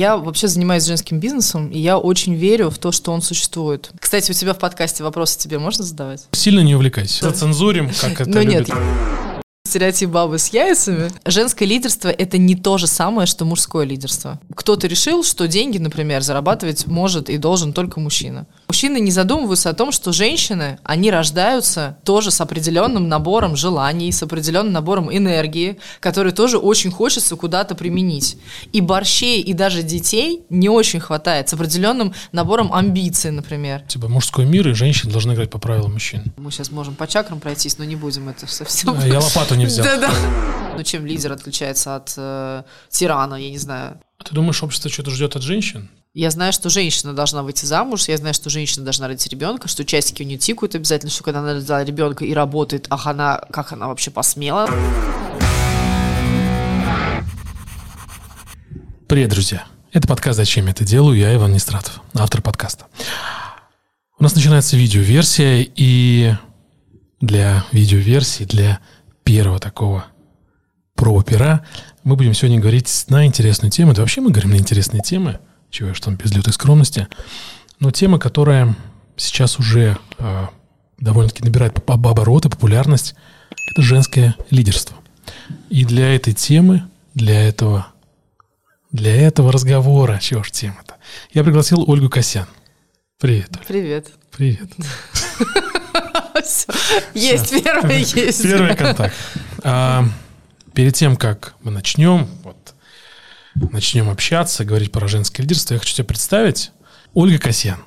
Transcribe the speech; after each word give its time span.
Я 0.00 0.16
вообще 0.16 0.48
занимаюсь 0.48 0.86
женским 0.86 1.20
бизнесом, 1.20 1.68
и 1.68 1.78
я 1.78 1.98
очень 1.98 2.34
верю 2.34 2.70
в 2.70 2.78
то, 2.78 2.90
что 2.90 3.12
он 3.12 3.20
существует. 3.20 3.90
Кстати, 4.00 4.30
у 4.30 4.34
тебя 4.34 4.54
в 4.54 4.58
подкасте 4.58 5.04
вопросы 5.04 5.38
тебе 5.38 5.58
можно 5.58 5.84
задавать? 5.84 6.26
Сильно 6.32 6.60
не 6.60 6.74
увлекайся. 6.74 7.22
Зацензурим, 7.22 7.90
как 8.00 8.12
это 8.22 8.30
Ну 8.30 8.40
нет, 8.40 8.66
любят. 8.66 8.82
Стереотип 9.70 10.10
бабы 10.10 10.38
с 10.38 10.48
яйцами. 10.48 11.10
Женское 11.24 11.64
лидерство– 11.64 12.08
это 12.08 12.38
не 12.38 12.56
то 12.56 12.76
же 12.76 12.86
самое, 12.86 13.26
что 13.26 13.44
мужское 13.44 13.86
лидерство. 13.86 14.40
Кто-то 14.54 14.88
решил, 14.88 15.22
что 15.22 15.46
деньги, 15.46 15.78
например, 15.78 16.22
зарабатывать 16.22 16.86
может 16.86 17.30
и 17.30 17.38
должен 17.38 17.72
только 17.72 18.00
мужчина. 18.00 18.46
Мужчины 18.68 19.00
не 19.00 19.10
задумываются 19.10 19.70
о 19.70 19.74
том, 19.74 19.92
что 19.92 20.12
женщины, 20.12 20.78
они 20.82 21.10
рождаются 21.10 21.98
тоже 22.04 22.30
с 22.30 22.40
определенным 22.40 23.08
набором 23.08 23.56
желаний, 23.56 24.10
с 24.10 24.22
определенным 24.22 24.72
набором 24.72 25.14
энергии, 25.16 25.78
который 26.00 26.32
тоже 26.32 26.58
очень 26.58 26.90
хочется 26.90 27.36
куда-то 27.36 27.74
применить. 27.74 28.36
И 28.72 28.80
борщей, 28.80 29.40
и 29.40 29.52
даже 29.52 29.82
детей 29.82 30.42
не 30.50 30.68
очень 30.68 31.00
хватает, 31.00 31.48
с 31.48 31.54
определенным 31.54 32.12
набором 32.32 32.72
амбиций, 32.72 33.30
например. 33.30 33.82
Типа 33.88 34.08
мужской 34.08 34.44
мир 34.44 34.68
и 34.68 34.72
женщины 34.72 35.12
должны 35.12 35.32
играть 35.32 35.50
по 35.50 35.58
правилам 35.58 35.92
мужчин. 35.92 36.32
Мы 36.36 36.50
сейчас 36.50 36.70
можем 36.70 36.94
по 36.94 37.06
чакрам 37.06 37.40
пройтись, 37.40 37.78
но 37.78 37.84
не 37.84 37.96
будем 37.96 38.28
это 38.28 38.46
совсем... 38.46 38.90
А, 38.90 39.06
Я 39.06 39.20
лопату 39.20 39.54
не 39.60 39.66
взял. 39.66 39.84
Да-да. 39.84 40.10
Ну, 40.76 40.84
чем 40.84 41.04
лидер 41.04 41.32
отличается 41.32 41.96
от 41.96 42.14
э, 42.16 42.62
тирана, 42.88 43.34
я 43.34 43.50
не 43.50 43.58
знаю. 43.58 44.00
А 44.18 44.24
Ты 44.24 44.34
думаешь, 44.34 44.62
общество 44.62 44.90
что-то 44.90 45.10
ждет 45.10 45.36
от 45.36 45.42
женщин? 45.42 45.90
Я 46.14 46.30
знаю, 46.30 46.52
что 46.52 46.70
женщина 46.70 47.12
должна 47.12 47.42
выйти 47.42 47.66
замуж, 47.66 48.08
я 48.08 48.16
знаю, 48.16 48.34
что 48.34 48.50
женщина 48.50 48.84
должна 48.84 49.06
родить 49.06 49.26
ребенка, 49.28 49.68
что 49.68 49.84
часики 49.84 50.22
у 50.22 50.26
нее 50.26 50.38
тикают 50.38 50.74
обязательно, 50.74 51.10
что 51.10 51.22
когда 51.22 51.40
она 51.40 51.54
родила 51.54 51.84
ребенка 51.84 52.24
и 52.24 52.32
работает, 52.32 52.86
ах, 52.88 53.06
она, 53.06 53.42
как 53.50 53.72
она 53.72 53.88
вообще 53.88 54.10
посмела. 54.10 54.70
Привет, 59.06 59.30
друзья. 59.30 59.66
Это 59.92 60.08
подкаст 60.08 60.36
«Зачем 60.36 60.66
я 60.66 60.70
это 60.70 60.84
делаю?» 60.84 61.18
Я 61.18 61.34
Иван 61.34 61.52
Нестратов, 61.52 62.00
автор 62.14 62.42
подкаста. 62.42 62.86
У 64.18 64.22
нас 64.22 64.34
начинается 64.34 64.76
видеоверсия, 64.76 65.66
и 65.74 66.32
для 67.20 67.64
видеоверсии, 67.72 68.44
для 68.44 68.80
первого 69.30 69.60
такого 69.60 70.06
пробопера 70.96 71.64
мы 72.02 72.16
будем 72.16 72.34
сегодня 72.34 72.58
говорить 72.58 73.04
на 73.06 73.24
интересную 73.26 73.70
тему. 73.70 73.94
Да 73.94 74.00
вообще 74.02 74.20
мы 74.20 74.32
говорим 74.32 74.50
на 74.50 74.56
интересные 74.56 75.02
темы, 75.02 75.38
чего 75.70 75.94
что 75.94 76.06
там 76.06 76.16
без 76.16 76.34
лютой 76.34 76.52
скромности. 76.52 77.06
Но 77.78 77.92
тема, 77.92 78.18
которая 78.18 78.74
сейчас 79.16 79.60
уже 79.60 79.96
э, 80.18 80.46
довольно-таки 80.98 81.44
набирает 81.44 81.78
обороты, 81.88 82.48
популярность, 82.48 83.14
это 83.70 83.82
женское 83.82 84.34
лидерство. 84.50 84.96
И 85.68 85.84
для 85.84 86.12
этой 86.16 86.32
темы, 86.32 86.82
для 87.14 87.40
этого 87.40 87.86
для 88.90 89.14
этого 89.14 89.52
разговора, 89.52 90.18
чего 90.20 90.42
ж 90.42 90.50
тема-то, 90.50 90.96
я 91.32 91.44
пригласил 91.44 91.88
Ольгу 91.88 92.08
Косян. 92.08 92.48
Привет, 93.20 93.50
Оль. 93.60 93.66
Привет. 93.68 94.10
Привет. 94.32 94.70
Всё. 96.44 96.72
Есть, 97.14 97.50
первый 97.62 97.98
есть. 98.14 98.42
Первый 98.42 98.76
контакт. 98.76 99.14
А, 99.62 100.04
перед 100.74 100.94
тем, 100.94 101.16
как 101.16 101.54
мы 101.62 101.70
начнем, 101.70 102.28
вот, 102.42 102.74
начнем 103.54 104.08
общаться, 104.08 104.64
говорить 104.64 104.92
про 104.92 105.08
женское 105.08 105.42
лидерство, 105.42 105.74
я 105.74 105.80
хочу 105.80 105.94
тебе 105.94 106.04
представить 106.04 106.72
Ольга 107.14 107.38
Касьян. 107.38 107.78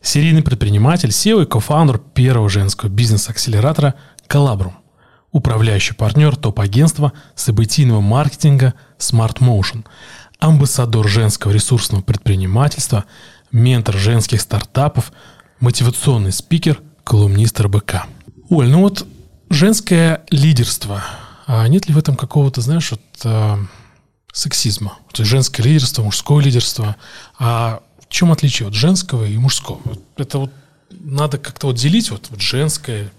Серийный 0.00 0.42
предприниматель, 0.42 1.10
SEO 1.10 1.42
и 1.42 1.46
кофаундер 1.46 1.98
первого 1.98 2.48
женского 2.48 2.88
бизнес-акселератора 2.88 3.94
«Коллабрум». 4.26 4.76
Управляющий 5.32 5.94
партнер 5.94 6.36
топ-агентства 6.36 7.12
событийного 7.34 8.00
маркетинга 8.00 8.74
Smart 8.98 9.38
Motion. 9.38 9.84
Амбассадор 10.38 11.08
женского 11.08 11.52
ресурсного 11.52 12.02
предпринимательства, 12.02 13.04
ментор 13.50 13.96
женских 13.96 14.40
стартапов, 14.40 15.12
мотивационный 15.60 16.32
спикер, 16.32 16.80
колумнист 17.06 17.60
РБК. 17.60 18.06
Оль, 18.50 18.68
ну 18.68 18.80
вот 18.80 19.06
женское 19.48 20.24
лидерство. 20.30 21.04
А 21.46 21.66
нет 21.68 21.86
ли 21.86 21.94
в 21.94 21.98
этом 21.98 22.16
какого-то, 22.16 22.60
знаешь, 22.60 22.90
вот 22.90 23.00
а, 23.24 23.60
сексизма? 24.32 24.98
То 25.12 25.22
есть 25.22 25.30
женское 25.30 25.62
лидерство, 25.62 26.02
мужское 26.02 26.44
лидерство. 26.44 26.96
А 27.38 27.80
в 28.00 28.08
чем 28.08 28.32
отличие 28.32 28.66
от 28.66 28.74
женского 28.74 29.24
и 29.24 29.36
мужского? 29.38 29.80
Вот 29.84 30.02
это 30.16 30.38
вот 30.38 30.50
надо 30.90 31.38
как-то 31.38 31.68
вот 31.68 31.76
делить 31.76 32.10
вот, 32.10 32.26
вот 32.28 32.40
женское, 32.40 33.12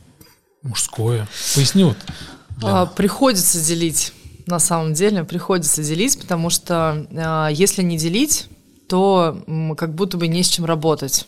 мужское. 0.64 1.26
Поясни 1.56 1.86
вот. 1.86 1.98
А, 2.64 2.88
Приходится 2.88 3.64
делить, 3.64 4.12
на 4.48 4.60
самом 4.60 4.96
деле, 4.96 5.24
приходится 5.24 5.82
делить, 5.82 6.20
потому 6.20 6.50
что 6.50 7.08
а, 7.16 7.48
если 7.48 7.84
не 7.84 7.98
делить, 7.98 8.50
то 8.90 9.42
м, 9.48 9.78
как 9.78 9.96
будто 9.96 10.18
бы 10.18 10.28
не 10.28 10.44
с 10.44 10.50
чем 10.50 10.66
работать. 10.66 11.26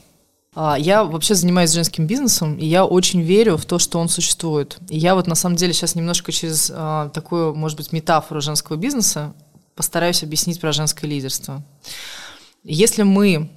А, 0.61 0.75
Я 0.77 1.05
вообще 1.05 1.35
занимаюсь 1.35 1.71
женским 1.71 2.05
бизнесом, 2.05 2.57
и 2.57 2.65
я 2.65 2.83
очень 2.83 3.21
верю 3.21 3.55
в 3.55 3.63
то, 3.63 3.79
что 3.79 3.97
он 3.97 4.09
существует. 4.09 4.77
И 4.89 4.97
я 4.97 5.15
вот 5.15 5.25
на 5.25 5.35
самом 5.35 5.55
деле 5.55 5.71
сейчас 5.71 5.95
немножко 5.95 6.33
через 6.33 6.69
а, 6.75 7.07
такую, 7.09 7.55
может 7.55 7.77
быть, 7.77 7.93
метафору 7.93 8.41
женского 8.41 8.75
бизнеса 8.75 9.33
постараюсь 9.73 10.21
объяснить 10.21 10.59
про 10.59 10.73
женское 10.73 11.07
лидерство. 11.07 11.63
Если 12.65 13.03
мы 13.03 13.49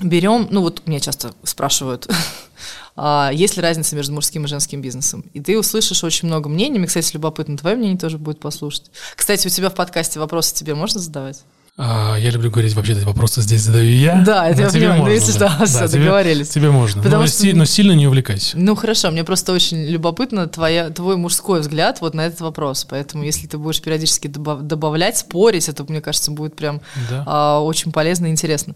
берем, 0.00 0.48
ну 0.50 0.62
вот 0.62 0.86
меня 0.86 1.00
часто 1.00 1.34
спрашивают, 1.42 2.10
а, 2.96 3.30
есть 3.34 3.56
ли 3.56 3.62
разница 3.62 3.94
между 3.94 4.14
мужским 4.14 4.46
и 4.46 4.48
женским 4.48 4.80
бизнесом? 4.80 5.26
И 5.34 5.40
ты 5.40 5.58
услышишь 5.58 6.02
очень 6.02 6.28
много 6.28 6.48
мнений. 6.48 6.78
Мне, 6.78 6.88
кстати, 6.88 7.12
любопытно, 7.12 7.58
твое 7.58 7.76
мнение 7.76 7.98
тоже 7.98 8.16
будет 8.16 8.40
послушать. 8.40 8.90
Кстати, 9.16 9.48
у 9.48 9.50
тебя 9.50 9.68
в 9.68 9.74
подкасте 9.74 10.18
вопросы 10.18 10.54
тебе 10.54 10.74
можно 10.74 10.98
задавать? 10.98 11.42
А, 11.78 12.16
я 12.18 12.28
люблю 12.30 12.50
говорить, 12.50 12.74
вообще 12.74 12.92
эти 12.92 13.04
вопросы 13.04 13.40
здесь 13.40 13.62
задаю 13.62 13.90
я. 13.90 14.22
Да, 14.26 14.46
это 14.46 14.60
я 14.62 14.68
понимаю. 14.70 14.98
Можно, 15.00 15.12
если 15.14 15.32
да. 15.38 15.48
что, 15.56 15.64
всё, 15.66 15.88
тебе- 15.88 16.00
договорились. 16.00 16.48
Тебе 16.50 16.70
можно. 16.70 17.02
Потому 17.02 17.22
но, 17.22 17.26
что- 17.28 17.56
но 17.56 17.64
сильно 17.64 17.92
не 17.92 18.06
увлекайся. 18.06 18.58
Ну 18.58 18.74
хорошо, 18.76 19.10
мне 19.10 19.24
просто 19.24 19.54
очень 19.54 19.82
любопытно 19.86 20.46
твоя, 20.48 20.90
твой 20.90 21.16
мужской 21.16 21.60
взгляд 21.60 22.02
вот 22.02 22.12
на 22.12 22.26
этот 22.26 22.42
вопрос. 22.42 22.84
Поэтому 22.84 23.24
если 23.24 23.46
ты 23.46 23.56
будешь 23.56 23.80
периодически 23.80 24.26
добав- 24.28 24.60
добавлять, 24.62 25.16
спорить, 25.16 25.66
это, 25.70 25.82
мне 25.84 26.02
кажется, 26.02 26.30
будет 26.30 26.54
прям 26.56 26.82
Да. 27.08 27.24
а, 27.26 27.60
очень 27.60 27.90
полезно 27.90 28.26
и 28.26 28.30
интересно. 28.30 28.74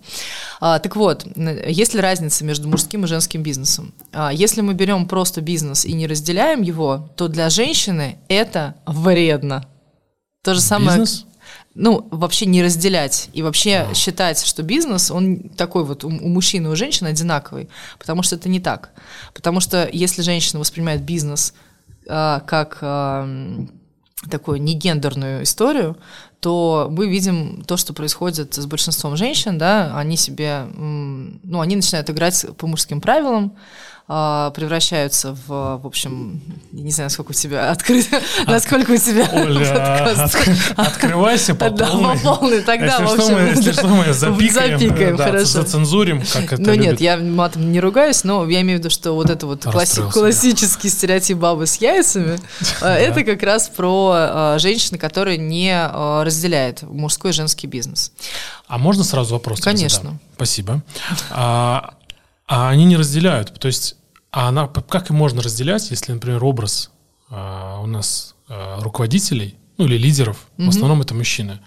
А, 0.61 0.79
так 0.79 0.97
вот, 0.97 1.27
есть 1.69 1.93
ли 1.93 2.01
разница 2.01 2.45
между 2.47 2.67
мужским 2.67 3.05
и 3.05 3.09
женским 3.09 3.43
бизнесом? 3.43 3.93
А, 4.15 4.33
если 4.33 4.62
мы 4.62 4.73
берем 4.73 5.06
просто 5.06 5.43
бизнес 5.43 5.85
и 5.85 5.93
не 5.93 6.06
разделяем 6.06 6.62
его, 6.62 7.11
то 7.17 7.29
для 7.29 7.51
женщины 7.51 8.17
это 8.29 8.75
вредно. 8.87 9.67
То 10.43 10.55
же 10.55 10.62
самое... 10.62 10.89
Бизнес? 10.99 11.27
Ну, 11.78 12.09
вообще 12.10 12.47
не 12.47 12.62
разделять 12.62 13.28
и 13.34 13.42
вообще 13.42 13.88
считать, 13.94 14.42
что 14.42 14.62
бизнес, 14.62 15.10
он 15.10 15.50
такой 15.50 15.84
вот 15.84 16.04
у, 16.04 16.09
у 16.09 16.28
мужчины 16.28 16.69
и 16.69 16.70
у 16.70 16.76
женщины 16.76 17.09
одинаковый, 17.09 17.69
потому 17.98 18.22
что 18.22 18.37
это 18.37 18.48
не 18.48 18.60
так. 18.60 18.92
Потому 19.34 19.60
что 19.60 19.87
если 19.92 20.22
женщина 20.22 20.59
воспринимает 20.59 21.03
бизнес 21.03 21.53
а, 22.09 22.41
как 22.41 22.78
а, 22.81 23.28
такую 24.31 24.62
негендерную 24.62 25.42
историю, 25.42 25.98
то 26.41 26.88
мы 26.91 27.09
видим 27.09 27.62
то, 27.66 27.76
что 27.76 27.93
происходит 27.93 28.54
с 28.54 28.64
большинством 28.64 29.16
женщин, 29.16 29.58
да, 29.58 29.98
они 29.98 30.16
себе, 30.16 30.66
ну, 30.75 31.60
они 31.60 31.76
начинают 31.76 32.08
играть 32.08 32.47
по 32.56 32.66
мужским 32.66 33.03
правилам, 33.03 33.54
а, 34.09 34.50
превращаются 34.50 35.37
в, 35.47 35.81
в 35.83 35.87
общем, 35.87 36.41
я 36.72 36.83
не 36.84 36.91
знаю, 36.93 37.06
насколько 37.06 37.31
у 37.31 37.34
тебя 37.34 37.71
открыто, 37.72 38.21
насколько 38.47 38.93
у 38.93 38.97
тебя 38.97 39.28
Оля, 39.33 40.15
открывайся 40.77 41.55
по 41.56 41.71
Да, 41.77 41.87
полной. 41.89 42.19
по 42.19 42.37
полной, 42.37 42.61
тогда, 42.62 42.87
если 42.87 43.05
в 43.05 43.09
что, 43.09 43.22
общем, 43.22 43.34
мы, 43.34 43.41
если 43.49 43.72
что, 43.72 43.89
мы 43.89 44.12
запикаем, 44.12 44.78
запикаем, 44.78 45.17
да, 45.17 45.25
хорошо. 45.25 45.44
зацензурим, 45.47 46.22
как 46.33 46.53
это 46.53 46.62
Ну 46.62 46.75
нет, 46.75 47.00
я 47.00 47.17
матом 47.17 47.72
не 47.72 47.81
ругаюсь, 47.81 48.22
но 48.22 48.49
я 48.49 48.61
имею 48.61 48.78
в 48.78 48.81
виду, 48.81 48.91
что 48.91 49.12
вот 49.12 49.28
это 49.28 49.44
вот 49.47 49.67
класси- 49.67 50.08
классический 50.12 50.88
стереотип 50.88 51.38
бабы 51.38 51.67
с 51.67 51.76
яйцами, 51.76 52.38
э, 52.82 52.87
это 52.87 53.25
как 53.25 53.43
раз 53.43 53.69
про 53.69 54.14
э, 54.55 54.58
женщины, 54.61 54.99
которые 54.99 55.37
не 55.37 55.76
разделяют 55.87 56.82
мужской 56.82 57.31
и 57.31 57.35
женский 57.35 57.67
бизнес. 57.67 58.12
А 58.69 58.79
можно 58.79 59.03
сразу 59.03 59.35
вопрос? 59.35 59.61
Конечно. 59.61 60.19
Спасибо. 60.37 60.82
А, 61.31 61.94
а 62.46 62.69
они 62.69 62.84
не 62.84 62.96
разделяют. 62.96 63.52
То 63.58 63.66
есть, 63.66 63.96
а 64.31 64.48
она, 64.48 64.66
как 64.69 65.10
и 65.10 65.12
можно 65.12 65.43
разделять, 65.43 65.90
если, 65.90 66.12
например, 66.12 66.44
образ 66.44 66.90
а, 67.28 67.81
у 67.81 67.87
нас 67.87 68.34
а, 68.48 68.81
руководителей, 68.81 69.56
ну 69.78 69.87
или 69.87 69.96
лидеров, 69.96 70.48
в 70.56 70.69
основном 70.69 71.02
это 71.02 71.14
мужчины. 71.14 71.60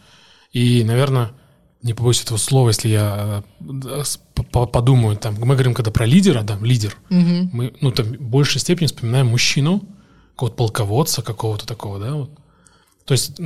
И, 0.51 0.83
наверное, 0.83 1.31
не 1.81 1.93
побоюсь 1.93 2.23
этого 2.23 2.37
слова, 2.37 2.69
если 2.69 2.89
я 2.89 3.43
подумаю, 4.51 5.15
там, 5.15 5.35
мы 5.35 5.55
говорим, 5.55 5.73
когда 5.73 5.91
про 5.91 6.05
лидера, 6.05 6.41
да, 6.41 6.57
лидер, 6.61 6.95
мы, 7.09 7.73
ну, 7.81 7.91
там, 7.91 8.07
в 8.07 8.21
большей 8.21 8.59
степени 8.59 8.87
вспоминаем 8.87 9.27
мужчину, 9.27 9.83
какого-то 10.31 10.55
полководца, 10.55 11.21
какого-то 11.21 11.67
такого, 11.67 11.99
да, 11.99 12.13
вот. 12.13 12.31
То 13.05 13.13
есть, 13.13 13.39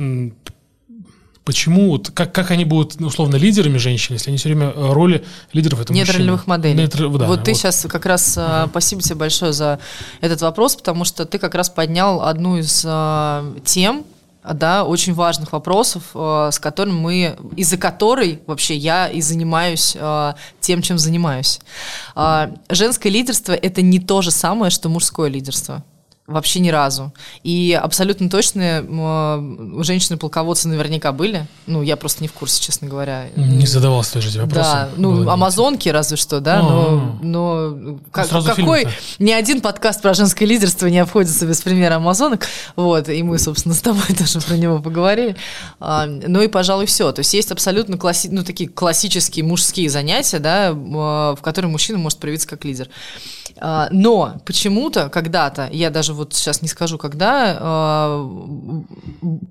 почему, 1.44 1.90
вот, 1.90 2.10
как, 2.10 2.32
как 2.32 2.50
они 2.50 2.64
будут, 2.64 3.00
ну, 3.00 3.08
условно, 3.08 3.36
лидерами 3.36 3.78
женщин, 3.78 4.14
если 4.14 4.30
они 4.30 4.38
все 4.38 4.48
время 4.48 4.72
э, 4.74 4.92
роли 4.92 5.24
лидеров 5.52 5.80
это 5.80 5.92
Нет 5.92 6.10
ролевых 6.10 6.46
моделей. 6.46 6.74
Нет, 6.74 6.96
да, 6.96 7.08
вот 7.08 7.44
ты 7.44 7.54
сейчас 7.54 7.86
как 7.88 8.06
раз, 8.06 8.34
э, 8.36 8.66
спасибо 8.70 9.02
тебе 9.02 9.16
большое 9.16 9.52
за 9.52 9.78
этот 10.20 10.40
вопрос, 10.40 10.76
потому 10.76 11.04
что 11.04 11.26
ты 11.26 11.38
как 11.38 11.54
раз 11.54 11.68
поднял 11.68 12.22
одну 12.22 12.56
из 12.56 12.82
э, 12.84 13.54
тем, 13.64 14.04
да, 14.52 14.84
очень 14.84 15.14
важных 15.14 15.52
вопросов, 15.52 16.02
э, 16.14 16.50
с 16.52 16.58
которыми 16.58 16.94
мы, 16.94 17.36
из-за 17.56 17.76
которой 17.76 18.42
вообще 18.46 18.76
я 18.76 19.08
и 19.08 19.20
занимаюсь 19.20 19.96
э, 19.98 20.32
тем, 20.60 20.82
чем 20.82 20.98
занимаюсь. 20.98 21.60
Э, 22.14 22.48
женское 22.68 23.10
лидерство– 23.10 23.52
это 23.52 23.82
не 23.82 24.00
то 24.00 24.22
же 24.22 24.30
самое, 24.30 24.70
что 24.70 24.88
мужское 24.88 25.28
лидерство. 25.28 25.82
Вообще 26.26 26.60
ни 26.60 26.70
разу. 26.70 27.12
И 27.42 27.78
абсолютно 27.78 28.30
точно 28.30 28.82
женщины-полководцы 29.82 30.68
наверняка 30.68 31.12
были. 31.12 31.46
Ну, 31.66 31.82
я 31.82 31.98
просто 31.98 32.22
не 32.22 32.28
в 32.28 32.32
курсе, 32.32 32.62
честно 32.62 32.88
говоря. 32.88 33.26
Не 33.36 33.66
задавался 33.66 34.14
тоже 34.14 34.30
эти 34.30 34.38
вопросы. 34.38 34.70
Да, 34.70 34.88
ну, 34.96 35.28
амазонки 35.28 35.90
разве 35.90 36.16
что, 36.16 36.40
да, 36.40 36.62
но, 36.62 37.18
но 37.20 37.98
как, 38.10 38.30
какой... 38.30 38.86
Ни 39.18 39.32
один 39.32 39.60
подкаст 39.60 40.00
про 40.00 40.14
женское 40.14 40.46
лидерство 40.46 40.86
не 40.86 40.98
обходится 40.98 41.44
без 41.44 41.60
примера 41.60 41.96
амазонок. 41.96 42.46
Вот, 42.74 43.10
и 43.10 43.22
мы, 43.22 43.38
собственно, 43.38 43.74
с 43.74 43.82
тобой 43.82 44.06
тоже 44.18 44.40
про 44.40 44.56
него 44.56 44.78
поговорили. 44.78 45.36
А, 45.78 46.06
ну 46.06 46.40
и, 46.40 46.48
пожалуй, 46.48 46.86
все. 46.86 47.12
То 47.12 47.20
есть 47.20 47.34
есть 47.34 47.52
абсолютно 47.52 47.98
класси... 47.98 48.28
ну, 48.32 48.44
такие 48.44 48.70
классические 48.70 49.44
мужские 49.44 49.90
занятия, 49.90 50.38
да, 50.38 50.72
в 50.72 51.38
которые 51.42 51.70
мужчина 51.70 51.98
может 51.98 52.18
проявиться 52.18 52.48
как 52.48 52.64
лидер. 52.64 52.88
А, 53.58 53.88
но 53.90 54.40
почему-то 54.44 55.08
когда-то, 55.08 55.68
я 55.70 55.90
даже 55.90 56.13
вот 56.14 56.34
сейчас 56.34 56.62
не 56.62 56.68
скажу, 56.68 56.98
когда, 56.98 57.58
а, 57.60 58.30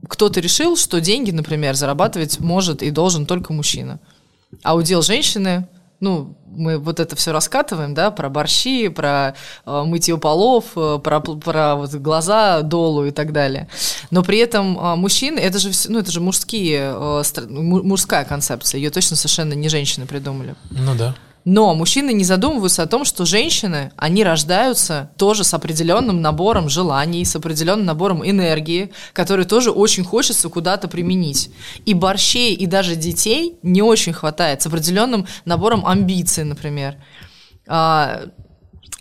кто-то 0.07 0.39
решил, 0.39 0.75
что 0.75 0.99
деньги, 1.01 1.31
например, 1.31 1.75
зарабатывать 1.75 2.39
может 2.39 2.81
и 2.81 2.91
должен 2.91 3.25
только 3.25 3.53
мужчина. 3.53 3.99
А 4.63 4.75
удел 4.75 5.01
женщины, 5.01 5.67
ну, 5.99 6.35
мы 6.45 6.77
вот 6.77 6.99
это 6.99 7.15
все 7.15 7.31
раскатываем, 7.31 7.93
да, 7.93 8.11
про 8.11 8.29
борщи, 8.29 8.89
про 8.89 9.35
э, 9.65 9.83
мытье 9.83 10.17
полов, 10.17 10.65
э, 10.75 10.99
про, 11.03 11.21
про 11.21 11.75
вот 11.75 11.93
глаза 11.93 12.61
долу 12.61 13.05
и 13.05 13.11
так 13.11 13.31
далее. 13.31 13.67
Но 14.11 14.21
при 14.21 14.37
этом 14.39 14.77
э, 14.77 14.95
мужчины, 14.95 15.39
это 15.39 15.59
же, 15.59 15.71
ну, 15.87 15.99
это 15.99 16.11
же 16.11 16.19
мужские, 16.19 16.93
э, 16.93 17.23
мужская 17.47 18.25
концепция, 18.25 18.79
ее 18.79 18.89
точно 18.89 19.15
совершенно 19.15 19.53
не 19.53 19.69
женщины 19.69 20.05
придумали. 20.05 20.55
Ну 20.71 20.93
да. 20.95 21.15
Но 21.45 21.75
мужчины 21.75 22.13
не 22.13 22.23
задумываются 22.23 22.83
о 22.83 22.87
том, 22.87 23.03
что 23.03 23.25
женщины, 23.25 23.91
они 23.97 24.23
рождаются 24.23 25.11
тоже 25.17 25.43
с 25.43 25.53
определенным 25.53 26.21
набором 26.21 26.69
желаний, 26.69 27.25
с 27.25 27.35
определенным 27.35 27.85
набором 27.85 28.27
энергии, 28.27 28.91
который 29.11 29.45
тоже 29.45 29.71
очень 29.71 30.05
хочется 30.05 30.47
куда-то 30.49 30.87
применить. 30.87 31.49
И 31.85 31.93
борщей, 31.93 32.53
и 32.53 32.65
даже 32.65 32.95
детей 32.95 33.57
не 33.61 33.81
очень 33.81 34.13
хватает, 34.13 34.61
с 34.61 34.67
определенным 34.67 35.27
набором 35.43 35.85
амбиций, 35.85 36.45
например. 36.45 36.95
А, 37.67 38.21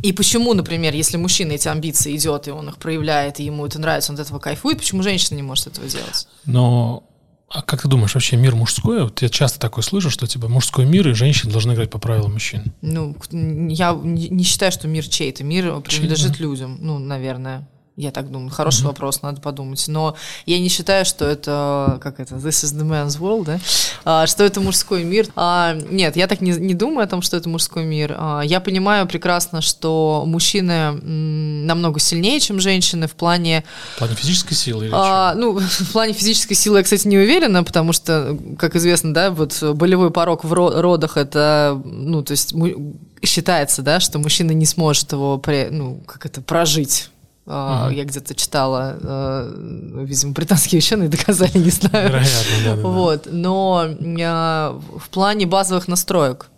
и 0.00 0.12
почему, 0.12 0.52
например, 0.52 0.94
если 0.94 1.16
мужчина 1.16 1.52
эти 1.52 1.68
амбиции 1.68 2.16
идет, 2.16 2.48
и 2.48 2.50
он 2.50 2.68
их 2.68 2.78
проявляет, 2.78 3.38
и 3.38 3.44
ему 3.44 3.64
это 3.66 3.78
нравится, 3.78 4.12
он 4.12 4.18
от 4.18 4.26
этого 4.26 4.40
кайфует, 4.40 4.78
почему 4.78 5.02
женщина 5.02 5.36
не 5.36 5.42
может 5.42 5.68
этого 5.68 5.86
делать? 5.86 6.26
Но 6.44 7.04
а 7.52 7.62
как 7.62 7.82
ты 7.82 7.88
думаешь, 7.88 8.14
вообще 8.14 8.36
мир 8.36 8.54
мужской? 8.54 9.02
Вот 9.02 9.20
я 9.20 9.28
часто 9.28 9.60
такое 9.60 9.82
слышу, 9.82 10.10
что 10.10 10.26
типа 10.26 10.48
мужской 10.48 10.86
мир 10.86 11.08
и 11.08 11.12
женщины 11.12 11.52
должны 11.52 11.72
играть 11.72 11.90
по 11.90 11.98
правилам 11.98 12.32
мужчин. 12.32 12.72
Ну, 12.80 13.14
я 13.30 13.92
не 14.02 14.42
считаю, 14.42 14.72
что 14.72 14.88
мир 14.88 15.06
чей-то. 15.06 15.44
Мир 15.44 15.80
принадлежит 15.80 16.36
Чей, 16.36 16.42
людям, 16.42 16.78
ну, 16.80 16.98
наверное. 16.98 17.68
Я 17.96 18.10
так 18.10 18.30
думаю. 18.30 18.50
Хороший 18.50 18.84
mm-hmm. 18.84 18.86
вопрос, 18.86 19.20
надо 19.20 19.42
подумать. 19.42 19.84
Но 19.86 20.16
я 20.46 20.58
не 20.58 20.68
считаю, 20.68 21.04
что 21.04 21.26
это, 21.26 21.98
как 22.02 22.20
это, 22.20 22.36
this 22.36 22.64
is 22.64 22.74
the 22.74 22.88
man's 22.88 23.20
world, 23.20 23.44
да? 23.44 23.60
А, 24.04 24.26
что 24.26 24.44
это 24.44 24.62
мужской 24.62 25.04
мир. 25.04 25.26
А, 25.36 25.74
нет, 25.74 26.16
я 26.16 26.26
так 26.26 26.40
не, 26.40 26.52
не 26.52 26.72
думаю 26.72 27.04
о 27.04 27.06
том, 27.06 27.20
что 27.20 27.36
это 27.36 27.50
мужской 27.50 27.84
мир. 27.84 28.16
А, 28.18 28.40
я 28.40 28.60
понимаю 28.60 29.06
прекрасно, 29.06 29.60
что 29.60 30.24
мужчины 30.26 30.72
м, 30.72 31.66
намного 31.66 32.00
сильнее, 32.00 32.40
чем 32.40 32.60
женщины 32.60 33.06
в 33.06 33.12
плане... 33.12 33.62
В 33.96 33.98
плане 33.98 34.14
физической 34.14 34.54
силы 34.54 34.86
или 34.86 34.92
а, 34.94 35.34
Ну, 35.34 35.58
в 35.60 35.92
плане 35.92 36.14
физической 36.14 36.54
силы 36.54 36.78
я, 36.78 36.84
кстати, 36.84 37.06
не 37.06 37.18
уверена, 37.18 37.62
потому 37.62 37.92
что, 37.92 38.38
как 38.58 38.74
известно, 38.74 39.12
да, 39.12 39.30
вот 39.30 39.62
болевой 39.62 40.10
порог 40.10 40.44
в 40.44 40.52
родах 40.54 41.18
это, 41.18 41.78
ну, 41.84 42.22
то 42.22 42.30
есть 42.30 42.54
считается, 43.22 43.82
да, 43.82 44.00
что 44.00 44.18
мужчина 44.18 44.52
не 44.52 44.66
сможет 44.66 45.12
его, 45.12 45.40
ну, 45.70 46.00
как 46.06 46.24
это, 46.24 46.40
прожить 46.40 47.10
Uh-huh. 47.44 47.92
Я 47.92 48.04
где-то 48.04 48.36
читала, 48.36 48.98
э, 49.02 50.04
видимо, 50.04 50.32
британские 50.32 50.78
ученые 50.78 51.08
доказали, 51.08 51.58
не 51.58 51.70
знаю. 51.70 52.08
Вероятно, 52.08 52.64
да, 52.64 52.76
да, 52.76 52.82
вот. 52.82 53.28
Но 53.32 53.84
э, 53.88 54.80
в 54.98 55.08
плане 55.10 55.46
базовых 55.46 55.88
настроек 55.88 56.50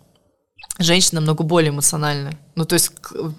женщина 0.77 1.21
намного 1.21 1.43
более 1.43 1.71
эмоциональная. 1.71 2.37
Ну, 2.55 2.65
то 2.65 2.73
есть, 2.73 2.91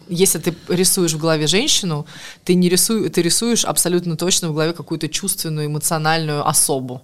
если 0.09 0.39
ты 0.39 0.57
рисуешь 0.69 1.13
в 1.13 1.19
голове 1.19 1.47
женщину, 1.47 2.07
ты 2.45 2.55
не 2.55 2.69
рисуешь, 2.69 3.13
ты 3.13 3.23
рисуешь 3.23 3.65
абсолютно 3.65 4.17
точно 4.17 4.49
в 4.49 4.55
голове 4.55 4.73
какую-то 4.73 5.09
чувственную, 5.09 5.67
эмоциональную 5.67 6.47
особу. 6.47 7.03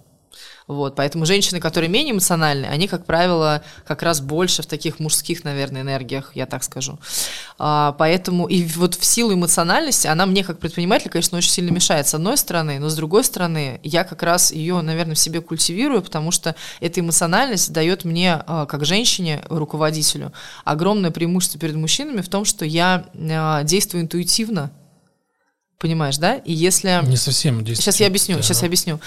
Вот, 0.67 0.95
поэтому 0.95 1.25
женщины, 1.25 1.59
которые 1.59 1.89
менее 1.89 2.13
эмоциональны, 2.13 2.65
они, 2.67 2.87
как 2.87 3.05
правило, 3.05 3.63
как 3.85 4.01
раз 4.01 4.21
больше 4.21 4.61
в 4.61 4.65
таких 4.65 4.99
мужских, 4.99 5.43
наверное, 5.43 5.81
энергиях, 5.81 6.31
я 6.35 6.45
так 6.45 6.63
скажу. 6.63 6.99
А, 7.59 7.93
поэтому 7.97 8.47
и 8.47 8.63
вот 8.63 8.95
в 8.95 9.03
силу 9.03 9.33
эмоциональности 9.33 10.07
она 10.07 10.25
мне, 10.25 10.43
как 10.43 10.59
предприниматель, 10.59 11.09
конечно, 11.09 11.37
очень 11.37 11.51
сильно 11.51 11.71
мешает, 11.71 12.07
с 12.07 12.13
одной 12.13 12.37
стороны, 12.37 12.79
но 12.79 12.89
с 12.89 12.95
другой 12.95 13.23
стороны, 13.23 13.79
я 13.83 14.03
как 14.03 14.23
раз 14.23 14.51
ее, 14.51 14.81
наверное, 14.81 15.15
в 15.15 15.19
себе 15.19 15.41
культивирую, 15.41 16.01
потому 16.01 16.31
что 16.31 16.55
эта 16.79 17.01
эмоциональность 17.01 17.73
дает 17.73 18.05
мне, 18.05 18.41
а, 18.47 18.65
как 18.65 18.85
женщине, 18.85 19.43
руководителю, 19.49 20.31
огромное 20.63 21.11
преимущество 21.11 21.59
перед 21.59 21.75
мужчинами 21.75 22.21
в 22.21 22.29
том, 22.29 22.45
что 22.45 22.65
я 22.65 23.05
а, 23.15 23.63
действую 23.63 24.03
интуитивно, 24.03 24.71
понимаешь, 25.83 26.17
да? 26.17 26.35
И 26.35 26.53
если... 26.53 27.01
Не 27.05 27.17
совсем 27.17 27.65
Сейчас 27.65 27.99
я 27.99 28.07
объясню, 28.07 28.37
да. 28.37 28.41
сейчас 28.41 28.61
я 28.61 28.67
объясню. 28.67 29.01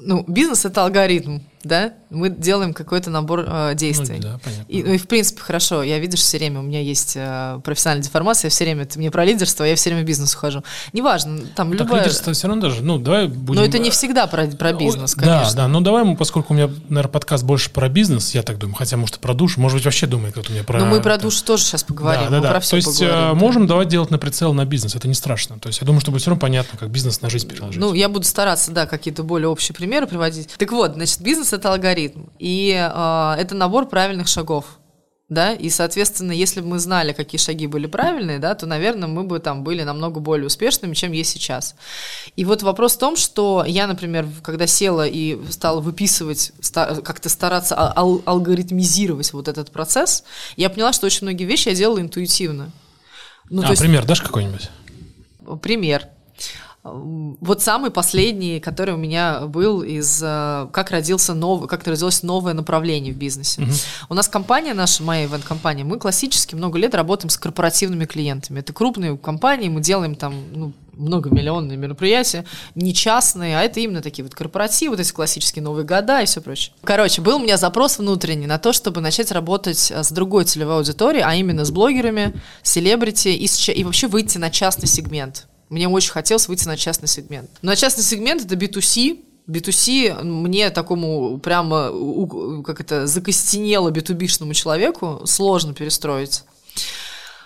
Ну, 0.00 0.24
бизнес 0.26 0.64
это 0.64 0.84
алгоритм 0.84 1.40
да, 1.68 1.92
мы 2.10 2.30
делаем 2.30 2.72
какой-то 2.74 3.10
набор 3.10 3.44
э, 3.46 3.74
действий. 3.74 4.16
Ну, 4.16 4.22
да, 4.22 4.40
понятно. 4.42 4.64
И, 4.68 4.82
ну, 4.82 4.92
и 4.94 4.98
в 4.98 5.06
принципе 5.06 5.40
хорошо, 5.40 5.82
я 5.82 5.98
видишь 5.98 6.20
все 6.20 6.38
время, 6.38 6.60
у 6.60 6.62
меня 6.62 6.80
есть 6.80 7.12
э, 7.16 7.60
профессиональная 7.62 8.02
деформация, 8.02 8.48
я 8.48 8.50
все 8.50 8.64
время, 8.64 8.86
ты 8.86 8.98
мне 8.98 9.10
про 9.10 9.24
лидерство, 9.24 9.64
я 9.64 9.76
все 9.76 9.90
время 9.90 10.04
бизнес 10.04 10.34
ухожу. 10.34 10.64
Неважно, 10.92 11.40
там 11.54 11.70
так 11.70 11.80
любая... 11.80 12.02
лидерство 12.02 12.32
все 12.32 12.48
равно 12.48 12.62
даже, 12.62 12.82
ну, 12.82 12.98
давай 12.98 13.28
будем... 13.28 13.60
Но 13.60 13.66
это 13.66 13.78
не 13.78 13.90
всегда 13.90 14.26
про, 14.26 14.46
про 14.46 14.72
бизнес, 14.72 15.14
конечно. 15.14 15.54
Да, 15.54 15.62
да, 15.62 15.68
но 15.68 15.80
давай, 15.80 16.04
мы, 16.04 16.16
поскольку 16.16 16.54
у 16.54 16.56
меня, 16.56 16.68
наверное, 16.88 17.12
подкаст 17.12 17.44
больше 17.44 17.70
про 17.70 17.88
бизнес, 17.88 18.34
я 18.34 18.42
так 18.42 18.58
думаю, 18.58 18.76
хотя, 18.76 18.96
может, 18.96 19.16
и 19.16 19.20
про 19.20 19.34
душ, 19.34 19.56
может 19.58 19.76
быть, 19.76 19.84
вообще 19.84 20.06
думает 20.06 20.32
кто-то 20.32 20.50
мне 20.52 20.62
про... 20.64 20.80
Ну, 20.80 20.86
мы 20.86 21.00
про 21.02 21.18
душ 21.18 21.40
тоже 21.42 21.64
сейчас 21.64 21.84
поговорим, 21.84 22.24
да, 22.24 22.30
да, 22.30 22.40
да. 22.40 22.50
про 22.50 22.60
все 22.60 22.70
То 22.70 22.76
есть 22.76 22.98
поговорим, 22.98 23.30
э, 23.30 23.34
можем 23.34 23.66
давать 23.66 23.88
делать 23.88 24.10
на 24.10 24.18
прицел 24.18 24.54
на 24.54 24.64
бизнес, 24.64 24.94
это 24.94 25.08
не 25.08 25.14
страшно. 25.14 25.58
То 25.58 25.68
есть 25.68 25.80
я 25.80 25.86
думаю, 25.86 26.00
что 26.00 26.10
будет 26.10 26.22
все 26.22 26.30
равно 26.30 26.40
понятно, 26.40 26.78
как 26.78 26.90
бизнес 26.90 27.20
на 27.20 27.28
жизнь 27.28 27.48
переложить. 27.48 27.78
Ну, 27.78 27.92
я 27.92 28.08
буду 28.08 28.24
стараться, 28.24 28.70
да, 28.70 28.86
какие-то 28.86 29.22
более 29.22 29.48
общие 29.48 29.74
примеры 29.74 30.06
приводить. 30.06 30.48
Так 30.56 30.72
вот, 30.72 30.94
значит, 30.94 31.20
бизнес— 31.20 31.52
это 31.58 31.72
алгоритм. 31.72 32.26
И 32.38 32.70
э, 32.70 33.34
это 33.38 33.54
набор 33.54 33.88
правильных 33.88 34.28
шагов. 34.28 34.78
Да, 35.28 35.52
и, 35.52 35.68
соответственно, 35.68 36.32
если 36.32 36.62
бы 36.62 36.68
мы 36.68 36.78
знали, 36.78 37.12
какие 37.12 37.38
шаги 37.38 37.66
были 37.66 37.86
правильные, 37.86 38.38
да, 38.38 38.54
то, 38.54 38.64
наверное, 38.64 39.08
мы 39.08 39.24
бы 39.24 39.40
там 39.40 39.62
были 39.62 39.82
намного 39.82 40.20
более 40.20 40.46
успешными, 40.46 40.94
чем 40.94 41.12
есть 41.12 41.30
сейчас. 41.32 41.74
И 42.34 42.46
вот 42.46 42.62
вопрос 42.62 42.94
в 42.94 42.98
том, 42.98 43.14
что 43.14 43.62
я, 43.66 43.86
например, 43.86 44.26
когда 44.42 44.66
села 44.66 45.06
и 45.06 45.38
стала 45.50 45.80
выписывать, 45.80 46.52
как-то 46.72 47.28
стараться 47.28 47.76
ал- 47.76 48.22
алгоритмизировать 48.24 49.34
вот 49.34 49.48
этот 49.48 49.70
процесс, 49.70 50.24
я 50.56 50.70
поняла, 50.70 50.94
что 50.94 51.04
очень 51.04 51.26
многие 51.26 51.44
вещи 51.44 51.68
я 51.68 51.74
делала 51.74 52.00
интуитивно. 52.00 52.70
Ну, 53.50 53.62
а, 53.62 53.68
есть, 53.68 53.82
пример 53.82 54.06
дашь 54.06 54.22
какой-нибудь? 54.22 54.70
Пример. 55.60 56.06
Вот 56.92 57.62
самый 57.62 57.90
последний, 57.90 58.60
который 58.60 58.94
у 58.94 58.96
меня 58.96 59.46
был 59.46 59.82
из 59.82 60.22
э, 60.22 60.68
как 60.72 60.90
родился 60.90 61.34
новый, 61.34 61.68
как 61.68 61.86
родилось 61.86 62.22
новое 62.22 62.54
направление 62.54 63.12
в 63.12 63.16
бизнесе. 63.16 63.62
Угу. 63.62 63.70
У 64.10 64.14
нас 64.14 64.28
компания 64.28 64.74
наша, 64.74 65.02
моя 65.02 65.24
ивент-компания, 65.24 65.84
мы 65.84 65.98
классически 65.98 66.54
много 66.54 66.78
лет 66.78 66.94
работаем 66.94 67.30
с 67.30 67.36
корпоративными 67.38 68.04
клиентами. 68.04 68.60
Это 68.60 68.72
крупные 68.72 69.16
компании, 69.16 69.68
мы 69.68 69.80
делаем 69.80 70.14
там 70.14 70.34
ну, 70.52 70.72
многомиллионные 70.98 71.78
мероприятия, 71.78 72.44
не 72.74 72.92
частные, 72.92 73.58
а 73.58 73.62
это 73.62 73.80
именно 73.80 74.02
такие 74.02 74.24
вот 74.24 74.34
корпоративы, 74.34 74.96
вот 74.96 75.00
эти 75.00 75.12
классические 75.12 75.62
Новые 75.62 75.86
года 75.86 76.20
и 76.20 76.26
все 76.26 76.40
прочее. 76.40 76.74
Короче, 76.82 77.22
был 77.22 77.36
у 77.36 77.38
меня 77.40 77.56
запрос 77.56 77.98
внутренний 77.98 78.46
на 78.46 78.58
то, 78.58 78.72
чтобы 78.72 79.00
начать 79.00 79.30
работать 79.32 79.90
э, 79.90 80.02
с 80.02 80.10
другой 80.10 80.44
целевой 80.44 80.76
аудиторией, 80.76 81.24
а 81.24 81.34
именно 81.34 81.64
с 81.64 81.70
блогерами, 81.70 82.34
селебрити 82.62 83.28
и, 83.28 83.72
и 83.72 83.84
вообще 83.84 84.08
выйти 84.08 84.38
на 84.38 84.50
частный 84.50 84.88
сегмент. 84.88 85.46
Мне 85.68 85.88
очень 85.88 86.12
хотелось 86.12 86.48
выйти 86.48 86.66
на 86.66 86.76
частный 86.76 87.08
сегмент. 87.08 87.50
Но 87.62 87.74
частный 87.74 88.04
сегмент 88.04 88.44
это 88.44 88.54
B2C, 88.54 89.24
B2C 89.48 90.22
мне 90.22 90.70
такому 90.70 91.38
прямо, 91.38 91.92
как 92.62 92.80
это, 92.80 93.06
закостенело 93.06 93.90
B2B-шному 93.90 94.54
человеку 94.54 95.22
сложно 95.24 95.74
перестроить. 95.74 96.44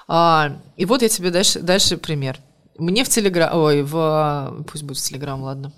А, 0.09 0.59
и 0.77 0.85
вот 0.85 1.03
я 1.03 1.09
тебе 1.09 1.31
дальше, 1.31 1.61
дальше 1.61 1.97
пример. 1.97 2.39
Мне 2.77 3.05
в 3.05 3.09
Телеграм, 3.09 3.57
ой, 3.57 3.83
в, 3.83 4.65
пусть 4.71 4.83
будет 4.83 4.99
в 4.99 5.03
Телеграм, 5.03 5.43
ладно. 5.43 5.73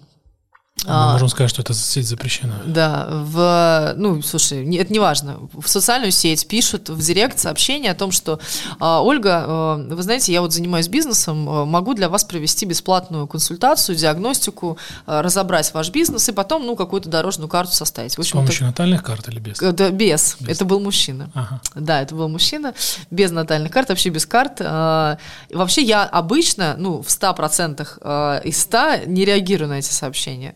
Мы 0.87 0.93
а, 0.93 1.13
можем 1.13 1.29
сказать, 1.29 1.51
что 1.51 1.63
эта 1.63 1.73
сеть 1.73 2.07
запрещена. 2.07 2.61
Да, 2.67 3.07
в, 3.09 3.95
ну, 3.97 4.21
слушай, 4.21 4.77
это 4.77 4.93
не 4.93 4.99
важно. 4.99 5.39
В 5.55 5.67
социальную 5.67 6.13
сеть 6.13 6.47
пишут 6.47 6.91
в 6.91 7.01
директ 7.01 7.39
сообщение 7.39 7.91
о 7.93 7.95
том, 7.95 8.11
что 8.13 8.39
а, 8.81 9.03
Ольга, 9.03 9.45
а, 9.47 9.77
вы 9.77 10.03
знаете, 10.03 10.33
я 10.33 10.43
вот 10.43 10.53
занимаюсь 10.53 10.89
бизнесом, 10.89 11.49
а, 11.49 11.65
могу 11.65 11.95
для 11.95 12.11
вас 12.11 12.25
провести 12.25 12.67
бесплатную 12.67 13.27
консультацию, 13.27 13.97
диагностику, 13.97 14.77
а, 15.07 15.23
разобрать 15.23 15.73
ваш 15.73 15.89
бизнес 15.89 16.29
и 16.29 16.33
потом, 16.33 16.67
ну, 16.67 16.77
какую-то 16.77 17.09
дорожную 17.09 17.49
карту 17.49 17.73
составить. 17.73 18.17
В 18.17 18.19
общем, 18.19 18.33
С 18.33 18.41
помощью 18.41 18.61
так... 18.61 18.69
натальных 18.69 19.03
карт 19.03 19.29
или 19.29 19.41
без? 19.41 19.59
Да, 19.59 19.91
без. 19.91 20.37
без. 20.39 20.49
Это 20.49 20.67
был 20.67 20.81
мужчина. 20.81 21.31
Ага. 21.33 21.61
Да, 21.75 22.03
это 22.03 22.15
был 22.15 22.29
мужчина, 22.29 22.75
без 23.11 23.31
натальных 23.31 23.73
карт, 23.73 23.89
вообще 23.89 24.11
без 24.11 24.27
карт. 24.27 24.61
А, 24.61 25.17
вообще 25.51 25.81
я 25.81 26.05
обычно, 26.05 26.75
ну, 26.77 27.01
в 27.01 27.07
100% 27.07 27.89
а, 28.03 28.41
из 28.41 28.61
100 28.61 29.07
не 29.07 29.25
реагирую 29.25 29.71
на 29.71 29.79
эти 29.79 29.91
сообщения. 29.91 30.55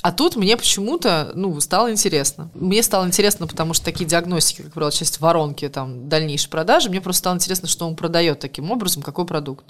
А 0.00 0.12
тут 0.12 0.36
мне 0.36 0.56
почему-то, 0.56 1.32
ну, 1.34 1.60
стало 1.60 1.90
интересно. 1.90 2.50
Мне 2.54 2.82
стало 2.84 3.06
интересно, 3.06 3.48
потому 3.48 3.74
что 3.74 3.84
такие 3.84 4.06
диагностики, 4.06 4.62
как 4.62 4.72
правило, 4.72 4.92
часть 4.92 5.20
воронки, 5.20 5.68
там, 5.68 6.08
дальнейшей 6.08 6.50
продажи, 6.50 6.88
мне 6.88 7.00
просто 7.00 7.18
стало 7.18 7.34
интересно, 7.34 7.66
что 7.66 7.86
он 7.86 7.96
продает 7.96 8.38
таким 8.38 8.70
образом, 8.70 9.02
какой 9.02 9.26
продукт. 9.26 9.64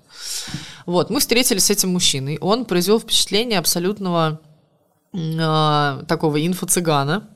Вот, 0.84 1.08
мы 1.08 1.20
встретились 1.20 1.64
с 1.64 1.70
этим 1.70 1.92
мужчиной. 1.92 2.36
Он 2.42 2.66
произвел 2.66 3.00
впечатление 3.00 3.58
абсолютного 3.58 4.40
э, 5.14 6.02
такого 6.06 6.36
инфо-цыгана, 6.46 7.26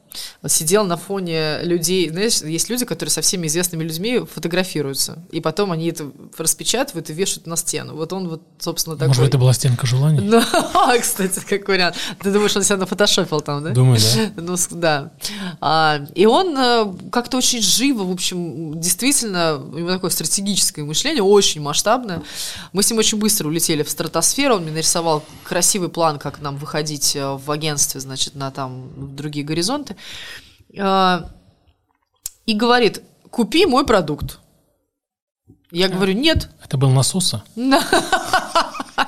сидел 0.46 0.84
на 0.84 0.96
фоне 0.96 1.62
людей, 1.62 2.08
знаешь, 2.10 2.42
есть 2.42 2.68
люди, 2.68 2.84
которые 2.84 3.10
со 3.10 3.20
всеми 3.20 3.46
известными 3.46 3.84
людьми 3.84 4.20
фотографируются, 4.20 5.18
и 5.30 5.40
потом 5.40 5.72
они 5.72 5.88
это 5.88 6.10
распечатывают 6.36 7.10
и 7.10 7.12
вешают 7.12 7.46
на 7.46 7.56
стену. 7.56 7.94
Вот 7.94 8.12
он 8.12 8.28
вот, 8.28 8.42
собственно, 8.58 8.96
такой. 8.96 9.08
Может, 9.08 9.24
это 9.24 9.38
была 9.38 9.52
стенка 9.52 9.86
желаний? 9.86 10.20
Ну, 10.20 10.42
кстати, 11.00 11.40
как 11.48 11.68
вариант. 11.68 11.96
Ты 12.20 12.32
думаешь, 12.32 12.54
он 12.56 12.62
себя 12.62 12.76
нафотошопил 12.76 13.40
там, 13.40 13.64
да? 13.64 13.70
Думаю, 13.70 13.98
да. 14.00 14.32
Ну, 14.42 14.56
да. 14.70 15.12
А, 15.60 16.00
и 16.14 16.26
он 16.26 16.56
э, 16.56 16.92
как-то 17.10 17.38
очень 17.38 17.62
живо, 17.62 18.04
в 18.04 18.10
общем, 18.10 18.80
действительно, 18.80 19.56
у 19.56 19.78
него 19.78 19.90
такое 19.90 20.10
стратегическое 20.10 20.84
мышление, 20.84 21.22
очень 21.22 21.60
масштабное. 21.60 22.22
Мы 22.72 22.82
с 22.82 22.90
ним 22.90 22.98
очень 22.98 23.18
быстро 23.18 23.48
улетели 23.48 23.82
в 23.82 23.90
стратосферу, 23.90 24.56
он 24.56 24.62
мне 24.62 24.72
нарисовал 24.72 25.24
красивый 25.44 25.88
план, 25.88 26.18
как 26.18 26.40
нам 26.40 26.56
выходить 26.56 27.16
э, 27.16 27.36
в 27.36 27.50
агентстве, 27.50 28.00
значит, 28.00 28.34
на 28.34 28.50
там 28.50 28.88
другие 29.16 29.44
горизонты. 29.44 29.96
А, 30.78 31.30
и 32.46 32.54
говорит, 32.54 33.02
купи 33.30 33.66
мой 33.66 33.86
продукт. 33.86 34.40
Я 35.70 35.88
говорю, 35.88 36.12
нет. 36.12 36.50
Это 36.62 36.76
был 36.76 36.90
насоса? 36.90 37.44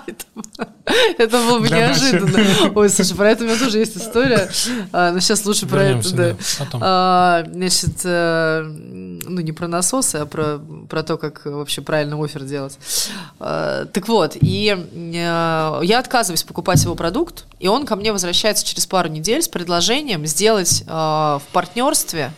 Это 1.18 1.38
было 1.38 1.58
бы 1.58 1.68
неожиданно. 1.68 2.72
Ой, 2.74 2.88
слушай, 2.88 3.16
про 3.16 3.30
это 3.30 3.44
у 3.44 3.46
меня 3.46 3.58
тоже 3.58 3.78
есть 3.78 3.96
история. 3.96 4.50
А, 4.92 5.12
но 5.12 5.20
сейчас 5.20 5.44
лучше 5.44 5.66
про 5.66 5.82
это. 5.82 6.36
А, 6.80 7.44
значит, 7.50 8.00
э, 8.04 8.62
ну 8.62 9.40
не 9.40 9.52
про 9.52 9.68
насосы, 9.68 10.16
а 10.16 10.26
про, 10.26 10.60
про 10.88 11.02
то, 11.02 11.16
как 11.16 11.42
вообще 11.46 11.80
правильно 11.82 12.22
офер 12.22 12.44
делать. 12.44 12.78
Так 13.38 14.08
вот, 14.08 14.36
и 14.40 14.76
э, 14.92 15.80
я 15.82 15.98
отказываюсь 15.98 16.42
покупать 16.42 16.82
его 16.82 16.94
продукт, 16.94 17.46
и 17.60 17.68
он 17.68 17.86
ко 17.86 17.96
мне 17.96 18.12
возвращается 18.12 18.66
через 18.66 18.86
пару 18.86 19.08
недель 19.08 19.42
с 19.42 19.48
предложением 19.48 20.26
сделать 20.26 20.84
э, 20.86 20.90
в 20.90 21.42
партнерстве 21.52 22.30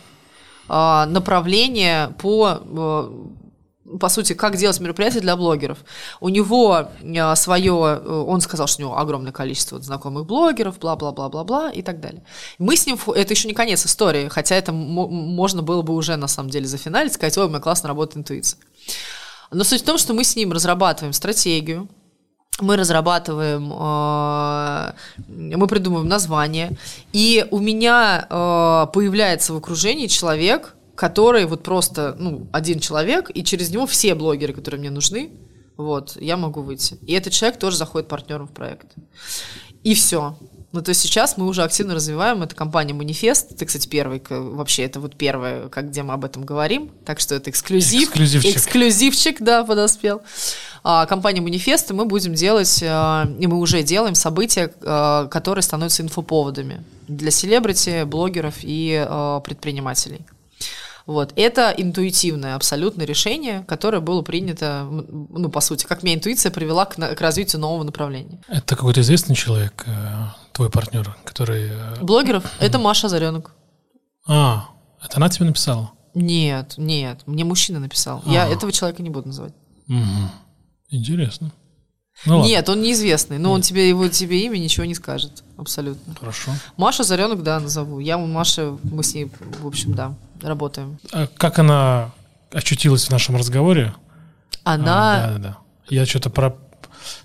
направление 0.69 2.09
по 2.17 2.59
по 3.99 4.09
сути, 4.09 4.33
как 4.33 4.57
делать 4.57 4.79
мероприятие 4.79 5.21
для 5.21 5.35
блогеров. 5.35 5.79
У 6.19 6.29
него 6.29 6.89
э, 7.01 7.35
свое, 7.35 8.01
э, 8.03 8.23
он 8.27 8.41
сказал, 8.41 8.67
что 8.67 8.81
у 8.81 8.85
него 8.85 8.97
огромное 8.97 9.31
количество 9.31 9.81
знакомых 9.81 10.25
блогеров, 10.25 10.79
бла-бла-бла-бла-бла 10.79 11.71
и 11.71 11.81
так 11.81 11.99
далее. 11.99 12.23
Мы 12.57 12.75
с 12.75 12.85
ним, 12.85 12.97
это 13.15 13.33
еще 13.33 13.47
не 13.47 13.53
конец 13.53 13.85
истории, 13.85 14.27
хотя 14.27 14.55
это 14.55 14.71
можно 14.73 15.61
было 15.61 15.81
бы 15.81 15.93
уже 15.93 16.15
на 16.17 16.27
самом 16.27 16.49
деле 16.49 16.67
зафиналить, 16.67 17.13
сказать, 17.13 17.37
ой, 17.37 17.45
у 17.45 17.49
меня 17.49 17.59
классно 17.59 17.89
работает 17.89 18.17
интуиция. 18.17 18.59
Но 19.51 19.63
суть 19.63 19.81
в 19.81 19.85
том, 19.85 19.97
что 19.97 20.13
мы 20.13 20.23
с 20.23 20.35
ним 20.35 20.51
разрабатываем 20.51 21.13
стратегию, 21.13 21.87
мы 22.59 22.75
разрабатываем, 22.75 23.71
э, 23.71 24.93
мы 25.27 25.67
придумываем 25.67 26.09
название, 26.09 26.71
и 27.13 27.45
у 27.51 27.59
меня 27.59 28.25
появляется 28.93 29.53
в 29.53 29.57
окружении 29.57 30.07
человек, 30.07 30.73
который 30.97 31.45
вот 31.45 31.63
просто, 31.63 32.15
ну, 32.19 32.47
один 32.51 32.79
человек, 32.79 33.29
и 33.33 33.43
через 33.43 33.69
него 33.69 33.85
все 33.85 34.15
блогеры, 34.15 34.51
которые 34.51 34.79
мне 34.79 34.89
нужны, 34.89 35.31
вот, 35.77 36.17
я 36.19 36.37
могу 36.37 36.61
выйти. 36.61 36.95
И 37.05 37.13
этот 37.13 37.33
человек 37.33 37.59
тоже 37.59 37.77
заходит 37.77 38.09
партнером 38.09 38.47
в 38.47 38.51
проект. 38.51 38.95
И 39.83 39.93
все. 39.93 40.35
Ну, 40.71 40.81
то 40.81 40.89
есть 40.89 41.01
сейчас 41.01 41.37
мы 41.37 41.45
уже 41.45 41.63
активно 41.63 41.93
развиваем, 41.93 42.41
это 42.41 42.55
компания 42.55 42.93
Манифест, 42.93 43.55
ты, 43.57 43.65
кстати, 43.65 43.87
первый, 43.87 44.21
вообще 44.27 44.83
это 44.83 44.99
вот 44.99 45.15
первое, 45.15 45.69
как, 45.69 45.89
где 45.89 46.01
мы 46.01 46.13
об 46.13 46.25
этом 46.25 46.43
говорим, 46.43 46.91
так 47.05 47.19
что 47.19 47.35
это 47.35 47.51
эксклюзив. 47.51 48.09
Эксклюзивчик. 48.09 48.55
Эксклюзивчик, 48.57 49.41
да, 49.41 49.63
подоспел. 49.63 50.23
А, 50.83 51.05
компания 51.05 51.41
Манифест, 51.41 51.91
и 51.91 51.93
мы 51.93 52.05
будем 52.05 52.33
делать, 52.33 52.83
а, 52.83 53.29
и 53.39 53.45
мы 53.45 53.59
уже 53.59 53.83
делаем 53.83 54.15
события, 54.15 54.73
а, 54.81 55.27
которые 55.27 55.61
становятся 55.61 56.01
инфоповодами 56.01 56.83
для 57.07 57.29
селебрити, 57.29 58.03
блогеров 58.03 58.55
и 58.61 59.05
а, 59.07 59.39
предпринимателей. 59.41 60.25
Вот. 61.07 61.31
Это 61.37 61.73
интуитивное 61.75 62.55
абсолютно 62.55 63.03
решение, 63.03 63.63
которое 63.65 64.01
было 64.01 64.21
принято, 64.21 64.85
ну, 64.91 65.49
по 65.49 65.61
сути, 65.61 65.85
как 65.85 66.03
меня 66.03 66.15
интуиция 66.15 66.51
привела 66.51 66.85
к, 66.85 66.95
к 66.97 67.21
развитию 67.21 67.61
нового 67.61 67.83
направления. 67.83 68.41
Это 68.49 68.75
какой-то 68.75 68.99
известный 68.99 69.33
человек, 69.33 69.85
э, 69.87 70.25
твой 70.51 70.69
партнер, 70.69 71.15
который... 71.23 71.69
Э, 71.69 72.03
Блогеров? 72.03 72.43
Это 72.59 72.77
Маша 72.77 73.07
Заренок. 73.07 73.53
А, 74.27 74.69
это 75.01 75.15
она 75.15 75.29
тебе 75.29 75.45
написала? 75.45 75.91
Нет, 76.13 76.73
нет, 76.77 77.21
мне 77.25 77.45
мужчина 77.45 77.79
написал. 77.79 78.21
А. 78.25 78.29
Я 78.29 78.47
этого 78.47 78.73
человека 78.73 79.01
не 79.01 79.09
буду 79.09 79.27
называть. 79.27 79.53
Угу. 79.87 80.29
Интересно. 80.89 81.53
Ну, 82.25 82.43
Нет, 82.43 82.67
он 82.67 82.81
неизвестный, 82.81 83.37
но 83.37 83.49
Нет. 83.49 83.55
он 83.55 83.61
тебе 83.61 83.87
его 83.87 84.07
тебе 84.07 84.43
имя 84.45 84.57
ничего 84.57 84.85
не 84.85 84.95
скажет, 84.95 85.43
абсолютно. 85.57 86.15
Хорошо. 86.19 86.51
Маша 86.77 87.03
Заренок, 87.03 87.43
да, 87.43 87.59
назову. 87.59 87.99
Я 87.99 88.17
Маша, 88.17 88.77
мы 88.83 89.03
с 89.03 89.13
ней, 89.13 89.31
в 89.61 89.67
общем, 89.67 89.93
да, 89.93 90.13
работаем. 90.41 90.97
А 91.11 91.27
как 91.27 91.59
она 91.59 92.11
очутилась 92.51 93.05
в 93.05 93.11
нашем 93.11 93.35
разговоре? 93.35 93.93
Она... 94.63 95.15
А, 95.15 95.27
да, 95.27 95.33
да, 95.33 95.39
да. 95.39 95.57
Я 95.89 96.05
что-то 96.05 96.29
про... 96.29 96.55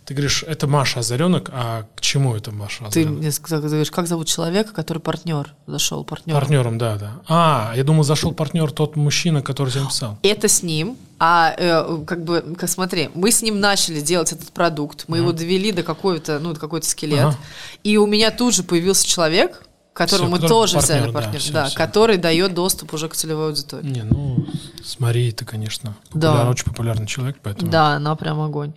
Ты 0.04 0.14
говоришь, 0.14 0.44
это 0.46 0.66
Маша 0.66 1.00
Озаренок, 1.00 1.50
а 1.52 1.86
к 1.94 2.00
чему 2.00 2.34
это 2.34 2.50
Маша 2.52 2.86
Озаренок? 2.86 3.14
Ты 3.14 3.18
мне 3.18 3.32
сказал, 3.32 3.62
ты 3.62 3.68
говоришь, 3.68 3.90
как 3.90 4.06
зовут 4.06 4.28
человека, 4.28 4.72
который 4.72 4.98
партнер 4.98 5.54
зашел, 5.66 6.04
партнером? 6.04 6.40
Партнером, 6.40 6.78
да, 6.78 6.96
да. 6.96 7.12
А, 7.28 7.72
я 7.76 7.84
думал, 7.84 8.04
зашел 8.04 8.32
партнер 8.32 8.70
тот 8.70 8.96
мужчина, 8.96 9.42
который 9.42 9.70
тебе 9.70 9.82
написал. 9.82 10.18
Это 10.22 10.48
с 10.48 10.62
ним, 10.62 10.96
а 11.18 11.54
э, 11.56 12.04
как 12.06 12.24
бы, 12.24 12.56
как, 12.58 12.68
смотри, 12.68 13.10
мы 13.14 13.30
с 13.30 13.42
ним 13.42 13.60
начали 13.60 14.00
делать 14.00 14.32
этот 14.32 14.50
продукт, 14.52 15.04
мы 15.06 15.18
uh-huh. 15.18 15.20
его 15.20 15.32
довели 15.32 15.70
до 15.70 15.82
какой-то, 15.82 16.38
ну, 16.40 16.52
до 16.52 16.60
какой-то 16.60 16.86
скелет, 16.86 17.34
uh-huh. 17.34 17.36
и 17.84 17.96
у 17.96 18.06
меня 18.06 18.30
тут 18.30 18.54
же 18.54 18.62
появился 18.64 19.06
человек, 19.06 19.62
которого 19.92 20.28
мы 20.28 20.38
тоже 20.38 20.76
партнер, 20.76 20.98
взяли 20.98 21.12
партнер, 21.12 21.32
да, 21.32 21.38
все, 21.38 21.52
да 21.52 21.64
все. 21.66 21.76
который 21.76 22.16
дает 22.16 22.54
доступ 22.54 22.94
уже 22.94 23.08
к 23.08 23.14
целевой 23.14 23.48
аудитории. 23.48 23.86
Не, 23.86 24.02
ну, 24.02 24.46
с 24.82 24.98
Марией 24.98 25.32
ты, 25.32 25.44
конечно, 25.44 25.96
популяр, 26.10 26.44
да. 26.44 26.50
очень 26.50 26.64
популярный 26.64 27.06
человек, 27.06 27.38
поэтому... 27.42 27.70
Да, 27.70 27.88
она 27.94 28.16
прям 28.16 28.40
огонь. 28.40 28.72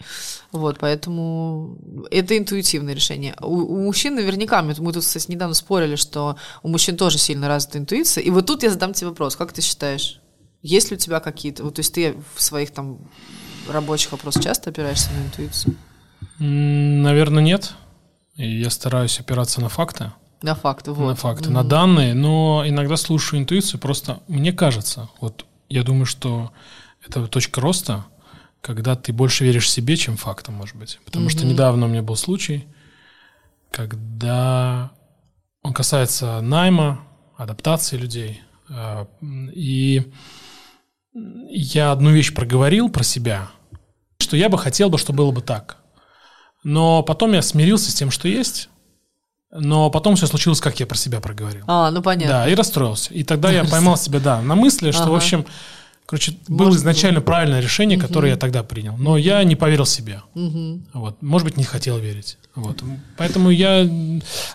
Вот, 0.52 0.78
поэтому 0.80 1.78
это 2.12 2.38
интуитивное 2.38 2.94
решение. 2.94 3.36
У, 3.42 3.56
у 3.56 3.84
мужчин 3.84 4.16
наверняка, 4.16 4.62
мы, 4.62 4.76
мы 4.78 4.94
тут, 4.94 5.04
кстати, 5.04 5.32
недавно 5.32 5.56
спорили, 5.56 5.96
что 5.96 6.38
у 6.64 6.68
мужчин 6.68 6.98
тоже 6.98 7.18
сильно 7.18 7.48
развита 7.48 7.78
интуиция. 7.78 8.24
И 8.24 8.30
вот 8.30 8.46
тут 8.46 8.64
я 8.64 8.70
задам 8.70 8.94
тебе 8.94 9.10
вопрос, 9.10 9.36
как 9.36 9.54
ты 9.54 9.62
считаешь, 9.62 10.20
есть 10.62 10.92
ли 10.92 10.98
у 10.98 11.00
тебя 11.00 11.20
какие-то... 11.20 11.64
Вот, 11.64 11.76
то 11.76 11.80
есть 11.80 11.94
ты 11.94 12.16
в 12.36 12.42
своих 12.42 12.72
там 12.72 13.00
рабочих 13.70 14.12
вопросах 14.12 14.44
часто 14.44 14.70
опираешься 14.70 15.10
на 15.12 15.26
интуицию? 15.28 15.76
Наверное, 16.40 17.44
нет. 17.44 17.74
И 18.36 18.60
я 18.60 18.70
стараюсь 18.70 19.20
опираться 19.20 19.62
на 19.62 19.70
факты. 19.70 20.12
На 20.42 20.56
факты, 20.56 20.92
вот. 20.92 21.08
На 21.08 21.16
факты, 21.16 21.50
mm-hmm. 21.50 21.54
на 21.54 21.64
данные, 21.64 22.14
но 22.14 22.64
иногда 22.66 22.98
слушаю 22.98 23.42
интуицию, 23.42 23.80
просто 23.80 24.20
мне 24.28 24.54
кажется, 24.54 25.10
вот 25.20 25.46
я 25.70 25.84
думаю, 25.84 26.06
что 26.06 26.52
это 27.06 27.28
точка 27.28 27.62
роста, 27.62 28.06
когда 28.62 28.96
ты 28.96 29.14
больше 29.14 29.44
веришь 29.44 29.72
себе, 29.72 29.96
чем 29.96 30.18
фактам, 30.18 30.56
может 30.56 30.76
быть. 30.76 31.00
Потому 31.06 31.28
mm-hmm. 31.28 31.30
что 31.30 31.46
недавно 31.46 31.86
у 31.86 31.90
меня 31.90 32.02
был 32.02 32.16
случай, 32.16 32.68
когда 33.72 34.92
он 35.62 35.74
касается 35.74 36.42
найма, 36.42 37.02
адаптации 37.38 37.98
людей. 37.98 38.42
А, 38.70 39.08
и 39.54 40.12
я 41.14 41.92
одну 41.92 42.12
вещь 42.12 42.34
проговорил 42.34 42.90
про 42.90 43.04
себя, 43.04 43.50
что 44.20 44.38
я 44.38 44.50
бы 44.50 44.58
хотел 44.58 44.90
бы, 44.90 44.98
чтобы 44.98 45.18
было 45.18 45.32
бы 45.32 45.42
так. 45.42 45.78
Но 46.64 47.04
потом 47.04 47.34
я 47.34 47.42
смирился 47.42 47.92
с 47.92 47.96
тем, 47.96 48.12
что 48.12 48.28
есть, 48.28 48.70
но 49.58 49.90
потом 49.90 50.16
все 50.16 50.28
случилось, 50.28 50.60
как 50.60 50.80
я 50.80 50.86
про 50.86 50.98
себя 50.98 51.20
проговорил. 51.20 51.64
А, 51.68 51.92
ну 51.92 52.02
понятно. 52.02 52.34
Да, 52.34 52.50
и 52.50 52.56
расстроился. 52.56 53.14
И 53.14 53.24
тогда 53.24 53.52
я 53.52 53.64
поймал 53.64 53.98
себя, 53.98 54.20
да, 54.20 54.42
на 54.42 54.56
мысли, 54.56 54.92
что, 54.92 55.04
ага. 55.04 55.12
в 55.12 55.16
общем, 55.16 55.46
Короче, 56.06 56.38
было 56.48 56.68
Может, 56.68 56.82
изначально 56.82 57.20
правильное 57.20 57.62
решение, 57.62 57.98
которое 57.98 58.34
я 58.34 58.38
тогда 58.38 58.62
принял. 58.62 58.96
Но 58.98 59.18
я 59.18 59.44
не 59.44 59.56
поверил 59.56 59.88
себе. 59.88 60.22
Мгм. 60.36 60.86
Вот. 60.94 61.20
Может 61.22 61.46
быть, 61.46 61.58
не 61.58 61.64
хотел 61.64 61.98
верить. 61.98 62.38
Вот. 62.56 62.84
Поэтому 63.18 63.50
я... 63.50 63.84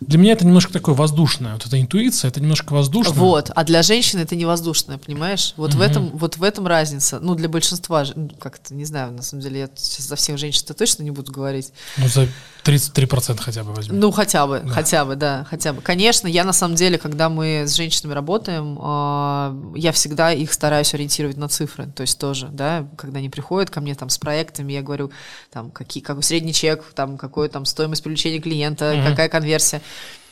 Для 0.00 0.18
меня 0.18 0.32
это 0.32 0.46
немножко 0.46 0.72
такое 0.72 0.94
воздушное. 0.94 1.52
Вот 1.52 1.66
эта 1.66 1.80
интуиция, 1.80 2.28
это 2.28 2.40
немножко 2.40 2.72
воздушное. 2.72 3.14
Вот, 3.14 3.50
а 3.54 3.64
для 3.64 3.82
женщины 3.82 4.20
это 4.20 4.36
не 4.36 4.46
воздушное, 4.46 4.96
понимаешь? 4.96 5.52
Вот 5.56 5.74
в 5.74 5.80
этом, 5.80 6.08
вот 6.14 6.38
в 6.38 6.42
этом 6.42 6.66
разница. 6.66 7.20
Ну, 7.20 7.34
для 7.34 7.48
большинства, 7.48 8.04
ну, 8.14 8.30
как-то, 8.38 8.74
не 8.74 8.86
знаю, 8.86 9.12
на 9.12 9.22
самом 9.22 9.42
деле, 9.42 9.60
я 9.60 9.70
сейчас 9.76 10.06
за 10.06 10.16
всех 10.16 10.38
женщин-то 10.38 10.72
точно 10.72 11.02
не 11.02 11.10
буду 11.10 11.30
говорить. 11.30 11.72
Ну, 11.98 12.08
за 12.08 12.26
33% 12.64 13.38
хотя 13.38 13.64
бы 13.64 13.72
возьмем. 13.72 14.00
Ну, 14.00 14.10
хотя 14.10 14.46
бы, 14.46 14.62
хотя 14.68 15.04
бы, 15.04 15.16
да, 15.16 15.46
хотя 15.48 15.72
бы. 15.72 15.82
Конечно, 15.82 16.26
я 16.26 16.44
на 16.44 16.52
самом 16.52 16.76
деле, 16.76 16.98
когда 16.98 17.28
мы 17.28 17.64
с 17.66 17.74
женщинами 17.74 18.14
работаем, 18.14 18.78
а, 18.80 19.54
я 19.74 19.92
всегда 19.92 20.32
их 20.32 20.52
стараюсь 20.52 20.94
ориентировать 20.94 21.36
на 21.36 21.48
цифры. 21.48 21.86
То 21.94 22.02
есть 22.02 22.18
тоже, 22.18 22.48
да, 22.48 22.86
когда 22.96 23.18
они 23.18 23.28
приходят 23.28 23.70
ко 23.70 23.80
мне 23.80 23.94
там 23.94 24.08
с 24.08 24.18
проектами, 24.18 24.72
я 24.72 24.82
говорю, 24.82 25.10
там, 25.50 25.70
какие, 25.70 26.02
какой 26.02 26.22
средний 26.22 26.52
чек, 26.52 26.82
там, 26.94 27.18
какой 27.18 27.48
там 27.48 27.64
стоимость 27.64 27.89
привлечения 27.98 28.40
клиента, 28.40 29.02
какая 29.10 29.28
конверсия. 29.28 29.80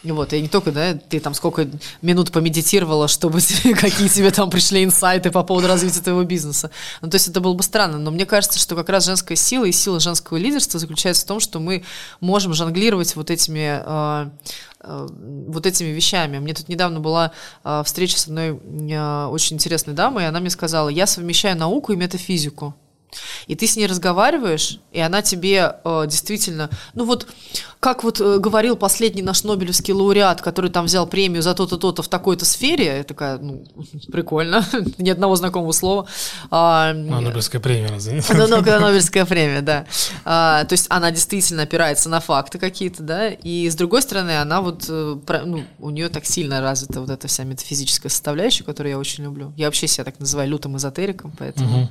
Вот, 0.04 0.32
и 0.32 0.40
не 0.40 0.46
только, 0.46 0.70
да, 0.70 0.94
ты 0.94 1.18
там 1.18 1.34
сколько 1.34 1.68
минут 2.02 2.30
помедитировала, 2.30 3.08
чтобы 3.08 3.40
тебе- 3.40 3.74
какие 3.74 4.06
тебе 4.06 4.30
там 4.30 4.48
пришли 4.48 4.84
инсайты 4.84 5.32
по 5.32 5.42
поводу 5.42 5.66
развития 5.66 6.00
твоего 6.00 6.22
бизнеса. 6.22 6.70
Ну, 7.00 7.10
то 7.10 7.16
есть 7.16 7.26
это 7.26 7.40
было 7.40 7.52
бы 7.54 7.64
странно, 7.64 7.98
но 7.98 8.12
мне 8.12 8.24
кажется, 8.24 8.60
что 8.60 8.76
как 8.76 8.88
раз 8.90 9.06
женская 9.06 9.34
сила 9.34 9.64
и 9.64 9.72
сила 9.72 9.98
женского 9.98 10.36
лидерства 10.36 10.78
заключается 10.78 11.24
в 11.24 11.28
том, 11.28 11.40
что 11.40 11.58
мы 11.58 11.82
можем 12.20 12.54
жонглировать 12.54 13.16
вот 13.16 13.28
этими 13.30 13.82
э, 13.84 14.30
э, 14.82 15.08
вот 15.48 15.66
этими 15.66 15.88
вещами. 15.88 16.38
Мне 16.38 16.54
тут 16.54 16.68
недавно 16.68 17.00
была 17.00 17.32
э, 17.64 17.82
встреча 17.84 18.20
с 18.20 18.28
одной 18.28 18.52
очень 18.52 19.56
интересной 19.56 19.94
дамой, 19.94 20.24
и 20.24 20.26
она 20.26 20.38
мне 20.38 20.50
сказала, 20.50 20.88
я 20.90 21.08
совмещаю 21.08 21.56
науку 21.56 21.92
и 21.92 21.96
метафизику. 21.96 22.76
И 23.46 23.54
ты 23.54 23.66
с 23.66 23.76
ней 23.76 23.86
разговариваешь, 23.86 24.80
и 24.92 25.00
она 25.00 25.22
тебе 25.22 25.76
э, 25.84 26.04
действительно, 26.06 26.70
ну 26.94 27.04
вот, 27.04 27.26
как 27.80 28.04
вот 28.04 28.20
э, 28.20 28.38
говорил 28.38 28.76
последний 28.76 29.22
наш 29.22 29.44
Нобелевский 29.44 29.94
лауреат, 29.94 30.42
который 30.42 30.70
там 30.70 30.86
взял 30.86 31.06
премию 31.06 31.42
за 31.42 31.54
то-то, 31.54 31.76
то-то 31.78 32.02
в 32.02 32.08
такой-то 32.08 32.44
сфере, 32.44 32.98
я 32.98 33.04
такая, 33.04 33.38
ну, 33.38 33.64
прикольно, 34.12 34.64
ни 34.98 35.10
одного 35.10 35.36
знакомого 35.36 35.72
слова. 35.72 36.06
А, 36.50 36.90
А, 36.90 36.94
Нобелевская 36.94 37.60
премия, 37.60 37.88
разве 37.88 38.22
ну, 38.34 38.46
ну, 38.48 38.56
когда 38.56 38.80
Нобелевская 38.80 39.24
премия, 39.24 39.62
да. 39.62 39.86
А, 40.24 40.64
то 40.64 40.72
есть 40.72 40.86
она 40.90 41.10
действительно 41.10 41.62
опирается 41.62 42.08
на 42.08 42.20
факты 42.20 42.58
какие-то, 42.58 43.02
да, 43.02 43.28
и 43.28 43.68
с 43.68 43.74
другой 43.74 44.02
стороны, 44.02 44.40
она 44.40 44.60
вот, 44.60 44.86
э, 44.88 45.16
ну, 45.44 45.64
у 45.78 45.90
нее 45.90 46.08
так 46.08 46.24
сильно 46.24 46.60
развита 46.60 47.00
вот 47.00 47.10
эта 47.10 47.28
вся 47.28 47.44
метафизическая 47.44 48.10
составляющая, 48.10 48.64
которую 48.64 48.90
я 48.92 48.98
очень 48.98 49.24
люблю. 49.24 49.52
Я 49.56 49.66
вообще 49.66 49.86
себя 49.86 50.04
так 50.04 50.18
называю 50.18 50.50
лютым 50.50 50.76
эзотериком, 50.76 51.32
поэтому... 51.38 51.78
Мгм. 51.78 51.90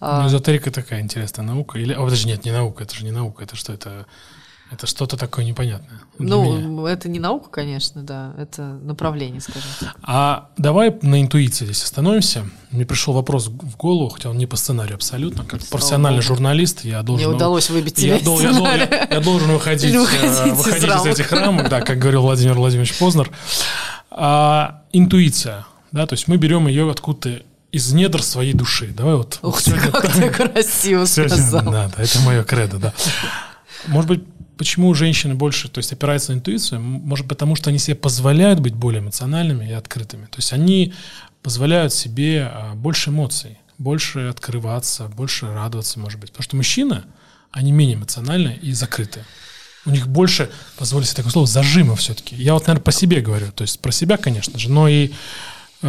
а, 0.00 0.22
Ну, 0.22 0.28
эзотерика 0.44 0.70
такая 0.70 1.00
интересная 1.00 1.44
наука. 1.44 1.78
Или, 1.78 1.92
а, 1.92 2.00
подожди, 2.02 2.28
нет, 2.28 2.44
не 2.44 2.52
наука, 2.52 2.84
это 2.84 2.94
же 2.94 3.04
не 3.04 3.10
наука, 3.10 3.42
это 3.44 3.56
что, 3.56 3.72
это, 3.72 4.06
это 4.70 4.86
что-то 4.86 5.16
такое 5.16 5.44
непонятное. 5.44 6.00
для 6.18 6.36
меня. 6.36 6.58
ну, 6.68 6.86
это 6.86 7.08
не 7.08 7.18
наука, 7.18 7.48
конечно, 7.50 8.02
да, 8.02 8.34
это 8.38 8.62
направление, 8.62 9.40
скажем 9.40 9.70
так. 9.80 9.96
А 10.02 10.50
давай 10.58 10.94
на 11.02 11.20
интуиции 11.20 11.64
здесь 11.64 11.82
остановимся. 11.82 12.46
Мне 12.70 12.84
пришел 12.84 13.14
вопрос 13.14 13.46
в 13.48 13.76
голову, 13.76 14.10
хотя 14.10 14.30
он 14.30 14.36
не 14.38 14.46
по 14.46 14.56
сценарию 14.56 14.96
абсолютно. 14.96 15.44
Как 15.44 15.60
Слава 15.60 15.70
профессиональный 15.70 16.18
богу. 16.20 16.28
журналист 16.34 16.84
я 16.84 17.02
должен... 17.02 17.26
Мне 17.26 17.34
удалось 17.36 17.70
выбить 17.70 17.98
я, 18.02 18.18
дол- 18.20 18.40
я 18.40 18.52
дол- 18.52 18.66
я- 18.66 19.08
я 19.10 19.20
должен 19.20 19.50
выходить, 19.52 19.94
э, 19.94 19.98
выходить 19.98 20.84
из 20.84 21.06
из, 21.06 21.06
этих 21.06 21.32
рамок, 21.32 21.68
да, 21.68 21.80
как 21.80 21.98
говорил 21.98 22.22
Владимир 22.22 22.54
Владимирович 22.54 22.98
Познер. 22.98 23.30
А, 24.10 24.82
интуиция, 24.92 25.66
да, 25.90 26.06
то 26.06 26.14
есть 26.14 26.28
мы 26.28 26.36
берем 26.36 26.68
ее 26.68 26.90
откуда-то 26.90 27.42
из 27.74 27.92
недр 27.92 28.22
своей 28.22 28.52
души. 28.52 28.88
Давай 28.96 29.16
вот 29.16 29.38
Ух 29.42 29.62
ты, 29.62 29.70
сегодня- 29.72 29.90
как 29.90 30.12
ты 30.12 30.30
красиво 30.30 31.06
Сегодня- 31.06 31.36
сказал. 31.36 31.64
да, 31.64 31.90
да, 31.96 32.02
это 32.02 32.20
мое 32.20 32.44
кредо, 32.44 32.78
да. 32.78 32.94
Может 33.86 34.08
быть, 34.08 34.24
почему 34.56 34.94
женщины 34.94 35.34
больше, 35.34 35.68
то 35.68 35.78
есть 35.78 35.92
опираются 35.92 36.32
на 36.32 36.36
интуицию? 36.36 36.80
Может, 36.80 37.26
потому 37.28 37.56
что 37.56 37.70
они 37.70 37.78
себе 37.78 37.96
позволяют 37.96 38.60
быть 38.60 38.74
более 38.74 39.00
эмоциональными 39.00 39.68
и 39.68 39.72
открытыми. 39.72 40.26
То 40.26 40.36
есть 40.38 40.52
они 40.52 40.94
позволяют 41.42 41.92
себе 41.92 42.50
а, 42.52 42.74
больше 42.74 43.10
эмоций, 43.10 43.58
больше 43.78 44.28
открываться, 44.28 45.08
больше 45.08 45.46
радоваться, 45.52 45.98
может 45.98 46.20
быть. 46.20 46.30
Потому 46.30 46.44
что 46.44 46.56
мужчины, 46.56 47.02
они 47.50 47.72
менее 47.72 47.96
эмоциональны 47.96 48.58
и 48.62 48.72
закрыты. 48.72 49.24
У 49.84 49.90
них 49.90 50.06
больше, 50.08 50.48
позволю 50.78 51.04
себе 51.04 51.16
такое 51.16 51.32
слово, 51.32 51.46
зажима 51.46 51.94
все-таки. 51.96 52.36
Я 52.36 52.54
вот, 52.54 52.66
наверное, 52.66 52.84
по 52.84 52.92
себе 52.92 53.20
говорю. 53.20 53.52
То 53.52 53.62
есть 53.62 53.80
про 53.80 53.92
себя, 53.92 54.16
конечно 54.16 54.58
же, 54.58 54.70
но 54.70 54.88
и 54.88 55.10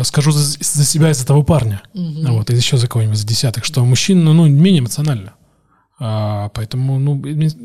скажу 0.04 0.32
за, 0.32 0.42
за 0.60 0.86
себя 0.86 1.10
и 1.12 1.14
за 1.14 1.26
того 1.26 1.44
парня. 1.44 1.82
Вот, 1.94 2.50
и 2.50 2.56
еще 2.56 2.78
за 2.78 2.88
кого-нибудь, 2.88 3.18
за 3.18 3.26
десятых, 3.26 3.64
что 3.66 3.84
мужчина, 3.86 4.34
ну, 4.34 4.48
менее 4.48 4.80
эмоционально. 4.80 5.34
А, 5.98 6.50
поэтому, 6.50 7.00
ну, 7.00 7.22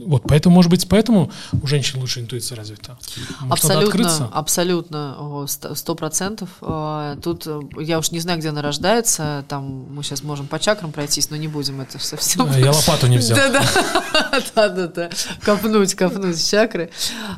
вот, 0.07 0.23
поэтому, 0.23 0.55
может 0.55 0.71
быть, 0.71 0.89
поэтому 0.89 1.33
у 1.63 1.67
женщин 1.67 1.99
лучше 1.99 2.21
интуиция 2.21 2.55
развита. 2.55 2.97
Может? 3.41 3.65
Абсолютно, 3.65 4.29
абсолютно, 4.33 5.47
сто 5.49 5.95
процентов. 5.97 6.49
А, 6.61 7.17
Тут 7.17 7.49
э, 7.49 7.61
я 7.81 7.99
уж 7.99 8.13
не 8.13 8.21
знаю, 8.21 8.39
где 8.39 8.51
она 8.51 8.63
рождается. 8.63 9.45
Там 9.49 9.87
мы 9.91 10.05
сейчас 10.05 10.23
можем 10.23 10.47
по 10.47 10.61
чакрам 10.61 10.93
пройтись, 10.93 11.31
но 11.31 11.37
не 11.37 11.49
будем 11.49 11.81
это 11.81 11.99
совсем. 11.99 12.43
А, 12.49 12.57
Я 12.57 12.71
лопату 12.71 13.09
не 13.09 13.19
взял. 13.19 13.37
Да-да, 13.37 13.65
да-да-да, 14.55 15.11
копнуть, 15.43 15.95
копнуть 15.95 16.49
чакры. 16.49 16.91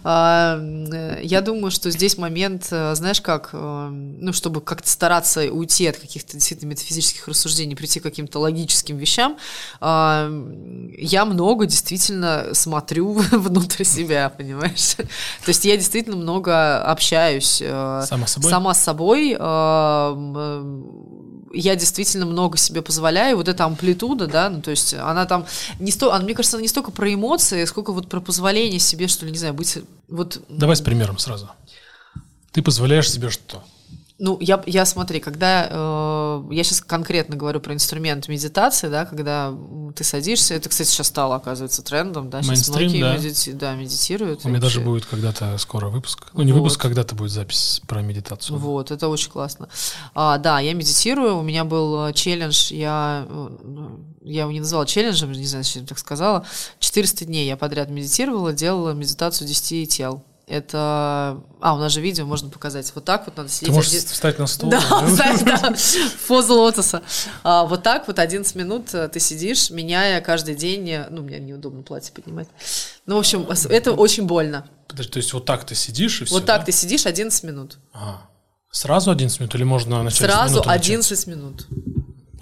А, 0.04 0.58
э, 0.60 1.20
Я 1.22 1.40
думаю, 1.40 1.70
что 1.70 1.90
здесь 1.90 2.18
момент, 2.18 2.68
э, 2.70 2.94
знаешь 2.94 3.22
как, 3.22 3.48
э, 3.54 3.88
ну, 3.88 4.32
чтобы 4.34 4.60
как-то 4.60 4.90
стараться 4.90 5.40
уйти 5.50 5.86
от 5.86 5.96
каких-то 5.96 6.34
действительно 6.34 6.68
метафизических 6.68 7.26
рассуждений, 7.28 7.76
прийти 7.76 7.98
к 7.98 8.02
каким-то 8.02 8.40
логическим 8.40 8.98
вещам, 8.98 9.38
а, 9.80 10.28
я 10.98 11.24
много 11.24 11.66
действительно 11.66 12.48
смотрю 12.54 13.12
внутрь 13.32 13.84
себя, 13.84 14.28
понимаешь? 14.30 14.94
То 14.96 15.48
есть 15.48 15.64
я 15.64 15.76
действительно 15.76 16.16
много 16.16 16.82
общаюсь 16.82 17.60
э, 17.62 18.04
Сама 18.06 18.26
собой? 18.26 18.50
сама 18.50 18.74
с 18.74 18.82
собой, 18.82 19.36
а, 19.38 20.12
м, 20.12 20.34
э, 21.52 21.58
я 21.58 21.76
действительно 21.76 22.26
много 22.26 22.56
себе 22.58 22.82
позволяю, 22.82 23.36
вот 23.36 23.48
эта 23.48 23.64
амплитуда, 23.64 24.26
да, 24.26 24.48
ну, 24.48 24.62
то 24.62 24.70
есть 24.70 24.94
она 24.94 25.26
там 25.26 25.46
не 25.78 25.90
сто, 25.90 26.12
она, 26.12 26.24
мне 26.24 26.34
кажется, 26.34 26.56
она 26.56 26.62
не 26.62 26.68
столько 26.68 26.90
про 26.90 27.12
эмоции, 27.12 27.64
сколько 27.66 27.92
вот 27.92 28.08
про 28.08 28.20
позволение 28.20 28.78
себе, 28.78 29.08
что 29.08 29.26
ли, 29.26 29.32
не 29.32 29.38
знаю, 29.38 29.54
быть 29.54 29.78
вот, 30.08 30.40
Давай 30.48 30.76
с 30.76 30.80
примером 30.80 31.18
сразу. 31.18 31.50
Ты 32.52 32.62
позволяешь 32.62 33.10
себе 33.10 33.30
что? 33.30 33.62
Ну, 34.22 34.38
я, 34.40 34.62
я 34.66 34.86
смотри, 34.86 35.18
когда, 35.18 35.66
э, 35.68 36.42
я 36.52 36.62
сейчас 36.62 36.80
конкретно 36.80 37.34
говорю 37.34 37.58
про 37.58 37.74
инструмент 37.74 38.28
медитации, 38.28 38.86
да, 38.86 39.04
когда 39.04 39.52
ты 39.96 40.04
садишься, 40.04 40.54
это, 40.54 40.68
кстати, 40.68 40.88
сейчас 40.88 41.08
стало, 41.08 41.34
оказывается, 41.34 41.82
трендом, 41.82 42.30
да, 42.30 42.40
сейчас 42.40 42.48
Мейнстрим, 42.68 42.86
многие 42.86 43.00
да. 43.00 43.16
медити- 43.16 43.52
да, 43.52 43.74
медитируют. 43.74 44.44
У 44.44 44.48
меня 44.48 44.60
даже 44.60 44.80
будет 44.80 45.06
когда-то 45.06 45.58
скоро 45.58 45.88
выпуск. 45.88 46.28
Ну, 46.34 46.44
не 46.44 46.52
Вот. 46.52 46.60
выпуск, 46.60 46.80
когда-то 46.80 47.16
будет 47.16 47.32
запись 47.32 47.82
про 47.88 48.00
медитацию. 48.00 48.60
Вот, 48.60 48.92
это 48.92 49.08
очень 49.08 49.28
классно. 49.28 49.68
А, 50.14 50.38
да, 50.38 50.60
я 50.60 50.72
медитирую, 50.74 51.38
у 51.38 51.42
меня 51.42 51.64
был 51.64 52.06
э, 52.06 52.12
челлендж, 52.12 52.72
я, 52.72 53.26
э, 53.28 53.48
я 54.22 54.42
его 54.42 54.52
не 54.52 54.60
назвала 54.60 54.86
челленджем, 54.86 55.32
не 55.32 55.46
знаю, 55.46 55.64
зачем 55.64 55.84
так 55.84 55.98
сказала. 55.98 56.46
400 56.78 57.24
дней 57.24 57.48
я 57.48 57.56
подряд 57.56 57.90
медитировала, 57.90 58.52
делала 58.52 58.92
медитацию 58.92 59.48
10 59.48 59.88
тел. 59.88 60.22
Это... 60.52 61.40
А, 61.62 61.74
у 61.74 61.78
нас 61.78 61.92
же 61.92 62.02
видео 62.02 62.26
можно 62.26 62.50
показать. 62.50 62.92
Вот 62.94 63.06
так 63.06 63.24
вот 63.24 63.38
надо 63.38 63.48
сидеть. 63.48 63.68
Ты 63.70 63.74
можешь 63.74 63.90
один- 63.90 64.06
встать 64.06 64.38
на 64.38 64.46
стул. 64.46 64.68
Да, 64.70 64.80
кстати, 65.06 65.44
да. 65.44 65.72
В 65.74 66.26
позу 66.28 66.54
лотоса. 66.54 67.02
А, 67.42 67.64
вот 67.64 67.82
так 67.82 68.06
вот 68.06 68.18
11 68.18 68.54
минут 68.56 68.92
э, 68.92 69.08
ты 69.08 69.18
сидишь, 69.18 69.70
меняя 69.70 70.20
каждый 70.20 70.54
день... 70.54 70.90
э, 70.90 71.06
Ну, 71.08 71.22
мне 71.22 71.38
неудобно 71.40 71.82
платье 71.82 72.12
поднимать. 72.12 72.48
Ну, 73.06 73.16
в 73.16 73.18
общем, 73.20 73.50
с- 73.50 73.64
это 73.64 73.92
очень 73.92 74.26
больно. 74.26 74.66
Подожди, 74.88 75.12
то 75.12 75.16
есть 75.16 75.32
вот 75.32 75.46
так 75.46 75.64
ты 75.64 75.74
сидишь 75.74 76.20
и 76.20 76.24
все, 76.26 76.34
Вот 76.34 76.44
так 76.44 76.66
ты 76.66 76.72
сидишь 76.72 77.06
11 77.06 77.42
минут. 77.44 77.78
Сразу 78.70 79.10
11 79.10 79.40
минут 79.40 79.54
или 79.54 79.64
можно 79.64 80.02
начать 80.02 80.18
Сразу 80.30 80.54
минуты 80.54 80.68
начать? 80.68 80.86
11 80.86 81.26
минут. 81.28 81.66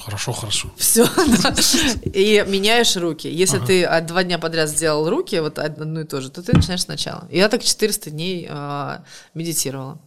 Хорошо, 0.05 0.33
хорошо. 0.33 0.71
Все, 0.77 1.05
И 2.05 2.45
меняешь 2.49 2.97
руки. 2.97 3.29
Если 3.29 3.59
ты 3.59 3.85
а, 3.85 4.01
два 4.01 4.25
дня 4.25 4.39
подряд 4.39 4.69
сделал 4.69 5.09
руки, 5.09 5.39
вот 5.41 5.59
одно 5.59 6.01
и 6.01 6.05
то 6.05 6.21
же, 6.21 6.31
то 6.31 6.43
ты 6.43 6.53
начинаешь 6.57 6.83
сначала. 6.83 7.29
Я 7.31 7.49
так 7.49 7.63
400 7.63 8.11
дней 8.11 8.47
а, 8.51 9.03
медитировала. 9.35 9.99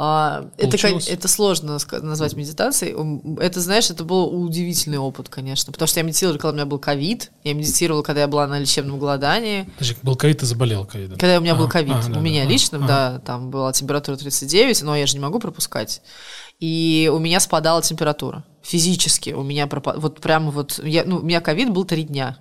А, 0.00 0.48
это, 0.58 0.78
Получилось? 0.78 1.08
это 1.08 1.26
сложно 1.26 1.76
назвать 1.90 2.34
медитацией. 2.34 2.94
Это, 3.40 3.60
знаешь, 3.60 3.90
это 3.90 4.04
был 4.04 4.32
удивительный 4.44 4.98
опыт, 4.98 5.28
конечно. 5.28 5.72
Потому 5.72 5.88
что 5.88 5.98
я 5.98 6.04
медитировала, 6.06 6.38
когда 6.38 6.50
у 6.50 6.54
меня 6.54 6.66
был 6.66 6.78
ковид. 6.78 7.32
Я 7.42 7.52
медитировала, 7.54 8.02
когда 8.02 8.20
я 8.20 8.28
была 8.28 8.46
на 8.46 8.60
лечебном 8.60 9.00
голодании. 9.00 9.68
Подожди, 9.76 9.96
был 10.04 10.14
ковид, 10.14 10.38
ты 10.38 10.46
заболел 10.46 10.84
ковидом. 10.84 11.18
Когда 11.18 11.38
у 11.38 11.40
меня 11.40 11.56
был 11.56 11.64
Ага, 11.64 11.72
ковид. 11.72 11.96
ага, 11.96 12.12
да, 12.12 12.18
у 12.20 12.22
меня 12.22 12.44
да, 12.44 12.48
лично, 12.48 12.78
ага. 12.78 12.86
да, 12.86 13.18
там 13.26 13.50
была 13.50 13.72
температура 13.72 14.16
39, 14.16 14.82
но 14.82 14.94
я 14.94 15.04
же 15.04 15.14
не 15.14 15.20
могу 15.20 15.40
пропускать. 15.40 16.00
И 16.60 17.10
у 17.12 17.18
меня 17.18 17.40
спадала 17.40 17.82
температура. 17.82 18.44
Физически 18.68 19.30
у 19.30 19.42
меня 19.42 19.66
пропа- 19.66 19.98
Вот 19.98 20.20
прямо 20.20 20.50
вот... 20.50 20.78
Я, 20.84 21.04
ну, 21.04 21.16
у 21.16 21.22
меня 21.22 21.40
ковид 21.40 21.70
был 21.70 21.84
три 21.84 22.02
дня. 22.02 22.36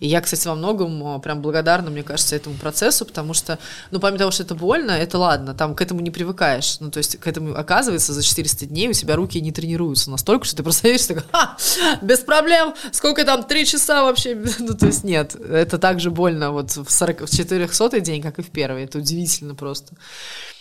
И 0.00 0.06
я, 0.06 0.20
кстати, 0.20 0.46
во 0.46 0.54
многом 0.54 1.18
прям 1.22 1.40
благодарна, 1.40 1.88
мне 1.88 2.02
кажется, 2.02 2.36
этому 2.36 2.56
процессу, 2.56 3.06
потому 3.06 3.32
что, 3.32 3.58
ну, 3.90 3.98
помимо 3.98 4.18
того, 4.18 4.30
что 4.30 4.42
это 4.42 4.54
больно, 4.54 4.90
это 4.90 5.16
ладно, 5.16 5.54
там 5.54 5.74
к 5.74 5.80
этому 5.80 6.02
не 6.02 6.10
привыкаешь. 6.10 6.78
Ну, 6.80 6.90
то 6.90 6.98
есть 6.98 7.16
к 7.16 7.26
этому, 7.26 7.56
оказывается, 7.56 8.12
за 8.12 8.22
400 8.22 8.66
дней 8.66 8.90
у 8.90 8.92
тебя 8.92 9.16
руки 9.16 9.40
не 9.40 9.50
тренируются 9.50 10.10
настолько, 10.10 10.44
что 10.44 10.56
ты 10.56 10.62
просто 10.62 10.88
едешь 10.88 11.06
такой, 11.06 11.22
ха, 11.32 11.56
без 12.02 12.18
проблем, 12.18 12.74
сколько 12.92 13.24
там, 13.24 13.42
три 13.44 13.64
часа 13.64 14.02
вообще? 14.02 14.34
Ну, 14.58 14.74
то 14.74 14.84
есть 14.86 15.04
нет, 15.04 15.34
это 15.34 15.78
так 15.78 16.00
же 16.00 16.10
больно 16.10 16.50
вот 16.50 16.76
в, 16.76 16.90
40, 16.90 17.22
в 17.22 17.34
400 17.34 18.00
день, 18.00 18.20
как 18.20 18.38
и 18.38 18.42
в 18.42 18.50
первый. 18.50 18.84
Это 18.84 18.98
удивительно 18.98 19.54
просто. 19.54 19.94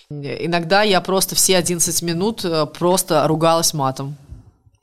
Иногда 0.09 0.83
я 0.83 1.01
просто 1.01 1.35
все 1.35 1.57
11 1.57 2.01
минут 2.01 2.45
э, 2.45 2.65
просто 2.65 3.27
ругалась 3.27 3.73
матом. 3.73 4.15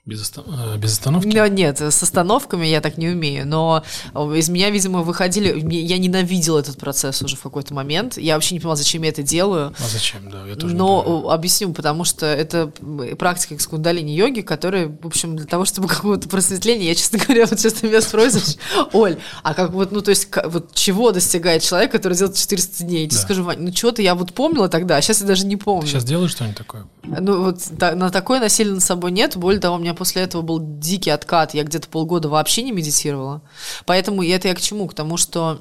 Без, 0.09 0.23
оста... 0.23 0.43
Э, 0.47 0.79
без 0.79 0.93
остановки? 0.93 1.27
No, 1.29 1.51
нет, 1.51 1.83
с 1.83 2.03
остановками 2.03 2.65
я 2.65 2.81
так 2.81 2.97
не 2.97 3.09
умею, 3.09 3.47
но 3.47 3.85
из 4.15 4.49
меня, 4.49 4.71
видимо, 4.71 5.03
выходили... 5.03 5.63
Я 5.71 5.99
ненавидела 5.99 6.61
этот 6.61 6.79
процесс 6.79 7.21
уже 7.21 7.37
в 7.37 7.43
какой-то 7.43 7.75
момент. 7.75 8.17
Я 8.17 8.35
вообще 8.35 8.55
не 8.55 8.61
понимала, 8.61 8.77
зачем 8.77 9.03
я 9.03 9.11
это 9.11 9.23
делаю. 9.23 9.75
А 9.79 9.87
зачем, 9.87 10.31
да, 10.31 10.47
я 10.47 10.57
тоже 10.57 10.75
Но 10.75 11.31
объясню, 11.31 11.75
потому 11.75 12.05
что 12.05 12.25
это 12.25 12.73
практика 13.19 13.53
из 13.53 13.67
кундалини 13.67 14.15
йоги, 14.15 14.41
которая, 14.41 14.89
в 14.89 15.07
общем, 15.07 15.37
для 15.37 15.45
того, 15.45 15.67
чтобы 15.67 15.89
какого-то 15.89 16.27
просветления, 16.31 16.87
я, 16.87 16.95
честно 16.95 17.19
говоря, 17.19 17.45
вот 17.45 17.61
сейчас 17.61 17.75
ты 17.75 17.89
меня 17.89 18.01
спросишь, 18.01 18.57
Оль, 18.95 19.19
а 19.43 19.53
как 19.53 19.73
вот, 19.73 19.93
ну, 19.93 20.01
то 20.01 20.09
есть, 20.09 20.31
вот 20.47 20.73
чего 20.73 21.13
достигает 21.13 21.63
человек, 21.63 21.93
который 21.93 22.17
делает 22.17 22.35
400 22.35 22.85
дней? 22.85 23.03
Я 23.03 23.09
тебе 23.11 23.21
скажу, 23.21 23.43
Вань, 23.45 23.59
ну, 23.61 23.73
чего-то 23.73 24.01
я 24.01 24.15
вот 24.15 24.33
помнила 24.33 24.71
тогда, 24.71 24.97
а 24.97 25.03
сейчас 25.03 25.21
я 25.21 25.27
даже 25.27 25.45
не 25.45 25.57
помню. 25.57 25.83
Ты 25.83 25.89
сейчас 25.89 26.05
делаешь 26.05 26.31
что-нибудь 26.31 26.57
такое? 26.57 26.87
Ну, 27.05 27.45
вот 27.45 27.59
на 27.79 28.11
такое 28.11 28.41
насилие 28.41 28.75
над 28.75 28.83
собой 28.83 29.11
нет. 29.13 29.37
Более 29.37 29.61
того, 29.61 29.77
у 29.77 29.79
меня 29.79 29.95
после 29.99 30.23
этого 30.23 30.43
был 30.43 30.61
дикий 30.61 31.11
откат. 31.11 31.55
Я 31.55 31.65
где-то 31.65 31.89
полгода 31.89 32.29
вообще 32.29 32.63
не 32.63 32.73
медитировала. 32.73 33.43
Поэтому 33.85 34.23
это 34.25 34.49
я 34.49 34.55
к 34.55 34.61
чему? 34.61 34.89
К 34.89 34.95
тому, 34.95 35.17
что 35.17 35.61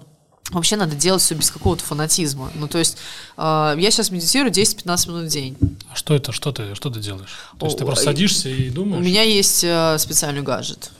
вообще 0.51 0.77
надо 0.77 0.95
делать 0.95 1.21
все 1.21 1.35
без 1.35 1.51
какого-то 1.51 1.83
фанатизма. 1.83 2.51
Ну, 2.55 2.67
то 2.67 2.77
есть 2.77 2.97
э, 3.37 3.75
я 3.77 3.91
сейчас 3.91 4.11
медитирую 4.11 4.51
10-15 4.51 5.09
минут 5.09 5.25
в 5.25 5.27
день. 5.27 5.57
А 5.91 5.95
что 5.95 6.15
это? 6.15 6.31
Что 6.31 6.51
ты, 6.51 6.75
что 6.75 6.89
ты 6.89 6.99
делаешь? 6.99 7.37
То 7.59 7.65
есть 7.65 7.77
ты 7.77 7.85
просто 7.85 8.05
садишься 8.05 8.49
и 8.49 8.69
думаешь? 8.69 9.01
У 9.01 9.05
меня 9.05 9.23
есть 9.23 9.63
э, 9.63 9.97
специальный 9.97 10.41
гаджет. 10.41 10.91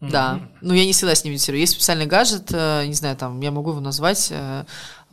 Mm-hmm. 0.00 0.10
Да. 0.10 0.40
Но 0.60 0.74
я 0.74 0.84
не 0.84 0.92
всегда 0.92 1.14
с 1.14 1.24
ним 1.24 1.32
медитирую. 1.32 1.60
Есть 1.60 1.72
специальный 1.72 2.06
гаджет, 2.06 2.50
э, 2.52 2.86
не 2.86 2.94
знаю, 2.94 3.16
там, 3.16 3.40
я 3.40 3.50
могу 3.50 3.70
его 3.70 3.80
назвать. 3.80 4.28
Э, 4.30 4.64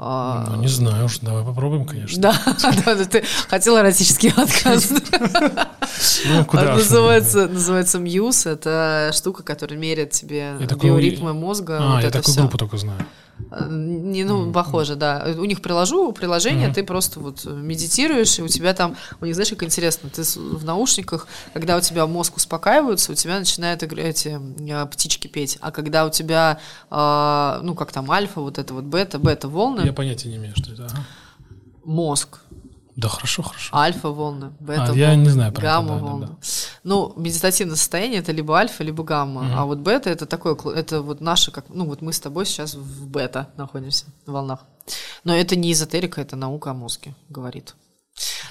ну, 0.03 0.55
не 0.55 0.67
знаю 0.67 1.05
уж, 1.05 1.19
давай 1.19 1.43
попробуем, 1.43 1.85
конечно. 1.85 2.19
Да, 2.19 2.35
да, 2.85 3.05
ты 3.05 3.23
хотел 3.47 3.77
эротический 3.77 4.31
отказ. 4.31 4.91
Ну, 6.25 6.45
куда 6.45 6.73
называется, 6.73 7.47
называется 7.47 7.99
Мьюз, 7.99 8.47
это 8.47 9.11
штука, 9.13 9.43
которая 9.43 9.77
меряет 9.77 10.09
тебе 10.09 10.55
биоритмы 10.81 11.33
мозга. 11.33 11.97
А, 11.97 12.01
я 12.01 12.09
такую 12.09 12.35
группу 12.35 12.57
только 12.57 12.77
знаю. 12.77 13.05
Не, 13.69 14.23
ну, 14.23 14.51
похоже, 14.51 14.95
да. 14.95 15.27
У 15.37 15.45
них 15.45 15.61
приложу 15.61 16.11
приложение, 16.11 16.69
mm-hmm. 16.69 16.73
ты 16.73 16.83
просто 16.83 17.19
вот 17.19 17.45
медитируешь, 17.45 18.39
и 18.39 18.41
у 18.41 18.47
тебя 18.47 18.73
там, 18.73 18.95
у 19.19 19.25
них, 19.25 19.35
знаешь, 19.35 19.49
как 19.49 19.63
интересно, 19.63 20.09
ты 20.09 20.23
в 20.23 20.63
наушниках, 20.63 21.27
когда 21.53 21.77
у 21.77 21.81
тебя 21.81 22.07
мозг 22.07 22.37
успокаивается, 22.37 23.11
у 23.11 23.15
тебя 23.15 23.39
начинают 23.39 23.83
эти 23.83 24.39
а, 24.71 24.85
птички 24.85 25.27
петь, 25.27 25.57
а 25.61 25.71
когда 25.71 26.05
у 26.05 26.09
тебя, 26.09 26.59
э, 26.89 27.59
ну, 27.63 27.75
как 27.75 27.91
там, 27.91 28.09
альфа, 28.11 28.41
вот 28.41 28.57
это 28.57 28.73
вот 28.73 28.83
бета, 28.85 29.19
бета-волны. 29.19 29.81
Я 29.81 29.93
понятия 29.93 30.29
не 30.29 30.37
имею, 30.37 30.55
что 30.55 30.73
это. 30.73 30.85
Ага. 30.85 31.05
Мозг 31.83 32.39
да, 32.95 33.07
хорошо, 33.07 33.43
хорошо. 33.43 33.75
Альфа-волны, 33.75 34.51
бета-волны, 34.59 34.91
а, 34.91 35.09
я 35.09 35.15
не 35.15 35.29
знаю 35.29 35.53
гамма-волны. 35.53 36.27
Да, 36.27 36.27
да, 36.27 36.33
да. 36.33 36.47
Ну, 36.83 37.13
медитативное 37.15 37.75
состояние 37.75 38.19
это 38.19 38.31
либо 38.31 38.57
альфа, 38.57 38.83
либо 38.83 39.03
гамма. 39.03 39.41
Угу. 39.41 39.53
А 39.53 39.65
вот 39.65 39.79
бета 39.79 40.09
это 40.09 40.25
такое, 40.25 40.55
это 40.73 41.01
вот 41.01 41.21
наше, 41.21 41.51
как, 41.51 41.69
ну 41.69 41.85
вот 41.85 42.01
мы 42.01 42.13
с 42.13 42.19
тобой 42.19 42.45
сейчас 42.45 42.75
в 42.75 43.07
бета 43.07 43.49
находимся, 43.57 44.05
в 44.25 44.31
волнах. 44.31 44.61
Но 45.23 45.35
это 45.35 45.55
не 45.55 45.71
эзотерика, 45.71 46.21
это 46.21 46.35
наука 46.35 46.71
о 46.71 46.73
мозге, 46.73 47.15
говорит. 47.29 47.75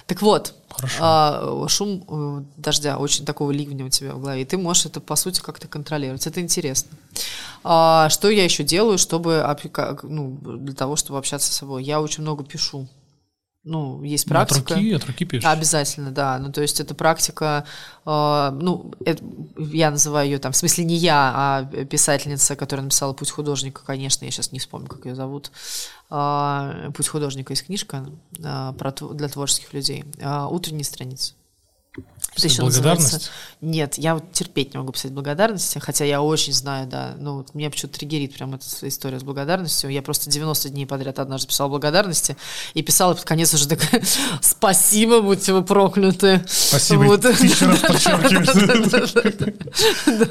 Так 0.06 0.22
вот, 0.22 0.54
а, 0.98 1.66
шум 1.68 2.04
э, 2.08 2.42
дождя, 2.56 2.98
очень 2.98 3.24
такого 3.24 3.50
ливня 3.50 3.84
у 3.84 3.90
тебя 3.90 4.14
в 4.14 4.20
голове, 4.20 4.42
и 4.42 4.44
ты 4.44 4.56
можешь 4.56 4.86
это, 4.86 5.00
по 5.00 5.16
сути, 5.16 5.40
как-то 5.40 5.68
контролировать. 5.68 6.26
Это 6.26 6.40
интересно. 6.40 6.96
А, 7.62 8.08
что 8.08 8.30
я 8.30 8.42
еще 8.42 8.64
делаю, 8.64 8.98
чтобы, 8.98 9.44
ну, 10.02 10.38
для 10.42 10.74
того, 10.74 10.96
чтобы 10.96 11.18
общаться 11.18 11.52
с 11.52 11.56
собой? 11.56 11.84
Я 11.84 12.00
очень 12.00 12.22
много 12.22 12.42
пишу. 12.42 12.88
Ну, 13.62 14.02
есть 14.02 14.26
практика. 14.26 14.60
От 14.60 14.70
руки, 14.70 14.92
от 14.92 15.04
руки 15.04 15.24
пишешь? 15.26 15.50
Обязательно, 15.50 16.10
да. 16.10 16.38
Ну, 16.38 16.50
то 16.50 16.62
есть 16.62 16.80
это 16.80 16.94
практика, 16.94 17.66
э, 18.06 18.50
ну, 18.58 18.94
это, 19.04 19.22
я 19.58 19.90
называю 19.90 20.30
ее 20.30 20.38
там, 20.38 20.52
в 20.52 20.56
смысле 20.56 20.84
не 20.84 20.96
я, 20.96 21.32
а 21.34 21.64
писательница, 21.84 22.56
которая 22.56 22.84
написала 22.84 23.12
«Путь 23.12 23.30
художника», 23.30 23.82
конечно, 23.84 24.24
я 24.24 24.30
сейчас 24.30 24.52
не 24.52 24.60
вспомню, 24.60 24.88
как 24.88 25.04
ее 25.04 25.14
зовут. 25.14 25.50
Э, 26.10 26.90
«Путь 26.94 27.08
художника» 27.08 27.52
есть 27.52 27.66
книжка 27.66 28.06
э, 28.38 28.72
про, 28.78 28.92
для 28.92 29.28
творческих 29.28 29.74
людей. 29.74 30.06
Э, 30.18 30.46
«Утренние 30.50 30.84
страницы». 30.84 31.34
Это 32.36 32.46
еще 32.46 32.62
благодарность? 32.62 33.30
Нет, 33.60 33.98
я 33.98 34.14
вот 34.14 34.32
терпеть 34.32 34.72
не 34.72 34.78
могу 34.78 34.92
писать 34.92 35.12
благодарности, 35.12 35.78
хотя 35.78 36.04
я 36.04 36.22
очень 36.22 36.52
знаю, 36.54 36.86
да. 36.86 37.14
Ну, 37.18 37.38
вот 37.38 37.54
меня 37.54 37.68
почему-то 37.70 37.98
триггерит 37.98 38.34
прям 38.34 38.54
эта 38.54 38.64
история 38.82 39.20
с 39.20 39.22
благодарностью. 39.22 39.90
Я 39.90 40.00
просто 40.00 40.30
90 40.30 40.70
дней 40.70 40.86
подряд 40.86 41.18
однажды 41.18 41.48
писала 41.48 41.68
благодарности 41.68 42.36
и 42.72 42.82
писала 42.82 43.14
под 43.14 43.24
конец 43.24 43.52
уже 43.52 43.68
такая 43.68 44.02
«Спасибо, 44.40 45.20
будьте 45.20 45.52
вы 45.52 45.62
прокляты». 45.62 46.42
Спасибо, 46.48 47.02
вот. 47.02 47.24
еще 47.24 47.66
раз 47.66 47.82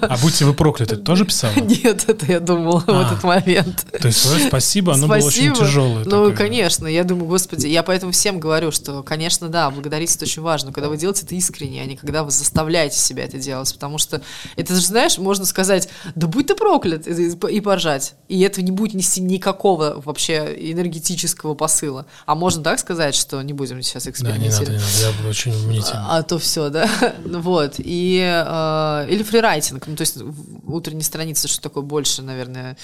А 0.02 0.18
«Будьте 0.18 0.46
вы 0.46 0.54
прокляты» 0.54 0.96
тоже 0.96 1.26
писала? 1.26 1.54
Нет, 1.54 2.10
это 2.10 2.26
я 2.26 2.40
думала 2.40 2.80
в 2.80 2.90
а. 2.90 3.06
этот 3.06 3.24
момент. 3.24 3.86
То 4.00 4.08
есть 4.08 4.48
«Спасибо», 4.48 4.94
оно 4.94 5.08
было 5.08 5.18
очень 5.18 5.54
тяжелое. 5.54 6.06
Ну, 6.06 6.34
конечно, 6.34 6.88
я 6.88 7.04
думаю, 7.04 7.28
господи, 7.28 7.68
я 7.68 7.84
поэтому 7.84 8.12
всем 8.12 8.40
говорю, 8.40 8.72
что, 8.72 9.04
конечно, 9.04 9.50
да, 9.50 9.70
благодарить 9.70 10.16
это 10.16 10.26
очень 10.26 10.42
важно. 10.42 10.72
Когда 10.72 10.90
вы 10.90 10.98
делаете 10.98 11.26
это 11.26 11.36
искренне, 11.36 11.84
а 11.84 11.86
не 11.90 11.98
когда 11.98 12.24
вы 12.24 12.32
заставляете 12.32 12.98
себя 12.98 13.26
это 13.26 13.38
делать, 13.38 13.74
потому 13.74 13.98
что 13.98 14.22
это 14.56 14.76
же, 14.76 14.82
знаешь, 14.82 15.18
можно 15.18 15.46
сказать, 15.46 15.90
да 16.16 16.28
будь 16.28 16.48
ты 16.48 16.56
проклят, 16.56 17.08
и 17.08 17.62
поржать, 17.62 18.16
и 18.28 18.40
это 18.42 18.62
не 18.62 18.72
будет 18.72 18.94
нести 18.94 19.22
никакого 19.22 20.02
вообще 20.06 20.56
энергетического 20.72 21.56
посыла. 21.56 22.06
А 22.26 22.36
можно 22.36 22.64
так 22.64 22.80
сказать, 22.80 23.16
что 23.16 23.42
не 23.42 23.54
будем 23.54 23.82
сейчас 23.82 24.08
экспериментировать? 24.08 24.68
Да, 24.68 24.72
не 24.74 24.78
надо, 24.78 24.94
не 25.02 25.12
надо, 25.12 25.24
я 25.24 25.30
очень 25.30 25.68
мнительный. 25.68 26.02
А, 26.02 26.18
а 26.18 26.24
то 26.24 26.40
все, 26.40 26.70
да, 26.70 26.90
вот, 27.26 27.76
и, 27.78 28.20
э, 28.22 29.08
или 29.10 29.24
фрирайтинг, 29.24 29.88
ну, 29.88 29.96
то 29.96 30.02
есть 30.02 30.18
утренние 30.66 31.04
страницы, 31.04 31.48
что 31.48 31.62
такое 31.62 31.84
больше, 31.84 32.22
наверное, 32.22 32.78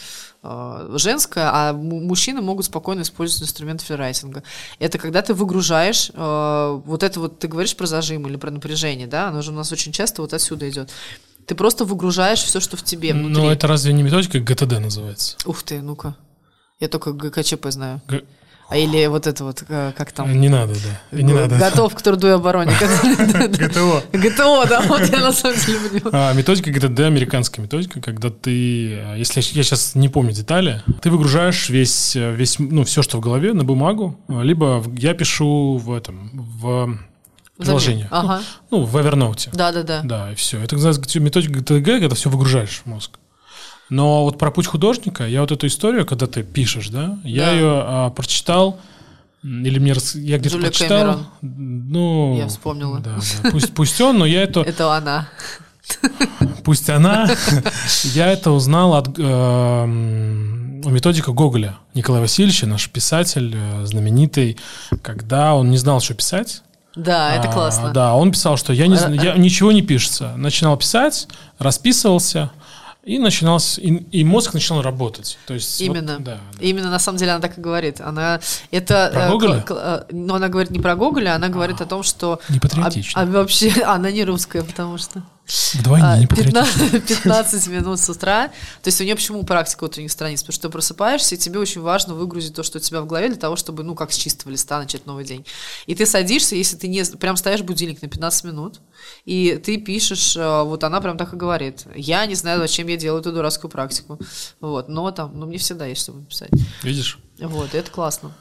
женское, 0.98 1.50
а 1.52 1.74
мужчины 1.74 2.42
могут 2.42 2.66
спокойно 2.66 3.02
использовать 3.02 3.44
инструмент 3.44 3.82
фрирайтинга. 3.82 4.44
Это 4.80 4.98
когда 4.98 5.22
ты 5.22 5.34
выгружаешь, 5.34 6.12
э, 6.14 6.82
вот 6.86 7.04
это 7.04 7.20
вот, 7.20 7.40
ты 7.40 7.48
говоришь 7.48 7.76
про 7.76 7.88
зажим 7.88 8.28
или 8.28 8.36
про 8.38 8.52
напряжение, 8.52 9.08
да, 9.08 9.30
оно 9.30 9.42
же 9.42 9.52
у 9.52 9.56
нас 9.56 9.72
очень 9.72 9.92
часто 9.92 10.22
вот 10.22 10.34
отсюда 10.34 10.70
идет. 10.70 10.92
Ты 11.46 11.56
просто 11.56 11.86
выгружаешь 11.86 12.42
все, 12.42 12.60
что 12.60 12.76
в 12.76 12.84
тебе 12.84 13.14
внутри. 13.14 13.34
Но 13.34 13.52
это 13.52 13.68
разве 13.68 13.94
не 13.94 14.04
методика 14.04 14.40
ГТД 14.40 14.80
называется? 14.80 15.38
Ух 15.46 15.62
ты, 15.64 15.82
ну-ка. 15.82 16.16
Я 16.80 16.90
только 16.90 17.14
ГКЧП 17.14 17.68
знаю. 17.70 18.02
Г... 18.08 18.24
А 18.68 18.78
или 18.78 19.06
вот 19.06 19.28
это 19.28 19.44
вот, 19.44 19.64
э, 19.70 19.92
как 19.96 20.12
там? 20.12 20.40
Не 20.40 20.50
надо, 20.50 20.74
да. 20.74 21.18
Не 21.18 21.34
надо. 21.34 21.56
Готов 21.58 21.94
к 21.94 22.02
труду 22.02 22.28
и 22.28 22.32
обороне. 22.32 22.72
ГТО. 22.80 24.04
ГТО, 24.12 24.66
да, 24.68 24.82
вот 24.88 25.02
я 25.02 25.20
на 25.20 25.32
самом 25.32 25.58
деле 25.60 25.80
понимаю. 25.80 26.10
А, 26.14 26.34
методика 26.34 26.72
ГТД, 26.72 27.02
американская 27.02 27.64
методика, 27.64 28.02
когда 28.02 28.32
ты, 28.32 29.04
если 29.18 29.42
я 29.42 29.64
сейчас 29.64 29.94
не 29.94 30.10
помню 30.10 30.32
детали, 30.32 30.82
ты 31.02 31.12
выгружаешь 31.12 31.70
весь, 31.70 32.16
весь, 32.16 32.58
ну, 32.58 32.84
все, 32.86 33.04
что 33.04 33.18
в 33.18 33.22
голове, 33.22 33.54
на 33.54 33.64
бумагу, 33.64 34.20
либо 34.28 34.84
я 34.98 35.14
пишу 35.14 35.78
в 35.78 35.94
этом, 35.94 36.32
в 36.34 36.98
приложение. 37.58 38.08
Ага. 38.12 38.42
Ну, 38.72 38.84
в 38.84 38.98
Evernote. 38.98 39.50
Да, 39.54 39.72
да, 39.72 39.84
да. 39.84 40.02
Да, 40.04 40.32
и 40.32 40.36
все. 40.36 40.60
Это 40.60 40.76
называется 40.76 41.20
методика 41.20 41.60
ГТГ, 41.60 41.86
когда 41.86 42.16
все 42.16 42.30
выгружаешь 42.30 42.82
в 42.84 42.86
мозг. 42.88 43.20
Но 43.90 44.24
вот 44.24 44.38
про 44.38 44.52
путь 44.52 44.68
художника, 44.68 45.28
я 45.28 45.42
вот 45.42 45.52
эту 45.52 45.68
историю, 45.68 46.06
когда 46.06 46.28
ты 46.28 46.44
пишешь, 46.44 46.90
да, 46.90 47.18
я 47.24 47.46
да. 47.46 47.52
ее 47.52 47.84
а, 47.86 48.10
прочитал, 48.10 48.80
или 49.44 49.78
мне 49.78 49.94
я 50.16 50.40
где-то 50.40 50.56
Джулия 50.56 50.70
прочитал. 50.70 51.00
Кэмерон. 51.00 51.28
Ну, 51.42 52.38
я 52.38 52.48
вспомнила. 52.48 53.00
Да, 53.00 53.18
да. 53.44 53.52
Пусть, 53.52 53.74
пусть 53.74 54.02
он, 54.02 54.18
но 54.18 54.26
я 54.26 54.42
это... 54.42 54.62
Это 54.66 54.92
она. 54.96 55.30
Пусть 56.64 56.90
она. 56.90 57.30
Я 58.16 58.32
это 58.32 58.50
узнал 58.50 58.96
от 58.96 59.10
э, 59.20 59.86
методика 59.86 61.32
Гоголя 61.32 61.78
Николая 61.94 62.22
Васильевича, 62.22 62.66
наш 62.66 62.90
писатель 62.90 63.56
э, 63.56 63.86
знаменитый, 63.86 64.58
когда 65.04 65.54
он 65.54 65.70
не 65.70 65.78
знал, 65.78 66.00
что 66.00 66.16
писать. 66.16 66.64
Да, 66.96 67.36
это 67.36 67.52
классно. 67.52 67.90
А, 67.90 67.94
да, 67.94 68.16
он 68.16 68.32
писал, 68.32 68.58
что 68.58 68.74
я, 68.74 68.88
не, 68.88 68.96
я 69.24 69.36
ничего 69.36 69.72
не 69.72 69.82
пишется. 69.82 70.34
Начинал 70.38 70.78
писать, 70.78 71.28
расписывался, 71.60 72.52
и 73.06 73.20
начинался, 73.20 73.80
и, 73.82 73.90
и 74.12 74.24
мозг 74.24 74.54
начинал 74.54 74.82
работать. 74.82 75.38
То 75.46 75.54
есть, 75.54 75.80
Именно. 75.80 76.16
Вот, 76.16 76.24
да, 76.24 76.40
да. 76.54 76.60
Именно 76.60 76.90
на 76.90 76.98
самом 76.98 77.20
деле 77.20 77.32
она 77.32 77.42
так 77.42 77.58
и 77.58 77.62
говорит. 77.62 78.02
Она 78.02 78.40
это. 78.72 79.12
Про 79.14 79.30
Гоголя? 79.30 79.62
К, 79.62 79.66
к, 79.66 80.08
но 80.12 80.36
она 80.36 80.50
говорит 80.50 80.72
не 80.72 80.80
про 80.80 80.96
Гоголя, 80.96 81.36
она 81.36 81.50
говорит 81.50 81.82
а, 81.82 81.84
о 81.84 81.88
том, 81.88 82.02
что. 82.02 82.40
Не 82.50 82.60
патриотично. 82.60 83.22
А, 83.22 83.24
а 83.24 83.28
вообще 83.28 83.70
она 83.86 84.10
не 84.12 84.26
русская, 84.26 84.64
потому 84.64 84.98
что. 84.98 85.22
Вдвойне 85.76 86.08
а, 86.08 86.18
не 86.18 86.26
15, 86.26 87.06
15 87.08 87.68
минут 87.68 88.00
с 88.00 88.10
утра. 88.10 88.48
То 88.82 88.88
есть 88.88 89.00
у 89.00 89.04
нее 89.04 89.16
почему 89.16 89.44
практика 89.44 89.84
утренних 89.84 90.12
страниц? 90.12 90.42
Потому 90.42 90.54
что 90.54 90.68
ты 90.68 90.72
просыпаешься, 90.72 91.36
и 91.36 91.38
тебе 91.38 91.60
очень 91.60 91.82
важно 91.82 92.16
выгрузить 92.16 92.56
то, 92.56 92.64
что 92.64 92.80
у 92.80 92.82
тебя 92.82 93.02
в 93.02 93.06
голове, 93.06 93.30
для 93.30 93.38
того, 93.38 93.56
чтобы, 93.56 93.84
ну, 93.84 93.94
как 93.94 94.12
с 94.12 94.16
чистого 94.16 94.52
листа 94.52 94.80
начать 94.80 95.06
новый 95.06 95.24
день. 95.24 95.46
И 95.86 95.94
ты 95.94 96.06
садишься, 96.06 96.56
если 96.56 96.78
ты 96.78 96.88
не... 96.88 97.04
Прям 97.04 97.38
ставишь 97.38 97.62
будильник 97.62 98.02
на 98.02 98.08
15 98.08 98.44
минут, 98.46 98.80
и 99.26 99.62
ты 99.64 99.78
пишешь, 99.78 100.36
э, 100.36 100.64
вот 100.64 100.84
она 100.84 101.00
прям 101.00 101.18
так 101.18 101.34
и 101.34 101.36
говорит, 101.36 101.86
я 101.96 102.26
не 102.26 102.36
знаю, 102.36 102.60
зачем 102.60 102.88
я 102.88 102.98
делаю 102.98 103.22
эту 103.22 103.32
дурацкую 103.32 103.70
практику. 103.70 104.20
Вот, 104.60 104.90
но 104.90 105.12
там, 105.12 105.38
ну, 105.38 105.46
мне 105.46 105.60
всегда 105.60 105.86
есть, 105.86 106.02
чтобы 106.02 106.20
написать. 106.22 106.50
Видишь? 106.82 107.20
Вот, 107.40 107.76
и 107.76 107.78
это 107.78 107.92
классно. 107.92 108.34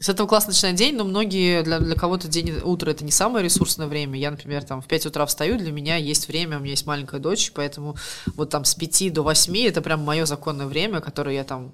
С 0.00 0.08
этого 0.08 0.26
классно 0.26 0.50
начинать 0.50 0.74
день, 0.74 0.96
но 0.96 1.04
многие, 1.04 1.62
для, 1.62 1.78
для 1.78 1.94
кого-то 1.94 2.26
день, 2.26 2.50
утро 2.64 2.90
это 2.90 3.04
не 3.04 3.12
самое 3.12 3.44
ресурсное 3.44 3.86
время. 3.86 4.18
Я, 4.18 4.32
например, 4.32 4.64
там 4.64 4.82
в 4.82 4.86
5 4.88 5.06
утра 5.06 5.24
встаю, 5.24 5.56
для 5.56 5.70
меня 5.70 5.96
есть 5.96 6.26
время, 6.26 6.56
у 6.56 6.60
меня 6.60 6.72
есть 6.72 6.84
маленькая 6.84 7.20
дочь, 7.20 7.52
поэтому 7.54 7.94
вот 8.34 8.50
там 8.50 8.64
с 8.64 8.74
5 8.74 9.12
до 9.12 9.22
8 9.22 9.56
это 9.58 9.82
прям 9.82 10.00
мое 10.00 10.26
законное 10.26 10.66
время, 10.66 11.00
которое 11.00 11.36
я 11.36 11.44
там 11.44 11.72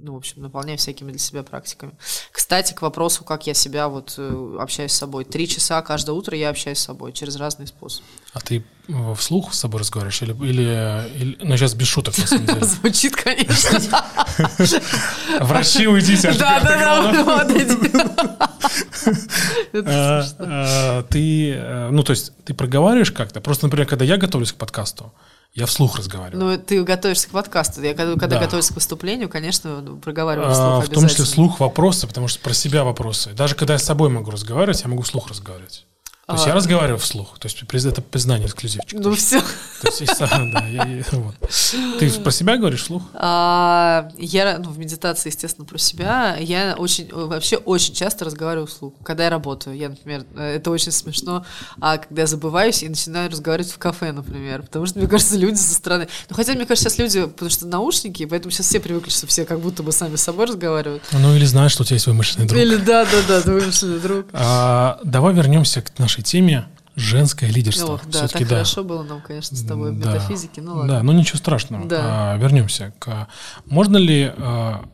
ну, 0.00 0.14
в 0.14 0.16
общем, 0.16 0.42
наполняю 0.42 0.78
всякими 0.78 1.10
для 1.10 1.18
себя 1.18 1.42
практиками. 1.42 1.92
Кстати, 2.30 2.72
к 2.72 2.82
вопросу, 2.82 3.24
как 3.24 3.46
я 3.46 3.54
себя 3.54 3.88
вот 3.88 4.14
э, 4.16 4.56
общаюсь 4.60 4.92
с 4.92 4.96
собой. 4.96 5.24
Три 5.24 5.48
часа 5.48 5.82
каждое 5.82 6.12
утро 6.12 6.36
я 6.36 6.50
общаюсь 6.50 6.78
с 6.78 6.84
собой 6.84 7.12
через 7.12 7.36
разные 7.36 7.66
способы. 7.66 8.06
А 8.32 8.40
ты 8.40 8.64
э, 8.88 9.14
вслух 9.16 9.52
с 9.52 9.58
собой 9.58 9.80
разговариваешь? 9.80 10.22
Или, 10.22 10.32
или, 10.32 10.62
или 11.16 11.38
ну, 11.42 11.56
сейчас 11.56 11.74
без 11.74 11.88
шуток, 11.88 12.16
на 12.18 12.26
самом 12.26 12.46
деле. 12.46 12.64
Звучит, 12.64 13.16
конечно. 13.16 14.04
Врачи, 15.40 15.86
уйдите 15.86 16.28
от 16.30 16.38
Да, 16.38 16.60
да, 19.72 20.26
да. 20.38 21.02
Ты, 21.10 21.88
ну, 21.90 22.02
то 22.02 22.12
есть, 22.12 22.32
ты 22.44 22.54
проговариваешь 22.54 23.12
как-то? 23.12 23.40
Просто, 23.40 23.66
например, 23.66 23.86
когда 23.86 24.04
я 24.04 24.16
готовлюсь 24.16 24.52
к 24.52 24.56
подкасту, 24.56 25.12
я 25.54 25.66
вслух 25.66 25.96
разговариваю. 25.96 26.44
Ну, 26.44 26.58
ты 26.58 26.82
готовишься 26.84 27.28
к 27.28 27.32
подкасту. 27.32 27.82
Я 27.82 27.94
когда, 27.94 28.12
когда 28.12 28.36
да. 28.36 28.44
готовлюсь 28.44 28.68
к 28.68 28.74
выступлению, 28.74 29.28
конечно, 29.28 29.80
ну, 29.80 29.96
проговариваю 29.96 30.52
вслух 30.52 30.66
а, 30.66 30.80
В 30.80 30.88
том 30.88 31.08
числе 31.08 31.24
вслух 31.24 31.58
вопросы, 31.58 32.06
потому 32.06 32.28
что 32.28 32.40
про 32.40 32.54
себя 32.54 32.84
вопросы. 32.84 33.32
Даже 33.32 33.56
когда 33.56 33.72
я 33.74 33.78
с 33.78 33.84
собой 33.84 34.08
могу 34.08 34.30
разговаривать, 34.30 34.82
я 34.82 34.88
могу 34.88 35.02
вслух 35.02 35.28
разговаривать. 35.28 35.87
То 36.28 36.34
есть 36.34 36.44
а, 36.44 36.50
я 36.50 36.54
разговариваю 36.54 36.98
вслух, 36.98 37.38
то 37.38 37.46
есть 37.46 37.86
это 37.86 38.02
признание 38.02 38.48
эксклюзивчик. 38.48 39.00
Ну 39.00 39.14
все. 39.14 39.40
То 39.80 39.88
есть, 39.98 40.18
да, 40.18 40.66
я, 40.68 40.84
я, 40.84 41.02
вот. 41.12 41.34
Ты 41.98 42.10
про 42.20 42.30
себя 42.30 42.58
говоришь 42.58 42.82
вслух? 42.82 43.02
А, 43.14 44.10
я 44.18 44.58
ну, 44.58 44.68
в 44.68 44.78
медитации, 44.78 45.30
естественно, 45.30 45.66
про 45.66 45.78
себя. 45.78 46.36
Я 46.36 46.74
очень, 46.76 47.08
вообще 47.10 47.56
очень 47.56 47.94
часто 47.94 48.26
разговариваю 48.26 48.66
вслух, 48.66 48.92
когда 49.02 49.24
я 49.24 49.30
работаю. 49.30 49.74
Я, 49.74 49.88
например, 49.88 50.26
это 50.36 50.70
очень 50.70 50.92
смешно, 50.92 51.46
а 51.80 51.96
когда 51.96 52.20
я 52.20 52.26
забываюсь 52.26 52.82
и 52.82 52.88
начинаю 52.90 53.30
разговаривать 53.30 53.72
в 53.72 53.78
кафе, 53.78 54.12
например, 54.12 54.64
потому 54.64 54.84
что, 54.84 54.98
мне 54.98 55.08
кажется, 55.08 55.34
люди 55.34 55.56
со 55.56 55.72
стороны... 55.72 56.08
Ну, 56.28 56.36
хотя, 56.36 56.52
мне 56.52 56.66
кажется, 56.66 56.90
сейчас 56.90 56.98
люди, 56.98 57.26
потому 57.26 57.50
что 57.50 57.66
наушники, 57.66 58.26
поэтому 58.26 58.50
сейчас 58.50 58.66
все 58.66 58.80
привыкли, 58.80 59.08
что 59.08 59.26
все 59.26 59.46
как 59.46 59.60
будто 59.60 59.82
бы 59.82 59.92
сами 59.92 60.16
с 60.16 60.24
собой 60.24 60.44
разговаривают. 60.44 61.02
Ну, 61.12 61.34
или 61.34 61.46
знаешь, 61.46 61.72
что 61.72 61.84
у 61.84 61.86
тебя 61.86 61.94
есть 61.94 62.06
вымышленный 62.06 62.46
друг. 62.46 62.60
Или 62.60 62.76
да-да-да, 62.76 63.40
вымышленный 63.50 63.98
друг. 63.98 64.26
А, 64.34 65.00
давай 65.02 65.32
вернемся 65.32 65.80
к 65.80 65.98
нашей 65.98 66.17
теме 66.22 66.68
женское 66.96 67.50
лидерство. 67.50 67.94
Ох, 67.94 68.06
да, 68.06 68.28
так 68.28 68.42
да. 68.42 68.48
хорошо 68.48 68.84
было 68.84 69.02
нам, 69.02 69.22
конечно, 69.22 69.56
с 69.56 69.64
тобой 69.64 69.92
да. 69.92 70.14
метафизике. 70.14 70.60
Ну 70.60 70.76
ладно. 70.76 70.94
Да, 70.94 71.02
ну 71.02 71.12
ничего 71.12 71.38
страшного. 71.38 71.86
Да. 71.86 72.34
А, 72.34 72.36
вернемся 72.38 72.92
к. 72.98 73.28
Можно 73.66 73.96
ли 73.96 74.32
а, 74.36 74.84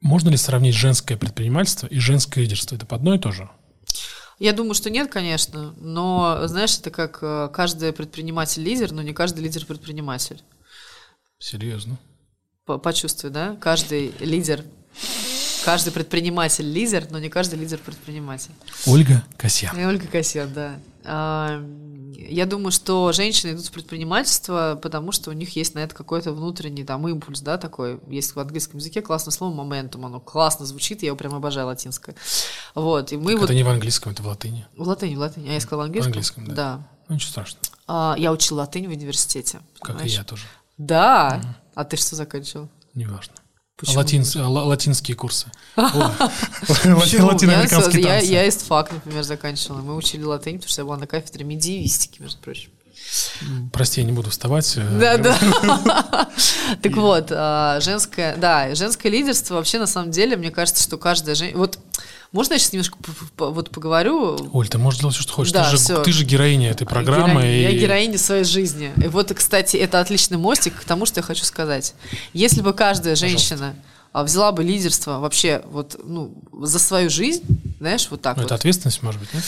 можно 0.00 0.28
ли 0.28 0.36
сравнить 0.36 0.74
женское 0.74 1.16
предпринимательство 1.16 1.86
и 1.88 1.98
женское 1.98 2.42
лидерство? 2.42 2.76
Это 2.76 2.86
по 2.86 2.96
одно 2.96 3.14
и 3.14 3.18
то 3.18 3.32
же? 3.32 3.50
Я 4.38 4.52
думаю, 4.52 4.74
что 4.74 4.90
нет, 4.90 5.10
конечно, 5.10 5.74
но 5.80 6.42
знаешь, 6.44 6.78
это 6.78 6.90
как 6.90 7.18
э, 7.22 7.48
каждый 7.52 7.92
предприниматель 7.92 8.62
лидер, 8.62 8.92
но 8.92 9.00
не 9.00 9.14
каждый 9.14 9.40
лидер 9.40 9.64
предприниматель. 9.64 10.42
Серьезно? 11.38 11.98
Почувствуй, 12.66 13.30
да? 13.30 13.56
Каждый 13.56 14.12
лидер 14.20 14.64
Каждый 15.66 15.92
предприниматель 15.92 16.64
лидер, 16.64 17.08
но 17.10 17.18
не 17.18 17.28
каждый 17.28 17.58
лидер 17.58 17.78
предприниматель. 17.78 18.52
Ольга 18.86 19.24
Касьян. 19.36 19.76
Ольга 19.76 20.06
Касьян, 20.06 20.52
да. 20.52 20.78
А, 21.02 21.60
я 22.14 22.46
думаю, 22.46 22.70
что 22.70 23.10
женщины 23.10 23.50
идут 23.50 23.66
в 23.66 23.72
предпринимательство, 23.72 24.78
потому 24.80 25.10
что 25.10 25.30
у 25.30 25.32
них 25.32 25.56
есть 25.56 25.74
на 25.74 25.80
это 25.80 25.92
какой-то 25.92 26.32
внутренний 26.32 26.84
там 26.84 27.08
импульс, 27.08 27.40
да, 27.40 27.58
такой. 27.58 27.98
Есть 28.06 28.36
в 28.36 28.38
английском 28.38 28.78
языке 28.78 29.02
классное 29.02 29.32
слово 29.32 29.52
моментум, 29.52 30.06
оно 30.06 30.20
классно 30.20 30.66
звучит, 30.66 31.02
я 31.02 31.08
его 31.08 31.16
прям 31.16 31.34
обожаю 31.34 31.66
латинское. 31.66 32.14
Вот, 32.76 33.10
и 33.10 33.16
мы 33.16 33.32
так 33.32 33.40
вот... 33.40 33.44
Это 33.46 33.54
не 33.54 33.64
в 33.64 33.68
английском, 33.68 34.12
это 34.12 34.22
в 34.22 34.26
латыни. 34.28 34.68
В 34.76 34.86
латыни, 34.86 35.16
в 35.16 35.18
латыни. 35.18 35.48
А 35.48 35.52
я 35.54 35.60
сказала 35.60 35.82
в 35.82 35.86
английском? 35.86 36.12
В 36.12 36.14
английском, 36.14 36.46
да. 36.46 36.54
Да. 36.54 36.88
Ну, 37.08 37.16
ничего 37.16 37.30
страшного. 37.30 37.64
А, 37.88 38.14
я 38.16 38.30
учил 38.30 38.58
латынь 38.58 38.86
в 38.86 38.90
университете. 38.90 39.58
Как 39.80 39.96
понимаешь? 39.96 40.12
и 40.12 40.14
я 40.14 40.22
тоже. 40.22 40.44
Да? 40.78 41.40
Угу. 41.42 41.54
А 41.74 41.84
ты 41.84 41.96
что 41.96 42.14
заканчивал? 42.14 42.68
Неважно. 42.94 43.34
Почему? 43.76 43.98
Латин, 43.98 44.24
латинские 44.36 45.16
курсы. 45.16 45.46
Латиноамериканский 45.76 48.00
я, 48.00 48.18
я 48.18 48.48
ИСТФАК, 48.48 48.92
например, 48.92 49.22
заканчивала. 49.22 49.82
Мы 49.82 49.94
учили 49.94 50.22
латынь, 50.22 50.56
потому 50.56 50.70
что 50.70 50.80
я 50.80 50.86
была 50.86 50.96
на 50.96 51.06
кафедре 51.06 51.44
медиевистики, 51.44 52.22
между 52.22 52.40
прочим. 52.40 52.70
Прости, 53.72 54.00
я 54.00 54.06
не 54.06 54.12
буду 54.12 54.30
вставать. 54.30 54.72
Э, 54.76 54.98
да, 54.98 55.18
да. 55.18 55.38
Так 56.82 56.96
вот, 56.96 57.28
а, 57.30 57.80
женское, 57.80 58.36
да, 58.36 58.74
женское 58.74 59.10
лидерство 59.10 59.54
вообще 59.54 59.78
на 59.78 59.86
самом 59.86 60.10
деле, 60.10 60.36
мне 60.36 60.50
кажется, 60.50 60.82
что 60.82 60.96
каждая 60.96 61.34
женщина... 61.34 61.58
Вот 61.58 61.78
можно 62.32 62.54
я 62.54 62.58
сейчас 62.58 62.72
немножко 62.72 62.96
вот 63.38 63.70
поговорю? 63.70 64.36
Оль, 64.52 64.68
ты 64.68 64.78
можешь 64.78 65.00
делать 65.00 65.14
все, 65.14 65.22
что 65.22 65.32
хочешь. 65.32 65.52
Да, 65.52 65.70
ты, 65.70 65.76
же, 65.76 66.02
ты 66.02 66.12
же 66.12 66.24
героиня 66.24 66.70
этой 66.70 66.86
программы. 66.86 67.42
Героиня. 67.42 67.70
И... 67.70 67.74
Я 67.74 67.80
героиня 67.80 68.18
своей 68.18 68.44
жизни. 68.44 68.92
И 68.96 69.08
вот, 69.08 69.32
кстати, 69.34 69.76
это 69.76 70.00
отличный 70.00 70.38
мостик 70.38 70.80
к 70.80 70.84
тому, 70.84 71.06
что 71.06 71.20
я 71.20 71.22
хочу 71.22 71.44
сказать. 71.44 71.94
Если 72.32 72.60
бы 72.60 72.72
каждая 72.72 73.16
женщина 73.16 73.74
Пожалуйста. 74.12 74.32
взяла 74.32 74.52
бы 74.52 74.64
лидерство 74.64 75.18
вообще 75.18 75.62
вот, 75.70 75.98
ну, 76.04 76.34
за 76.62 76.78
свою 76.78 77.10
жизнь, 77.10 77.44
знаешь, 77.78 78.08
вот 78.10 78.22
так 78.22 78.36
ну, 78.36 78.42
вот. 78.42 78.46
Это 78.46 78.54
ответственность, 78.56 79.02
может 79.02 79.20
быть, 79.20 79.32
нет? 79.32 79.44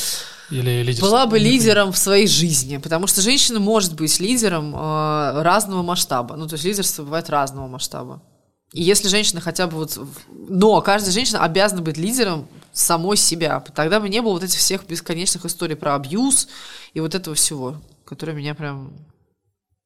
Или 0.50 0.82
лидерство? 0.82 1.06
Была 1.06 1.26
бы 1.26 1.38
лидером 1.38 1.92
в 1.92 1.98
своей 1.98 2.26
жизни, 2.26 2.78
потому 2.78 3.06
что 3.06 3.20
женщина 3.20 3.60
может 3.60 3.94
быть 3.94 4.18
лидером 4.18 4.74
э, 4.74 5.42
разного 5.42 5.82
масштаба. 5.82 6.36
Ну, 6.36 6.46
то 6.46 6.54
есть 6.54 6.64
лидерство 6.64 7.02
бывает 7.02 7.28
разного 7.28 7.66
масштаба. 7.66 8.22
И 8.72 8.82
если 8.82 9.08
женщина 9.08 9.40
хотя 9.40 9.66
бы 9.66 9.76
вот... 9.76 9.98
Но 10.30 10.80
каждая 10.82 11.12
женщина 11.12 11.42
обязана 11.42 11.82
быть 11.82 11.96
лидером 11.96 12.46
самой 12.72 13.16
себя. 13.16 13.60
Тогда 13.74 14.00
бы 14.00 14.08
не 14.08 14.20
было 14.20 14.32
вот 14.32 14.44
этих 14.44 14.58
всех 14.58 14.86
бесконечных 14.86 15.44
историй 15.44 15.76
про 15.76 15.94
абьюз 15.94 16.48
и 16.92 17.00
вот 17.00 17.14
этого 17.14 17.34
всего, 17.34 17.80
которое 18.04 18.32
меня 18.32 18.54
прям... 18.54 18.92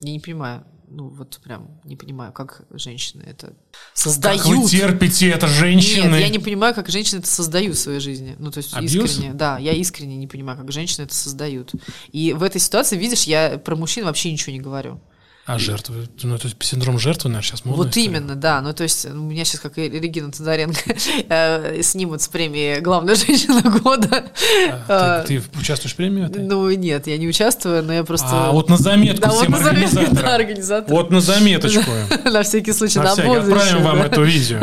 Я 0.01 0.13
не 0.13 0.21
понимаю. 0.21 0.65
Ну, 0.95 1.09
вот 1.09 1.41
прям 1.43 1.81
не 1.85 1.97
понимаю, 1.97 2.33
как 2.33 2.67
женщины 2.71 3.23
это 3.23 3.55
создают. 3.95 4.43
Как 4.43 4.51
вы 4.51 4.69
терпите 4.69 5.31
это, 5.31 5.47
женщины? 5.47 6.11
Нет, 6.11 6.21
я 6.21 6.29
не 6.29 6.39
понимаю, 6.39 6.75
как 6.75 6.91
женщины 6.91 7.21
это 7.21 7.29
создают 7.29 7.77
в 7.77 7.81
своей 7.81 8.01
жизни. 8.01 8.37
Ну, 8.39 8.51
то 8.51 8.59
есть 8.59 8.75
Абьюз? 8.75 9.11
искренне. 9.11 9.33
Да, 9.33 9.57
я 9.59 9.73
искренне 9.73 10.17
не 10.17 10.27
понимаю, 10.27 10.59
как 10.59 10.71
женщины 10.71 11.05
это 11.05 11.15
создают. 11.15 11.73
И 12.11 12.35
в 12.35 12.43
этой 12.43 12.61
ситуации, 12.61 12.99
видишь, 12.99 13.23
я 13.23 13.59
про 13.59 13.75
мужчин 13.75 14.05
вообще 14.05 14.31
ничего 14.31 14.53
не 14.53 14.61
говорю. 14.61 15.01
А 15.45 15.59
жертвы? 15.59 16.09
Ну, 16.23 16.39
то 16.39 16.47
есть 16.47 16.57
синдром 16.63 17.01
жертвы, 17.01 17.29
наверное, 17.29 17.45
сейчас 17.45 17.65
модная 17.65 17.85
Вот 17.85 17.89
история. 17.89 18.07
именно, 18.07 18.37
да. 18.37 18.61
Ну, 18.61 18.73
то 18.73 18.85
есть 18.85 19.07
у 19.07 19.15
меня 19.15 19.45
сейчас, 19.45 19.61
как 19.61 19.77
и 19.77 19.89
Регина 19.89 20.31
Тодоренко, 20.31 20.95
э, 21.29 21.83
снимут 21.83 22.23
с 22.23 22.29
премии 22.29 22.79
«Главная 22.79 23.17
женщина 23.17 23.61
года». 23.81 24.25
А, 24.89 25.25
ты, 25.25 25.41
ты 25.41 25.59
участвуешь 25.59 25.95
в 25.95 25.97
премии 25.97 26.27
этой? 26.27 26.45
Ну, 26.45 26.71
нет, 26.71 27.09
я 27.09 27.19
не 27.19 27.27
участвую, 27.27 27.83
но 27.83 27.93
я 27.93 28.05
просто... 28.05 28.29
А, 28.31 28.53
вот 28.53 28.69
на 28.69 28.77
заметку 28.77 29.23
да, 29.27 29.31
всем 29.31 29.51
вот 29.53 29.59
на 29.61 29.65
заметку, 29.65 30.15
да, 30.15 30.35
организаторам. 30.37 30.97
Вот 30.97 31.11
на 31.11 31.21
заметочку. 31.21 31.91
На 32.25 32.43
всений 32.45 32.73
случай, 32.73 32.99
на, 32.99 33.17
на 33.17 33.17
будущее. 33.17 33.39
Отправим 33.41 33.83
вам 33.83 34.03
эту 34.03 34.23
видео. 34.23 34.61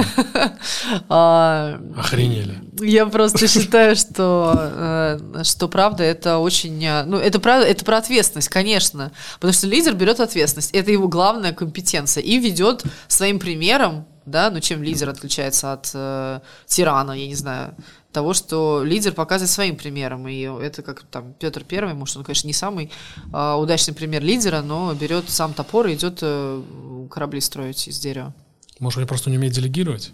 А, 1.10 1.80
Охренели. 1.98 2.56
Я 2.80 3.06
просто 3.06 3.48
считаю, 3.48 3.96
что, 3.96 4.54
э, 4.56 5.44
что 5.44 5.68
правда 5.68 6.04
это 6.04 6.38
очень... 6.38 6.84
Э, 6.84 7.04
ну, 7.04 7.18
это, 7.18 7.39
правда, 7.39 7.68
это 7.68 7.86
про 7.86 7.98
ответственность, 7.98 8.50
конечно. 8.50 9.12
Потому 9.36 9.54
что 9.54 9.68
лидер 9.68 9.94
берет 9.94 10.20
ответственность 10.20 10.72
это 10.72 10.92
его 10.92 11.08
главная 11.08 11.54
компетенция. 11.54 12.24
И 12.24 12.38
ведет 12.39 12.84
своим 13.08 13.39
примером, 13.39 14.06
да, 14.26 14.50
ну 14.52 14.60
чем 14.60 14.84
лидер 14.84 15.10
отличается 15.10 15.74
от 15.74 15.92
э, 15.94 16.39
тирана, 16.65 17.12
я 17.12 17.28
не 17.28 17.36
знаю, 17.36 17.76
того, 18.12 18.34
что 18.34 18.84
лидер 18.84 19.13
показывает 19.13 19.52
своим 19.52 19.76
примером. 19.76 20.28
И 20.28 20.42
это 20.42 20.82
как 20.82 21.04
там 21.04 21.34
Петр 21.34 21.63
Первый, 21.63 21.94
может, 21.94 22.18
он, 22.18 22.24
конечно, 22.24 22.48
не 22.48 22.54
самый 22.54 22.92
э, 23.34 23.54
удачный 23.54 23.94
пример 23.94 24.24
лидера, 24.24 24.62
но 24.62 24.94
берет 24.94 25.30
сам 25.30 25.54
топор 25.54 25.88
и 25.88 25.96
идет 25.96 26.20
э, 26.22 26.62
корабли 27.10 27.42
строить 27.42 27.88
из 27.88 28.00
дерева. 28.00 28.34
Может, 28.80 29.00
он 29.00 29.08
просто 29.08 29.30
не 29.30 29.38
умеет 29.38 29.54
делегировать? 29.54 30.12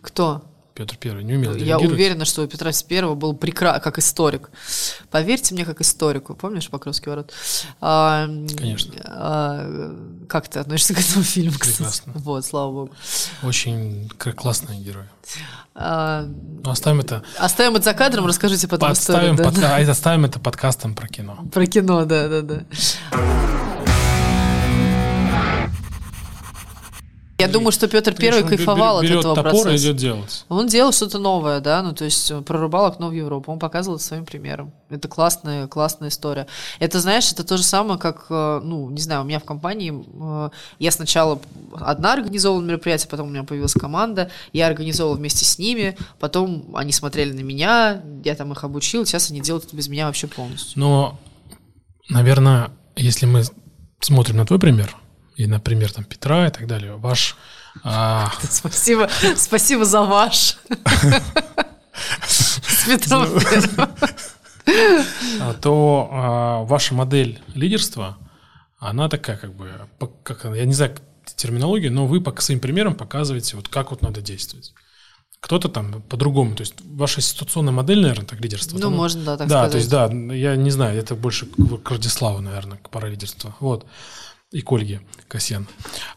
Кто? 0.00 0.42
Петр 0.74 0.96
Первый 0.96 1.24
не 1.24 1.34
умел 1.34 1.54
Я 1.54 1.78
уверена, 1.78 2.24
что 2.24 2.42
у 2.42 2.46
Петра 2.46 2.70
Первого 2.88 3.14
был 3.14 3.34
прекрасный, 3.34 3.82
как 3.82 3.98
историк. 3.98 4.50
Поверьте 5.10 5.54
мне, 5.54 5.64
как 5.64 5.80
историку. 5.80 6.34
Помнишь 6.34 6.68
Покровский 6.70 7.10
ворот? 7.10 7.32
А, 7.80 8.26
Конечно. 8.56 8.94
а, 9.04 9.94
как 10.28 10.48
ты 10.48 10.58
относишься 10.60 10.94
к 10.94 11.00
этому 11.00 11.22
фильму, 11.24 11.52
кстати? 11.58 11.76
Прекрасно. 11.78 12.12
Вот, 12.16 12.44
слава 12.46 12.72
богу. 12.72 12.90
Очень 13.42 14.08
к- 14.16 14.32
классный 14.32 14.76
герой. 14.78 15.04
А, 15.74 16.22
Ну, 16.64 16.70
оставим 16.70 17.00
это, 17.00 17.22
оставим 17.38 17.76
это 17.76 17.84
за 17.84 17.94
кадром, 17.94 18.26
расскажите 18.26 18.66
потом 18.68 18.92
историю. 18.92 19.36
подставим, 19.36 19.36
да, 19.36 19.44
под- 19.44 19.60
да. 19.60 19.76
а, 19.76 19.90
оставим 19.90 20.24
это 20.24 20.40
подкастом 20.40 20.94
про 20.94 21.08
кино. 21.08 21.38
Про 21.52 21.66
кино, 21.66 22.04
да, 22.04 22.28
Я 27.40 27.48
думаю, 27.48 27.72
что 27.72 27.88
Петр 27.88 28.14
Первый 28.14 28.44
кайфовал 28.44 28.98
от 28.98 29.04
берет 29.04 29.20
этого 29.20 29.34
топор 29.34 29.52
и 29.52 29.62
процесса. 29.62 29.76
идет 29.76 29.96
делать. 29.96 30.44
Он 30.48 30.66
делал 30.66 30.92
что-то 30.92 31.18
новое, 31.18 31.60
да, 31.60 31.82
ну 31.82 31.92
то 31.92 32.04
есть 32.04 32.30
э, 32.30 32.40
прорубал 32.42 32.86
окно 32.86 33.08
в 33.08 33.12
Европу, 33.12 33.52
он 33.52 33.58
показывал 33.58 33.96
это 33.96 34.04
своим 34.04 34.24
примером. 34.24 34.72
Это 34.88 35.08
классная, 35.08 35.66
классная 35.66 36.08
история. 36.08 36.46
Это, 36.78 37.00
знаешь, 37.00 37.30
это 37.32 37.44
то 37.44 37.56
же 37.56 37.62
самое, 37.62 37.98
как, 37.98 38.26
э, 38.28 38.60
ну, 38.62 38.90
не 38.90 39.00
знаю, 39.00 39.22
у 39.22 39.24
меня 39.24 39.38
в 39.38 39.44
компании, 39.44 39.92
э, 39.92 40.50
я 40.78 40.90
сначала 40.90 41.40
одна 41.74 42.12
организовывала 42.12 42.64
мероприятие, 42.64 43.08
потом 43.08 43.28
у 43.28 43.30
меня 43.30 43.44
появилась 43.44 43.74
команда, 43.74 44.30
я 44.52 44.66
организовывала 44.66 45.16
вместе 45.16 45.44
с 45.44 45.58
ними, 45.58 45.96
потом 46.18 46.74
они 46.74 46.92
смотрели 46.92 47.32
на 47.32 47.40
меня, 47.40 48.02
я 48.24 48.34
там 48.34 48.52
их 48.52 48.64
обучил, 48.64 49.06
сейчас 49.06 49.30
они 49.30 49.40
делают 49.40 49.66
это 49.66 49.76
без 49.76 49.88
меня 49.88 50.06
вообще 50.06 50.26
полностью. 50.26 50.78
Но, 50.78 51.18
наверное, 52.08 52.70
если 52.96 53.26
мы 53.26 53.44
смотрим 54.00 54.36
на 54.36 54.46
твой 54.46 54.58
пример, 54.58 54.96
и 55.40 55.46
на 55.46 55.58
пример 55.58 55.90
там 55.90 56.04
Петра 56.04 56.48
и 56.48 56.50
так 56.50 56.66
далее, 56.66 56.96
ваш... 56.96 57.34
а, 57.82 58.30
Спасибо, 58.50 59.08
спасибо 59.36 59.84
за 59.86 60.02
ваш. 60.02 60.58
С 62.28 62.86
Петром 62.86 63.26
Первым. 64.64 65.04
а, 65.40 65.54
то 65.54 66.08
а, 66.12 66.62
ваша 66.64 66.94
модель 66.94 67.40
лидерства, 67.54 68.18
она 68.78 69.08
такая 69.08 69.38
как 69.38 69.54
бы, 69.54 69.70
как, 70.22 70.44
я 70.44 70.64
не 70.66 70.74
знаю 70.74 70.96
терминологию, 71.36 71.90
но 71.90 72.06
вы 72.06 72.20
по 72.20 72.38
своим 72.40 72.60
примерам 72.60 72.94
показываете, 72.94 73.56
вот 73.56 73.68
как 73.68 73.90
вот 73.92 74.02
надо 74.02 74.20
действовать. 74.20 74.74
Кто-то 75.40 75.70
там 75.70 76.02
по-другому, 76.02 76.54
то 76.54 76.60
есть 76.60 76.74
ваша 76.84 77.22
ситуационная 77.22 77.72
модель, 77.72 78.02
наверное, 78.02 78.26
так 78.26 78.40
лидерство. 78.40 78.76
Ну, 78.76 78.82
там, 78.82 78.92
можно, 78.94 79.24
да, 79.24 79.36
так 79.38 79.48
да, 79.48 79.68
сказать. 79.68 79.72
то 79.72 79.78
есть, 79.78 79.90
да, 79.90 80.34
я 80.34 80.56
не 80.56 80.70
знаю, 80.70 80.98
это 80.98 81.14
больше 81.14 81.46
к, 81.46 81.90
Радиславу, 81.90 82.40
наверное, 82.40 82.76
к 82.76 82.90
пара 82.90 83.06
лидерства. 83.06 83.56
Вот. 83.60 83.86
И 84.52 84.62
к 84.62 84.72
Ольге 84.72 85.00
Касьян. 85.30 85.66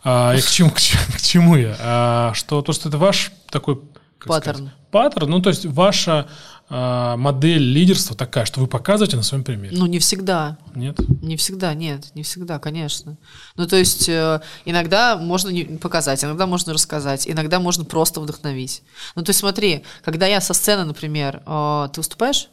А, 0.04 0.34
и 0.36 0.41
к 0.41 0.47
чему, 0.49 0.71
к, 0.71 0.76
к 0.78 1.21
чему 1.21 1.56
я? 1.56 1.78
А, 1.80 2.34
что 2.34 2.62
то, 2.63 2.73
что 2.73 2.89
это 2.89 2.97
ваш 2.97 3.32
такой 3.52 3.80
Паттерн. 4.26 4.56
сказать, 4.56 4.73
паттерн, 4.89 5.30
ну, 5.30 5.41
то 5.41 5.49
есть 5.49 5.65
ваша 5.67 6.28
а, 6.67 7.15
модель 7.17 7.62
лидерства 7.62 8.15
такая, 8.15 8.45
что 8.45 8.60
вы 8.60 8.65
показываете 8.65 9.15
на 9.15 9.21
своем 9.21 9.43
примере. 9.43 9.78
Ну, 9.78 9.86
не 9.86 9.99
всегда. 9.99 10.58
Нет? 10.73 10.97
Не 11.21 11.38
всегда, 11.38 11.76
нет, 11.76 12.10
не 12.15 12.23
всегда, 12.23 12.58
конечно. 12.58 13.17
Ну, 13.56 13.67
то 13.67 13.76
есть 13.76 14.10
э, 14.10 14.41
иногда 14.65 15.15
можно 15.17 15.49
не 15.49 15.65
показать, 15.65 16.23
иногда 16.23 16.47
можно 16.47 16.73
рассказать, 16.73 17.28
иногда 17.28 17.60
можно 17.60 17.86
просто 17.86 18.19
вдохновить. 18.19 18.82
Ну, 19.15 19.21
то 19.23 19.30
есть 19.30 19.41
смотри, 19.41 19.84
когда 20.04 20.26
я 20.26 20.41
со 20.41 20.56
сцены, 20.56 20.86
например, 20.86 21.43
э, 21.45 21.89
ты 21.93 21.99
выступаешь? 21.99 22.49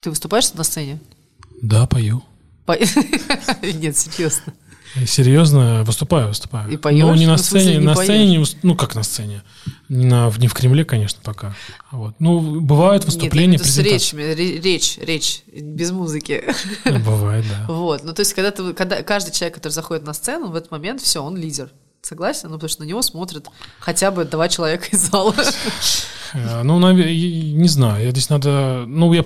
Ты 0.00 0.10
выступаешь 0.10 0.52
на 0.52 0.64
сцене? 0.64 1.00
Да, 1.62 1.86
пою. 1.86 2.22
По- 2.66 2.76
Нет, 3.62 3.96
серьезно. 3.96 4.52
Серьезно, 5.06 5.84
выступаю, 5.84 6.28
выступаю. 6.28 6.70
И 6.70 6.76
поешь? 6.76 7.02
Ну, 7.02 7.14
не 7.14 7.26
на 7.26 7.36
в 7.36 7.40
смысле, 7.40 7.60
сцене, 7.60 7.78
не 7.78 7.84
на 7.84 7.94
поешь? 7.94 8.06
сцене, 8.08 8.36
не 8.38 8.44
ну, 8.62 8.74
как 8.76 8.94
на 8.94 9.02
сцене. 9.02 9.42
Не, 9.88 10.06
на, 10.06 10.32
не 10.38 10.48
в 10.48 10.54
Кремле, 10.54 10.84
конечно, 10.84 11.20
пока. 11.22 11.54
Вот. 11.90 12.14
Ну, 12.18 12.60
бывают 12.60 13.04
выступления, 13.04 13.58
Нет, 13.58 13.60
я 13.60 13.66
с 13.66 13.74
презентации. 13.74 14.16
речью, 14.16 14.36
ре- 14.36 14.60
речь, 14.60 14.98
речь, 14.98 15.42
без 15.52 15.90
музыки. 15.90 16.44
Ну, 16.84 16.98
Бывает, 17.00 17.44
да. 17.48 17.66
Вот, 17.72 18.04
ну 18.04 18.12
то 18.12 18.20
есть 18.20 18.32
когда 18.32 18.50
ты, 18.50 18.72
когда 18.72 19.02
каждый 19.02 19.32
человек, 19.32 19.54
который 19.56 19.72
заходит 19.72 20.04
на 20.06 20.14
сцену, 20.14 20.48
в 20.48 20.56
этот 20.56 20.70
момент 20.70 21.00
все, 21.02 21.22
он 21.22 21.36
лидер. 21.36 21.70
Согласен? 22.02 22.48
Ну, 22.48 22.54
потому 22.54 22.68
что 22.68 22.82
на 22.82 22.86
него 22.86 23.02
смотрят 23.02 23.48
хотя 23.80 24.10
бы 24.10 24.24
два 24.24 24.48
человека 24.48 24.86
из 24.92 25.10
зала. 25.10 25.34
Э, 26.32 26.62
Ну, 26.64 26.78
не 26.80 27.68
знаю, 27.68 28.10
здесь 28.10 28.28
надо... 28.30 28.84
Ну, 28.86 29.12
я 29.12 29.24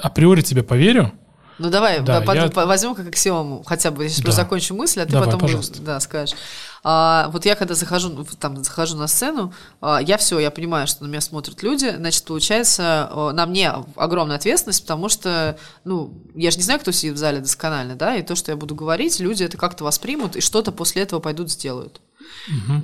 априори 0.00 0.42
тебе 0.42 0.62
поверю. 0.62 1.12
Ну 1.60 1.68
давай, 1.68 2.00
Да, 2.00 2.22
под- 2.22 2.36
я- 2.36 2.66
возьмем 2.66 2.94
как 2.94 3.08
аксиому, 3.08 3.62
хотя 3.66 3.90
бы, 3.90 4.04
я 4.04 4.08
сейчас 4.08 4.24
Да. 4.24 4.42
закончу 4.42 4.74
мысль, 4.74 5.00
а 5.02 5.04
ты 5.04 5.12
Давай, 5.12 5.26
потом 5.26 5.40
пожалуйста. 5.40 5.82
да, 5.82 6.00
скажешь. 6.00 6.34
А, 6.82 7.28
вот 7.34 7.44
я 7.44 7.54
когда 7.54 7.74
захожу, 7.74 8.08
ну, 8.08 8.24
там, 8.38 8.64
захожу 8.64 8.96
на 8.96 9.06
сцену, 9.06 9.52
а, 9.82 9.98
я 10.00 10.16
все, 10.16 10.38
я 10.38 10.50
понимаю, 10.50 10.86
что 10.86 11.04
на 11.04 11.08
меня 11.08 11.20
смотрят 11.20 11.62
люди, 11.62 11.94
значит, 11.94 12.24
получается, 12.24 13.08
а, 13.12 13.32
на 13.32 13.44
мне 13.44 13.70
огромная 13.96 14.36
ответственность, 14.36 14.80
потому 14.82 15.10
что, 15.10 15.58
ну, 15.84 16.14
я 16.34 16.50
же 16.50 16.56
не 16.56 16.62
знаю, 16.62 16.80
кто 16.80 16.92
сидит 16.92 17.14
в 17.14 17.18
зале 17.18 17.40
досконально, 17.40 17.94
да, 17.94 18.16
и 18.16 18.22
то, 18.22 18.34
что 18.34 18.50
я 18.52 18.56
буду 18.56 18.74
говорить, 18.74 19.20
люди 19.20 19.44
это 19.44 19.58
как-то 19.58 19.84
воспримут, 19.84 20.36
и 20.36 20.40
что-то 20.40 20.72
после 20.72 21.02
этого 21.02 21.20
пойдут 21.20 21.50
сделают. 21.50 22.00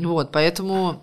Вот, 0.03 0.33
поэтому 0.33 1.03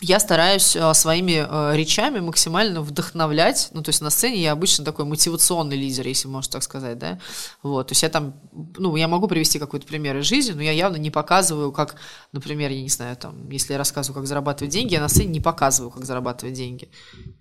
я 0.00 0.18
стараюсь 0.18 0.76
а, 0.76 0.94
своими 0.94 1.44
а, 1.46 1.72
речами 1.74 2.20
максимально 2.20 2.80
вдохновлять. 2.80 3.68
Ну, 3.72 3.82
то 3.82 3.90
есть 3.90 4.00
на 4.00 4.10
сцене 4.10 4.42
я 4.42 4.52
обычно 4.52 4.84
такой 4.84 5.04
мотивационный 5.04 5.76
лидер, 5.76 6.06
если 6.06 6.28
можно 6.28 6.52
так 6.52 6.62
сказать, 6.62 6.98
да. 6.98 7.18
Вот, 7.62 7.88
то 7.88 7.92
есть 7.92 8.02
я 8.02 8.08
там, 8.08 8.34
ну, 8.76 8.96
я 8.96 9.08
могу 9.08 9.28
привести 9.28 9.58
какой-то 9.58 9.86
пример 9.86 10.16
из 10.16 10.24
жизни, 10.24 10.52
но 10.52 10.62
я 10.62 10.72
явно 10.72 10.96
не 10.96 11.10
показываю, 11.10 11.72
как, 11.72 11.96
например, 12.32 12.70
я 12.70 12.82
не 12.82 12.88
знаю, 12.88 13.16
там, 13.16 13.50
если 13.50 13.72
я 13.72 13.78
рассказываю, 13.78 14.20
как 14.20 14.26
зарабатывать 14.26 14.72
деньги, 14.72 14.94
я 14.94 15.00
на 15.00 15.08
сцене 15.08 15.30
не 15.30 15.40
показываю, 15.40 15.90
как 15.90 16.04
зарабатывать 16.04 16.54
деньги 16.54 16.88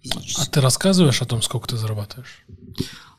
физически. 0.01 0.41
А 0.41 0.45
ты 0.45 0.61
рассказываешь 0.61 1.21
о 1.21 1.25
том, 1.25 1.41
сколько 1.41 1.67
ты 1.67 1.77
зарабатываешь? 1.77 2.45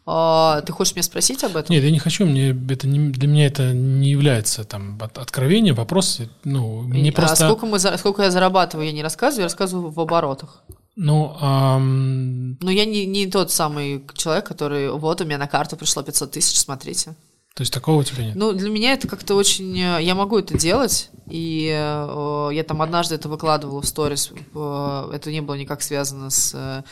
А, 0.06 0.62
ты 0.62 0.72
хочешь 0.72 0.94
меня 0.94 1.02
спросить 1.02 1.44
об 1.44 1.56
этом? 1.56 1.74
Нет, 1.74 1.84
я 1.84 1.90
не 1.90 1.98
хочу, 1.98 2.26
мне 2.26 2.50
это 2.68 2.88
не, 2.88 3.10
для 3.10 3.28
меня 3.28 3.46
это 3.46 3.72
не 3.72 4.10
является 4.10 4.64
там 4.64 4.98
от- 5.00 5.18
откровением, 5.18 5.74
вопрос, 5.74 6.20
ну, 6.44 6.82
мне 6.82 7.10
а 7.10 7.12
просто... 7.12 7.46
сколько, 7.46 7.66
мы, 7.66 7.78
за- 7.78 7.96
сколько 7.98 8.22
я 8.22 8.30
зарабатываю, 8.30 8.86
я 8.86 8.92
не 8.92 9.02
рассказываю, 9.02 9.42
я 9.42 9.46
рассказываю 9.46 9.90
в 9.90 10.00
оборотах. 10.00 10.62
Ну, 10.96 11.36
ам, 11.40 12.56
Но 12.60 12.70
я 12.70 12.84
не, 12.84 13.06
не 13.06 13.26
тот 13.26 13.52
самый 13.52 14.04
человек, 14.14 14.46
который, 14.46 14.90
вот, 14.90 15.20
у 15.20 15.24
меня 15.24 15.38
на 15.38 15.46
карту 15.46 15.76
пришло 15.76 16.02
500 16.02 16.30
тысяч, 16.32 16.58
смотрите. 16.58 17.14
То 17.60 17.62
есть 17.62 17.74
такого 17.74 18.00
у 18.00 18.02
тебя 18.02 18.24
нет? 18.24 18.36
Ну, 18.36 18.54
для 18.54 18.70
меня 18.70 18.94
это 18.94 19.06
как-то 19.06 19.34
очень... 19.34 19.78
э, 19.78 20.02
Я 20.02 20.14
могу 20.14 20.38
это 20.38 20.56
делать, 20.56 21.10
и 21.28 21.66
э, 21.70 22.48
я 22.54 22.64
там 22.66 22.80
однажды 22.80 23.16
это 23.16 23.28
выкладывала 23.28 23.82
в 23.82 23.86
сторис. 23.86 24.32
э, 24.54 25.10
Это 25.12 25.30
не 25.30 25.42
было 25.42 25.56
никак 25.56 25.82
связано 25.82 26.30
с, 26.30 26.52
э, 26.54 26.82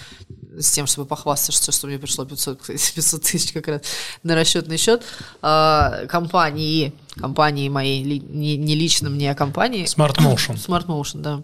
с 0.61 0.71
тем, 0.71 0.87
чтобы 0.87 1.09
похвастаться, 1.09 1.73
что 1.73 1.87
мне 1.87 1.99
пришло 1.99 2.27
500, 2.27 2.61
кстати, 2.61 2.93
500 2.97 3.23
тысяч 3.23 3.53
как 3.55 3.67
раз 3.69 3.81
на 4.23 4.35
расчетный 4.35 4.77
счет 4.77 5.03
а, 5.41 6.05
компании, 6.07 6.93
компании 7.17 7.71
моей, 7.71 8.05
ли- 8.05 8.21
не, 8.21 8.59
не 8.59 8.75
лично 8.75 9.09
мне, 9.09 9.31
а 9.31 9.35
компании. 9.35 9.87
Smart 9.87 10.17
Motion. 10.19 10.57
Smart 10.69 10.85
Motion, 10.85 11.21
да. 11.23 11.43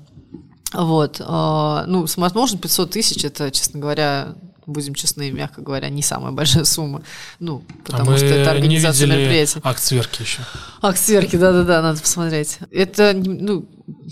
Вот. 0.74 1.18
а, 1.24 1.84
Ну, 1.86 2.04
Smart 2.04 2.34
Motion 2.34 2.58
500 2.58 2.90
тысяч, 2.90 3.24
это, 3.24 3.50
честно 3.50 3.80
говоря, 3.80 4.34
будем 4.66 4.94
честны, 4.94 5.30
мягко 5.30 5.60
говоря, 5.60 5.88
не 5.88 6.02
самая 6.02 6.32
большая 6.32 6.64
сумма. 6.64 7.02
Ну, 7.40 7.62
потому 7.84 8.12
а 8.12 8.16
что 8.16 8.26
это 8.26 8.50
организация 8.50 9.06
акт 9.62 9.82
сверки 9.82 10.22
еще. 10.22 10.42
Ах, 10.82 10.96
сверки, 10.96 11.36
да-да-да, 11.36 11.82
надо 11.82 12.00
посмотреть. 12.00 12.58
Это, 12.70 13.12
ну, 13.14 13.66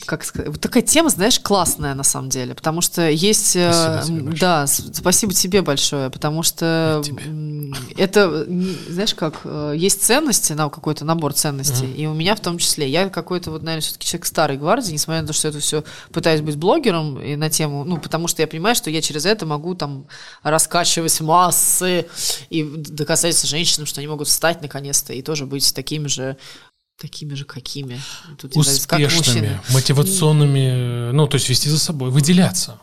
как 0.06 0.24
сказать, 0.24 0.50
вот 0.50 0.60
такая 0.60 0.82
тема, 0.82 1.08
знаешь, 1.08 1.40
классная 1.40 1.94
на 1.94 2.02
самом 2.02 2.28
деле, 2.28 2.54
потому 2.54 2.80
что 2.82 3.08
есть... 3.08 3.56
э, 3.56 3.72
Спасибо 3.72 4.02
тебе 4.04 4.22
большое. 4.22 4.40
да, 4.40 4.66
спасибо 4.66 5.32
тебе 5.32 5.62
большое, 5.62 6.10
потому 6.10 6.42
что 6.42 7.02
это, 7.96 8.46
знаешь 8.88 9.14
как, 9.14 9.40
э, 9.44 9.74
есть 9.76 10.02
ценности, 10.02 10.52
на 10.52 10.68
какой-то 10.68 11.04
набор 11.04 11.32
ценностей, 11.32 11.90
и 11.90 12.06
у 12.06 12.12
меня 12.14 12.34
в 12.34 12.40
том 12.40 12.58
числе. 12.58 12.88
Я 12.88 13.08
какой-то, 13.08 13.50
вот, 13.50 13.62
наверное, 13.62 13.82
все-таки 13.82 14.06
человек 14.06 14.26
старой 14.26 14.56
гвардии, 14.58 14.92
несмотря 14.92 15.22
на 15.22 15.28
то, 15.28 15.32
что 15.32 15.48
это 15.48 15.60
все 15.60 15.84
пытаюсь 16.12 16.42
быть 16.42 16.56
блогером 16.56 17.20
и 17.20 17.36
на 17.36 17.48
тему, 17.48 17.84
ну, 17.84 17.96
потому 17.96 18.28
что 18.28 18.42
я 18.42 18.48
понимаю, 18.48 18.74
что 18.74 18.90
я 18.90 19.00
через 19.00 19.24
это 19.24 19.46
могу 19.46 19.74
там 19.74 20.06
раскачивать 20.42 21.18
массы 21.20 22.06
и 22.50 22.62
доказать 22.62 23.40
женщинам, 23.42 23.86
что 23.86 24.00
они 24.00 24.08
могут 24.08 24.28
встать 24.28 24.60
наконец-то 24.60 25.12
и 25.12 25.22
тоже 25.22 25.46
быть 25.46 25.74
такими 25.74 26.08
же 26.08 26.36
такими 27.00 27.34
же 27.34 27.44
какими. 27.44 28.00
Тут 28.38 28.52
как 28.52 28.56
Успешными, 28.56 29.16
мужчины. 29.16 29.60
мотивационными, 29.70 31.10
ну, 31.12 31.26
то 31.26 31.36
есть 31.36 31.48
вести 31.48 31.68
за 31.68 31.78
собой, 31.78 32.10
выделяться. 32.10 32.78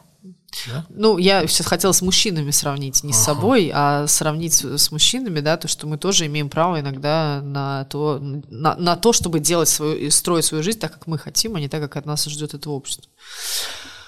Да? 0.68 0.86
Ну, 0.90 1.18
я 1.20 1.46
сейчас 1.48 1.68
хотела 1.68 1.92
с 1.92 2.02
мужчинами 2.02 2.52
сравнить, 2.52 3.04
не 3.04 3.14
с 3.14 3.18
Ага. 3.18 3.26
собой, 3.26 3.72
а 3.74 4.08
сравнить 4.08 4.54
с 4.54 4.78
с 4.78 4.92
мужчинами, 4.92 5.40
да, 5.42 5.58
то, 5.58 5.68
что 5.68 5.88
мы 5.88 5.98
тоже 5.98 6.26
имеем 6.26 6.50
право 6.50 6.80
иногда 6.80 7.40
на 7.44 7.86
то, 7.86 8.20
на, 8.20 8.76
на 8.76 8.96
то, 8.98 9.14
чтобы 9.14 9.40
делать 9.40 9.70
свою, 9.70 9.96
и 9.96 10.10
строить 10.10 10.46
свою 10.46 10.64
жизнь 10.64 10.80
так, 10.80 10.92
как 10.94 11.08
мы 11.08 11.18
хотим, 11.18 11.56
а 11.56 11.60
не 11.60 11.70
так, 11.70 11.82
как 11.82 11.96
от 11.98 12.06
нас 12.06 12.26
ждет 12.26 12.54
это 12.56 12.72
общество. 12.72 13.10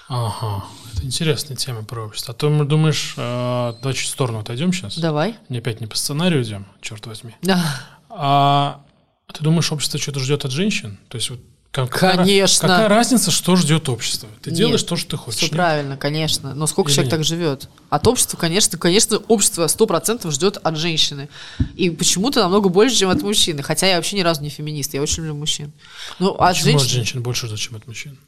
Ага, 0.09 0.65
это 0.93 1.05
интересная 1.05 1.55
тема 1.55 1.83
про 1.83 2.05
общество. 2.05 2.33
А 2.33 2.37
то, 2.37 2.49
мы 2.49 2.65
думаешь, 2.65 3.13
э, 3.15 3.73
давай 3.79 3.93
чуть 3.93 4.07
в 4.07 4.11
сторону 4.11 4.39
отойдем 4.39 4.73
сейчас. 4.73 4.97
Давай. 4.97 5.35
Не 5.47 5.59
опять 5.59 5.79
не 5.79 5.87
по 5.87 5.95
сценарию 5.95 6.43
идем, 6.43 6.65
черт 6.81 7.05
возьми. 7.05 7.33
Да. 7.43 7.63
А 8.09 8.83
ты 9.31 9.43
думаешь, 9.43 9.71
общество 9.71 9.99
что-то 9.99 10.19
ждет 10.19 10.45
от 10.45 10.51
женщин? 10.51 10.97
То 11.09 11.17
есть 11.17 11.29
вот 11.29 11.39
Как- 11.71 11.89
Конечно. 11.89 12.67
Какая 12.67 12.89
разница, 12.89 13.31
что 13.31 13.55
ждет 13.55 13.87
общество? 13.87 14.27
Ты 14.41 14.49
Нет, 14.49 14.57
делаешь 14.57 14.83
то, 14.83 14.97
что 14.97 15.11
ты 15.11 15.17
хочешь. 15.17 15.37
Все 15.37 15.45
нет? 15.45 15.53
правильно, 15.55 15.95
конечно. 15.95 16.53
Но 16.53 16.67
сколько 16.67 16.89
Или 16.89 16.95
человек 16.95 17.11
нет? 17.13 17.17
так 17.19 17.25
живет? 17.25 17.69
От 17.89 18.07
общества, 18.07 18.35
конечно, 18.37 18.77
конечно, 18.77 19.17
общество 19.29 19.65
100% 19.67 20.29
ждет 20.31 20.57
от 20.57 20.75
женщины. 20.77 21.29
И 21.75 21.89
почему-то 21.89 22.41
намного 22.41 22.67
больше, 22.67 22.97
чем 22.97 23.09
от 23.09 23.21
мужчины. 23.21 23.63
Хотя 23.63 23.87
я 23.87 23.95
вообще 23.95 24.17
ни 24.17 24.21
разу 24.21 24.41
не 24.41 24.49
феминист, 24.49 24.93
я 24.93 25.01
очень 25.01 25.23
люблю 25.23 25.35
мужчин. 25.35 25.71
Ну, 26.19 26.31
от 26.31 26.57
Почему 26.57 26.77
от 26.77 26.83
женщин... 26.83 27.23
больше 27.23 27.47
ждут, 27.47 27.59
чем 27.59 27.77
от 27.77 27.87
мужчин? 27.87 28.19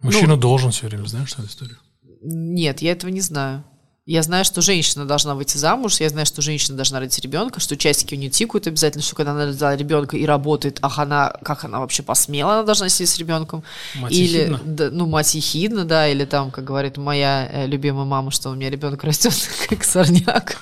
Ну, 0.00 0.06
Мужчина 0.12 0.36
должен 0.36 0.70
все 0.70 0.86
время, 0.86 1.06
знаешь 1.06 1.32
эту 1.32 1.46
историю? 1.46 1.78
Нет, 2.22 2.82
я 2.82 2.92
этого 2.92 3.10
не 3.10 3.20
знаю. 3.20 3.64
Я 4.06 4.22
знаю, 4.22 4.44
что 4.44 4.62
женщина 4.62 5.04
должна 5.04 5.34
выйти 5.34 5.56
замуж, 5.56 5.98
я 5.98 6.08
знаю, 6.08 6.26
что 6.26 6.40
женщина 6.40 6.76
должна 6.76 7.00
родить 7.00 7.18
ребенка, 7.18 7.58
что 7.58 7.76
часики 7.76 8.14
у 8.14 8.16
нее 8.16 8.30
тикают 8.30 8.68
обязательно, 8.68 9.02
что 9.02 9.16
когда 9.16 9.32
она 9.32 9.46
родила 9.46 9.74
ребенка 9.74 10.16
и 10.16 10.24
работает, 10.24 10.78
ах, 10.80 11.00
она, 11.00 11.34
как 11.42 11.64
она 11.64 11.80
вообще 11.80 12.04
посмела, 12.04 12.52
она 12.52 12.62
должна 12.62 12.88
сидеть 12.88 13.08
с 13.08 13.18
ребенком. 13.18 13.64
Мать 13.96 14.12
или, 14.12 14.38
ехидна. 14.38 14.60
да, 14.64 14.90
ну, 14.92 15.06
мать 15.06 15.34
ехидна, 15.34 15.84
да, 15.84 16.06
или 16.06 16.24
там, 16.24 16.52
как 16.52 16.62
говорит 16.62 16.98
моя 16.98 17.48
э, 17.52 17.66
любимая 17.66 18.04
мама, 18.04 18.30
что 18.30 18.50
у 18.50 18.54
меня 18.54 18.70
ребенок 18.70 19.02
растет 19.02 19.34
как 19.68 19.82
сорняк. 19.82 20.56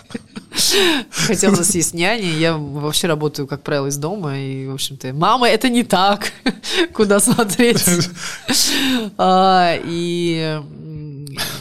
Хотя 1.11 1.49
у 1.49 1.53
нас 1.53 1.75
есть 1.75 1.93
няня, 1.93 2.25
я 2.25 2.57
вообще 2.57 3.09
работаю, 3.09 3.47
как 3.47 3.63
правило, 3.63 3.89
из 3.89 3.99
дома, 3.99 4.39
и, 4.39 4.67
в 4.67 4.73
общем-то, 4.73 5.13
мама, 5.13 5.51
это 5.51 5.69
не 5.69 5.85
так, 5.85 6.33
куда 6.95 7.21
смотреть. 7.21 7.85
А, 9.19 9.79
И, 9.85 10.61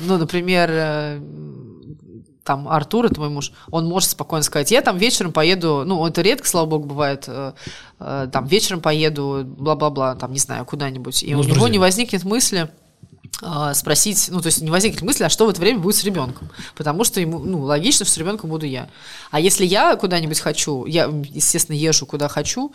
ну, 0.05 0.17
например, 0.17 0.69
э, 0.71 1.19
там 2.43 2.67
Артур, 2.67 3.05
это 3.05 3.19
мой 3.19 3.29
муж, 3.29 3.51
он 3.71 3.85
может 3.85 4.09
спокойно 4.09 4.43
сказать, 4.43 4.71
я 4.71 4.81
там 4.81 4.97
вечером 4.97 5.31
поеду, 5.31 5.83
ну, 5.85 6.05
это 6.05 6.21
редко, 6.21 6.47
слава 6.47 6.65
богу, 6.65 6.85
бывает, 6.87 7.25
э, 7.27 7.53
э, 7.99 8.29
там 8.31 8.45
вечером 8.45 8.81
поеду, 8.81 9.43
бла-бла-бла, 9.45 10.15
там, 10.15 10.33
не 10.33 10.39
знаю, 10.39 10.65
куда-нибудь. 10.65 11.23
И 11.23 11.33
Ну, 11.33 11.41
у 11.41 11.43
него 11.43 11.67
не 11.67 11.79
возникнет 11.79 12.23
мысли 12.23 12.69
а, 13.41 13.73
спросить, 13.73 14.29
ну, 14.31 14.41
то 14.41 14.47
есть 14.47 14.61
не 14.61 14.69
возникнет 14.69 15.01
мысли, 15.01 15.23
а 15.23 15.29
что 15.29 15.45
в 15.45 15.49
это 15.49 15.59
время 15.59 15.79
будет 15.79 15.95
с 15.95 16.03
ребенком. 16.03 16.49
Потому 16.75 17.03
что 17.03 17.19
ему, 17.19 17.39
ну, 17.39 17.61
логично, 17.61 18.05
что 18.05 18.13
с 18.13 18.17
ребенком 18.17 18.49
буду 18.49 18.65
я. 18.65 18.89
А 19.31 19.39
если 19.39 19.65
я 19.65 19.95
куда-нибудь 19.95 20.39
хочу, 20.39 20.85
я, 20.85 21.11
естественно, 21.29 21.75
езжу 21.75 22.05
куда 22.05 22.27
хочу, 22.27 22.71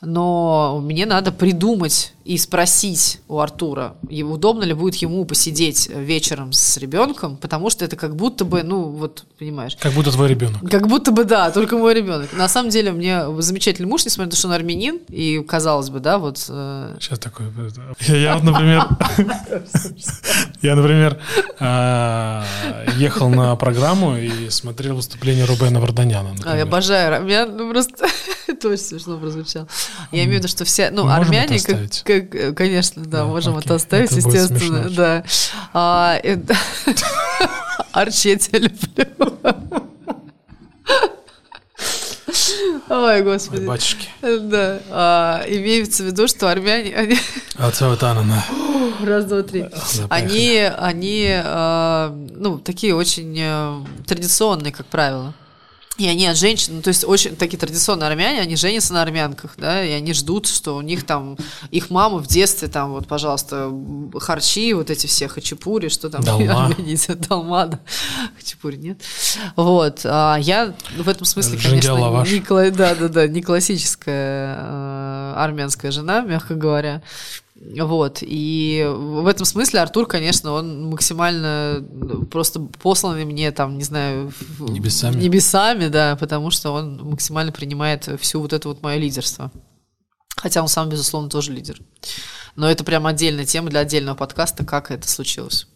но 0.00 0.78
мне 0.80 1.06
надо 1.06 1.32
придумать 1.32 2.12
и 2.24 2.38
спросить 2.38 3.20
у 3.28 3.38
Артура, 3.40 3.94
удобно 4.10 4.64
ли 4.64 4.74
будет 4.74 4.96
ему 4.96 5.24
посидеть 5.24 5.88
вечером 5.88 6.52
с 6.52 6.76
ребенком, 6.76 7.36
потому 7.36 7.70
что 7.70 7.84
это 7.84 7.96
как 7.96 8.14
будто 8.16 8.44
бы, 8.44 8.62
ну, 8.62 8.82
вот, 8.84 9.24
понимаешь, 9.38 9.76
Как 9.80 9.92
будто 9.92 10.10
твой 10.12 10.28
ребенок. 10.28 10.68
как 10.70 10.88
будто 10.88 11.10
бы 11.10 11.24
да, 11.24 11.50
только 11.50 11.76
мой 11.76 11.94
ребенок. 11.94 12.32
На 12.32 12.48
самом 12.48 12.70
деле, 12.70 12.92
мне 12.92 13.24
замечательный 13.40 13.86
муж, 13.86 14.04
несмотря 14.04 14.26
на 14.26 14.30
то, 14.30 14.36
что 14.36 14.48
он 14.48 14.54
армянин, 14.54 15.00
и 15.08 15.40
казалось 15.42 15.90
бы, 15.90 16.00
да, 16.00 16.18
вот 16.18 16.44
э, 16.48 16.96
Сейчас 17.00 17.18
такой. 17.18 17.46
Я, 18.00 18.16
я 18.16 18.34
вот, 18.36 18.44
например, 18.44 18.86
я, 20.62 20.76
например, 20.76 21.18
а, 21.58 22.44
ехал 22.98 23.28
на 23.28 23.54
программу 23.56 24.16
и 24.16 24.48
смотрел 24.50 24.96
выступление 24.96 25.44
Рубена 25.44 25.80
Варданяна. 25.80 26.30
А, 26.30 26.32
я 26.32 26.36
например. 26.36 26.66
обожаю 26.66 27.16
армян, 27.16 27.56
ну 27.56 27.70
просто 27.70 28.06
это 28.58 28.68
очень 28.68 28.82
смешно 28.82 29.18
прозвучало. 29.18 29.68
Я 30.10 30.24
имею 30.24 30.36
в 30.36 30.38
виду, 30.38 30.48
что 30.48 30.64
все, 30.64 30.90
ну, 30.90 31.08
армяне, 31.08 31.58
как, 32.04 32.56
конечно, 32.56 33.04
да, 33.04 33.24
можем 33.24 33.58
это 33.58 33.74
оставить, 33.74 34.12
естественно, 34.12 34.90
да. 34.90 35.24
А, 35.72 36.18
Арчи, 37.92 38.30
я 38.30 38.36
тебя 38.36 38.58
люблю. 38.60 39.06
Ой, 42.88 43.16
Ой, 43.16 43.22
господи. 43.22 43.64
батюшки. 43.64 44.08
Да. 44.20 44.80
А, 44.90 45.44
имеется 45.46 46.02
в 46.02 46.06
виду, 46.06 46.28
что 46.28 46.50
армяне, 46.50 46.94
они, 46.94 47.18
А 47.56 47.70
раз, 49.04 49.24
два, 49.24 49.42
три, 49.42 49.62
Да, 49.62 50.06
они, 50.10 50.58
они, 50.76 51.26
э, 51.28 52.08
ну, 52.34 52.58
такие 52.58 52.94
очень 52.94 53.34
э, 53.38 53.84
традиционные, 54.06 54.72
как 54.72 54.86
правило. 54.86 55.34
И 55.98 56.08
они 56.08 56.26
от 56.26 56.38
женщин, 56.38 56.76
ну, 56.76 56.82
то 56.82 56.88
есть 56.88 57.04
очень 57.04 57.36
такие 57.36 57.58
традиционные 57.58 58.08
армяне, 58.08 58.40
они 58.40 58.56
женятся 58.56 58.94
на 58.94 59.02
армянках, 59.02 59.52
да, 59.58 59.84
и 59.84 59.90
они 59.90 60.14
ждут, 60.14 60.46
что 60.46 60.76
у 60.76 60.80
них 60.80 61.04
там, 61.04 61.36
их 61.70 61.90
мамы 61.90 62.20
в 62.20 62.26
детстве 62.26 62.68
там, 62.68 62.92
вот, 62.92 63.06
пожалуйста, 63.06 63.70
харчи, 64.18 64.72
вот 64.72 64.88
эти 64.88 65.06
все 65.06 65.28
хачапури, 65.28 65.88
что 65.88 66.08
там 66.08 66.22
Долма. 66.22 66.74
Долма, 67.28 67.66
да. 67.66 67.80
хачапури 68.38 68.76
нет. 68.76 69.02
Вот, 69.54 70.00
а 70.04 70.38
я 70.40 70.74
в 70.96 71.08
этом 71.08 71.26
смысле, 71.26 71.58
конечно, 71.62 71.92
не, 72.24 72.40
кла- 72.40 72.70
да, 72.70 72.94
да, 72.94 73.08
да, 73.08 73.28
не 73.28 73.42
классическая 73.42 74.56
э, 74.58 75.34
армянская 75.36 75.90
жена, 75.90 76.22
мягко 76.22 76.54
говоря. 76.54 77.02
Вот, 77.64 78.18
и 78.22 78.84
в 78.92 79.24
этом 79.26 79.44
смысле 79.46 79.80
Артур, 79.80 80.06
конечно, 80.08 80.50
он 80.52 80.86
максимально 80.90 81.86
просто 82.30 82.58
посланный 82.58 83.24
мне, 83.24 83.52
там, 83.52 83.78
не 83.78 83.84
знаю, 83.84 84.32
Небесами. 84.58 85.22
небесами, 85.22 85.86
да, 85.86 86.16
потому 86.16 86.50
что 86.50 86.72
он 86.72 86.96
максимально 87.04 87.52
принимает 87.52 88.08
всю 88.20 88.40
вот 88.40 88.52
это 88.52 88.68
вот 88.68 88.82
мое 88.82 88.96
лидерство. 88.96 89.52
Хотя 90.36 90.60
он 90.60 90.66
сам, 90.66 90.88
безусловно, 90.88 91.30
тоже 91.30 91.52
лидер. 91.52 91.80
Но 92.56 92.68
это 92.68 92.82
прям 92.82 93.06
отдельная 93.06 93.44
тема 93.44 93.70
для 93.70 93.80
отдельного 93.80 94.16
подкаста, 94.16 94.64
как 94.64 94.90
это 94.90 95.06
случилось. 95.08 95.68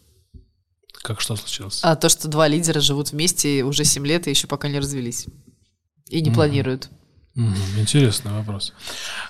Как 1.02 1.20
что 1.20 1.36
случилось? 1.36 1.80
А 1.84 1.94
то, 1.94 2.08
что 2.08 2.26
два 2.26 2.48
лидера 2.48 2.80
живут 2.80 3.12
вместе 3.12 3.62
уже 3.62 3.84
7 3.84 4.04
лет 4.04 4.26
и 4.26 4.30
еще 4.30 4.48
пока 4.48 4.66
не 4.68 4.80
развелись. 4.80 5.26
И 6.08 6.20
не 6.20 6.30
Мгм. 6.30 6.34
планируют. 6.34 6.88
Интересный 7.36 8.32
вопрос. 8.32 8.72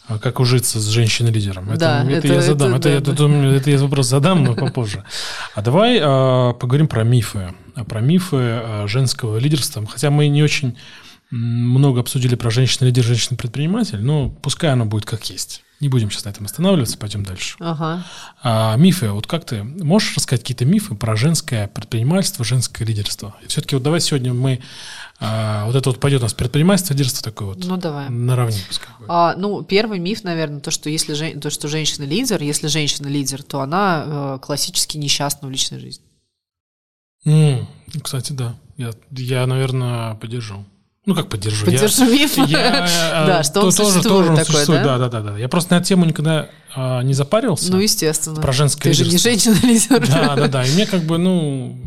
А 0.06 0.18
как 0.18 0.38
ужиться 0.40 0.80
с 0.80 0.86
женщиной-лидером? 0.86 1.70
Это, 1.70 1.78
Да, 1.80 2.04
это, 2.04 2.12
это- 2.18 2.34
я 2.34 2.40
задам. 2.40 2.68
это 2.74 2.88
Это, 2.88 2.88
я, 2.90 3.00
да, 3.00 3.10
тут 3.10 3.20
у 3.20 3.28
меня- 3.28 3.54
это 3.56 3.70
я 3.70 3.78
вопрос 3.78 4.06
задам, 4.06 4.44
но 4.44 4.54
попозже. 4.54 5.02
А 5.54 5.62
давай 5.62 5.98
а, 6.00 6.52
поговорим 6.52 6.86
про 6.86 7.02
мифы. 7.02 7.52
Про 7.88 8.00
мифы 8.00 8.36
а, 8.36 8.84
женского 8.86 9.38
лидерства. 9.38 9.84
Хотя 9.86 10.10
мы 10.10 10.28
не 10.28 10.42
очень 10.42 10.76
много 11.32 12.00
обсудили 12.00 12.36
про 12.36 12.50
женщин-лидер, 12.50 13.02
женщин-предприниматель, 13.02 14.00
но 14.00 14.30
пускай 14.30 14.70
оно 14.72 14.84
будет 14.86 15.04
как 15.04 15.28
есть. 15.28 15.62
Не 15.80 15.88
будем 15.88 16.10
сейчас 16.10 16.24
на 16.24 16.30
этом 16.30 16.46
останавливаться, 16.46 16.96
пойдем 16.96 17.22
дальше. 17.24 17.56
Ага. 17.60 18.04
А 18.42 18.76
мифы, 18.76 19.10
вот 19.10 19.26
как 19.26 19.44
ты 19.44 19.62
можешь 19.62 20.16
рассказать 20.16 20.40
какие-то 20.42 20.64
мифы 20.64 20.94
про 20.94 21.16
женское 21.16 21.66
предпринимательство, 21.68 22.44
женское 22.46 22.84
лидерство? 22.86 23.34
Все-таки 23.46 23.74
вот 23.76 23.82
давай 23.82 24.00
сегодня 24.00 24.32
мы 24.32 24.60
а, 25.18 25.64
вот 25.66 25.74
это 25.76 25.88
вот 25.90 25.98
пойдет 26.00 26.20
у 26.20 26.24
нас 26.24 26.34
предпринимательство, 26.34 26.92
лидерство 26.94 27.22
такое 27.22 27.48
вот 27.48 27.64
Ну, 27.64 27.76
давай. 27.76 28.08
наравне 28.10 28.58
пускай. 28.68 28.88
А, 29.08 29.34
ну, 29.36 29.62
первый 29.62 29.98
миф, 29.98 30.24
наверное, 30.24 30.60
то, 30.60 30.70
что 30.70 30.90
если 30.90 31.14
жен- 31.14 31.40
то, 31.40 31.48
что 31.50 31.68
женщина 31.68 32.04
лидер, 32.04 32.42
если 32.42 32.66
женщина 32.66 33.06
лидер, 33.06 33.42
то 33.42 33.60
она 33.60 34.04
э, 34.06 34.38
классически 34.44 34.98
несчастна 34.98 35.48
в 35.48 35.50
личной 35.50 35.78
жизни. 35.80 36.04
М, 37.24 37.66
кстати, 38.02 38.32
да. 38.32 38.54
Я, 38.76 38.90
я, 39.10 39.46
наверное, 39.46 40.14
поддержу. 40.16 40.64
Ну, 41.06 41.14
как 41.14 41.28
поддержу? 41.28 41.66
Я- 41.66 41.72
Поддержу 41.72 42.04
миф. 42.12 42.36
Я, 42.36 42.84
э, 42.86 42.86
Да, 43.26 43.42
что 43.42 43.54
то- 43.54 43.66
он 43.66 43.72
тоже, 43.72 43.90
существует 43.90 44.04
тоже 44.04 44.30
он 44.30 44.36
такой, 44.36 44.52
существует, 44.52 44.82
да? 44.82 44.98
да, 44.98 45.08
да, 45.08 45.20
да, 45.22 45.30
да. 45.32 45.38
Я 45.38 45.48
просто 45.48 45.72
на 45.74 45.78
эту 45.78 45.86
тему 45.88 46.04
никогда 46.04 46.48
а, 46.74 47.00
не 47.02 47.14
запарился. 47.14 47.72
Ну, 47.72 47.78
естественно. 47.78 48.40
Про 48.42 48.52
женское 48.52 48.90
Ты 48.90 48.92
же 48.96 49.04
не 49.04 49.10
лидерство. 49.16 49.30
женщина-лидер. 49.30 50.08
Да, 50.08 50.36
да, 50.36 50.48
да. 50.48 50.64
И 50.66 50.70
мне 50.74 50.84
как 50.86 51.02
бы, 51.04 51.16
ну, 51.18 51.78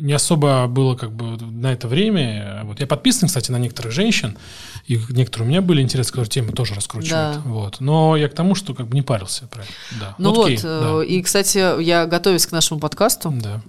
не 0.00 0.12
особо 0.12 0.66
было 0.66 0.94
как 0.94 1.12
бы 1.12 1.36
на 1.44 1.72
это 1.72 1.88
время. 1.88 2.62
Вот 2.64 2.80
я 2.80 2.86
подписан, 2.86 3.28
кстати, 3.28 3.50
на 3.50 3.58
некоторых 3.58 3.92
женщин, 3.92 4.36
и 4.86 5.00
некоторые 5.10 5.46
у 5.46 5.50
меня 5.50 5.62
были 5.62 5.82
интересы, 5.82 6.10
которые 6.10 6.30
темы 6.30 6.52
тоже 6.52 6.74
раскручивают. 6.74 7.36
Да. 7.36 7.42
Вот. 7.44 7.80
Но 7.80 8.16
я 8.16 8.28
к 8.28 8.34
тому, 8.34 8.54
что 8.54 8.74
как 8.74 8.88
бы 8.88 8.94
не 8.94 9.02
парился. 9.02 9.46
Про 9.48 9.62
это. 9.62 9.72
Да. 10.00 10.14
Ну 10.18 10.34
вот, 10.34 10.46
окей, 10.46 10.60
э, 10.62 11.04
и, 11.06 11.22
кстати, 11.22 11.82
я, 11.82 12.06
готовясь 12.06 12.46
к 12.46 12.52
нашему 12.52 12.80
подкасту, 12.80 13.32
да. 13.42 13.62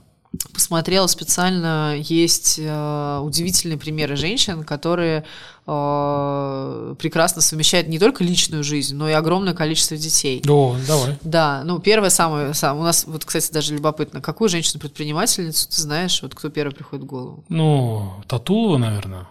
посмотрела 0.53 1.07
специально, 1.07 1.95
есть 1.97 2.59
э, 2.59 3.19
удивительные 3.23 3.77
примеры 3.77 4.15
женщин, 4.15 4.63
которые 4.63 5.23
э, 5.67 6.95
прекрасно 6.97 7.41
совмещают 7.41 7.87
не 7.87 7.99
только 7.99 8.23
личную 8.23 8.63
жизнь, 8.63 8.95
но 8.95 9.09
и 9.09 9.11
огромное 9.13 9.53
количество 9.53 9.97
детей. 9.97 10.41
Да. 10.43 10.53
О, 10.53 10.75
давай. 10.87 11.17
Да, 11.21 11.61
ну 11.65 11.79
первое 11.79 12.09
самое, 12.09 12.53
сам, 12.53 12.77
у 12.79 12.83
нас 12.83 13.05
вот, 13.05 13.25
кстати, 13.25 13.51
даже 13.51 13.73
любопытно, 13.73 14.21
какую 14.21 14.49
женщину-предпринимательницу 14.49 15.67
ты 15.69 15.81
знаешь, 15.81 16.21
вот 16.21 16.33
кто 16.35 16.49
первый 16.49 16.73
приходит 16.73 17.03
в 17.03 17.07
голову? 17.07 17.43
Ну, 17.49 18.13
Татулова, 18.27 18.77
наверное. 18.77 19.27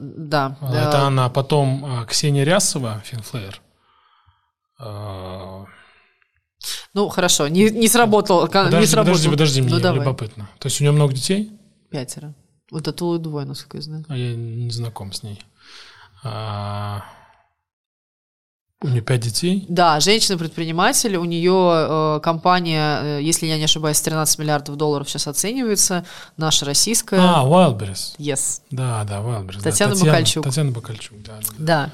Да. 0.00 0.56
А, 0.60 0.72
Это 0.88 1.06
она, 1.06 1.28
потом 1.28 1.84
а, 1.84 2.04
Ксения 2.04 2.44
Рясова, 2.44 3.02
Финфлеер. 3.04 3.60
А, 4.78 5.64
Ну, 6.94 7.08
хорошо, 7.08 7.48
не, 7.48 7.70
не 7.70 7.88
сработал, 7.88 8.46
ка- 8.48 8.60
не 8.64 8.66
Подожди, 8.66 8.86
сработал. 8.86 9.12
подожди, 9.14 9.30
подожди, 9.30 9.62
мне 9.62 9.74
ну, 9.74 9.80
давай. 9.80 10.00
любопытно. 10.00 10.48
То 10.58 10.66
есть 10.66 10.80
у 10.80 10.84
нее 10.84 10.92
много 10.92 11.12
детей, 11.14 11.50
Пятеро. 11.90 12.34
Вот 12.70 12.82
это 12.82 12.92
Тула 12.92 13.18
двое, 13.18 13.46
насколько 13.46 13.78
я 13.78 13.82
знаю. 13.82 14.04
а 14.08 14.16
я 14.16 14.34
не 14.36 14.70
знаком 14.70 15.12
с 15.12 15.22
ней. 15.22 15.42
А, 16.22 17.04
У 18.82 18.88
нее 18.88 19.02
пять 19.02 19.20
детей? 19.20 19.66
Да, 19.68 20.00
женщина-предприниматель, 20.00 21.16
у 21.16 21.26
нее 21.26 21.52
э, 21.52 22.20
компания, 22.22 23.18
э, 23.18 23.22
если 23.22 23.44
я 23.44 23.58
не 23.58 23.64
ошибаюсь, 23.64 24.00
13 24.00 24.38
миллиардов 24.38 24.76
долларов 24.76 25.10
сейчас 25.10 25.26
оценивается, 25.26 26.06
наша 26.38 26.64
российская. 26.64 27.20
А, 27.20 27.44
Wildberries. 27.44 28.16
Yes. 28.16 28.62
Да, 28.70 29.04
да, 29.04 29.18
Wildberries. 29.18 29.62
Татьяна 29.62 29.94
да, 29.94 30.06
Бакальчук. 30.06 30.44
Татьяна 30.44 30.70
Бакальчук, 30.70 31.22
да. 31.22 31.32
Да. 31.40 31.54
Да. 31.58 31.90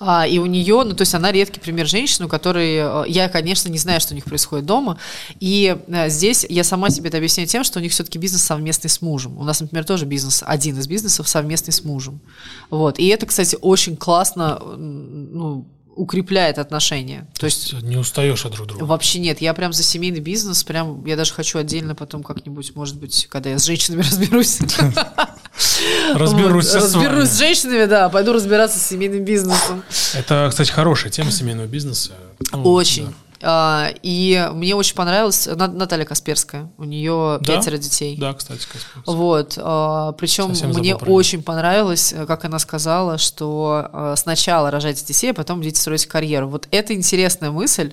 А, 0.00 0.26
и 0.26 0.38
у 0.38 0.46
нее, 0.46 0.84
ну, 0.84 0.94
то 0.94 1.02
есть 1.02 1.14
она 1.14 1.32
редкий 1.32 1.60
пример 1.60 1.86
женщины, 1.86 2.24
у 2.24 2.28
которой, 2.30 2.76
э, 2.76 3.04
я, 3.08 3.28
конечно, 3.28 3.68
не 3.68 3.76
знаю, 3.76 4.00
что 4.00 4.12
у 4.12 4.16
них 4.16 4.24
происходит 4.24 4.64
дома, 4.64 4.96
и 5.38 5.76
э, 5.86 6.08
здесь 6.08 6.46
я 6.48 6.64
сама 6.64 6.88
себе 6.88 7.10
это 7.10 7.18
объясняю 7.18 7.46
тем, 7.46 7.62
что 7.62 7.78
у 7.78 7.82
них 7.82 7.92
все-таки 7.92 8.18
бизнес 8.18 8.42
совместный 8.42 8.88
с 8.88 9.02
мужем. 9.02 9.36
У 9.36 9.44
нас, 9.44 9.60
например, 9.60 9.84
тоже 9.84 10.06
бизнес, 10.06 10.42
один 10.46 10.78
из 10.78 10.88
бизнесов 10.88 11.28
совместный 11.28 11.74
с 11.74 11.84
мужем. 11.84 12.22
Вот. 12.70 12.98
И 12.98 13.06
это, 13.08 13.26
кстати, 13.26 13.58
очень 13.60 13.98
классно, 13.98 14.58
ну, 14.78 15.66
укрепляет 15.94 16.58
отношения. 16.58 17.26
То 17.38 17.46
есть 17.46 17.72
не 17.82 17.96
устаешь 17.96 18.44
от 18.44 18.52
друг 18.52 18.68
друга. 18.68 18.84
Вообще 18.84 19.18
нет, 19.18 19.40
я 19.40 19.54
прям 19.54 19.72
за 19.72 19.82
семейный 19.82 20.20
бизнес, 20.20 20.64
прям 20.64 21.04
я 21.04 21.16
даже 21.16 21.32
хочу 21.32 21.58
отдельно 21.58 21.94
потом 21.94 22.22
как-нибудь, 22.22 22.74
может 22.74 22.96
быть, 22.96 23.26
когда 23.30 23.50
я 23.50 23.58
с 23.58 23.64
женщинами 23.64 24.02
разберусь. 24.10 24.58
Разберусь 26.14 26.74
Разберусь 26.74 27.28
с 27.28 27.38
женщинами, 27.38 27.84
да, 27.84 28.08
пойду 28.08 28.32
разбираться 28.32 28.78
с 28.78 28.86
семейным 28.86 29.24
бизнесом. 29.24 29.82
Это, 30.14 30.46
кстати, 30.50 30.70
хорошая 30.70 31.10
тема 31.10 31.30
семейного 31.30 31.66
бизнеса. 31.66 32.12
Очень. 32.52 33.14
А, 33.44 33.92
и 34.02 34.48
мне 34.52 34.74
очень 34.76 34.94
понравилась 34.94 35.46
Наталья 35.46 36.04
Касперская. 36.04 36.72
У 36.78 36.84
нее 36.84 37.38
да? 37.40 37.56
пятеро 37.56 37.76
детей. 37.76 38.16
Да, 38.16 38.32
кстати, 38.34 38.66
Касперская. 38.66 39.02
Вот. 39.04 39.54
А, 39.56 40.12
причем 40.12 40.50
Совсем 40.50 40.70
мне 40.70 40.94
очень 40.94 41.42
понравилось, 41.42 42.14
как 42.26 42.44
она 42.44 42.58
сказала, 42.58 43.18
что 43.18 43.88
а, 43.92 44.14
сначала 44.16 44.70
рожайте 44.70 45.04
детей, 45.04 45.32
а 45.32 45.34
потом 45.34 45.62
идите 45.62 45.80
строить 45.80 46.06
карьеру. 46.06 46.48
Вот 46.48 46.68
это 46.70 46.94
интересная 46.94 47.50
мысль. 47.50 47.92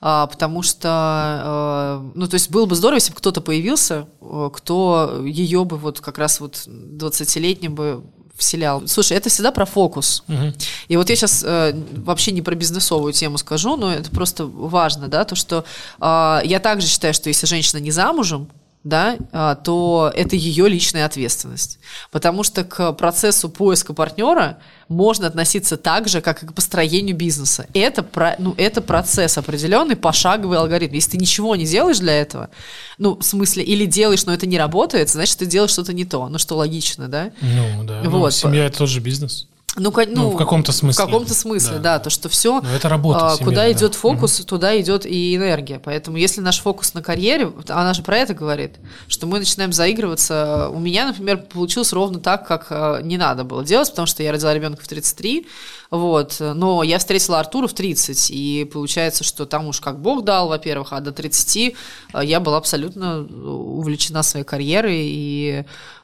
потому 0.00 0.62
что, 0.62 2.02
ну, 2.14 2.26
то 2.26 2.34
есть 2.34 2.50
было 2.50 2.66
бы 2.66 2.74
здорово, 2.74 2.96
если 2.96 3.12
бы 3.12 3.16
кто-то 3.16 3.40
появился, 3.40 4.06
кто 4.52 5.22
ее 5.24 5.64
бы 5.64 5.78
вот 5.78 6.00
как 6.00 6.18
раз 6.18 6.40
вот 6.40 6.66
20-летним 6.66 7.74
бы 7.74 8.04
вселял. 8.36 8.86
Слушай, 8.88 9.16
это 9.16 9.28
всегда 9.28 9.52
про 9.52 9.64
фокус. 9.64 10.24
Угу. 10.28 10.52
И 10.88 10.96
вот 10.96 11.08
я 11.10 11.16
сейчас 11.16 11.44
э, 11.46 11.74
вообще 12.04 12.32
не 12.32 12.42
про 12.42 12.54
бизнесовую 12.54 13.12
тему 13.12 13.38
скажу, 13.38 13.76
но 13.76 13.92
это 13.92 14.10
просто 14.10 14.46
важно, 14.46 15.08
да, 15.08 15.24
то, 15.24 15.34
что 15.34 15.64
э, 16.00 16.40
я 16.44 16.60
также 16.60 16.88
считаю, 16.88 17.14
что 17.14 17.28
если 17.28 17.46
женщина 17.46 17.78
не 17.78 17.90
замужем, 17.90 18.48
да, 18.84 19.16
а, 19.32 19.54
то 19.54 20.12
это 20.14 20.36
ее 20.36 20.68
личная 20.68 21.06
ответственность. 21.06 21.78
Потому 22.10 22.42
что 22.44 22.64
к 22.64 22.92
процессу 22.92 23.48
поиска 23.48 23.94
партнера 23.94 24.58
можно 24.88 25.26
относиться 25.26 25.78
так 25.78 26.06
же, 26.06 26.20
как 26.20 26.42
и 26.42 26.46
к 26.46 26.52
построению 26.52 27.16
бизнеса. 27.16 27.66
Это, 27.72 28.06
ну, 28.38 28.54
это 28.58 28.82
процесс 28.82 29.38
определенный, 29.38 29.96
пошаговый 29.96 30.58
алгоритм. 30.58 30.94
Если 30.94 31.12
ты 31.12 31.16
ничего 31.16 31.56
не 31.56 31.64
делаешь 31.64 31.98
для 31.98 32.12
этого, 32.12 32.50
ну, 32.98 33.16
в 33.16 33.22
смысле, 33.22 33.64
или 33.64 33.86
делаешь, 33.86 34.26
но 34.26 34.34
это 34.34 34.46
не 34.46 34.58
работает, 34.58 35.08
значит, 35.08 35.38
ты 35.38 35.46
делаешь 35.46 35.70
что-то 35.70 35.94
не 35.94 36.04
то. 36.04 36.28
Ну, 36.28 36.38
что 36.38 36.56
логично, 36.56 37.08
да? 37.08 37.32
Ну, 37.40 37.84
да. 37.84 38.02
Вот. 38.04 38.26
Ну, 38.26 38.30
семья– 38.30 38.64
это 38.66 38.78
тоже 38.78 39.00
бизнес. 39.00 39.48
Ну, 39.76 39.92
ну, 39.94 40.04
ну, 40.08 40.30
в 40.30 40.36
каком-то 40.36 40.72
смысле. 40.72 41.02
В 41.02 41.06
каком-то 41.06 41.34
смысле, 41.34 41.78
да, 41.78 41.96
да 41.96 41.98
то, 41.98 42.10
что 42.10 42.28
все, 42.28 42.60
Но 42.60 42.70
это 42.74 42.88
работа, 42.88 43.32
а, 43.32 43.36
куда 43.36 43.70
идет 43.72 43.94
фокус, 43.94 44.38
угу. 44.38 44.46
туда 44.46 44.80
идет 44.80 45.04
и 45.04 45.34
энергия. 45.34 45.80
Поэтому, 45.80 46.16
если 46.16 46.40
наш 46.40 46.60
фокус 46.60 46.94
на 46.94 47.02
карьере, 47.02 47.52
она 47.68 47.92
же 47.92 48.02
про 48.02 48.18
это 48.18 48.34
говорит, 48.34 48.76
что 49.08 49.26
мы 49.26 49.40
начинаем 49.40 49.72
заигрываться. 49.72 50.68
У 50.72 50.78
меня, 50.78 51.06
например, 51.06 51.38
получилось 51.38 51.92
ровно 51.92 52.20
так, 52.20 52.46
как 52.46 52.68
а, 52.70 53.00
не 53.02 53.18
надо 53.18 53.42
было 53.42 53.64
делать, 53.64 53.90
потому 53.90 54.06
что 54.06 54.22
я 54.22 54.30
родила 54.32 54.54
ребенка 54.54 54.82
в 54.82 54.88
33, 54.88 55.46
вот, 55.90 56.36
но 56.40 56.82
я 56.82 56.98
встретила 56.98 57.38
Артура 57.38 57.68
в 57.68 57.74
30, 57.74 58.30
и 58.30 58.68
получается, 58.72 59.22
что 59.22 59.46
там 59.46 59.68
уж 59.68 59.80
как 59.80 60.00
Бог 60.00 60.24
дал, 60.24 60.48
во-первых, 60.48 60.92
а 60.92 61.00
до 61.00 61.12
30 61.12 61.74
а, 62.12 62.22
я 62.24 62.38
была 62.38 62.58
абсолютно 62.58 63.22
увлечена 63.22 64.22
своей 64.22 64.44
карьерой, 64.44 65.00
и 65.02 65.64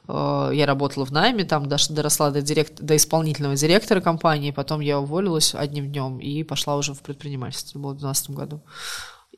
я 0.53 0.65
работала 0.65 1.05
в 1.05 1.11
найме, 1.11 1.43
там 1.43 1.67
даже 1.67 1.93
доросла 1.93 2.31
до, 2.31 2.41
директ, 2.41 2.81
до 2.81 2.95
исполнительного 2.95 3.55
директора 3.55 4.01
компании, 4.01 4.51
потом 4.51 4.79
я 4.79 4.99
уволилась 4.99 5.53
одним 5.55 5.91
днем 5.91 6.19
и 6.19 6.43
пошла 6.43 6.75
уже 6.75 6.93
в 6.93 7.01
предпринимательство, 7.01 7.71
это 7.71 7.79
было 7.79 7.93
в 7.93 7.99
2012 7.99 8.29
году. 8.31 8.63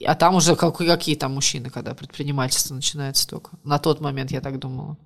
А 0.05 0.15
там 0.15 0.36
уже 0.36 0.55
как, 0.55 0.78
какие 0.78 1.15
там 1.15 1.34
мужчины, 1.34 1.69
когда 1.69 1.93
предпринимательство 1.93 2.74
начинается 2.74 3.28
только. 3.28 3.51
На 3.63 3.80
тот 3.80 4.01
момент 4.01 4.32
я 4.32 4.41
так 4.41 4.59
думала. 4.59 4.97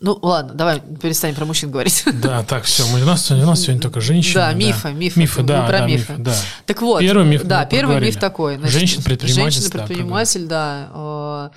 Ну, 0.00 0.18
ладно, 0.20 0.54
давай 0.54 0.80
перестанем 0.80 1.36
про 1.36 1.44
мужчин 1.44 1.70
говорить. 1.70 2.04
Да, 2.12 2.42
так, 2.42 2.64
все, 2.64 2.86
мы, 2.88 3.02
у, 3.02 3.06
нас, 3.06 3.30
у 3.30 3.34
нас 3.34 3.62
сегодня 3.62 3.80
только 3.80 4.00
женщины. 4.00 4.34
Да, 4.34 4.52
мифы, 4.52 4.88
да. 4.88 4.92
мифы. 4.92 5.20
Мифы, 5.20 5.42
да, 5.42 5.66
про 5.66 5.78
да, 5.78 5.86
мифы. 5.86 6.12
мифы 6.12 6.22
да. 6.22 6.34
Так 6.66 6.82
вот, 6.82 7.00
первый 7.00 7.26
миф 7.26 7.44
да, 7.44 7.64
первый 7.66 8.00
миф 8.00 8.16
такой. 8.18 8.58
Женщина-предприниматель. 8.58 9.60
Женщина-предприниматель, 9.62 10.46
да. 10.46 11.50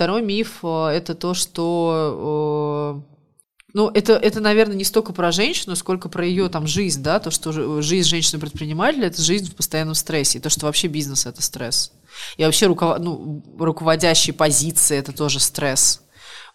Второй 0.00 0.22
миф 0.22 0.60
э,– 0.62 0.86
это 0.94 1.14
то, 1.14 1.34
что 1.34 3.04
э, 3.04 3.12
ну, 3.74 3.90
это, 3.90 4.14
это, 4.14 4.40
наверное, 4.40 4.74
не 4.74 4.84
столько 4.84 5.12
про 5.12 5.30
женщину, 5.30 5.76
сколько 5.76 6.08
про 6.08 6.24
ее 6.24 6.48
там 6.48 6.66
жизнь, 6.66 7.02
да, 7.02 7.20
то, 7.20 7.30
что 7.30 7.82
жизнь 7.82 8.08
женщины-предпринимателя– 8.08 9.06
это 9.08 9.20
жизнь 9.20 9.50
в 9.50 9.54
постоянном 9.54 9.94
стрессе, 9.94 10.38
и 10.38 10.40
то, 10.40 10.48
что 10.48 10.64
вообще 10.64 10.88
бизнес– 10.88 11.26
это 11.26 11.42
стресс. 11.42 11.92
И 12.38 12.44
вообще 12.46 12.64
руковод... 12.64 13.02
ну, 13.02 13.44
руководящие 13.58 14.32
позиции– 14.32 14.96
это 14.98 15.12
тоже 15.12 15.38
стресс. 15.38 16.00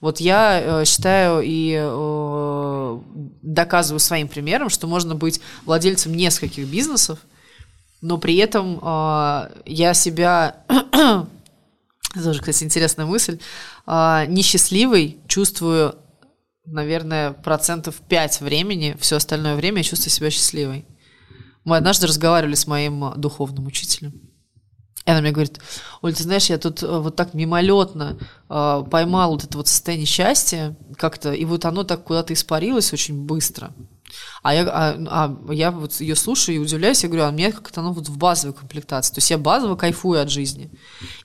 Вот 0.01 0.19
я 0.19 0.59
э, 0.81 0.85
считаю 0.85 1.43
и 1.45 1.77
э, 1.79 2.99
доказываю 3.43 3.99
своим 3.99 4.27
примером, 4.27 4.71
что 4.71 4.87
можно 4.87 5.13
быть 5.13 5.39
владельцем 5.65 6.15
нескольких 6.15 6.65
бизнесов, 6.65 7.19
но 8.01 8.17
при 8.17 8.37
этом 8.37 8.79
э, 8.81 9.49
я 9.67 9.93
себя 9.93 10.63
тоже, 12.23 12.39
кстати, 12.39 12.63
интересная 12.63 13.05
мысль. 13.05 13.39
А, 13.85 14.25
несчастливый 14.25 15.19
чувствую, 15.27 15.95
наверное, 16.65 17.31
процентов 17.31 17.95
5 18.07 18.41
времени, 18.41 18.95
все 18.99 19.17
остальное 19.17 19.55
время 19.55 19.77
я 19.77 19.83
чувствую 19.83 20.11
себя 20.11 20.29
счастливой. 20.29 20.85
Мы 21.63 21.77
однажды 21.77 22.07
разговаривали 22.07 22.55
с 22.55 22.67
моим 22.67 23.13
духовным 23.15 23.65
учителем. 23.65 24.13
И 25.05 25.11
она 25.11 25.21
мне 25.21 25.31
говорит, 25.31 25.59
Оль, 26.01 26.15
ты 26.15 26.23
знаешь, 26.23 26.49
я 26.49 26.57
тут 26.57 26.81
э, 26.81 26.99
вот 26.99 27.15
так 27.15 27.35
мимолетно 27.35 28.17
э, 28.49 28.83
поймал 28.89 29.31
вот 29.31 29.43
это 29.43 29.57
вот 29.57 29.67
состояние 29.67 30.07
счастья 30.07 30.75
как-то, 30.97 31.31
и 31.31 31.45
вот 31.45 31.65
оно 31.65 31.83
так 31.83 32.03
куда-то 32.03 32.33
испарилось 32.33 32.91
очень 32.91 33.25
быстро. 33.25 33.71
А 34.45 34.53
я, 34.53 34.63
а, 34.67 34.95
а 35.07 35.53
я 35.53 35.71
вот 35.71 35.93
ее 36.01 36.15
слушаю 36.15 36.57
и 36.57 36.59
удивляюсь, 36.59 37.01
я 37.01 37.09
говорю, 37.09 37.25
а 37.25 37.31
мне 37.31 37.51
как-то 37.51 37.81
оно 37.81 37.93
вот 37.93 38.07
в 38.07 38.17
базовой 38.17 38.55
комплектации. 38.55 39.13
То 39.13 39.17
есть 39.17 39.31
я 39.31 39.37
базово 39.39 39.75
кайфую 39.75 40.21
от 40.21 40.29
жизни. 40.29 40.69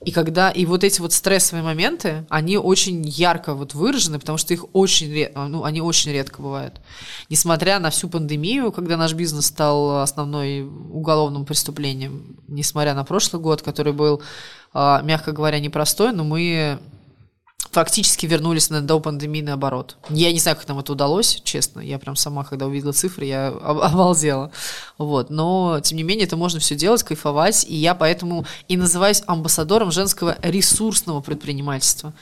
И 0.03 0.11
когда, 0.11 0.49
и 0.49 0.65
вот 0.65 0.83
эти 0.83 0.99
вот 1.01 1.13
стрессовые 1.13 1.63
моменты, 1.63 2.25
они 2.29 2.57
очень 2.57 3.07
ярко 3.07 3.53
вот 3.53 3.75
выражены, 3.75 4.17
потому 4.17 4.39
что 4.39 4.55
их 4.55 4.65
очень, 4.73 5.27
ну, 5.35 5.63
они 5.63 5.81
очень 5.81 6.11
редко 6.11 6.41
бывают. 6.41 6.81
Несмотря 7.29 7.79
на 7.79 7.91
всю 7.91 8.09
пандемию, 8.09 8.71
когда 8.71 8.97
наш 8.97 9.13
бизнес 9.13 9.45
стал 9.45 10.01
основной 10.01 10.63
уголовным 10.63 11.45
преступлением, 11.45 12.37
несмотря 12.47 12.95
на 12.95 13.03
прошлый 13.03 13.41
год, 13.41 13.61
который 13.61 13.93
был, 13.93 14.21
а, 14.73 15.01
мягко 15.03 15.31
говоря, 15.31 15.59
непростой, 15.59 16.11
но 16.11 16.23
мы 16.23 16.79
фактически 17.71 18.25
вернулись 18.25 18.69
на 18.69 18.81
допандемийный 18.81 19.53
оборот. 19.53 19.97
Я 20.09 20.31
не 20.31 20.39
знаю, 20.39 20.57
как 20.57 20.67
нам 20.67 20.79
это 20.79 20.91
удалось, 20.91 21.41
честно. 21.43 21.79
Я 21.79 21.99
прям 21.99 22.15
сама, 22.15 22.43
когда 22.43 22.65
увидела 22.67 22.91
цифры, 22.91 23.25
я 23.25 23.47
обалдела. 23.63 24.51
Вот. 24.97 25.29
Но, 25.29 25.79
тем 25.81 25.97
не 25.97 26.03
менее, 26.03 26.25
это 26.25 26.37
можно 26.37 26.59
все 26.59 26.75
делать, 26.75 27.03
кайфовать. 27.03 27.65
И 27.67 27.75
я 27.75 27.95
поэтому 27.95 28.45
и 28.67 28.77
называюсь 28.77 29.23
амбассадором 29.25 29.91
женского 29.91 30.37
ресурсного 30.41 31.21
предпринимательства. 31.21 32.13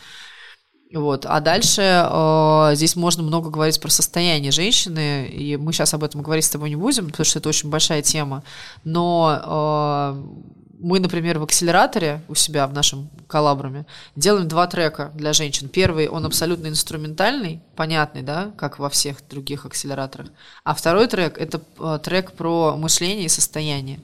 Вот. 0.93 1.25
А 1.25 1.39
дальше 1.39 1.81
э, 1.83 2.71
здесь 2.73 2.95
можно 2.95 3.21
много 3.21 3.49
говорить 3.49 3.79
про 3.79 3.89
состояние 3.89 4.51
женщины, 4.51 5.27
и 5.27 5.55
мы 5.55 5.71
сейчас 5.71 5.93
об 5.93 6.03
этом 6.03 6.23
говорить 6.23 6.45
с 6.45 6.49
тобой 6.49 6.69
не 6.69 6.75
будем, 6.75 7.09
потому 7.09 7.25
что 7.25 7.37
это 7.39 7.49
очень 7.49 7.69
большая 7.69 8.01
тема. 8.01 8.43
Но 8.83 10.15
э, 10.15 10.59
мы, 10.79 10.99
например, 10.99 11.39
в 11.39 11.43
акселераторе 11.43 12.21
у 12.29 12.35
себя 12.35 12.65
в 12.65 12.73
нашем 12.73 13.09
коллабруме 13.27 13.85
делаем 14.15 14.47
два 14.47 14.65
трека 14.65 15.11
для 15.13 15.33
женщин. 15.33 15.67
Первый, 15.67 16.07
он 16.07 16.25
абсолютно 16.25 16.67
инструментальный, 16.67 17.61
понятный, 17.75 18.21
да, 18.21 18.51
как 18.57 18.79
во 18.79 18.89
всех 18.89 19.17
других 19.27 19.65
акселераторах. 19.65 20.29
А 20.63 20.73
второй 20.73 21.07
трек– 21.07 21.37
это 21.37 21.61
э, 21.79 21.99
трек 22.01 22.31
про 22.31 22.77
мышление 22.77 23.25
и 23.25 23.29
состояние 23.29 23.99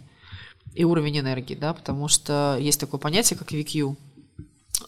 и 0.73 0.83
уровень 0.83 1.19
энергии, 1.19 1.55
да, 1.55 1.73
потому 1.73 2.09
что 2.09 2.57
есть 2.59 2.79
такое 2.79 2.99
понятие, 2.99 3.39
как 3.39 3.51
VQ. 3.51 3.95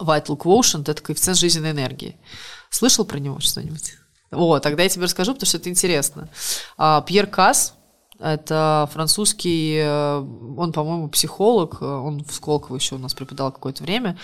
Vital 0.01 0.38
Quotient– 0.38 0.83
это 0.91 1.01
коэффициент 1.01 1.39
жизненной 1.39 1.71
энергии. 1.71 2.17
Слышал 2.69 3.05
про 3.05 3.17
него 3.19 3.39
что-нибудь? 3.39 3.95
О, 4.31 4.59
тогда 4.59 4.83
я 4.83 4.89
тебе 4.89 5.05
расскажу, 5.05 5.33
потому 5.33 5.47
что 5.47 5.57
это 5.57 5.69
интересно. 5.69 6.27
А, 6.77 7.01
Пьер 7.01 7.27
Касс, 7.27 7.76
Это 8.20 8.89
французский, 8.91 9.78
э, 9.78 10.26
он, 10.57 10.72
по-моему, 10.72 11.07
психолог, 11.07 11.78
э, 11.82 11.86
он 11.86 12.24
в 12.24 12.34
Сколково 12.34 12.76
еще 12.76 12.95
у 12.95 12.97
нас 12.97 13.13
преподал 13.13 13.51
какое-то 13.51 13.84
время. 13.84 14.18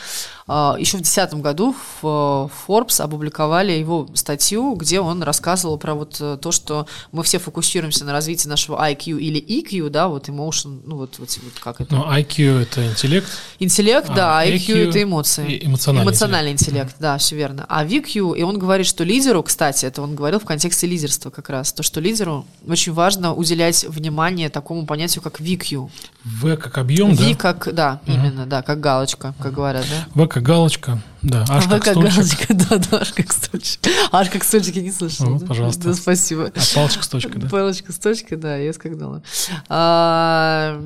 А, 0.48 0.76
еще 0.80 0.98
в 0.98 1.02
2010 1.02 1.36
году 1.42 1.76
в 2.02 2.50
Forbes 2.68 3.02
опубликовали 3.02 3.72
его 3.72 4.08
статью, 4.16 4.74
где 4.76 5.00
он 5.00 5.22
рассказывал 5.22 5.78
про 5.78 5.94
вот 5.94 6.18
э, 6.20 6.38
то, 6.42 6.52
что 6.52 6.88
мы 7.12 7.24
все 7.24 7.38
фокусируемся 7.38 8.04
на 8.06 8.14
развитии 8.14 8.48
нашего 8.48 8.84
IQ 8.90 9.20
или 9.20 9.40
EQ, 9.40 9.90
да, 9.90 10.08
вот 10.08 10.28
emotion, 10.28 10.82
ну 10.86 10.98
вот, 10.98 11.20
вот, 11.20 11.30
вот 11.44 11.54
как 11.60 11.80
это? 11.80 11.96
Ну, 11.96 12.04
IQ— 12.12 12.62
это 12.64 12.86
интеллект. 12.88 13.28
Интеллект, 13.60 14.10
а, 14.10 14.14
да, 14.14 14.46
IQ, 14.46 14.58
IQ— 14.58 14.90
это 14.90 15.04
эмоции. 15.04 15.60
Эмоциональный, 15.64 16.10
эмоциональный 16.10 16.52
интеллект. 16.52 16.74
интеллект, 16.74 16.96
да, 17.00 17.18
все 17.20 17.36
верно. 17.36 17.66
А 17.70 17.86
VQ, 17.86 18.38
и 18.38 18.44
он 18.44 18.58
говорит, 18.58 18.88
что 18.88 19.04
лидеру, 19.04 19.44
кстати, 19.44 19.86
это 19.86 20.02
он 20.02 20.16
говорил 20.16 20.40
в 20.40 20.46
контексте 20.46 20.88
лидерства 20.88 21.30
как 21.30 21.50
раз, 21.50 21.74
то, 21.74 21.84
что 21.84 22.00
лидеру 22.00 22.46
очень 22.68 22.94
важно 22.94 23.34
уделять 23.34 23.83
внимание 23.88 24.50
такому 24.50 24.86
понятию, 24.86 25.22
как 25.22 25.40
VQ. 25.40 25.90
В 26.24 26.58
как 26.58 26.78
объем, 26.78 27.16
да? 27.16 27.24
V 27.24 27.36
как, 27.36 27.74
да, 27.74 28.02
угу. 28.06 28.14
именно, 28.14 28.46
да, 28.46 28.62
как 28.62 28.80
галочка, 28.80 29.34
как 29.40 29.54
говорят, 29.54 29.86
да? 29.90 30.24
В 30.24 30.28
как 30.28 30.44
галочка, 30.44 31.02
да. 31.22 31.46
Аж 31.50 31.68
как, 31.68 31.84
как 31.84 31.96
галочка, 31.96 32.54
да, 32.54 32.78
да, 32.78 33.00
аж 33.00 33.14
как 33.14 33.32
стульчик. 33.32 33.80
Аж 34.12 34.30
как 34.30 34.44
стульчик, 34.44 34.76
я 34.76 34.82
не 34.82 34.92
слышала. 34.92 35.30
Ну, 35.30 35.40
пожалуйста. 35.40 35.84
Да, 35.84 35.94
спасибо. 35.94 36.52
А 36.56 36.76
палочка 36.76 37.04
с 37.04 37.08
точкой, 37.08 37.40
да? 37.40 37.50
Палочка 37.50 37.92
с 37.92 37.98
точкой, 37.98 38.36
да, 38.36 38.58
я 38.58 38.74
скагдала. 38.74 39.24
А, 39.70 40.80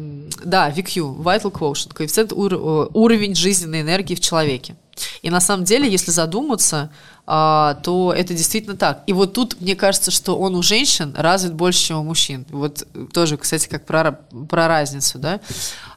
да, 0.43 0.69
VQ, 0.69 1.17
Vital 1.21 1.51
Quotient, 1.51 1.93
коэффициент 1.93 2.33
ур- 2.33 2.89
уровень 2.93 3.35
жизненной 3.35 3.81
энергии 3.81 4.15
в 4.15 4.19
человеке. 4.19 4.75
И 5.21 5.29
на 5.29 5.39
самом 5.39 5.63
деле, 5.63 5.89
если 5.89 6.11
задуматься, 6.11 6.91
а, 7.25 7.75
то 7.83 8.13
это 8.13 8.33
действительно 8.33 8.77
так. 8.77 9.03
И 9.05 9.13
вот 9.13 9.33
тут 9.33 9.59
мне 9.59 9.75
кажется, 9.75 10.11
что 10.11 10.37
он 10.37 10.55
у 10.55 10.63
женщин 10.63 11.13
развит 11.17 11.53
больше, 11.53 11.79
чем 11.87 11.97
у 11.97 12.03
мужчин. 12.03 12.45
Вот 12.49 12.87
тоже, 13.13 13.37
кстати, 13.37 13.67
как 13.67 13.85
про, 13.85 14.13
про 14.49 14.67
разницу, 14.67 15.19
да. 15.19 15.41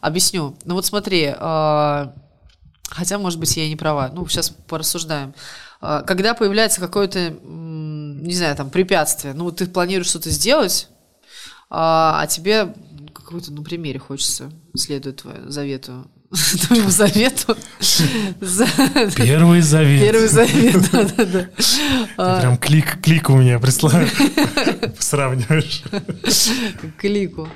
Объясню. 0.01 0.57
Ну 0.64 0.74
вот 0.74 0.86
смотри, 0.86 1.32
а, 1.36 2.12
хотя, 2.88 3.18
может 3.18 3.38
быть, 3.38 3.57
я 3.57 3.64
и 3.64 3.68
не 3.68 3.76
права. 3.76 4.11
Ну, 4.12 4.26
сейчас 4.26 4.51
порассуждаем. 4.51 5.34
А, 5.80 6.03
когда 6.03 6.34
появляется 6.34 6.80
какое-то, 6.80 7.30
не 7.30 8.34
знаю, 8.34 8.57
там, 8.57 8.70
препятствие, 8.70 9.32
ну, 9.32 9.51
ты 9.53 9.66
планируешь 9.66 10.09
что-то 10.09 10.30
сделать, 10.30 10.88
а 11.70 12.26
тебе 12.26 12.74
какой-то, 13.14 13.53
ну, 13.53 13.62
примере 13.62 14.01
хочется, 14.01 14.51
следует 14.74 15.22
твоему 15.22 15.48
завету, 15.51 16.11
твоему 16.66 16.91
завету. 16.91 17.57
Первый 19.16 19.61
завет. 19.61 20.01
Первый 20.01 20.28
завет, 20.28 20.91
да-да-да. 20.93 22.41
Прям 22.41 22.57
клик, 22.57 23.01
клик 23.03 23.31
у 23.31 23.37
меня 23.37 23.59
прислали. 23.59 24.09
Сравниваешь. 24.99 25.83
Клику. 26.99 27.49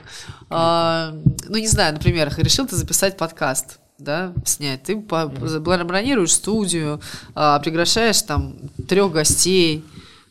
А, 0.50 1.14
ну, 1.48 1.56
не 1.58 1.68
знаю, 1.68 1.94
например, 1.94 2.32
решил 2.36 2.66
ты 2.66 2.76
записать 2.76 3.16
подкаст 3.16 3.78
да, 3.98 4.32
снять. 4.44 4.82
Ты 4.82 4.96
бронируешь 4.96 6.32
студию, 6.32 7.00
а, 7.34 7.58
приглашаешь 7.60 8.22
там 8.22 8.56
трех 8.88 9.12
гостей, 9.12 9.84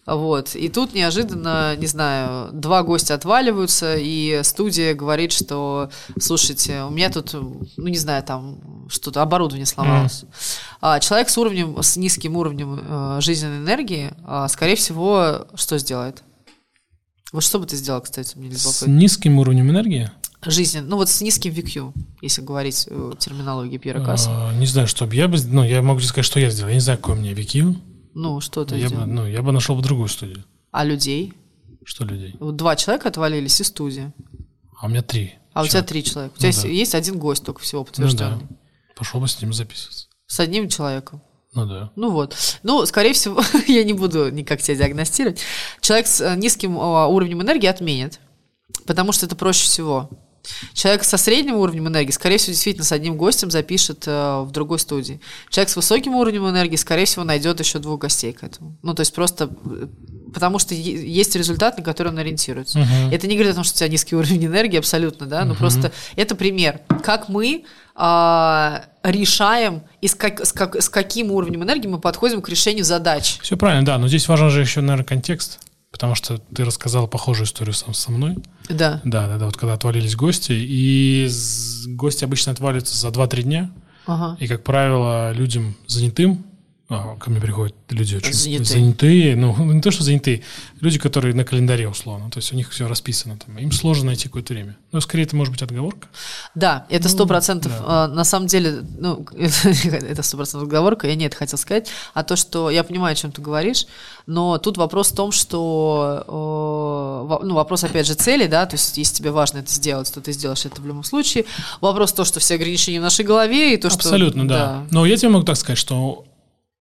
вот. 0.06 0.56
И 0.56 0.68
тут 0.68 0.94
неожиданно, 0.94 1.76
не 1.78 1.88
знаю, 1.88 2.52
два 2.52 2.84
гостя 2.84 3.14
отваливаются, 3.14 3.96
и 3.98 4.42
студия 4.44 4.94
говорит, 4.96 5.32
что, 5.32 5.90
слушайте, 6.20 6.84
у 6.84 6.90
меня 6.90 7.10
тут, 7.10 7.34
ну, 7.34 7.88
не 7.88 7.98
знаю, 7.98 8.22
там 8.24 8.90
что-то, 8.90 9.22
оборудование 9.22 9.66
сломалось. 9.66 10.24
Mm. 10.24 10.28
А 10.82 11.00
человек 11.00 11.30
с 11.30 11.38
уровнем, 11.38 11.82
с 11.82 11.96
низким 11.96 12.36
уровнем 12.36 12.80
э, 12.82 13.22
жизненной 13.22 13.60
энергии, 13.60 14.12
э, 14.28 14.48
скорее 14.50 14.76
всего, 14.76 15.48
что 15.56 15.78
сделает? 15.78 16.24
Вот 17.32 17.44
что 17.44 17.60
бы 17.60 17.66
ты 17.66 17.78
сделал, 17.78 18.02
кстати, 18.02 18.38
мне 18.38 18.52
С 18.56 18.86
низким 18.86 19.40
уровнем 19.40 19.72
энергии? 19.72 20.12
Жизнь, 20.46 20.82
ну 20.82 20.98
вот 20.98 21.10
с 21.10 21.22
низким 21.22 21.54
VQ, 21.54 21.94
если 22.22 22.42
говорить 22.42 22.88
э, 22.90 23.14
терминологии 23.18 23.78
Пьера 23.78 24.04
Касса. 24.04 24.50
А, 24.50 24.54
не 24.54 24.66
знаю, 24.66 24.88
что 24.88 25.06
бы 25.06 25.16
я 25.16 25.30
бы, 25.30 25.38
ну, 25.42 25.64
я 25.64 25.82
могу 25.82 26.02
сказать, 26.02 26.26
что 26.26 26.42
я 26.42 26.50
сделал. 26.50 26.70
Я 26.70 26.76
не 26.76 26.82
знаю, 26.82 27.00
какой 27.00 27.16
у 27.16 27.20
меня 27.20 27.32
VQ. 27.32 27.93
Ну, 28.14 28.42
что 28.42 28.66
ты 28.66 28.78
я 28.78 28.90
бы, 28.90 29.06
Ну, 29.06 29.28
я 29.28 29.42
бы 29.42 29.52
нашел 29.52 29.76
бы 29.76 29.82
другую 29.82 30.08
студию. 30.08 30.44
А 30.72 30.84
людей? 30.84 31.34
Что 31.84 32.06
людей? 32.06 32.36
Вот 32.40 32.56
два 32.56 32.76
человека 32.76 33.10
отвалились 33.10 33.60
из 33.60 33.68
студии. 33.68 34.14
А 34.80 34.86
у 34.86 34.90
меня 34.90 35.02
три. 35.02 35.36
А 35.54 35.62
Все. 35.62 35.68
у 35.68 35.72
тебя 35.72 35.84
три 35.84 36.04
человека. 36.04 36.36
У 36.36 36.38
тебя 36.38 36.48
ну, 36.50 36.54
есть, 36.54 36.64
да. 36.64 36.70
есть 36.70 36.96
один 36.96 37.18
гость 37.18 37.44
только 37.44 37.62
всего 37.62 37.84
подтвержденный. 37.84 38.38
Ну, 38.38 38.48
да. 38.50 38.56
Пошел 38.96 39.20
бы 39.20 39.28
с 39.28 39.42
ним 39.42 39.54
записываться. 39.54 40.08
С 40.28 40.40
одним 40.40 40.70
человеком. 40.70 41.22
Ну 41.54 41.66
да. 41.66 41.92
Ну 41.96 42.12
вот. 42.12 42.36
Ну, 42.64 42.86
скорее 42.86 43.14
всего, 43.14 43.42
я 43.68 43.84
не 43.84 43.94
буду 43.94 44.32
никак 44.32 44.62
тебя 44.62 44.78
диагностировать. 44.78 45.40
Человек 45.82 46.08
с 46.08 46.22
э, 46.22 46.36
низким 46.36 46.80
а, 46.80 47.08
уровнем 47.08 47.42
энергии 47.42 47.68
отменит, 47.68 48.20
потому 48.86 49.12
что 49.12 49.26
это 49.26 49.36
проще 49.36 49.66
всего. 49.66 50.10
Человек 50.74 51.04
со 51.04 51.18
средним 51.18 51.56
уровнем 51.56 51.88
энергии, 51.88 52.12
скорее 52.12 52.38
всего, 52.38 52.54
действительно 52.54 52.86
с 52.86 52.92
одним 52.92 53.16
гостем 53.16 53.50
запишет 53.50 54.04
э, 54.08 54.42
в 54.42 54.52
другой 54.52 54.80
студии. 54.80 55.22
Человек 55.50 55.70
с 55.70 55.76
высоким 55.76 56.16
уровнем 56.16 56.48
энергии, 56.50 56.76
скорее 56.76 57.06
всего, 57.06 57.24
найдет 57.24 57.60
еще 57.60 57.80
двух 57.80 58.02
гостей 58.02 58.34
к 58.34 58.44
этому. 58.44 58.78
Ну, 58.82 58.94
то 58.94 59.02
есть 59.02 59.14
просто 59.14 59.50
э, 59.66 59.88
потому 60.34 60.60
что 60.60 60.74
есть 60.74 61.36
результат, 61.36 61.78
на 61.78 61.84
который 61.84 62.10
он 62.10 62.18
ориентируется. 62.18 62.80
Uh-huh. 62.80 63.14
Это 63.14 63.28
не 63.28 63.36
говорит 63.36 63.54
о 63.54 63.56
том, 63.56 63.64
что 63.64 63.76
у 63.76 63.78
тебя 63.78 63.88
низкий 63.88 64.16
уровень 64.16 64.46
энергии, 64.46 64.78
абсолютно, 64.78 65.28
да, 65.28 65.46
но 65.46 65.54
uh-huh. 65.54 65.58
просто 65.58 65.92
это 66.16 66.36
пример, 66.36 66.82
как 67.04 67.30
мы 67.30 67.66
а, 67.96 68.86
решаем 69.04 69.84
и 70.02 70.08
с, 70.08 70.16
как, 70.16 70.46
с, 70.46 70.52
как, 70.52 70.82
с 70.82 70.90
каким 70.90 71.32
уровнем 71.32 71.64
энергии 71.64 71.88
мы 71.88 72.00
подходим 72.00 72.42
к 72.42 72.50
решению 72.50 72.84
задач. 72.84 73.38
Все 73.42 73.56
правильно, 73.56 73.86
да, 73.86 73.98
но 73.98 74.08
здесь 74.08 74.28
важен 74.28 74.50
же 74.50 74.62
еще, 74.62 74.82
наверное, 74.82 75.06
контекст. 75.06 75.60
Потому 75.94 76.16
что 76.16 76.40
ты 76.40 76.66
рассказала 76.66 77.06
похожую 77.06 77.46
историю 77.46 77.76
сам 77.76 77.94
со 77.94 78.12
мной. 78.12 78.36
Да. 78.68 79.00
Да, 79.06 79.28
да, 79.28 79.38
да. 79.38 79.46
Вот 79.46 79.56
когда 79.56 79.76
отвалились 79.76 80.16
гости, 80.16 80.52
и 80.52 81.30
гости 81.90 82.26
обычно 82.26 82.52
отваливаются 82.52 82.98
за 82.98 83.10
2-3 83.10 83.44
дня. 83.44 83.72
Ага. 84.08 84.36
И, 84.40 84.48
как 84.48 84.64
правило, 84.64 85.32
людям 85.32 85.76
занятым 85.88 86.46
а, 86.90 87.16
ко 87.16 87.30
мне 87.30 87.40
приходят 87.40 87.74
люди 87.90 88.18
очень 88.18 88.34
занятые. 88.34 88.66
занятые, 88.66 89.36
ну, 89.38 89.56
не 89.72 89.82
то, 89.82 89.90
что 89.90 90.04
занятые, 90.04 90.44
люди, 90.82 91.00
которые 91.00 91.34
на 91.34 91.46
календаре 91.46 91.88
условно, 91.88 92.30
то 92.30 92.40
есть 92.40 92.52
у 92.52 92.58
них 92.58 92.72
все 92.72 92.90
расписано 92.90 93.38
там, 93.38 93.58
им 93.58 93.72
сложно 93.72 94.08
найти 94.08 94.28
какое-то 94.28 94.54
время. 94.54 94.76
Но 94.92 95.00
скорее 95.00 95.24
это 95.24 95.36
может 95.36 95.54
быть 95.54 95.62
отговорка. 95.62 96.10
Да, 96.56 96.86
это 96.90 97.08
сто 97.08 97.26
процентов, 97.26 97.72
да. 97.72 98.10
на 98.10 98.26
самом 98.26 98.48
деле, 98.48 98.84
ну, 99.00 99.26
это 99.34 100.24
сто 100.24 100.36
процентов 100.36 100.68
отговорка, 100.68 101.08
я 101.08 101.16
не 101.16 101.26
это 101.26 101.38
хотел 101.38 101.58
сказать, 101.58 101.90
а 102.14 102.24
то, 102.24 102.36
что 102.36 102.70
я 102.70 102.84
понимаю, 102.84 103.14
о 103.14 103.16
чем 103.16 103.32
ты 103.32 103.42
говоришь, 103.42 103.88
но 104.28 104.58
тут 104.58 104.78
вопрос 104.78 105.12
в 105.12 105.16
том, 105.16 105.32
что, 105.32 106.26
ну, 107.44 107.54
вопрос, 107.56 107.86
опять 107.86 108.08
же, 108.08 108.16
цели, 108.16 108.46
да, 108.48 108.66
то 108.66 108.76
есть 108.76 108.98
если 108.98 109.16
тебе 109.16 109.32
важно 109.32 109.60
это 109.60 109.72
сделать, 109.72 110.14
то 110.14 110.20
ты 110.20 110.34
сделаешь 110.34 110.66
это 110.66 110.82
в 110.82 110.86
любом 110.86 111.06
случае. 111.06 111.46
Вопрос 111.80 112.12
то, 112.12 112.26
что 112.26 112.42
все 112.42 112.56
ограничения 112.56 113.00
в 113.00 113.04
нашей 113.04 113.24
голове, 113.24 113.74
и 113.74 113.78
то, 113.78 113.90
что... 113.90 114.00
Абсолютно, 114.00 114.46
да. 114.46 114.58
да. 114.58 114.88
Но 114.92 115.06
я 115.06 115.16
тебе 115.16 115.30
могу 115.30 115.46
так 115.46 115.56
сказать, 115.56 115.80
что 115.80 116.26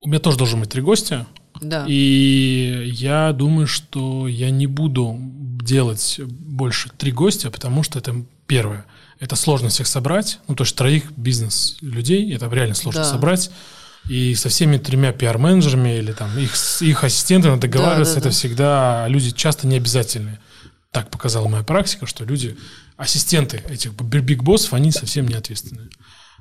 у 0.03 0.09
меня 0.09 0.19
тоже 0.19 0.37
должен 0.37 0.61
быть 0.61 0.71
три 0.71 0.83
гостя. 0.83 1.27
Да. 1.61 1.85
И 1.89 2.91
я 2.93 3.33
думаю, 3.33 3.67
что 3.67 4.27
я 4.27 4.51
не 4.51 4.67
буду 4.67 5.17
делать 5.19 6.21
больше 6.27 6.91
три 6.99 7.13
гостя, 7.13 7.51
потому 7.51 7.83
что 7.83 8.01
это 8.01 8.15
первое. 8.47 8.85
Это 9.21 9.37
сложно 9.37 9.69
всех 9.69 9.87
собрать. 9.87 10.41
Ну, 10.49 10.57
то 10.57 10.65
есть 10.65 10.75
троих 10.75 11.13
бизнес-людей, 11.13 12.35
это 12.35 12.49
реально 12.49 12.75
сложно 12.75 13.03
да. 13.03 13.11
собрать. 13.11 13.51
И 14.09 14.35
со 14.35 14.49
всеми 14.49 14.79
тремя 14.79 15.13
пиар-менеджерами 15.13 15.97
или 15.99 16.11
там 16.11 16.37
их, 16.37 16.57
их 16.83 17.05
ассистентами 17.05 17.61
договариваться, 17.61 18.17
да, 18.17 18.21
да, 18.21 18.29
это 18.29 18.29
да. 18.31 18.35
всегда 18.35 19.09
люди 19.09 19.31
часто 19.31 19.69
не 19.69 19.77
обязательные. 19.77 20.41
Так 20.91 21.09
показала 21.11 21.47
моя 21.47 21.63
практика, 21.63 22.07
что 22.07 22.25
люди, 22.25 22.57
ассистенты 22.97 23.63
этих 23.69 23.93
биг-боссов, 23.93 24.75
они 24.75 24.91
совсем 24.91 25.29
не 25.29 25.35
ответственные. 25.35 25.89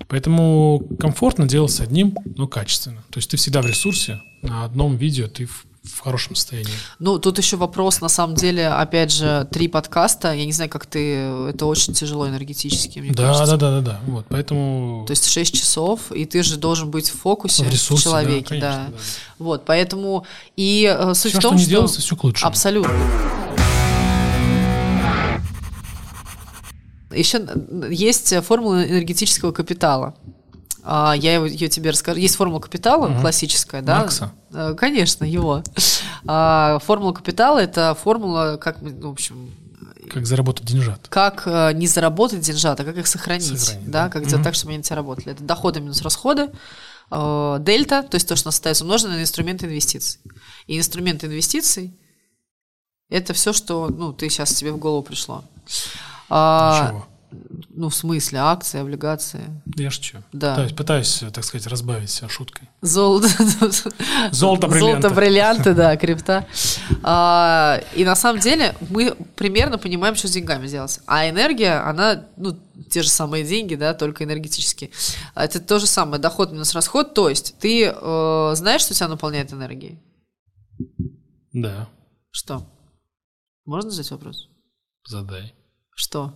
Поэтому 0.07 0.83
комфортно 0.99 1.47
делать 1.47 1.71
с 1.71 1.79
одним, 1.79 2.17
но 2.37 2.47
качественно. 2.47 3.03
То 3.09 3.17
есть 3.17 3.29
ты 3.29 3.37
всегда 3.37 3.61
в 3.61 3.65
ресурсе, 3.65 4.21
на 4.41 4.65
одном 4.65 4.95
видео 4.97 5.27
ты 5.27 5.45
в, 5.45 5.65
в 5.83 5.99
хорошем 5.99 6.35
состоянии. 6.35 6.73
Ну, 6.99 7.19
тут 7.19 7.37
еще 7.37 7.57
вопрос, 7.57 8.01
на 8.01 8.09
самом 8.09 8.35
деле, 8.35 8.67
опять 8.67 9.11
же, 9.11 9.47
три 9.51 9.67
подкаста, 9.67 10.33
я 10.33 10.45
не 10.45 10.51
знаю, 10.51 10.69
как 10.69 10.85
ты, 10.85 11.15
это 11.49 11.65
очень 11.65 11.93
тяжело 11.93 12.27
энергетически, 12.27 12.99
мне 12.99 13.11
да, 13.11 13.27
кажется. 13.27 13.57
Да, 13.57 13.57
да, 13.57 13.81
да, 13.81 13.81
да, 13.81 13.99
вот, 14.07 14.25
поэтому... 14.29 15.05
То 15.07 15.11
есть 15.11 15.27
шесть 15.27 15.53
часов, 15.53 16.11
и 16.11 16.25
ты 16.25 16.43
же 16.43 16.57
должен 16.57 16.91
быть 16.91 17.09
в 17.09 17.19
фокусе, 17.19 17.63
в, 17.63 17.69
ресурсе, 17.69 18.01
в 18.01 18.03
человеке, 18.03 18.59
да, 18.59 18.71
конечно, 18.71 18.85
да. 18.85 18.91
да. 18.91 18.97
Вот, 19.39 19.65
поэтому, 19.65 20.25
и 20.55 20.93
э, 20.95 21.13
суть 21.13 21.31
все, 21.31 21.39
в 21.39 21.41
том, 21.41 21.51
что... 21.53 21.57
не 21.57 21.63
что... 21.63 21.69
делается, 21.69 22.01
все 22.01 22.15
к 22.15 22.23
лучшему. 22.23 22.49
Абсолютно. 22.49 22.93
Еще 27.13 27.45
есть 27.89 28.35
формула 28.43 28.83
энергетического 28.87 29.51
капитала. 29.51 30.15
А, 30.83 31.13
я 31.15 31.37
ее 31.37 31.69
тебе 31.69 31.91
расскажу. 31.91 32.19
Есть 32.19 32.35
формула 32.35 32.59
капитала 32.59 33.07
угу. 33.07 33.21
классическая, 33.21 33.81
да? 33.81 33.99
Макса? 33.99 34.31
Э, 34.51 34.73
конечно, 34.77 35.23
его. 35.23 35.63
А, 36.25 36.79
формула 36.79 37.13
капитала 37.13 37.59
это 37.59 37.95
формула, 37.95 38.57
как, 38.61 38.81
ну, 38.81 39.09
в 39.09 39.11
общем, 39.11 39.51
как 40.09 40.25
заработать 40.25 40.65
деньжат. 40.65 41.07
Как 41.07 41.43
э, 41.45 41.71
не 41.73 41.87
заработать 41.87 42.41
деньжат, 42.41 42.79
а 42.79 42.83
как 42.83 42.97
их 42.97 43.07
сохранить. 43.07 43.59
сохранить 43.59 43.89
да? 43.89 44.05
да, 44.05 44.09
как 44.09 44.25
сделать 44.25 44.43
так, 44.43 44.55
чтобы 44.55 44.71
они 44.71 44.79
на 44.79 44.83
тебя 44.83 44.97
работали. 44.97 45.31
Это 45.31 45.43
доходы 45.43 45.79
минус 45.79 46.01
расходы, 46.01 46.49
э, 47.11 47.57
дельта, 47.61 48.03
то 48.03 48.15
есть 48.15 48.27
то, 48.27 48.35
что 48.35 48.47
у 48.47 48.49
нас 48.49 48.55
остается 48.55 48.83
умноженное 48.83 49.17
на 49.17 49.21
инструменты 49.21 49.67
инвестиций. 49.67 50.19
И 50.67 50.77
инструменты 50.77 51.27
инвестиций 51.27 51.97
Это 53.09 53.33
все, 53.33 53.53
что 53.53 53.87
ну, 53.87 54.11
ты 54.11 54.29
сейчас 54.29 54.53
тебе 54.53 54.71
в 54.71 54.77
голову 54.77 55.03
пришло. 55.03 55.45
А, 56.33 56.87
Чего? 56.87 57.07
ну, 57.69 57.89
в 57.89 57.95
смысле, 57.95 58.39
акции, 58.39 58.79
облигации. 58.79 59.61
Я 59.75 59.91
шучу. 59.91 60.19
Да. 60.31 60.51
Пытаюсь, 60.51 60.73
пытаюсь, 60.73 61.23
так 61.33 61.43
сказать, 61.43 61.67
разбавить 61.67 62.09
себя 62.09 62.29
шуткой. 62.29 62.69
Золото, 62.81 63.27
Золото, 64.31 64.67
бриллианты. 64.67 65.01
Золото, 65.01 65.09
бриллианты, 65.09 65.73
да, 65.73 65.97
крипта. 65.97 66.47
А, 67.03 67.81
и 67.95 68.05
на 68.05 68.15
самом 68.15 68.39
деле 68.39 68.75
мы 68.89 69.15
примерно 69.35 69.77
понимаем, 69.77 70.15
что 70.15 70.27
с 70.27 70.31
деньгами 70.31 70.67
делать. 70.67 70.99
А 71.05 71.29
энергия, 71.29 71.85
она, 71.85 72.25
ну, 72.37 72.57
те 72.89 73.03
же 73.03 73.09
самые 73.09 73.43
деньги, 73.43 73.75
да, 73.75 73.93
только 73.93 74.23
энергетические. 74.23 74.91
А 75.33 75.43
Это 75.43 75.59
то 75.59 75.79
же 75.79 75.87
самое, 75.87 76.21
доход 76.21 76.51
минус 76.51 76.73
расход. 76.73 77.13
То 77.13 77.29
есть 77.29 77.55
ты 77.59 77.85
э, 77.93 78.51
знаешь, 78.55 78.81
что 78.81 78.93
тебя 78.93 79.07
наполняет 79.09 79.51
энергией? 79.53 79.99
Да, 81.53 81.89
Что? 82.31 82.65
Можно 83.65 83.91
задать 83.91 84.11
вопрос? 84.11 84.47
задай. 85.05 85.53
Что? 86.01 86.33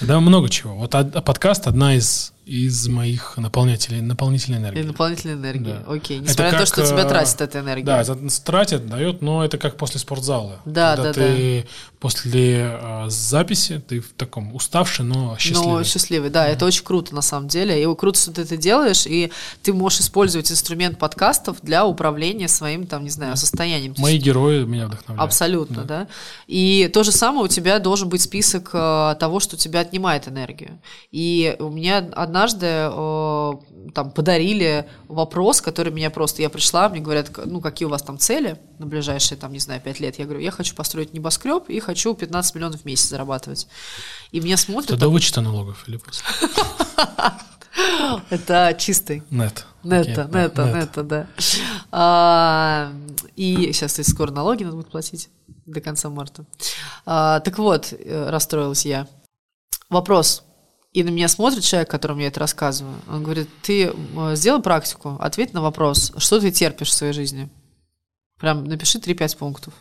Да, 0.00 0.20
много 0.20 0.48
чего. 0.48 0.74
Вот 0.74 0.92
подкаст 1.22 1.66
одна 1.66 1.94
из, 1.94 2.32
из 2.46 2.86
моих 2.86 3.36
наполнителей, 3.36 4.00
наполнительной 4.00 4.58
энергии. 4.58 4.82
дополнительная 4.82 5.34
энергия. 5.34 5.82
Да. 5.84 5.92
Окей. 5.92 6.18
Это 6.18 6.28
Несмотря 6.28 6.52
на 6.52 6.58
то, 6.58 6.66
что 6.66 6.86
тебя 6.86 7.02
э, 7.02 7.08
тратит 7.08 7.40
эта 7.40 7.58
энергия. 7.58 7.84
Да, 7.84 8.04
тратит, 8.44 8.86
дает, 8.86 9.20
но 9.20 9.44
это 9.44 9.58
как 9.58 9.76
после 9.76 9.98
спортзала. 9.98 10.60
Да, 10.64 10.94
Когда 10.94 11.12
да, 11.12 11.12
ты 11.12 11.66
после 11.98 12.78
э, 12.80 13.06
записи, 13.08 13.82
ты 13.88 13.98
в 13.98 14.12
таком 14.12 14.54
уставший, 14.54 15.04
но 15.04 15.36
счастливый. 15.38 15.78
Ну, 15.78 15.84
счастливый, 15.84 16.30
да, 16.30 16.46
это 16.46 16.66
очень 16.66 16.84
круто 16.84 17.16
на 17.16 17.22
самом 17.22 17.48
деле. 17.48 17.82
И 17.82 17.96
круто, 17.96 18.20
что 18.20 18.32
ты 18.32 18.42
это 18.42 18.56
делаешь, 18.56 19.06
и 19.08 19.32
ты 19.62 19.72
можешь 19.72 20.02
использовать 20.02 20.52
инструмент 20.52 21.00
подкастов 21.00 21.56
для 21.62 21.84
управления 21.84 22.46
своим, 22.46 22.86
там, 22.86 23.02
не 23.02 23.10
знаю, 23.10 23.36
состоянием. 23.36 23.94
То 23.94 24.02
Мои 24.02 24.14
есть 24.14 24.24
герои 24.24 24.62
меня 24.62 24.86
вдохновляют. 24.86 25.28
Абсолютно, 25.28 25.82
да. 25.82 26.06
И 26.46 26.88
то 26.92 27.02
же 27.02 27.10
самое 27.10 27.46
у 27.46 27.48
тебя 27.48 27.80
должен 27.80 28.08
быть 28.08 28.22
список 28.22 28.70
э, 28.72 29.16
того, 29.18 29.40
что 29.40 29.56
тебя 29.56 29.80
отнимает 29.80 30.28
энергию. 30.28 30.78
И 31.10 31.56
у 31.58 31.70
меня 31.70 32.08
однажды 32.36 32.66
э, 32.66 33.52
там 33.94 34.10
подарили 34.10 34.86
вопрос, 35.08 35.62
который 35.62 35.90
меня 35.90 36.10
просто... 36.10 36.42
Я 36.42 36.50
пришла, 36.50 36.88
мне 36.90 37.00
говорят, 37.00 37.30
ну, 37.46 37.62
какие 37.62 37.86
у 37.86 37.90
вас 37.90 38.02
там 38.02 38.18
цели 38.18 38.58
на 38.78 38.86
ближайшие, 38.86 39.38
там, 39.38 39.52
не 39.52 39.58
знаю, 39.58 39.80
пять 39.80 40.00
лет. 40.00 40.18
Я 40.18 40.26
говорю, 40.26 40.40
я 40.40 40.50
хочу 40.50 40.74
построить 40.74 41.14
небоскреб 41.14 41.68
и 41.68 41.80
хочу 41.80 42.14
15 42.14 42.54
миллионов 42.54 42.82
в 42.82 42.84
месяц 42.84 43.08
зарабатывать. 43.08 43.68
И 44.32 44.40
меня 44.40 44.58
смотрят... 44.58 44.90
Это 44.90 45.00
до 45.00 45.08
вычета 45.08 45.40
налогов 45.40 45.88
или 45.88 45.96
просто? 45.96 46.24
Это 48.30 48.76
чистый. 48.78 49.22
Нет. 49.30 49.64
Нетто, 49.82 50.28
нетто, 50.32 50.64
нет. 50.64 50.74
нетто, 50.74 51.02
да. 51.02 51.26
А, 51.90 52.92
и 53.34 53.72
сейчас, 53.72 53.92
кстати, 53.92 54.10
скоро 54.10 54.30
налоги 54.30 54.64
надо 54.64 54.76
будет 54.76 54.90
платить 54.90 55.30
до 55.64 55.80
конца 55.80 56.10
марта. 56.10 56.44
А, 57.06 57.40
так 57.40 57.58
вот, 57.58 57.92
э, 57.92 58.30
расстроилась 58.30 58.84
я. 58.84 59.06
Вопрос. 59.88 60.45
И 60.96 61.04
на 61.04 61.10
меня 61.10 61.28
смотрит 61.28 61.62
человек, 61.62 61.90
которому 61.90 62.22
я 62.22 62.28
это 62.28 62.40
рассказываю. 62.40 62.94
Он 63.06 63.22
говорит, 63.22 63.50
ты 63.60 63.92
э, 63.92 64.32
сделай 64.34 64.62
практику, 64.62 65.18
ответь 65.20 65.52
на 65.52 65.60
вопрос, 65.60 66.10
что 66.16 66.40
ты 66.40 66.50
терпишь 66.50 66.88
в 66.88 66.94
своей 66.94 67.12
жизни. 67.12 67.50
Прям 68.40 68.64
напиши 68.64 68.96
3-5 68.96 69.36
пунктов. 69.36 69.74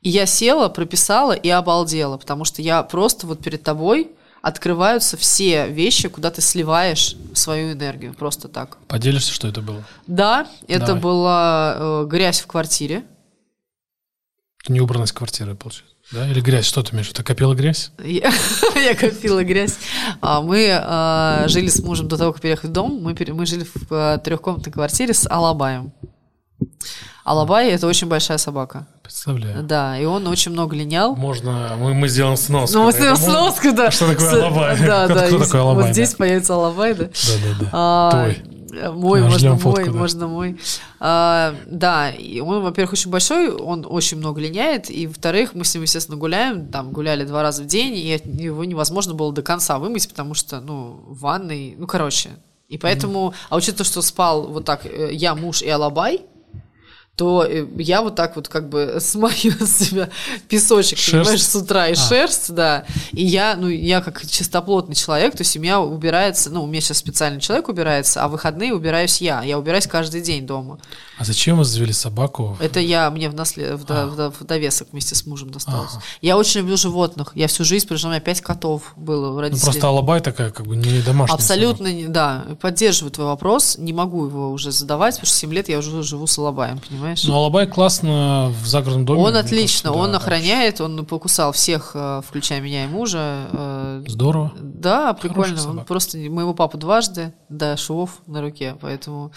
И 0.00 0.10
я 0.10 0.26
села, 0.26 0.68
прописала 0.68 1.30
и 1.30 1.48
обалдела, 1.48 2.16
потому 2.16 2.44
что 2.44 2.60
я 2.60 2.82
просто 2.82 3.28
вот 3.28 3.38
перед 3.38 3.62
тобой 3.62 4.10
открываются 4.42 5.16
все 5.16 5.68
вещи, 5.68 6.08
куда 6.08 6.32
ты 6.32 6.42
сливаешь 6.42 7.14
свою 7.32 7.70
энергию, 7.70 8.12
просто 8.12 8.48
так. 8.48 8.78
Поделишься, 8.88 9.32
что 9.32 9.46
это 9.46 9.62
было? 9.62 9.84
Да, 10.08 10.48
это 10.66 10.86
Давай. 10.86 11.02
была 11.02 11.76
э, 11.78 12.06
грязь 12.08 12.40
в 12.40 12.48
квартире. 12.48 13.04
Неубранность 14.66 15.12
квартиры, 15.12 15.54
получается. 15.54 15.95
Да? 16.12 16.28
Или 16.28 16.40
грязь? 16.40 16.66
Что 16.66 16.82
ты 16.82 16.94
имеешь? 16.94 17.08
Ты 17.08 17.22
копила 17.22 17.54
грязь? 17.54 17.90
Я, 18.02 18.32
я 18.76 18.94
копила 18.94 19.42
грязь. 19.42 19.76
А, 20.20 20.40
Мы 20.40 20.70
а, 20.72 21.44
жили 21.48 21.68
с 21.68 21.80
мужем 21.82 22.06
до 22.08 22.16
того, 22.16 22.32
как 22.32 22.40
переехать 22.42 22.70
в 22.70 22.72
дом. 22.72 23.00
Мы, 23.02 23.14
пере- 23.14 23.32
мы 23.34 23.44
жили 23.46 23.64
в 23.64 23.86
а, 23.90 24.18
трехкомнатной 24.18 24.72
квартире 24.72 25.14
с 25.14 25.28
Алабаем. 25.28 25.92
Алабай– 27.24 27.70
это 27.72 27.88
очень 27.88 28.06
большая 28.06 28.38
собака. 28.38 28.86
Представляю. 29.02 29.62
Да, 29.64 29.98
и 29.98 30.04
он 30.04 30.26
очень 30.28 30.52
много 30.52 30.76
линял. 30.76 31.16
Можно, 31.16 31.76
мы, 31.76 31.92
мы 31.92 32.08
сделаем 32.08 32.36
сноску. 32.36 32.78
Ну, 32.78 32.84
мы 32.84 32.92
сделаем 32.92 33.16
сноску, 33.16 33.72
да. 33.72 33.90
Что 33.90 34.06
такое 34.12 34.30
Алабай? 34.44 34.78
Да, 34.86 35.04
Кто- 35.06 35.14
да. 35.14 35.26
кто 35.26 35.38
такой 35.40 35.60
Алабай, 35.60 35.84
Вот 35.86 35.92
здесь 35.92 36.14
появится 36.14 36.54
Алабай, 36.54 36.94
да. 36.94 37.04
Да, 37.04 37.10
да, 37.10 37.56
да. 37.60 37.68
А, 37.72 38.10
Твой. 38.12 38.42
Э, 38.76 38.90
Мой, 38.92 39.22
можно 39.22 39.50
мой, 39.50 39.58
фотку, 39.58 39.86
да. 39.86 39.98
можно 39.98 40.28
мой. 40.28 40.58
А, 41.00 41.54
да, 41.66 42.10
и 42.10 42.40
он, 42.40 42.62
во-первых, 42.62 42.92
очень 42.92 43.10
большой, 43.10 43.50
он 43.50 43.86
очень 43.88 44.18
много 44.18 44.40
линяет, 44.40 44.90
и, 44.90 45.06
во-вторых, 45.06 45.54
мы 45.54 45.64
с 45.64 45.74
ним, 45.74 45.82
естественно, 45.82 46.16
гуляем, 46.16 46.68
там, 46.68 46.92
гуляли 46.92 47.24
два 47.24 47.42
раза 47.42 47.62
в 47.62 47.66
день, 47.66 47.94
и 47.96 48.20
его 48.24 48.64
невозможно 48.64 49.14
было 49.14 49.32
до 49.32 49.42
конца 49.42 49.78
вымыть, 49.78 50.08
потому 50.08 50.34
что, 50.34 50.60
ну, 50.60 51.00
в 51.06 51.20
ванной, 51.20 51.74
ну, 51.78 51.86
короче. 51.86 52.30
И 52.68 52.78
поэтому, 52.78 53.32
а 53.48 53.56
учитывая, 53.56 53.84
что 53.84 54.02
спал 54.02 54.48
вот 54.48 54.64
так 54.64 54.86
э, 54.86 55.10
я, 55.12 55.34
муж 55.34 55.62
и 55.62 55.68
Алабай, 55.68 56.22
то 57.16 57.44
э, 57.48 57.66
я 57.78 58.02
вот 58.02 58.14
так 58.14 58.36
вот 58.36 58.46
как 58.48 58.68
бы 58.68 58.96
смою 59.00 59.32
с 59.58 59.78
себя 59.78 60.10
песочек, 60.48 60.98
Шерсть? 60.98 61.12
понимаешь, 61.12 61.44
с 61.46 61.56
утра 61.56 61.88
и 61.88 61.92
А. 61.92 61.96
шерсть, 61.96 62.52
да. 62.54 62.84
И 63.12 63.24
я, 63.24 63.56
ну, 63.56 63.68
я 63.68 64.02
как 64.02 64.26
чистоплотный 64.26 64.94
человек, 64.94 65.32
то 65.32 65.40
есть 65.40 65.56
у 65.56 65.60
меня 65.60 65.80
убирается, 65.80 66.50
ну, 66.50 66.62
у 66.62 66.66
меня 66.66 66.80
сейчас 66.82 66.98
специальный 66.98 67.40
человек 67.40 67.68
убирается, 67.68 68.22
а 68.22 68.28
в 68.28 68.32
выходные 68.32 68.74
убираюсь 68.74 69.22
я. 69.22 69.42
Я 69.42 69.58
убираюсь 69.58 69.86
каждый 69.86 70.20
день 70.20 70.46
дома. 70.46 70.78
А 71.18 71.24
зачем 71.24 71.56
вы 71.56 71.64
завели 71.64 71.94
собаку? 71.94 72.58
Это 72.60 72.80
я, 72.80 73.10
мне 73.10 73.30
в, 73.30 73.34
наслед... 73.34 73.80
в, 73.80 73.84
А. 73.88 74.06
до- 74.14 74.30
в 74.30 74.44
довесок 74.44 74.88
вместе 74.92 75.14
с 75.14 75.24
мужем 75.24 75.50
досталось. 75.50 75.92
Ага. 75.94 76.02
Я 76.20 76.36
очень 76.36 76.60
люблю 76.60 76.76
животных. 76.76 77.32
Я 77.34 77.46
всю 77.48 77.64
жизнь, 77.64 77.88
причем 77.88 78.08
у 78.08 78.10
меня 78.10 78.20
пять 78.20 78.42
котов 78.42 78.92
было 78.96 79.30
у 79.30 79.32
Ну, 79.32 79.40
родителей. 79.40 79.64
просто 79.64 79.88
Алабай 79.88 80.20
такая, 80.20 80.50
как 80.50 80.66
бы, 80.66 80.76
не 80.76 81.00
домашняя 81.00 81.34
Абсолютно, 81.34 81.90
не- 81.90 82.08
да. 82.08 82.44
Поддерживаю 82.60 83.10
твой 83.10 83.26
вопрос. 83.28 83.78
Не 83.78 83.94
могу 83.94 84.26
его 84.26 84.50
уже 84.52 84.70
задавать, 84.70 85.14
потому 85.14 85.28
что 85.28 85.36
7 85.38 85.54
лет 85.54 85.70
я 85.70 85.78
уже 85.78 86.02
живу 86.02 86.26
с 86.26 86.36
Алабаем, 86.36 86.78
понимаешь? 86.86 87.05
Собака. 87.14 87.32
Но 87.32 87.38
Алабай 87.38 87.66
классно 87.68 88.52
в 88.62 88.66
загородном 88.66 89.04
доме. 89.06 89.20
Он 89.20 89.36
отлично, 89.36 89.90
кажется, 89.90 89.92
он 89.92 90.10
да, 90.12 90.16
охраняет, 90.18 90.80
он 90.80 91.06
покусал 91.06 91.52
всех, 91.52 91.92
э, 91.94 92.22
включая 92.26 92.60
меня 92.60 92.84
и 92.84 92.88
мужа. 92.88 93.46
э, 93.52 94.04
Здорово. 94.08 94.52
Да, 94.58 95.12
прикольно. 95.14 95.60
Он 95.68 95.84
просто 95.84 96.18
моего 96.18 96.54
папу 96.54 96.78
дважды, 96.78 97.32
да, 97.48 97.76
швов 97.76 98.22
на 98.26 98.40
руке, 98.40 98.76
поэтому... 98.80 99.30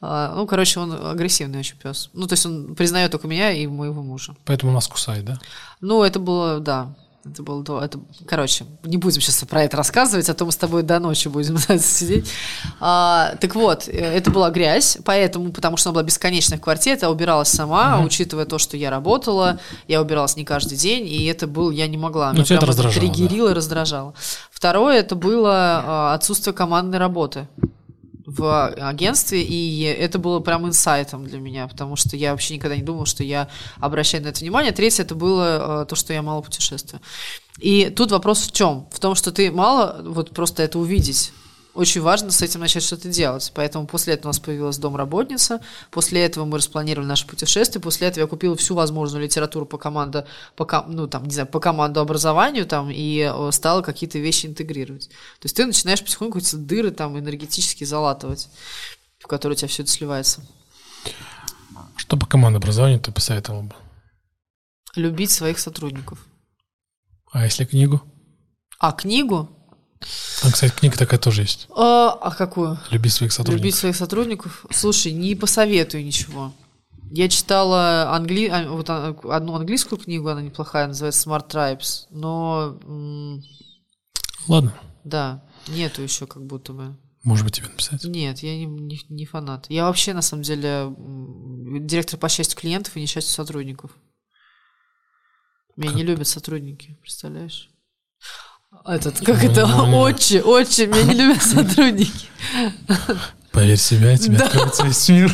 а, 0.00 0.34
Ну, 0.36 0.46
короче, 0.46 0.78
он 0.80 0.92
агрессивный 0.92 1.58
очень 1.60 1.76
пес. 1.76 2.10
Ну, 2.12 2.26
то 2.26 2.34
есть 2.34 2.46
он 2.46 2.74
признает 2.74 3.10
только 3.10 3.26
меня 3.26 3.50
и 3.52 3.66
моего 3.66 4.02
мужа. 4.02 4.36
Поэтому 4.44 4.72
нас 4.72 4.86
кусает, 4.86 5.24
да? 5.24 5.38
Ну, 5.80 6.02
это 6.02 6.20
было, 6.20 6.60
да. 6.60 6.94
Это 7.24 7.42
было 7.42 7.62
до... 7.62 7.82
Это... 7.82 8.00
Короче, 8.26 8.64
не 8.82 8.96
будем 8.96 9.20
сейчас 9.20 9.44
про 9.44 9.62
это 9.64 9.76
рассказывать, 9.76 10.28
а 10.30 10.34
то 10.34 10.46
мы 10.46 10.52
с 10.52 10.56
тобой 10.56 10.82
до 10.82 10.98
ночи 10.98 11.28
будем 11.28 11.58
сидеть. 11.78 12.30
А, 12.80 13.34
так 13.40 13.54
вот, 13.54 13.88
э, 13.88 13.92
это 13.92 14.30
была 14.30 14.50
грязь, 14.50 14.96
поэтому, 15.04 15.52
потому 15.52 15.76
что 15.76 15.90
она 15.90 15.94
была 15.94 16.02
бесконечная 16.02 16.58
в 16.58 16.62
квартире, 16.62 16.98
я 17.00 17.10
убиралась 17.10 17.48
сама, 17.48 17.96
а 17.96 18.00
учитывая 18.00 18.46
то, 18.46 18.58
что 18.58 18.78
я 18.78 18.88
работала, 18.90 19.60
я 19.86 20.00
убиралась 20.00 20.36
не 20.36 20.44
каждый 20.44 20.78
день, 20.78 21.06
и 21.06 21.26
это 21.26 21.46
был, 21.46 21.70
я 21.70 21.88
не 21.88 21.98
могла. 21.98 22.32
Ну, 22.32 22.42
тебя 22.42 22.56
это 22.56 22.66
раздражало, 22.66 23.06
да. 23.06 23.12
Триггерило 23.12 23.50
и 23.50 23.52
раздражало. 23.52 24.14
Второе, 24.50 24.98
это 24.98 25.14
было 25.14 25.52
а, 25.54 26.14
отсутствие 26.14 26.54
командной 26.54 26.98
работы 26.98 27.48
в 28.30 28.68
агентстве, 28.68 29.42
и 29.42 29.82
это 29.82 30.18
было 30.18 30.40
прям 30.40 30.66
инсайтом 30.66 31.24
для 31.24 31.38
меня, 31.40 31.66
потому 31.66 31.96
что 31.96 32.16
я 32.16 32.30
вообще 32.30 32.54
никогда 32.54 32.76
не 32.76 32.82
думала, 32.82 33.06
что 33.06 33.24
я 33.24 33.48
обращаю 33.80 34.22
на 34.22 34.28
это 34.28 34.40
внимание. 34.40 34.72
Третье, 34.72 35.02
это 35.02 35.14
было 35.14 35.82
э, 35.82 35.86
то, 35.86 35.96
что 35.96 36.12
я 36.12 36.22
мало 36.22 36.40
путешествую. 36.40 37.00
И 37.58 37.90
тут 37.90 38.12
вопрос 38.12 38.46
в 38.46 38.52
чем? 38.52 38.86
В 38.92 39.00
том, 39.00 39.14
что 39.14 39.32
ты 39.32 39.50
мало 39.50 40.00
вот 40.04 40.30
просто 40.30 40.62
это 40.62 40.78
увидеть. 40.78 41.32
Очень 41.72 42.00
важно 42.00 42.32
с 42.32 42.42
этим 42.42 42.60
начать 42.60 42.82
что-то 42.82 43.08
делать. 43.08 43.52
Поэтому 43.54 43.86
после 43.86 44.14
этого 44.14 44.28
у 44.28 44.30
нас 44.30 44.40
появилась 44.40 44.78
домработница. 44.78 45.60
После 45.90 46.24
этого 46.24 46.44
мы 46.44 46.58
распланировали 46.58 47.06
наше 47.06 47.26
путешествие. 47.26 47.80
После 47.80 48.08
этого 48.08 48.24
я 48.24 48.26
купила 48.26 48.56
всю 48.56 48.74
возможную 48.74 49.22
литературу 49.22 49.66
по 49.66 49.78
команду, 49.78 50.26
по, 50.56 50.84
ну, 50.88 51.06
там, 51.06 51.24
не 51.24 51.30
знаю, 51.30 51.46
по 51.46 51.60
команду 51.60 52.00
образованию 52.00 52.66
там, 52.66 52.90
и 52.90 53.20
э, 53.20 53.52
стала 53.52 53.82
какие-то 53.82 54.18
вещи 54.18 54.46
интегрировать. 54.46 55.08
То 55.08 55.44
есть 55.44 55.56
ты 55.56 55.64
начинаешь 55.64 56.02
потихоньку 56.02 56.38
эти 56.38 56.56
дыры 56.56 56.90
там 56.90 57.16
энергетически 57.16 57.84
залатывать, 57.84 58.48
в 59.20 59.28
которые 59.28 59.54
у 59.54 59.58
тебя 59.58 59.68
все 59.68 59.82
это 59.82 59.92
сливается. 59.92 60.42
Что 61.96 62.16
по 62.16 62.26
командообразованию 62.26 62.98
ты 62.98 63.12
посоветовал 63.12 63.62
бы? 63.62 63.74
Любить 64.96 65.30
своих 65.30 65.60
сотрудников. 65.60 66.26
А 67.30 67.44
если 67.44 67.64
книгу? 67.64 68.02
А 68.80 68.90
книгу? 68.90 69.48
Там, 70.42 70.52
кстати, 70.52 70.72
книга 70.74 70.96
такая 70.96 71.20
тоже 71.20 71.42
есть. 71.42 71.68
А, 71.76 72.10
а 72.12 72.34
какую? 72.34 72.78
Люби 72.90 73.10
своих 73.10 73.32
сотрудников. 73.32 73.60
Любить 73.60 73.74
своих 73.74 73.96
сотрудников? 73.96 74.64
Слушай, 74.70 75.12
не 75.12 75.34
посоветую 75.34 76.04
ничего. 76.04 76.54
Я 77.10 77.28
читала 77.28 78.14
англи... 78.14 78.46
а, 78.46 78.68
вот, 78.70 78.88
а, 78.88 79.14
одну 79.24 79.54
английскую 79.54 80.00
книгу, 80.00 80.28
она 80.28 80.42
неплохая, 80.42 80.86
называется 80.86 81.28
Smart 81.28 81.50
Tribes, 81.50 82.06
но 82.10 82.78
Ладно. 84.46 84.72
да, 85.04 85.44
нету 85.68 86.02
еще 86.02 86.26
как 86.26 86.44
будто 86.46 86.72
бы. 86.72 86.96
Может 87.22 87.44
быть, 87.44 87.56
тебе 87.56 87.68
написать? 87.68 88.02
Нет, 88.04 88.38
я 88.38 88.56
не, 88.56 88.64
не, 88.64 88.98
не 89.10 89.26
фанат. 89.26 89.66
Я 89.68 89.84
вообще, 89.84 90.14
на 90.14 90.22
самом 90.22 90.42
деле, 90.42 90.86
директор 91.80 92.18
по 92.18 92.30
счастью 92.30 92.58
клиентов 92.58 92.96
и 92.96 93.00
несчастью 93.00 93.34
сотрудников. 93.34 93.90
Меня 95.76 95.92
не 95.92 96.02
любят 96.02 96.28
сотрудники, 96.28 96.96
представляешь? 97.02 97.68
Этот, 98.84 99.18
как 99.20 99.42
это, 99.44 99.66
ну, 99.66 99.86
ну. 99.86 99.98
отче, 100.00 100.42
отче, 100.42 100.86
меня 100.86 101.02
не 101.02 101.14
любят 101.14 101.42
сотрудники. 101.42 102.28
Поверь 103.52 103.76
себя, 103.76 104.16
тебе 104.16 104.38
Да. 104.38 104.46
откроется 104.46 104.86
весь 104.86 105.08
мир. 105.08 105.32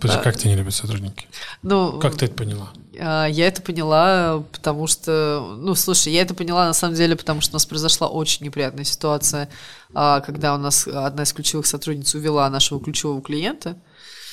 Подожди, 0.00 0.22
как 0.22 0.36
тебя 0.36 0.50
не 0.50 0.56
любят 0.56 0.74
сотрудники? 0.74 1.28
Ну, 1.62 1.98
Как 2.00 2.16
ты 2.16 2.26
это 2.26 2.34
поняла? 2.34 2.68
А, 2.98 3.26
Я 3.26 3.46
это 3.46 3.62
поняла, 3.62 4.42
потому 4.52 4.86
что, 4.88 5.56
ну, 5.58 5.74
слушай, 5.76 6.12
я 6.12 6.22
это 6.22 6.34
поняла 6.34 6.66
на 6.66 6.72
самом 6.74 6.94
деле, 6.96 7.14
потому 7.16 7.40
что 7.40 7.52
у 7.52 7.56
нас 7.56 7.64
произошла 7.66 8.08
очень 8.08 8.44
неприятная 8.44 8.84
ситуация, 8.84 9.48
а, 9.94 10.20
когда 10.20 10.54
у 10.54 10.58
нас 10.58 10.86
одна 10.88 11.22
из 11.22 11.32
ключевых 11.32 11.66
сотрудниц 11.66 12.14
увела 12.14 12.50
нашего 12.50 12.80
ключевого 12.80 13.22
клиента. 13.22 13.76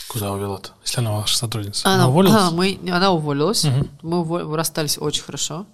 Куда 0.09 0.31
увела-то? 0.31 0.71
Если 0.83 0.99
она 0.99 1.11
ваша 1.11 1.37
сотрудница. 1.37 1.87
Она, 1.87 1.95
Она 1.95 2.07
уволилась? 2.09 2.41
а, 2.41 2.51
мы, 2.51 2.79
она 2.91 3.11
уволилась. 3.11 3.63
Мгм. 3.63 3.89
Мы 4.01 4.55
расстались 4.57 4.97
очень 4.97 5.23
хорошо. 5.23 5.65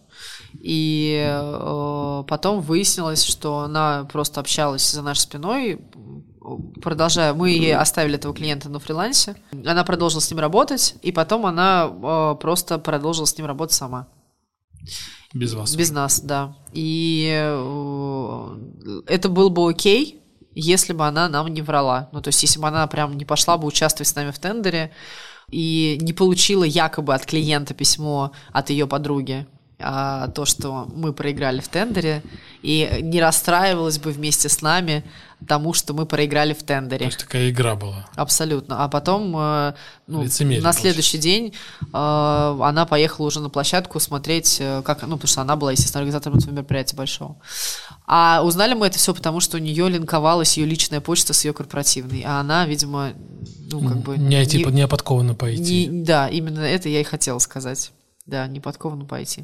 И 0.54 1.24
э, 1.28 2.24
потом 2.28 2.62
выяснилось, 2.62 3.24
что 3.24 3.60
она 3.60 4.08
просто 4.12 4.40
общалась 4.40 4.90
за 4.90 5.02
нашей 5.02 5.22
спиной, 5.22 5.80
продолжая, 6.82 7.34
мы 7.34 7.52
ей 7.52 7.76
оставили 7.76 8.16
этого 8.16 8.34
клиента 8.34 8.70
на 8.70 8.80
фрилансе, 8.80 9.36
она 9.52 9.84
продолжила 9.84 10.22
с 10.22 10.30
ним 10.32 10.40
работать, 10.40 10.96
и 11.02 11.12
потом 11.12 11.46
она 11.46 11.90
э, 11.92 12.36
просто 12.40 12.80
продолжила 12.80 13.26
с 13.26 13.38
ним 13.38 13.46
работать 13.46 13.76
сама. 13.76 14.08
Без 15.34 15.54
вас. 15.54 15.76
Без 15.76 15.92
нас, 15.92 16.22
да. 16.22 16.56
И 16.74 17.30
э, 17.32 19.04
это 19.08 19.30
было 19.30 19.50
бы 19.50 19.70
окей, 19.70 20.22
если 20.56 20.94
бы 20.94 21.06
она 21.06 21.30
нам 21.30 21.48
не 21.48 21.62
врала. 21.62 22.10
Ну, 22.12 22.22
то 22.22 22.30
есть, 22.30 22.42
если 22.42 22.60
бы 22.60 22.68
она 22.68 22.88
прям 22.88 23.16
не 23.16 23.26
пошла 23.26 23.58
бы 23.58 23.68
участвовать 23.68 24.08
с 24.08 24.16
нами 24.16 24.32
в 24.32 24.40
тендере 24.40 24.92
и 25.52 25.98
не 26.02 26.14
получила 26.14 26.64
якобы 26.64 27.14
от 27.14 27.26
клиента 27.26 27.74
письмо 27.74 28.32
от 28.52 28.70
ее 28.72 28.88
подруги, 28.88 29.48
а 29.80 30.28
то, 30.30 30.46
что 30.46 30.88
мы 30.94 31.14
проиграли 31.14 31.60
в 31.62 31.68
тендере, 31.68 32.22
и 32.62 33.00
не 33.02 33.22
расстраивалась 33.22 33.98
бы 34.00 34.12
вместе 34.12 34.50
с 34.50 34.62
нами 34.62 35.04
тому, 35.48 35.74
что 35.74 35.94
мы 35.94 36.06
проиграли 36.06 36.52
в 36.54 36.60
То 36.60 36.66
тендере. 36.66 37.06
есть 37.06 37.20
такая 37.20 37.50
игра 37.50 37.76
была. 37.76 38.06
Абсолютно. 38.16 38.84
А 38.84 38.90
потом 38.90 39.34
э, 39.38 39.74
ну, 40.08 40.24
Лицемерие 40.24 40.60
на 40.60 40.64
получается. 40.66 40.82
следующий 40.82 41.18
день 41.18 41.54
э, 41.82 41.86
она 41.94 42.86
поехала 42.86 43.28
уже 43.28 43.40
на 43.40 43.50
площадку 43.50 44.02
смотреть, 44.02 44.58
э, 44.60 44.82
как, 44.84 45.04
ну, 45.04 45.16
потому 45.16 45.28
что 45.30 45.40
она 45.42 45.56
была, 45.56 45.72
естественно, 45.72 46.02
организатором 46.02 46.38
этого 46.40 46.52
мероприятия 46.52 46.98
большого. 46.98 47.38
А 48.06 48.42
узнали 48.44 48.74
мы 48.74 48.88
это 48.88 48.98
все 48.98 49.14
потому, 49.14 49.40
что 49.40 49.56
у 49.56 49.60
нее 49.62 49.88
линковалась 49.88 50.58
ее 50.58 50.66
личная 50.66 51.00
почта 51.00 51.32
с 51.32 51.46
ее 51.46 51.54
корпоративной, 51.54 52.24
а 52.26 52.42
она, 52.42 52.66
видимо, 52.66 53.14
ну, 53.72 53.80
как 53.88 54.00
бы... 54.00 54.18
Не, 54.18 54.46
типа, 54.46 54.70
не 54.70 54.86
подковано 54.90 55.36
пойти. 55.36 55.88
не- 55.88 56.04
да, 56.04 56.28
именно 56.28 56.60
это 56.60 56.90
я 56.90 57.00
и 57.00 57.04
хотела 57.06 57.40
сказать. 57.40 57.92
Да, 58.30 58.46
не 58.46 58.60
подкованно 58.60 59.06
пойти. 59.06 59.44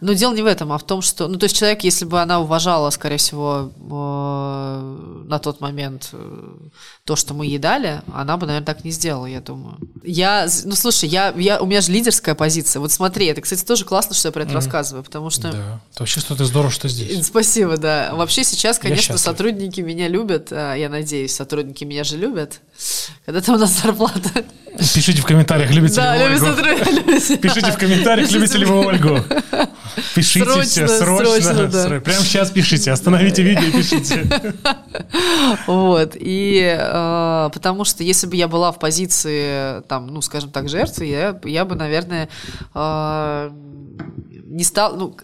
Но 0.00 0.12
дело 0.12 0.34
не 0.34 0.42
в 0.42 0.46
этом, 0.46 0.72
а 0.72 0.78
в 0.78 0.82
том, 0.82 1.02
что... 1.02 1.28
Ну, 1.28 1.36
то 1.38 1.44
есть 1.44 1.56
человек, 1.56 1.84
если 1.84 2.04
бы 2.04 2.20
она 2.20 2.40
уважала, 2.40 2.90
скорее 2.90 3.18
всего, 3.18 3.70
э, 3.76 5.24
на 5.28 5.38
тот 5.38 5.60
момент 5.60 6.08
э, 6.12 6.52
то, 7.04 7.14
что 7.14 7.32
мы 7.32 7.46
ей 7.46 7.58
дали, 7.58 8.02
она 8.12 8.36
бы, 8.36 8.46
наверное, 8.46 8.66
так 8.66 8.84
не 8.84 8.90
сделала, 8.90 9.26
я 9.26 9.40
думаю. 9.40 9.78
Я... 10.02 10.48
Ну, 10.64 10.74
слушай, 10.74 11.08
я, 11.08 11.32
я, 11.36 11.60
у 11.60 11.66
меня 11.66 11.80
же 11.80 11.92
лидерская 11.92 12.34
позиция. 12.34 12.80
Вот 12.80 12.90
смотри, 12.90 13.26
это, 13.26 13.40
кстати, 13.40 13.64
тоже 13.64 13.84
классно, 13.84 14.16
что 14.16 14.28
я 14.28 14.32
про 14.32 14.42
это 14.42 14.54
рассказываю, 14.54 15.04
потому 15.04 15.30
что... 15.30 15.52
Да. 15.52 15.80
Это 15.92 16.00
вообще 16.00 16.18
что-то 16.18 16.44
здорово, 16.44 16.72
что 16.72 16.88
здесь. 16.88 17.24
Спасибо, 17.26 17.76
да. 17.76 18.10
Вообще 18.14 18.42
сейчас, 18.42 18.80
конечно, 18.80 19.16
сотрудники 19.16 19.80
меня 19.80 20.08
любят, 20.08 20.48
а, 20.50 20.74
я 20.74 20.88
надеюсь, 20.88 21.32
сотрудники 21.32 21.84
меня 21.84 22.02
же 22.02 22.16
любят. 22.16 22.60
Когда 23.26 23.40
там 23.40 23.54
у 23.54 23.58
нас 23.58 23.80
зарплата. 23.80 24.44
Пишите 24.78 25.22
в 25.22 25.24
комментариях, 25.24 25.70
любите 25.70 25.96
Да, 25.96 26.16
ли 26.16 26.36
вы 26.36 26.48
Ольгу. 26.48 26.62
Пишите 27.38 27.70
в 27.70 27.78
комментариях, 27.78 28.30
любите 28.30 28.58
ли 28.58 28.64
вы 28.64 28.86
Ольгу. 28.86 29.20
Пишите 30.14 30.44
Срочно, 30.44 30.62
все, 30.64 30.88
срочно. 30.88 31.42
срочно, 31.42 31.66
да. 31.68 32.00
Прямо 32.00 32.24
сейчас 32.24 32.50
пишите, 32.50 32.90
остановите 32.90 33.42
видео 33.42 33.62
и 33.62 33.70
пишите. 33.72 34.26
Вот, 35.66 36.16
и 36.18 36.76
э, 36.78 37.50
потому 37.52 37.84
что 37.84 38.02
если 38.02 38.26
бы 38.26 38.36
я 38.36 38.48
была 38.48 38.72
в 38.72 38.78
позиции, 38.78 39.82
там, 39.82 40.08
ну, 40.08 40.20
скажем 40.22 40.50
так, 40.50 40.68
жертвы, 40.68 41.06
я, 41.06 41.38
я 41.44 41.64
бы, 41.64 41.74
наверное, 41.76 42.28
э, 42.74 43.50
не 44.46 44.64
стал, 44.64 44.96
ну, 44.96 45.16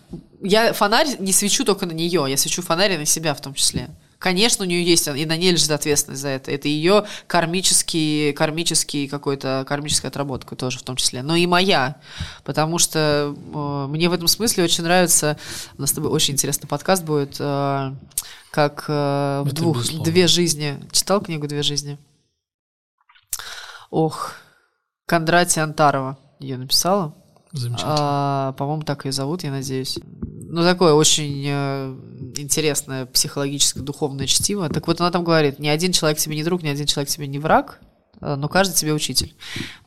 я 0.42 0.72
фонарь 0.72 1.16
не 1.18 1.32
свечу 1.32 1.64
только 1.64 1.86
на 1.86 1.92
нее, 1.92 2.24
я 2.28 2.36
свечу 2.36 2.62
фонарь 2.62 2.98
на 2.98 3.04
себя 3.06 3.34
в 3.34 3.40
том 3.40 3.54
числе. 3.54 3.90
Конечно, 4.20 4.66
у 4.66 4.68
нее 4.68 4.84
есть, 4.84 5.08
и 5.08 5.24
на 5.24 5.34
ней 5.38 5.50
лежит 5.50 5.70
ответственность 5.70 6.20
за 6.20 6.28
это. 6.28 6.50
Это 6.50 6.68
ее 6.68 7.06
кармический, 7.26 8.34
кармический 8.34 9.08
какой-то, 9.08 9.64
кармическая 9.66 10.10
отработка 10.10 10.56
тоже 10.56 10.78
в 10.78 10.82
том 10.82 10.96
числе. 10.96 11.22
Но 11.22 11.36
и 11.36 11.46
моя. 11.46 11.96
Потому 12.44 12.76
что 12.76 13.34
э, 13.34 13.86
мне 13.88 14.10
в 14.10 14.12
этом 14.12 14.28
смысле 14.28 14.64
очень 14.64 14.84
нравится, 14.84 15.38
у 15.78 15.80
нас 15.80 15.88
с 15.88 15.94
тобой 15.94 16.10
очень 16.10 16.34
интересный 16.34 16.68
подкаст 16.68 17.02
будет, 17.02 17.36
э, 17.40 17.94
как 18.50 18.84
э, 18.88 19.42
в 19.42 19.46
Это 19.46 19.56
двух, 19.56 19.78
безусловно. 19.78 20.04
две 20.04 20.26
жизни. 20.26 20.78
Читал 20.92 21.22
книгу 21.22 21.48
«Две 21.48 21.62
жизни»? 21.62 21.98
Ох, 23.88 24.34
Кондратия 25.06 25.62
Антарова 25.62 26.18
ее 26.38 26.58
написала. 26.58 27.14
Замечательно. 27.52 27.94
А, 27.98 28.52
по-моему, 28.52 28.82
так 28.82 29.06
ее 29.06 29.12
зовут, 29.12 29.44
я 29.44 29.50
надеюсь. 29.50 29.98
Ну, 30.52 30.64
такое 30.64 30.94
очень 30.94 31.44
э, 31.46 31.96
интересное 32.36 33.06
психологическое, 33.06 33.82
духовное 33.82 34.26
чтиво. 34.26 34.68
Так 34.68 34.88
вот, 34.88 35.00
она 35.00 35.12
там 35.12 35.22
говорит, 35.22 35.60
ни 35.60 35.68
один 35.68 35.92
человек 35.92 36.18
тебе 36.18 36.34
не 36.34 36.42
друг, 36.42 36.64
ни 36.64 36.68
один 36.68 36.86
человек 36.86 37.08
тебе 37.08 37.28
не 37.28 37.38
враг, 37.38 37.78
э, 38.20 38.34
но 38.34 38.48
каждый 38.48 38.74
тебе 38.74 38.92
учитель. 38.92 39.32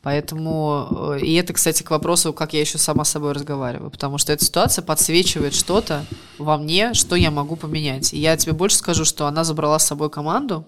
Поэтому, 0.00 1.16
э, 1.16 1.20
и 1.20 1.34
это, 1.34 1.52
кстати, 1.52 1.82
к 1.82 1.90
вопросу, 1.90 2.32
как 2.32 2.54
я 2.54 2.60
еще 2.60 2.78
сама 2.78 3.04
с 3.04 3.10
собой 3.10 3.32
разговариваю, 3.32 3.90
потому 3.90 4.16
что 4.16 4.32
эта 4.32 4.42
ситуация 4.42 4.82
подсвечивает 4.82 5.54
что-то 5.54 6.06
во 6.38 6.56
мне, 6.56 6.94
что 6.94 7.14
я 7.14 7.30
могу 7.30 7.56
поменять. 7.56 8.14
И 8.14 8.18
я 8.18 8.34
тебе 8.38 8.54
больше 8.54 8.78
скажу, 8.78 9.04
что 9.04 9.26
она 9.26 9.44
забрала 9.44 9.78
с 9.78 9.86
собой 9.86 10.08
команду, 10.08 10.64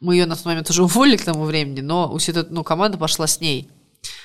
мы 0.00 0.14
ее 0.14 0.24
на 0.24 0.34
тот 0.34 0.46
момент 0.46 0.70
уже 0.70 0.82
уволили 0.84 1.18
к 1.18 1.24
тому 1.26 1.44
времени, 1.44 1.82
но 1.82 2.16
ну, 2.48 2.64
команда 2.64 2.96
пошла 2.96 3.26
с 3.26 3.38
ней 3.38 3.68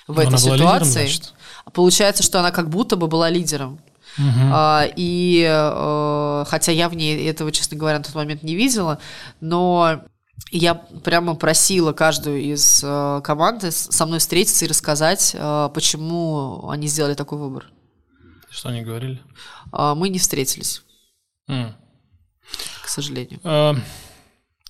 в 0.08 0.16
Но 0.16 0.22
этой 0.22 0.38
лидером, 0.38 0.58
ситуации. 0.58 0.92
значит? 0.92 1.34
Получается, 1.74 2.24
что 2.24 2.40
она 2.40 2.52
как 2.52 2.70
будто 2.70 2.96
бы 2.96 3.08
была 3.08 3.30
лидером. 3.30 3.82
Мгм. 4.18 4.52
А, 4.54 4.88
и 4.96 5.46
э, 5.48 6.46
хотя 6.48 6.72
я 6.72 6.88
в 6.90 6.96
ней 6.96 7.28
этого, 7.28 7.52
честно 7.52 7.78
говоря, 7.78 7.98
на 7.98 8.04
тот 8.04 8.16
момент 8.16 8.44
не 8.44 8.56
видела, 8.56 9.00
но 9.42 10.04
я 10.52 10.76
прямо 10.76 11.36
просила 11.36 11.92
каждую 11.94 12.42
из 12.42 12.82
э, 12.84 13.22
команды 13.24 13.72
со 13.72 14.06
мной 14.06 14.20
встретиться 14.20 14.66
и 14.66 14.68
рассказать, 14.68 15.32
э, 15.34 15.70
почему 15.74 16.70
они 16.70 16.88
сделали 16.88 17.14
такой 17.14 17.38
выбор. 17.38 17.66
Что 18.50 18.70
они 18.70 18.82
говорили? 18.82 19.22
А, 19.72 19.96
мы 19.96 20.08
не 20.10 20.20
встретились, 20.20 20.84
М. 21.50 21.76
к 22.84 22.88
сожалению. 22.88 23.40
А, 23.44 23.76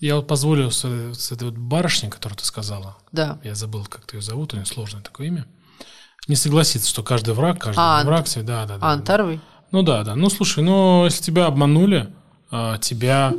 Я 0.02 0.18
вот 0.18 0.28
позволю 0.28 0.72
с, 0.72 0.84
э- 0.86 1.14
с 1.14 1.32
этой 1.32 1.46
вот 1.50 1.58
барышней, 1.58 2.10
которую 2.12 2.38
ты 2.38 2.46
сказала, 2.46 2.98
Да. 3.14 3.40
я 3.44 3.56
забыл, 3.56 3.86
как 3.86 4.14
ее 4.14 4.22
зовут, 4.22 4.54
у 4.54 4.58
нее 4.58 4.66
сложное 4.66 5.02
такое 5.02 5.28
имя, 5.28 5.46
не 6.28 6.36
согласиться, 6.36 6.90
что 6.90 7.04
каждый 7.04 7.34
враг, 7.34 7.60
каждый 7.60 7.80
А, 7.80 8.04
враг, 8.04 8.26
все, 8.26 8.42
да, 8.42 8.66
да, 8.66 8.78
да. 8.78 8.88
А, 8.88 8.94
Антаровой? 8.94 9.40
Ну 9.72 9.84
да, 9.84 10.04
да. 10.04 10.16
Ну 10.16 10.30
слушай, 10.30 10.64
ну 10.64 11.06
если 11.06 11.22
тебя 11.22 11.46
обманули, 11.46 12.08
а, 12.52 12.78
тебя, 12.78 13.34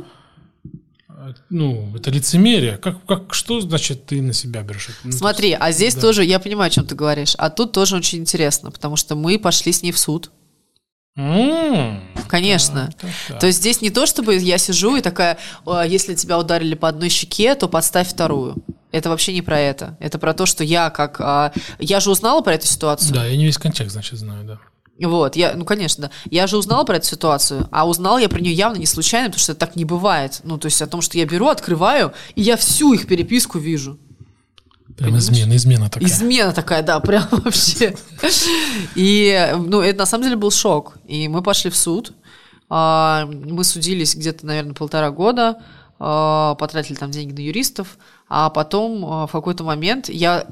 а, 1.09 1.33
ну 1.49 1.93
это 1.95 2.11
лицемерие. 2.11 2.77
Как, 2.77 3.05
как, 3.05 3.33
что 3.33 3.59
значит 3.61 4.05
ты 4.05 4.21
на 4.21 4.33
себя 4.33 4.61
берешь? 4.61 4.89
Ну, 5.03 5.11
Смотри, 5.11 5.49
есть, 5.49 5.61
а 5.61 5.71
здесь 5.71 5.95
да. 5.95 6.01
тоже, 6.01 6.23
я 6.23 6.39
понимаю, 6.39 6.67
о 6.67 6.71
чем 6.71 6.85
ты 6.85 6.95
говоришь, 6.95 7.35
а 7.37 7.49
тут 7.49 7.71
тоже 7.71 7.95
очень 7.95 8.19
интересно, 8.19 8.71
потому 8.71 8.95
что 8.95 9.15
мы 9.15 9.39
пошли 9.39 9.71
с 9.71 9.81
ней 9.81 9.91
в 9.91 9.99
суд. 9.99 10.31
Конечно. 12.27 12.87
так, 12.91 12.95
так, 13.01 13.11
так. 13.27 13.39
То 13.39 13.47
есть 13.47 13.59
здесь 13.59 13.81
не 13.81 13.89
то, 13.89 14.05
чтобы 14.05 14.35
я 14.35 14.59
сижу 14.59 14.95
и 14.95 15.01
такая, 15.01 15.39
«О, 15.65 15.81
если 15.83 16.13
тебя 16.13 16.37
ударили 16.37 16.75
по 16.75 16.87
одной 16.87 17.09
щеке, 17.09 17.55
то 17.55 17.67
подставь 17.67 18.07
вторую. 18.07 18.55
Это 18.91 19.09
вообще 19.09 19.33
не 19.33 19.41
про 19.41 19.59
это. 19.59 19.97
Это 19.99 20.17
про 20.17 20.33
то, 20.33 20.45
что 20.45 20.63
я 20.63 20.89
как... 20.89 21.19
а, 21.19 21.51
я 21.79 21.99
же 21.99 22.09
узнала 22.09 22.41
про 22.41 22.53
эту 22.53 22.67
ситуацию. 22.67 23.13
Да, 23.13 23.25
я 23.25 23.35
не 23.35 23.45
весь 23.45 23.57
контекст, 23.57 23.93
значит, 23.93 24.17
знаю, 24.19 24.45
да. 24.45 24.59
Вот, 24.99 25.35
я, 25.35 25.53
ну, 25.53 25.65
конечно, 25.65 26.03
да. 26.07 26.11
Я 26.31 26.47
же 26.47 26.57
узнала 26.57 26.83
про 26.83 26.95
эту 26.95 27.05
ситуацию, 27.05 27.67
а 27.71 27.87
узнала 27.87 28.17
я 28.17 28.29
про 28.29 28.39
нее 28.39 28.53
явно 28.53 28.77
не 28.77 28.85
случайно, 28.87 29.27
потому 29.27 29.41
что 29.41 29.53
так 29.55 29.75
не 29.75 29.85
бывает. 29.85 30.39
Ну, 30.43 30.57
то 30.57 30.65
есть 30.65 30.81
о 30.81 30.87
том, 30.87 31.01
что 31.01 31.17
я 31.17 31.25
беру, 31.25 31.47
открываю, 31.47 32.13
и 32.35 32.41
я 32.41 32.57
всю 32.57 32.93
их 32.93 33.07
переписку 33.07 33.59
вижу. 33.59 33.99
Прям 34.95 35.11
Понимаешь? 35.11 35.23
измена, 35.25 35.55
измена 35.55 35.89
такая. 35.89 36.09
Измена 36.09 36.51
такая, 36.53 36.81
да, 36.81 36.99
прям 36.99 37.27
вообще. 37.31 37.95
И, 38.95 39.53
ну, 39.55 39.81
это 39.81 39.99
на 39.99 40.05
самом 40.07 40.23
деле 40.23 40.35
был 40.35 40.49
шок. 40.49 40.97
И 41.05 41.27
мы 41.27 41.43
пошли 41.43 41.69
в 41.69 41.75
суд. 41.75 42.13
А, 42.69 43.25
Мы 43.27 43.63
судились 43.63 44.15
где-то, 44.15 44.45
наверное, 44.45 44.73
полтора 44.73 45.11
года, 45.11 45.57
а, 45.99 46.55
потратили 46.55 46.95
там 46.95 47.11
деньги 47.11 47.33
на 47.33 47.39
юристов, 47.45 47.97
а 48.29 48.49
потом 48.49 49.05
а, 49.05 49.27
в 49.27 49.31
какой-то 49.31 49.63
момент 49.63 50.09
я 50.09 50.47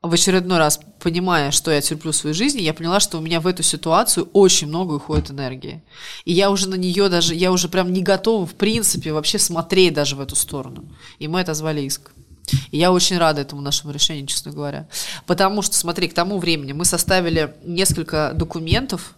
в 0.00 0.12
очередной 0.12 0.58
раз, 0.58 0.80
понимая, 1.00 1.50
что 1.50 1.72
я 1.72 1.80
терплю 1.80 2.12
в 2.12 2.16
своей 2.16 2.34
жизни, 2.34 2.60
я 2.60 2.72
поняла, 2.72 3.00
что 3.00 3.18
у 3.18 3.20
меня 3.20 3.40
в 3.40 3.46
эту 3.46 3.64
ситуацию 3.64 4.28
очень 4.32 4.68
много 4.68 4.94
уходит 4.94 5.30
энергии. 5.30 5.82
И 6.24 6.32
я 6.32 6.50
уже 6.50 6.68
на 6.68 6.76
нее 6.76 7.08
даже, 7.08 7.34
я 7.34 7.50
уже 7.50 7.68
прям 7.68 7.92
не 7.92 8.02
готова, 8.02 8.46
в 8.46 8.54
принципе, 8.54 9.12
вообще 9.12 9.38
смотреть 9.38 9.94
даже 9.94 10.14
в 10.14 10.20
эту 10.20 10.36
сторону. 10.36 10.84
И 11.18 11.26
мы 11.26 11.40
это 11.40 11.54
звали 11.54 11.80
иск. 11.80 12.12
И 12.70 12.78
я 12.78 12.92
очень 12.92 13.18
рада 13.18 13.40
этому 13.40 13.60
нашему 13.60 13.92
решению, 13.92 14.26
честно 14.26 14.52
говоря. 14.52 14.88
Потому 15.26 15.62
что, 15.62 15.76
смотри, 15.76 16.08
к 16.08 16.14
тому 16.14 16.38
времени 16.38 16.72
мы 16.72 16.84
составили 16.84 17.54
несколько 17.64 18.32
документов, 18.34 19.14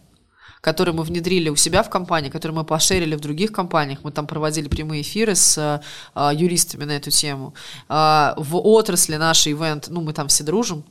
которые 0.60 0.94
мы 0.94 1.02
внедрили 1.02 1.48
у 1.48 1.56
себя 1.56 1.82
в 1.82 1.90
компании, 1.90 2.30
которые 2.30 2.56
мы 2.56 2.64
пошерили 2.64 3.14
в 3.14 3.20
других 3.20 3.52
компаниях. 3.52 4.00
Мы 4.02 4.10
там 4.10 4.26
проводили 4.26 4.68
прямые 4.68 5.02
эфиры 5.02 5.34
с 5.34 5.82
а, 6.14 6.32
юристами 6.34 6.84
на 6.84 6.92
эту 6.92 7.10
тему. 7.10 7.54
А, 7.88 8.34
в 8.36 8.56
отрасли 8.56 9.16
нашей 9.16 9.52
ивент, 9.52 9.88
ну, 9.88 10.00
мы 10.00 10.12
там 10.12 10.28
все 10.28 10.44
дружим, 10.44 10.84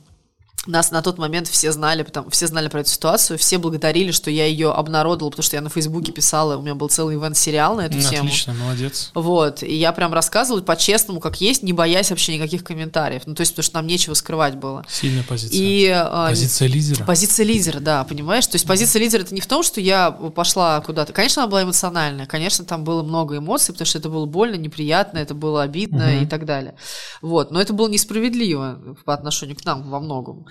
нас 0.66 0.90
на 0.90 1.00
тот 1.00 1.16
момент 1.16 1.48
все 1.48 1.72
знали, 1.72 2.02
потому, 2.02 2.28
все 2.28 2.46
знали 2.46 2.68
про 2.68 2.80
эту 2.80 2.90
ситуацию, 2.90 3.38
все 3.38 3.56
благодарили, 3.56 4.10
что 4.12 4.30
я 4.30 4.44
ее 4.44 4.70
обнародовала, 4.72 5.30
потому 5.30 5.42
что 5.42 5.56
я 5.56 5.62
на 5.62 5.70
Фейсбуке 5.70 6.12
писала, 6.12 6.56
у 6.58 6.62
меня 6.62 6.74
был 6.74 6.88
целый 6.88 7.16
ивент-сериал 7.16 7.76
на 7.76 7.86
эту 7.86 7.96
Ну, 7.96 8.02
тему. 8.02 8.24
Отлично, 8.26 8.52
молодец. 8.52 9.10
Вот, 9.14 9.62
и 9.62 9.74
я 9.74 9.92
прям 9.92 10.12
рассказывала 10.12 10.60
по-честному, 10.62 11.18
как 11.20 11.40
есть, 11.40 11.62
не 11.62 11.72
боясь 11.72 12.10
вообще 12.10 12.34
никаких 12.36 12.62
комментариев. 12.62 13.22
Ну, 13.24 13.34
то 13.34 13.40
есть, 13.40 13.52
потому 13.52 13.64
что 13.64 13.74
нам 13.76 13.86
нечего 13.86 14.12
скрывать 14.12 14.56
было. 14.56 14.84
Сильная 14.88 15.24
позиция. 15.24 15.58
И, 15.58 15.86
а, 15.88 16.28
Позиция 16.28 16.68
лидера. 16.68 17.04
Позиция 17.04 17.46
лидера, 17.46 17.80
да, 17.80 18.04
понимаешь? 18.04 18.46
То 18.46 18.56
есть 18.56 18.66
позиция 18.66 19.00
лидера 19.00 19.22
это 19.22 19.34
не 19.34 19.40
в 19.40 19.46
том, 19.46 19.62
что 19.62 19.80
я 19.80 20.10
пошла 20.10 20.78
куда-то. 20.82 21.14
Конечно, 21.14 21.42
она 21.42 21.50
была 21.50 21.62
эмоциональная, 21.62 22.26
конечно, 22.26 22.66
там 22.66 22.84
было 22.84 23.02
много 23.02 23.38
эмоций, 23.38 23.72
потому 23.72 23.86
что 23.86 23.98
это 23.98 24.10
было 24.10 24.26
больно, 24.26 24.56
неприятно, 24.56 25.18
это 25.18 25.32
было 25.34 25.62
обидно 25.62 26.04
Мгм. 26.06 26.24
и 26.24 26.26
так 26.26 26.44
далее. 26.44 26.74
Вот, 27.22 27.50
но 27.50 27.60
это 27.62 27.72
было 27.72 27.88
несправедливо 27.88 28.78
по 29.06 29.14
отношению 29.14 29.56
к 29.56 29.64
нам 29.64 29.88
во 29.90 30.00
многом. 30.00 30.46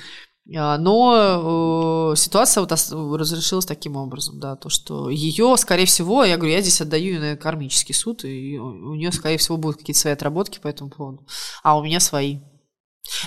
А, 0.57 0.77
Но 0.79 2.11
э, 2.13 2.15
ситуация 2.15 2.61
вот 2.61 2.71
разрешилась 2.71 3.65
таким 3.65 3.95
образом, 3.97 4.39
да, 4.39 4.55
то, 4.55 4.69
что 4.69 5.09
ее, 5.09 5.55
скорее 5.57 5.85
всего, 5.85 6.23
я 6.23 6.37
говорю, 6.37 6.53
я 6.53 6.61
здесь 6.61 6.81
отдаю 6.81 7.19
на 7.19 7.35
кармический 7.37 7.93
суд, 7.93 8.25
и 8.25 8.57
у 8.57 8.95
нее, 8.95 9.11
скорее 9.11 9.37
всего, 9.37 9.57
будут 9.57 9.77
какие-то 9.77 9.99
свои 10.01 10.13
отработки 10.13 10.59
по 10.59 10.67
этому 10.67 10.89
поводу, 10.89 11.27
а 11.63 11.77
у 11.77 11.83
меня 11.83 11.99
свои. 11.99 12.39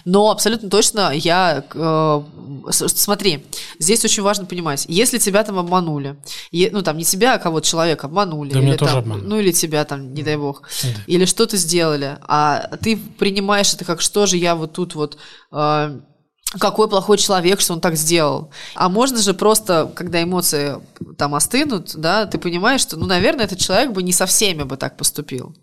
Но 0.05 0.31
абсолютно 0.31 0.69
точно 0.71 1.13
я... 1.13 1.65
э, 1.75 2.23
смотри, 2.71 3.45
здесь 3.79 4.05
очень 4.05 4.23
важно 4.23 4.45
понимать, 4.47 4.85
если 4.89 5.19
тебя 5.19 5.43
там 5.45 5.59
обманули, 5.59 6.17
е- 6.53 6.71
ну 6.73 6.83
там 6.83 6.97
не 6.99 7.05
тебя, 7.05 7.35
а 7.35 7.39
кого-то 7.39 7.67
человека 7.67 8.07
обманули, 8.07 8.53
Да 8.53 8.61
или 8.61 8.77
там- 8.77 8.99
обманули. 8.99 9.27
ну 9.29 9.39
или 9.39 9.51
тебя 9.53 9.85
там, 9.85 10.13
не 10.15 10.23
дай 10.23 10.37
бог, 10.37 10.63
Да. 10.83 10.89
или 11.07 11.25
что-то 11.25 11.57
сделали, 11.57 12.19
а 12.23 12.77
ты 12.81 12.97
принимаешь 12.97 13.73
это 13.75 13.85
как, 13.85 14.01
что 14.01 14.27
же 14.27 14.37
я 14.37 14.55
вот 14.57 14.73
тут 14.73 14.95
вот... 14.97 15.19
э, 15.53 16.01
какой 16.59 16.89
плохой 16.89 17.19
человек, 17.19 17.61
что 17.61 17.73
он 17.75 17.81
так 17.81 17.97
сделал. 17.97 18.51
А 18.75 18.89
можно 18.89 19.21
же 19.21 19.35
просто, 19.35 19.91
когда 19.95 20.23
эмоции 20.23 20.77
там 21.17 21.35
остынут, 21.35 21.93
да, 21.95 22.27
ты 22.27 22.39
понимаешь, 22.39 22.81
что, 22.81 22.97
ну, 22.97 23.07
наверное, 23.07 23.45
этот 23.45 23.59
человек 23.59 23.93
бы 23.93 24.03
не 24.03 24.13
со 24.13 24.27
всеми 24.27 24.63
бы 24.63 24.77
так 24.77 24.97
поступил. 24.97 25.55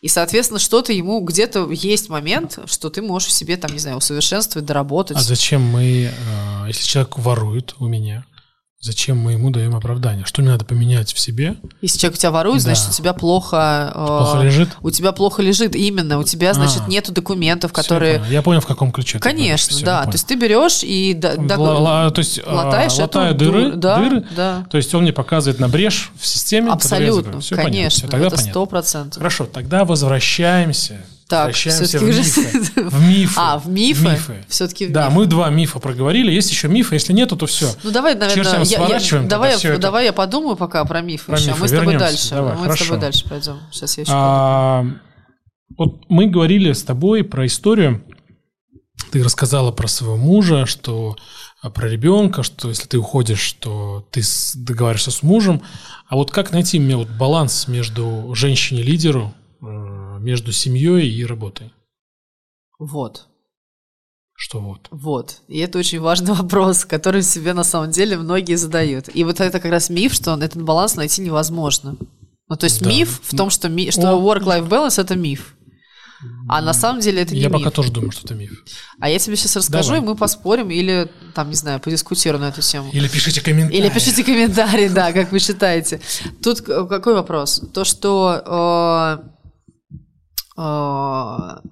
И, 0.00 0.08
соответственно, 0.08 0.60
что-то 0.60 0.92
ему 0.92 1.20
где-то 1.20 1.70
есть 1.70 2.10
момент, 2.10 2.58
что 2.66 2.90
ты 2.90 3.00
можешь 3.00 3.28
в 3.28 3.32
себе, 3.32 3.56
там, 3.56 3.72
не 3.72 3.78
знаю, 3.78 3.96
усовершенствовать, 3.96 4.66
доработать. 4.66 5.16
А 5.16 5.22
зачем 5.22 5.62
мы, 5.62 6.10
э, 6.12 6.64
если 6.66 6.84
человек 6.84 7.16
ворует 7.18 7.74
у 7.78 7.86
меня, 7.86 8.26
зачем 8.84 9.16
мы 9.18 9.32
ему 9.32 9.50
даем 9.50 9.74
оправдание? 9.74 10.24
Что 10.26 10.42
мне 10.42 10.50
надо 10.50 10.64
поменять 10.64 11.12
в 11.14 11.18
себе? 11.18 11.56
Если 11.80 11.98
человек 11.98 12.18
у 12.18 12.20
тебя 12.20 12.30
ворует, 12.30 12.60
значит, 12.60 12.84
Да. 12.84 12.90
у 12.90 12.92
тебя 12.94 13.12
плохо... 13.14 13.90
э, 13.94 14.06
Плохо 14.06 14.38
лежит? 14.42 14.68
У 14.82 14.90
тебя 14.90 15.12
плохо 15.12 15.42
лежит, 15.42 15.74
именно. 15.74 16.18
У 16.18 16.24
тебя, 16.24 16.52
значит, 16.52 16.82
А. 16.86 16.90
нету 16.90 17.10
документов, 17.12 17.72
которые... 17.72 18.12
я 18.14 18.18
понял. 18.20 18.32
Я 18.32 18.42
понял, 18.42 18.60
в 18.60 18.66
каком 18.66 18.92
ключе. 18.92 19.18
Конечно, 19.18 19.70
Всё, 19.70 19.80
я 19.80 19.86
да. 19.86 20.04
То 20.04 20.12
есть 20.12 20.26
ты 20.26 20.34
берешь 20.36 20.82
и... 20.82 21.14
да- 21.14 21.34
Ла- 21.56 21.78
ла- 21.78 22.10
то 22.10 22.18
есть, 22.18 22.40
а, 22.44 22.54
латаешь 22.54 22.92
эту 22.94 23.02
латаю 23.02 23.34
дыры, 23.34 23.72
да, 23.72 23.98
дыры, 23.98 24.24
да. 24.36 24.66
то 24.70 24.76
есть 24.76 24.94
он 24.94 25.02
мне 25.02 25.12
показывает 25.12 25.58
на 25.60 25.68
брешь 25.68 26.10
в 26.20 26.26
системе. 26.26 26.70
Абсолютно, 26.70 27.22
закрою. 27.22 27.40
Всё 27.40 27.56
понятно, 27.56 27.72
конечно. 27.72 27.98
всё, 28.00 28.08
тогда 28.08 28.26
это 28.26 28.36
сто 28.36 28.66
процентов. 28.66 29.16
Хорошо, 29.18 29.46
тогда 29.46 29.84
возвращаемся. 29.84 31.00
Так, 31.26 31.46
возвращаемся 31.46 31.98
в 31.98 32.02
мифы. 32.02 32.80
В 32.90 33.08
мифы. 33.08 33.34
А, 33.40 33.58
в 33.58 33.66
мифы? 33.68 34.44
Всё-таки 34.48 34.86
в 34.88 34.92
Да, 34.92 35.04
мифы. 35.06 35.16
мы 35.16 35.26
два 35.26 35.48
мифа 35.50 35.78
проговорили. 35.78 36.30
Есть 36.30 36.50
еще 36.50 36.68
мифы. 36.68 36.96
Если 36.96 37.12
нету, 37.14 37.36
то 37.36 37.46
все. 37.46 37.70
Ну 37.82 37.90
давай, 37.90 38.14
наверное, 38.14 38.44
Чертям 38.44 38.62
я- 38.62 38.68
я- 38.68 38.76
сворачиваем 38.76 39.28
давай, 39.28 39.50
тогда 39.50 39.58
всё 39.58 39.68
я, 39.68 39.74
это. 39.74 39.82
давай 39.82 40.04
я 40.04 40.12
подумаю 40.12 40.56
пока 40.56 40.84
про 40.84 41.00
мифы. 41.00 41.26
Про 41.26 41.38
еще, 41.38 41.46
а 41.46 41.48
мифы 41.52 41.60
мы 41.62 41.68
с 41.68 41.70
тобой 41.70 41.84
вернемся. 41.94 42.06
дальше. 42.06 42.30
Давай, 42.30 42.52
мы 42.52 42.58
с 42.58 42.62
хорошо. 42.64 42.84
тобой 42.84 43.00
дальше 43.00 43.28
пойдем. 43.28 43.60
Сейчас 43.72 43.96
я 43.96 44.02
еще 44.02 44.12
А, 44.14 44.84
вот 45.78 46.04
мы 46.10 46.26
говорили 46.26 46.72
с 46.72 46.82
тобой 46.82 47.24
про 47.24 47.46
историю. 47.46 48.04
Ты 49.10 49.22
рассказала 49.22 49.72
про 49.72 49.88
своего 49.88 50.16
мужа, 50.16 50.66
что 50.66 51.16
а, 51.62 51.70
про 51.70 51.88
ребенка, 51.88 52.42
что 52.42 52.68
если 52.68 52.86
ты 52.86 52.98
уходишь, 52.98 53.54
то 53.54 54.06
ты 54.10 54.22
с- 54.22 54.54
договариваешься 54.54 55.10
с 55.10 55.22
мужем. 55.22 55.62
А 56.08 56.16
вот 56.16 56.30
как 56.30 56.52
найти 56.52 56.78
мне 56.78 56.96
вот 56.96 57.08
баланс 57.08 57.66
между 57.68 58.32
женщиной-лидеру, 58.34 59.32
между 60.24 60.52
семьей 60.52 61.08
и 61.08 61.24
работой? 61.26 61.72
Вот. 62.78 63.26
Что 64.36 64.60
вот? 64.60 64.88
Вот. 64.90 65.40
И 65.48 65.58
это 65.58 65.78
очень 65.78 66.00
важный 66.00 66.34
вопрос, 66.42 66.84
который 66.84 67.22
себе 67.22 67.52
на 67.54 67.64
самом 67.64 67.90
деле 67.90 68.16
многие 68.16 68.56
задают. 68.56 69.08
И 69.14 69.24
вот 69.24 69.40
это 69.40 69.60
как 69.60 69.70
раз 69.70 69.90
миф, 69.90 70.12
что 70.14 70.36
этот 70.36 70.62
баланс 70.62 70.96
найти 70.96 71.22
невозможно. 71.22 71.96
Ну, 72.48 72.56
то 72.56 72.64
есть 72.64 72.82
Да. 72.82 72.90
миф 72.90 73.20
в 73.22 73.36
том, 73.36 73.50
что, 73.50 73.68
ми- 73.68 73.90
что 73.90 74.02
work-life 74.20 74.68
balance 74.68 75.00
это 75.00 75.14
миф. 75.16 75.54
А 76.48 76.62
на 76.62 76.72
самом 76.72 77.00
деле 77.00 77.22
это 77.22 77.34
не 77.34 77.40
Я 77.40 77.48
миф. 77.48 77.58
пока 77.58 77.70
тоже 77.70 77.92
думаю, 77.92 78.10
что 78.12 78.22
это 78.24 78.34
миф. 78.34 78.50
А 79.00 79.08
я 79.10 79.18
тебе 79.18 79.36
сейчас 79.36 79.56
расскажу, 79.56 79.90
Давай. 79.90 80.00
и 80.02 80.04
мы 80.04 80.16
поспорим 80.16 80.70
или, 80.70 81.10
там, 81.34 81.48
не 81.50 81.54
знаю, 81.54 81.80
подискутируем 81.80 82.42
на 82.44 82.48
эту 82.48 82.60
тему. 82.62 82.90
Или 82.92 83.08
пишите 83.08 83.40
комментарии. 83.42 83.78
Или 83.78 83.88
пишите 83.90 84.24
комментарии, 84.24 84.88
да, 84.94 85.12
как 85.12 85.32
вы 85.32 85.38
считаете. 85.38 86.00
Тут 86.42 86.60
какой 86.62 87.14
вопрос? 87.14 87.62
То, 87.74 87.84
что 87.84 88.42
э, 88.46 89.33
куда 90.54 91.62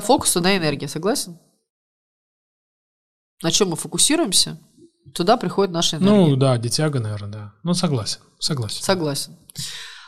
фокус, 0.00 0.32
туда 0.32 0.56
энергия, 0.56 0.88
согласен? 0.88 1.38
На 3.42 3.50
чем 3.50 3.70
мы 3.70 3.76
фокусируемся, 3.76 4.58
туда 5.14 5.36
приходит 5.36 5.72
наша 5.72 5.96
энергия. 5.96 6.30
Ну 6.30 6.36
да, 6.36 6.56
дитяга, 6.58 7.00
наверное, 7.00 7.30
да. 7.30 7.52
Ну 7.64 7.74
согласен, 7.74 8.20
согласен. 8.38 8.82
Согласен. 8.82 9.36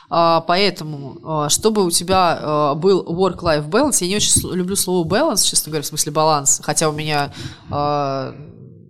А, 0.09 0.41
поэтому, 0.41 1.17
а, 1.23 1.49
чтобы 1.49 1.83
у 1.83 1.91
тебя 1.91 2.39
а, 2.39 2.75
был 2.75 3.03
work-life 3.03 3.69
balance, 3.69 3.97
я 4.01 4.07
не 4.07 4.15
очень 4.15 4.53
люблю 4.53 4.75
слово 4.75 5.07
balance, 5.07 5.43
честно 5.43 5.71
говоря, 5.71 5.83
в 5.83 5.87
смысле 5.87 6.11
баланс, 6.11 6.61
хотя 6.63 6.89
у 6.89 6.91
меня 6.91 7.33
а, 7.71 8.35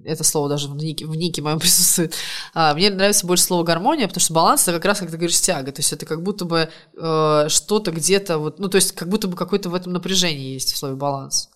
это 0.06 0.24
слово 0.24 0.50
даже 0.50 0.68
в 0.68 0.76
нике, 0.76 1.06
в 1.06 1.16
нике 1.16 1.42
моем 1.42 1.60
присутствует. 1.62 2.14
А, 2.54 2.74
мне 2.74 2.90
нравится 2.90 3.26
больше 3.28 3.44
слово 3.44 3.64
гармония, 3.64 4.08
потому 4.08 4.22
что 4.22 4.34
баланс 4.34 4.64
это 4.64 4.74
как 4.74 4.86
раз, 4.86 5.00
как 5.00 5.12
ты 5.12 5.18
говоришь, 5.18 5.40
тяга. 5.42 5.72
То 5.72 5.80
есть 5.80 5.94
это 5.94 6.06
как 6.06 6.24
будто 6.24 6.46
бы 6.46 6.70
э, 6.98 7.46
что-то 7.50 7.92
где-то, 7.92 8.38
вот, 8.38 8.60
ну, 8.60 8.70
то 8.70 8.76
есть 8.76 8.94
как 8.94 9.10
будто 9.10 9.28
бы 9.28 9.36
какое-то 9.36 9.70
в 9.70 9.76
этом 9.76 9.94
напряжение 9.94 10.54
есть 10.54 10.74
в 10.74 10.78
слове 10.78 10.96
баланс. 10.96 11.50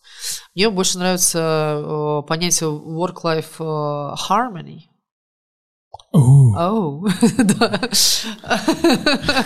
Мне 0.56 0.70
больше 0.70 0.98
нравится 0.98 1.40
э, 1.40 2.28
понятие 2.28 2.70
work-life 2.70 3.56
э, 3.60 4.16
harmony. 4.30 4.90
Оу, 6.12 7.08
да. 7.38 7.82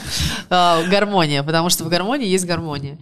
А, 0.49 0.83
Гармония, 0.83 1.43
потому 1.43 1.69
что 1.69 1.83
в 1.83 1.89
гармонии 1.89 2.27
есть 2.27 2.45
гармония. 2.45 2.99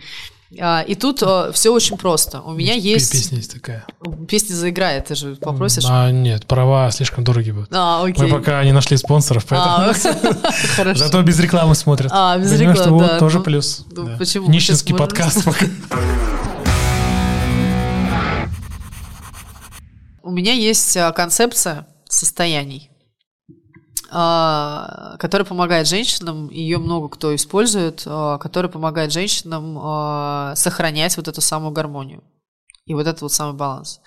А, 0.59 0.81
И 0.81 0.95
тут 0.95 1.23
все 1.53 1.69
очень 1.71 1.97
просто. 1.97 2.41
У 2.41 2.51
меня 2.51 2.73
есть... 2.73 3.11
Песня 3.11 3.37
есть 3.37 3.53
такая. 3.53 3.85
Песня 4.27 4.53
заиграет, 4.53 5.05
ты 5.05 5.15
же 5.15 5.35
попросишь. 5.35 5.85
А, 5.87 6.11
нет, 6.11 6.45
права 6.45 6.91
слишком 6.91 7.23
дорогие 7.23 7.53
будут. 7.53 7.69
А, 7.71 8.03
окей. 8.03 8.23
Мы 8.23 8.29
пока 8.29 8.63
не 8.63 8.73
нашли 8.73 8.97
спонсоров, 8.97 9.45
А, 9.49 9.93
поэтому... 9.93 10.35
Хорошо. 10.75 11.05
Зато 11.05 11.21
без 11.21 11.39
рекламы 11.39 11.75
смотрят. 11.75 12.11
А, 12.13 12.37
без 12.37 12.51
рекламы, 12.59 12.99
да, 12.99 13.19
тоже 13.19 13.37
ну, 13.37 13.43
плюс. 13.43 13.85
ну, 13.91 14.17
почему? 14.17 14.49
Нищенский 14.49 14.95
подкаст 14.95 15.45
пока. 15.45 15.65
У 20.23 20.29
меня 20.31 20.53
есть 20.53 20.95
а, 20.97 21.11
концепция 21.13 21.87
состояний, 22.07 22.90
а, 24.13 25.15
которая 25.19 25.45
помогает 25.45 25.87
женщинам, 25.87 26.49
ее 26.49 26.79
много 26.79 27.07
кто 27.07 27.33
использует, 27.33 28.03
а, 28.05 28.37
которая 28.39 28.69
помогает 28.69 29.13
женщинам 29.13 29.77
а, 29.79 30.53
сохранять 30.55 31.15
вот 31.15 31.29
эту 31.29 31.39
самую 31.39 31.71
гармонию 31.71 32.21
и 32.85 32.93
вот 32.93 33.07
этот 33.07 33.21
вот 33.21 33.31
самый 33.31 33.55
баланс. 33.55 34.01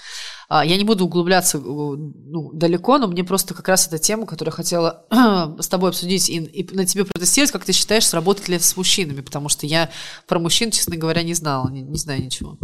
Я 0.51 0.77
не 0.77 0.85
буду 0.85 1.07
углубляться 1.07 1.57
э, 1.57 1.61
ну, 1.63 2.53
далеко, 2.53 2.99
но 2.99 3.07
мне 3.07 3.25
просто 3.25 3.55
как 3.55 3.67
раз 3.67 3.87
эта 3.87 3.99
тема, 3.99 4.27
которую 4.27 4.53
я 4.53 4.57
хотела 4.57 5.07
с 5.59 5.69
тобой 5.69 5.89
обсудить 5.89 6.29
и, 6.29 6.37
и 6.37 6.75
на 6.77 6.85
тебе 6.85 7.07
протестировать, 7.07 7.51
как 7.51 7.65
ты 7.65 7.73
считаешь, 7.73 8.07
сработает 8.07 8.49
ли 8.49 8.57
это 8.57 8.65
с 8.65 8.77
мужчинами, 8.77 9.23
потому 9.23 9.49
что 9.49 9.67
я 9.67 9.91
про 10.27 10.39
мужчин, 10.39 10.71
честно 10.71 10.97
говоря, 10.97 11.23
не 11.23 11.33
знала, 11.33 11.71
не, 11.71 11.81
не 11.81 11.97
знаю 11.97 12.23
ничего. 12.23 12.59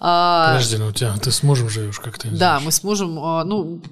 А, 0.00 0.52
Подожди, 0.52 0.76
ну 0.76 0.88
у 0.88 0.92
тебя, 0.92 1.16
ты 1.16 1.30
с 1.30 1.42
мужем 1.42 1.68
живешь, 1.68 1.98
как 1.98 2.18
ты 2.18 2.28
не 2.28 2.36
да, 2.36 2.58
знаешь? 2.58 2.64
мы 2.64 2.72
с 2.72 2.82
мужем, 2.84 3.18
а, 3.18 3.44
ну, 3.44 3.82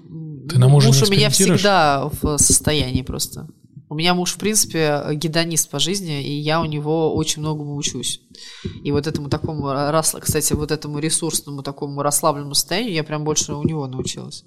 Ты 0.48 0.58
на 0.58 0.68
мужа 0.68 0.88
муж 0.88 1.02
у 1.02 1.10
меня 1.10 1.30
всегда 1.30 2.08
в 2.22 2.38
состоянии 2.38 3.02
просто. 3.02 3.48
У 3.88 3.94
меня 3.94 4.14
муж, 4.14 4.32
в 4.32 4.38
принципе, 4.38 5.02
гедонист 5.12 5.70
по 5.70 5.78
жизни, 5.78 6.20
и 6.20 6.40
я 6.40 6.60
у 6.60 6.64
него 6.64 7.14
очень 7.14 7.40
многому 7.40 7.76
учусь. 7.76 8.20
И 8.82 8.90
вот 8.90 9.06
этому 9.06 9.28
такому, 9.28 9.72
кстати, 10.20 10.52
вот 10.54 10.72
этому 10.72 10.98
ресурсному, 10.98 11.62
такому 11.62 12.02
расслабленному 12.02 12.54
состоянию 12.54 12.94
я 12.94 13.04
прям 13.04 13.22
больше 13.22 13.54
у 13.54 13.62
него 13.62 13.86
научилась. 13.86 14.42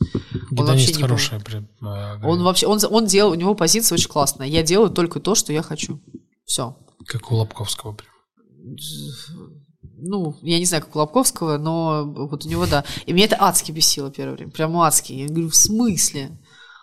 Он 0.51 0.65
вообще 0.65 0.87
Гедонист 0.87 0.97
не 0.97 1.01
хорошая. 1.01 1.39
прям, 1.39 1.69
э, 1.81 2.19
Он 2.25 2.43
вообще, 2.43 2.67
он, 2.67 2.79
он 2.89 3.05
делал, 3.05 3.31
у 3.31 3.35
него 3.35 3.55
позиция 3.55 3.95
очень 3.95 4.09
классная. 4.09 4.47
Я 4.47 4.61
делаю 4.61 4.89
только 4.89 5.21
то, 5.21 5.35
что 5.35 5.53
я 5.53 5.61
хочу. 5.61 6.01
Все. 6.45 6.77
Как 7.05 7.31
у 7.31 7.35
Лобковского. 7.35 7.93
прям. 7.93 8.11
Ну, 10.01 10.35
я 10.41 10.59
не 10.59 10.65
знаю, 10.65 10.83
как 10.83 10.95
у 10.95 10.99
Лобковского, 10.99 11.57
но 11.57 12.03
вот 12.05 12.45
у 12.45 12.49
него, 12.49 12.65
да. 12.65 12.83
И 13.05 13.13
меня 13.13 13.25
это 13.25 13.37
адски 13.39 13.71
бесило 13.71 14.11
первое 14.11 14.35
время. 14.35 14.51
Прямо 14.51 14.85
адски. 14.85 15.13
Я 15.13 15.27
говорю, 15.27 15.49
в 15.49 15.55
смысле? 15.55 16.37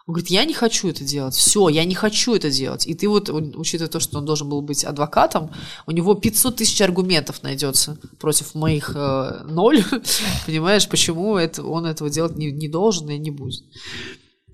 Он 0.06 0.14
говорит, 0.14 0.30
я 0.30 0.44
не 0.44 0.54
хочу 0.54 0.88
это 0.88 1.02
делать. 1.02 1.34
Все, 1.34 1.68
я 1.68 1.84
не 1.84 1.94
хочу 1.94 2.34
это 2.34 2.48
делать. 2.48 2.86
И 2.86 2.94
ты 2.94 3.08
вот, 3.08 3.28
учитывая 3.28 3.90
то, 3.90 3.98
что 3.98 4.18
он 4.18 4.24
должен 4.24 4.48
был 4.48 4.62
быть 4.62 4.84
адвокатом, 4.84 5.50
у 5.86 5.90
него 5.90 6.14
500 6.14 6.56
тысяч 6.56 6.80
аргументов 6.80 7.42
найдется 7.42 7.98
против 8.20 8.54
моих 8.54 8.92
э, 8.94 9.42
ноль. 9.48 9.82
Понимаешь, 10.46 10.88
почему 10.88 11.36
это, 11.36 11.64
он 11.64 11.86
этого 11.86 12.08
делать 12.08 12.36
не, 12.36 12.52
не 12.52 12.68
должен 12.68 13.10
и 13.10 13.18
не 13.18 13.32
будет. 13.32 13.64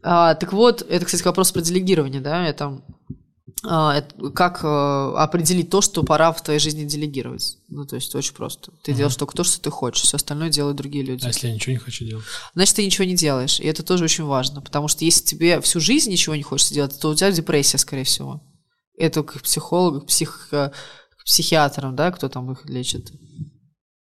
А, 0.03 0.35
так 0.35 0.55
вот, 0.55 0.81
это, 0.89 1.05
кстати, 1.05 1.23
вопрос 1.23 1.53
про 1.53 1.61
делегирование, 1.61 2.23
да, 2.23 2.47
это 2.47 2.83
как 3.63 4.65
э, 4.65 5.15
определить 5.17 5.71
то, 5.71 5.81
что 5.81 6.03
пора 6.03 6.33
в 6.33 6.43
твоей 6.43 6.59
жизни 6.59 6.85
делегировать. 6.85 7.59
Ну, 7.69 7.87
то 7.87 7.95
есть 7.95 8.13
очень 8.15 8.35
просто. 8.35 8.73
Ты 8.83 8.93
делаешь 8.93 9.15
только 9.15 9.37
то, 9.37 9.45
что 9.45 9.61
ты 9.61 9.71
хочешь, 9.71 10.03
все 10.03 10.17
остальное 10.17 10.51
делают 10.51 10.77
другие 10.77 11.05
люди. 11.05 11.25
А 11.25 11.29
если 11.29 11.47
я 11.47 11.55
ничего 11.55 11.73
не 11.73 11.79
хочу 11.79 12.05
делать? 12.05 12.25
Значит, 12.55 12.77
ты 12.77 12.85
ничего 12.85 13.05
не 13.05 13.15
делаешь. 13.15 13.61
И 13.61 13.65
это 13.65 13.85
тоже 13.85 14.05
очень 14.05 14.25
важно. 14.25 14.63
Потому 14.63 14.89
что 14.89 15.05
если 15.05 15.25
тебе 15.25 15.61
всю 15.61 15.79
жизнь 15.79 16.11
ничего 16.11 16.35
не 16.35 16.43
хочется 16.43 16.75
делать, 16.75 16.99
то 16.99 17.11
у 17.11 17.15
тебя 17.15 17.31
депрессия, 17.31 17.79
скорее 17.79 18.05
всего. 18.05 18.43
Это 18.99 19.23
к 19.23 19.41
психологу, 19.41 20.01
к, 20.01 20.07
псих, 20.09 20.49
к 20.51 20.73
психиатрам, 21.25 21.95
да, 21.95 22.11
кто 22.11 22.29
там 22.29 22.51
их 22.51 22.65
лечит. 22.67 23.13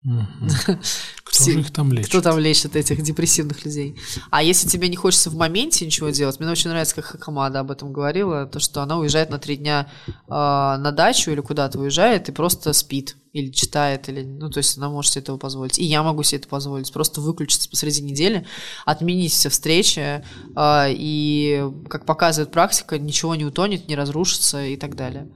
Кто 1.24 1.44
же 1.44 1.60
их 1.60 1.72
там 1.72 1.92
лечит? 1.92 2.10
Кто 2.10 2.22
там 2.22 2.40
лечит 2.40 2.76
этих 2.76 3.02
депрессивных 3.02 3.66
людей? 3.66 3.98
А 4.30 4.44
если 4.44 4.68
тебе 4.68 4.88
не 4.88 4.96
хочется 4.96 5.30
в 5.30 5.36
моменте 5.36 5.86
ничего 5.86 6.10
делать, 6.10 6.40
мне 6.40 6.50
очень 6.50 6.70
нравится, 6.70 6.96
как 6.96 7.06
Хакамада 7.06 7.60
об 7.60 7.72
этом 7.72 7.92
говорила, 7.92 8.46
то, 8.46 8.60
что 8.60 8.82
она 8.82 8.98
уезжает 8.98 9.30
на 9.32 9.40
три 9.40 9.58
дня 9.58 9.88
э, 10.08 10.12
на 10.30 10.92
дачу 10.92 11.32
или 11.32 11.42
куда-то 11.42 11.80
уезжает 11.80 12.30
и 12.30 12.32
просто 12.32 12.72
спит 12.74 13.18
или 13.34 13.52
читает, 13.52 14.08
или, 14.08 14.24
ну, 14.24 14.50
то 14.50 14.60
есть 14.60 14.78
она 14.78 14.90
может 14.90 15.12
себе 15.12 15.24
этого 15.24 15.38
позволить. 15.38 15.78
И 15.78 15.84
я 15.84 16.04
могу 16.04 16.24
себе 16.24 16.40
это 16.40 16.48
позволить. 16.48 16.94
Просто 16.94 17.20
выключиться 17.20 17.70
посреди 17.70 18.02
недели, 18.02 18.46
отменить 18.86 19.34
все 19.34 19.50
встречи, 19.50 20.24
э, 20.56 20.86
и, 20.90 21.66
как 21.90 22.06
показывает 22.06 22.52
практика, 22.52 22.98
ничего 22.98 23.36
не 23.36 23.44
утонет, 23.44 23.90
не 23.90 23.96
разрушится 23.96 24.66
и 24.66 24.78
так 24.78 24.96
далее. 24.96 25.30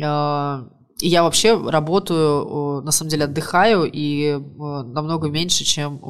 Э, 0.00 0.68
я 1.00 1.22
вообще 1.22 1.58
работаю, 1.70 2.82
на 2.82 2.90
самом 2.90 3.10
деле 3.10 3.24
отдыхаю 3.24 3.84
и 3.90 4.36
намного 4.36 5.28
меньше, 5.28 5.64
чем... 5.64 6.00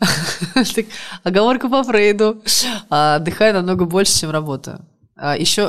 Оговорка 1.24 1.68
по 1.68 1.82
Фрейду. 1.82 2.42
А, 2.88 3.16
Отдыхаю 3.16 3.54
намного 3.54 3.84
больше, 3.84 4.18
чем 4.18 4.30
работаю. 4.30 4.86
А, 5.16 5.36
Еще 5.36 5.68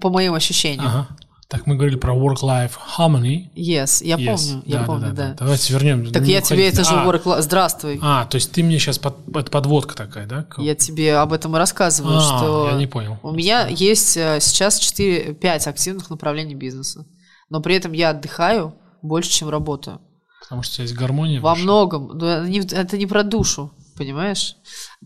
по 0.00 0.10
моим 0.10 0.34
ощущениям. 0.34 1.06
Так 1.50 1.66
мы 1.66 1.74
говорили 1.74 1.96
про 1.96 2.14
work-life 2.14 2.72
harmony. 2.96 3.50
Yes, 3.56 4.04
я 4.04 4.14
Yes. 4.16 4.26
помню, 4.36 4.62
я 4.66 4.78
Да, 4.78 4.84
помню, 4.84 5.06
да, 5.12 5.12
да. 5.30 5.34
Давайте 5.40 5.72
вернем. 5.72 6.12
Так 6.12 6.22
я 6.24 6.40
тебе 6.40 6.60
уходите. 6.60 6.68
это 6.82 6.84
же 6.84 6.94
А, 6.94 7.04
work 7.06 7.40
Здравствуй. 7.42 7.98
А, 8.00 8.24
то 8.26 8.36
есть 8.36 8.52
ты 8.52 8.62
мне 8.62 8.78
сейчас 8.78 8.98
под, 8.98 9.16
это 9.36 9.50
подводка 9.50 9.96
такая, 9.96 10.26
да? 10.28 10.46
Я 10.58 10.76
тебе 10.76 11.16
об 11.16 11.32
этом 11.32 11.56
и 11.56 11.58
рассказываю, 11.58 12.18
А, 12.18 12.20
что 12.20 12.68
я 12.70 12.76
не 12.76 12.86
понял. 12.86 13.18
у 13.24 13.32
меня 13.32 13.66
есть 13.66 14.16
э, 14.16 14.38
сейчас 14.40 14.78
4-5 14.78 15.66
активных 15.66 16.08
направлений 16.08 16.54
бизнеса. 16.54 17.04
Но 17.48 17.60
при 17.60 17.74
этом 17.74 17.90
я 17.92 18.10
отдыхаю 18.10 18.76
больше, 19.02 19.30
чем 19.32 19.48
работаю. 19.48 20.00
Потому 20.42 20.62
что 20.62 20.74
у 20.74 20.74
тебя 20.76 20.84
есть 20.84 20.94
гармония. 20.94 21.40
Во 21.40 21.56
многом. 21.56 22.16
Но 22.16 22.28
это 22.28 22.48
не, 22.48 22.60
это 22.60 22.96
не 22.96 23.06
про 23.06 23.24
душу, 23.24 23.72
понимаешь? 23.96 24.54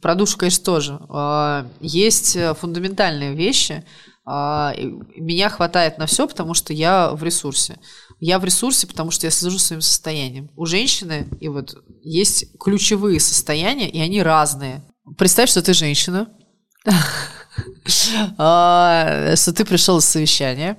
Про 0.02 0.14
душу, 0.14 0.36
конечно, 0.36 0.62
тоже. 0.62 1.00
А, 1.08 1.66
Есть 1.80 2.36
э, 2.36 2.52
фундаментальные 2.52 3.34
вещи. 3.34 3.82
А, 4.24 4.74
Меня 5.16 5.50
хватает 5.50 5.98
на 5.98 6.06
все, 6.06 6.26
потому 6.26 6.54
что 6.54 6.72
я 6.72 7.10
в 7.12 7.22
ресурсе. 7.22 7.78
Я 8.20 8.38
в 8.38 8.44
ресурсе, 8.44 8.86
потому 8.86 9.10
что 9.10 9.26
я 9.26 9.30
слежу 9.30 9.58
своим 9.58 9.82
состоянием. 9.82 10.50
У 10.56 10.64
женщины 10.66 11.28
и 11.40 11.48
вот 11.48 11.76
есть 12.02 12.56
ключевые 12.58 13.20
состояния, 13.20 13.88
и 13.88 14.00
они 14.00 14.22
разные. 14.22 14.82
Представь, 15.18 15.50
что 15.50 15.62
ты 15.62 15.74
женщина, 15.74 16.28
а, 18.38 19.36
что 19.36 19.52
ты 19.52 19.64
пришел 19.64 19.98
из 19.98 20.06
совещания, 20.06 20.78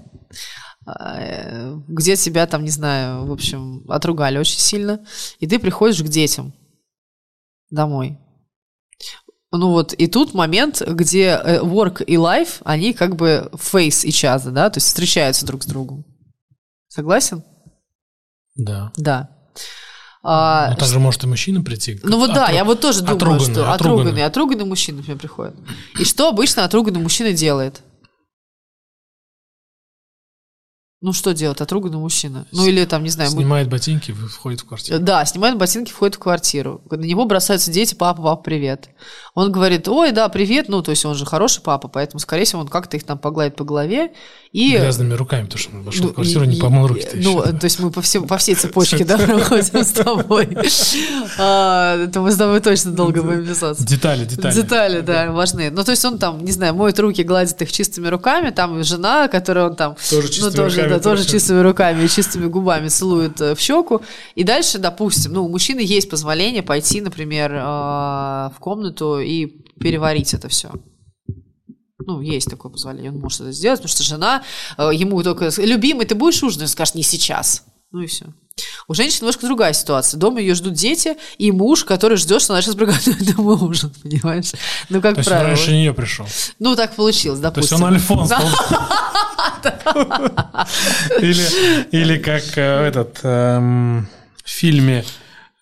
а, 0.88 1.76
где 1.88 2.16
тебя 2.16 2.48
там, 2.48 2.64
не 2.64 2.72
знаю, 2.72 3.26
в 3.26 3.32
общем, 3.32 3.84
отругали 3.90 4.40
очень 4.40 4.60
сильно, 4.60 5.06
и 5.40 5.48
ты 5.48 5.60
приходишь 5.60 6.02
к 6.02 6.08
детям 6.08 6.54
домой. 7.70 8.18
Ну 9.58 9.70
вот, 9.72 9.94
и 9.94 10.08
тут 10.08 10.34
момент, 10.34 10.82
где 10.82 11.40
э, 11.44 11.60
work 11.62 12.04
и 12.04 12.16
life, 12.16 12.62
они 12.64 12.94
как 12.94 13.16
бы 13.16 13.50
face 13.54 14.06
each 14.06 14.24
other, 14.26 14.52
да, 14.52 14.70
то 14.70 14.78
есть 14.78 14.88
встречаются 14.88 15.46
друг 15.46 15.64
с 15.64 15.66
другом. 15.66 16.04
Согласен? 16.88 17.44
Да. 18.56 18.92
Да. 18.98 19.30
А, 20.24 20.70
Но 20.72 20.76
также 20.76 21.00
может 21.00 21.24
и 21.24 21.28
мужчина 21.28 21.62
прийти. 21.64 22.00
ну 22.04 22.18
вот 22.18 22.34
да, 22.34 22.50
Отру- 22.50 22.54
я 22.56 22.64
вот 22.66 22.82
тоже 22.82 23.02
думаю, 23.02 23.16
отруганный, 23.18 23.40
что 23.44 23.52
отруганный. 23.52 23.74
отруганный, 24.02 24.26
отруганный 24.26 24.66
мужчина 24.66 24.98
например, 24.98 25.20
приходит. 25.20 25.56
И 26.00 26.04
что 26.06 26.30
обычно 26.30 26.64
отруганный 26.66 27.00
мужчина 27.00 27.32
делает? 27.32 27.82
Ну 31.02 31.14
что 31.14 31.34
делает 31.34 31.62
отруганный 31.62 32.00
мужчина? 32.00 32.48
Ну 32.52 32.66
или 32.66 32.84
там, 32.86 33.04
не 33.04 33.10
знаю, 33.10 33.30
мы- 33.32 33.38
Снимает 33.38 33.70
ботинки, 33.70 34.12
вы- 34.12 34.28
входит 34.28 34.62
в 34.62 34.66
квартиру. 34.66 34.98
Да, 35.00 35.24
снимает 35.26 35.58
ботинки, 35.58 35.92
входит 35.92 36.16
в 36.16 36.20
квартиру. 36.20 36.82
На 36.90 36.96
него 36.96 37.26
бросаются 37.26 37.70
дети, 37.72 37.94
папа, 37.94 38.24
папа, 38.24 38.42
привет. 38.42 38.90
Он 39.36 39.52
говорит, 39.52 39.90
ой, 39.90 40.14
да, 40.14 40.30
привет, 40.30 40.70
ну, 40.70 40.82
то 40.82 40.92
есть 40.92 41.04
он 41.04 41.14
же 41.14 41.26
хороший 41.26 41.62
папа, 41.62 41.90
поэтому, 41.90 42.22
скорее 42.22 42.46
всего, 42.46 42.62
он 42.62 42.70
как-то 42.70 42.96
их 42.96 43.04
там 43.04 43.18
погладит 43.18 43.58
по 43.58 43.66
голове. 43.66 44.14
И... 44.54 44.78
Грязными 44.78 45.14
руками, 45.14 45.44
потому 45.44 45.60
что 45.60 45.76
он 45.76 45.84
вошел 45.84 46.04
Ну, 46.06 46.12
в 46.12 46.14
квартиру, 46.14 46.46
и- 46.46 46.48
не 46.48 46.56
помыл 46.56 46.88
руки 46.88 47.06
Ну, 47.16 47.42
то 47.42 47.66
есть 47.66 47.80
мы 47.82 47.92
по, 47.92 48.02
всем, 48.02 48.28
по 48.28 48.38
всей 48.38 48.56
цепочке, 48.56 49.04
да, 49.04 49.18
проходим 49.18 49.84
с 49.84 49.92
тобой. 49.92 50.58
А, 51.38 51.98
Это 52.06 52.22
мы 52.22 52.32
с 52.32 52.38
тобой 52.38 52.62
точно 52.62 52.92
долго 52.92 53.22
будем 53.22 53.46
писаться. 53.46 53.86
Детали, 53.86 54.24
детали. 54.24 54.54
Детали, 54.54 55.02
да, 55.02 55.32
важны. 55.34 55.70
Ну, 55.70 55.84
то 55.84 55.92
есть 55.92 56.06
он 56.06 56.18
там, 56.18 56.44
не 56.46 56.54
знаю, 56.54 56.74
моет 56.74 56.98
руки, 57.00 57.22
гладит 57.24 57.62
их 57.62 57.72
чистыми 57.74 58.08
руками, 58.08 58.52
там 58.52 58.82
жена, 58.86 59.28
которая 59.28 59.70
он 59.70 59.76
там... 59.76 59.98
Тоже 60.10 60.28
ну, 60.28 60.34
чистыми 60.34 60.66
руками 60.66 60.88
да, 60.88 61.00
тоже 61.00 61.26
чистыми 61.26 61.60
руками 61.60 62.06
и 62.06 62.08
чистыми 62.08 62.46
губами 62.46 62.88
целует 62.88 63.42
э, 63.42 63.54
в 63.56 63.60
щеку. 63.60 64.02
И 64.36 64.46
дальше, 64.46 64.78
допустим, 64.78 65.34
ну, 65.34 65.44
у 65.44 65.50
мужчины 65.50 65.82
есть 65.82 66.10
позволение 66.10 66.64
пойти, 66.64 67.02
например, 67.02 67.52
э, 67.54 67.58
в 67.58 68.56
комнату 68.62 69.25
и 69.26 69.48
переварить 69.80 70.34
это 70.34 70.48
все. 70.50 70.72
Ну, 71.98 72.22
есть 72.22 72.50
такое 72.50 72.72
позволение, 72.72 73.12
он 73.12 73.20
может 73.20 73.42
это 73.42 73.52
сделать, 73.52 73.80
потому 73.80 73.92
что 73.92 74.04
жена 74.04 74.44
э, 74.78 74.92
ему 74.94 75.24
только... 75.24 75.50
Любимый, 75.58 76.06
ты 76.06 76.14
будешь 76.14 76.44
ужинать? 76.44 76.64
Он 76.64 76.68
скажет, 76.68 76.96
не 76.96 77.04
сейчас. 77.04 77.64
Ну 77.92 78.02
и 78.02 78.06
все. 78.08 78.26
У 78.88 78.94
женщин 78.94 79.20
немножко 79.22 79.48
другая 79.48 79.74
ситуация. 79.74 80.18
Дома 80.18 80.40
ее 80.40 80.54
ждут 80.56 80.74
дети 80.74 81.18
и 81.38 81.52
муж, 81.52 81.84
который 81.84 82.18
ждет, 82.18 82.42
что 82.42 82.54
она 82.54 82.62
сейчас 82.62 82.76
приготовит 82.76 83.22
ему 83.38 83.54
ужин, 83.54 83.92
понимаешь? 84.04 84.52
Ну, 84.90 85.02
как 85.02 85.16
То 85.16 85.24
правило. 85.24 85.48
раньше 85.48 85.72
нее 85.72 85.94
пришел. 85.94 86.26
Ну, 86.60 86.76
так 86.76 86.96
получилось, 86.96 87.40
То 87.40 87.48
есть 87.48 87.56
допустим. 87.56 87.84
он 87.84 87.94
альфонс. 87.94 88.32
Или, 91.20 91.92
или 91.92 92.18
как 92.20 92.44
э, 92.58 92.88
этот 92.88 93.20
эм, 93.24 94.08
в 94.44 94.50
фильме 94.50 95.04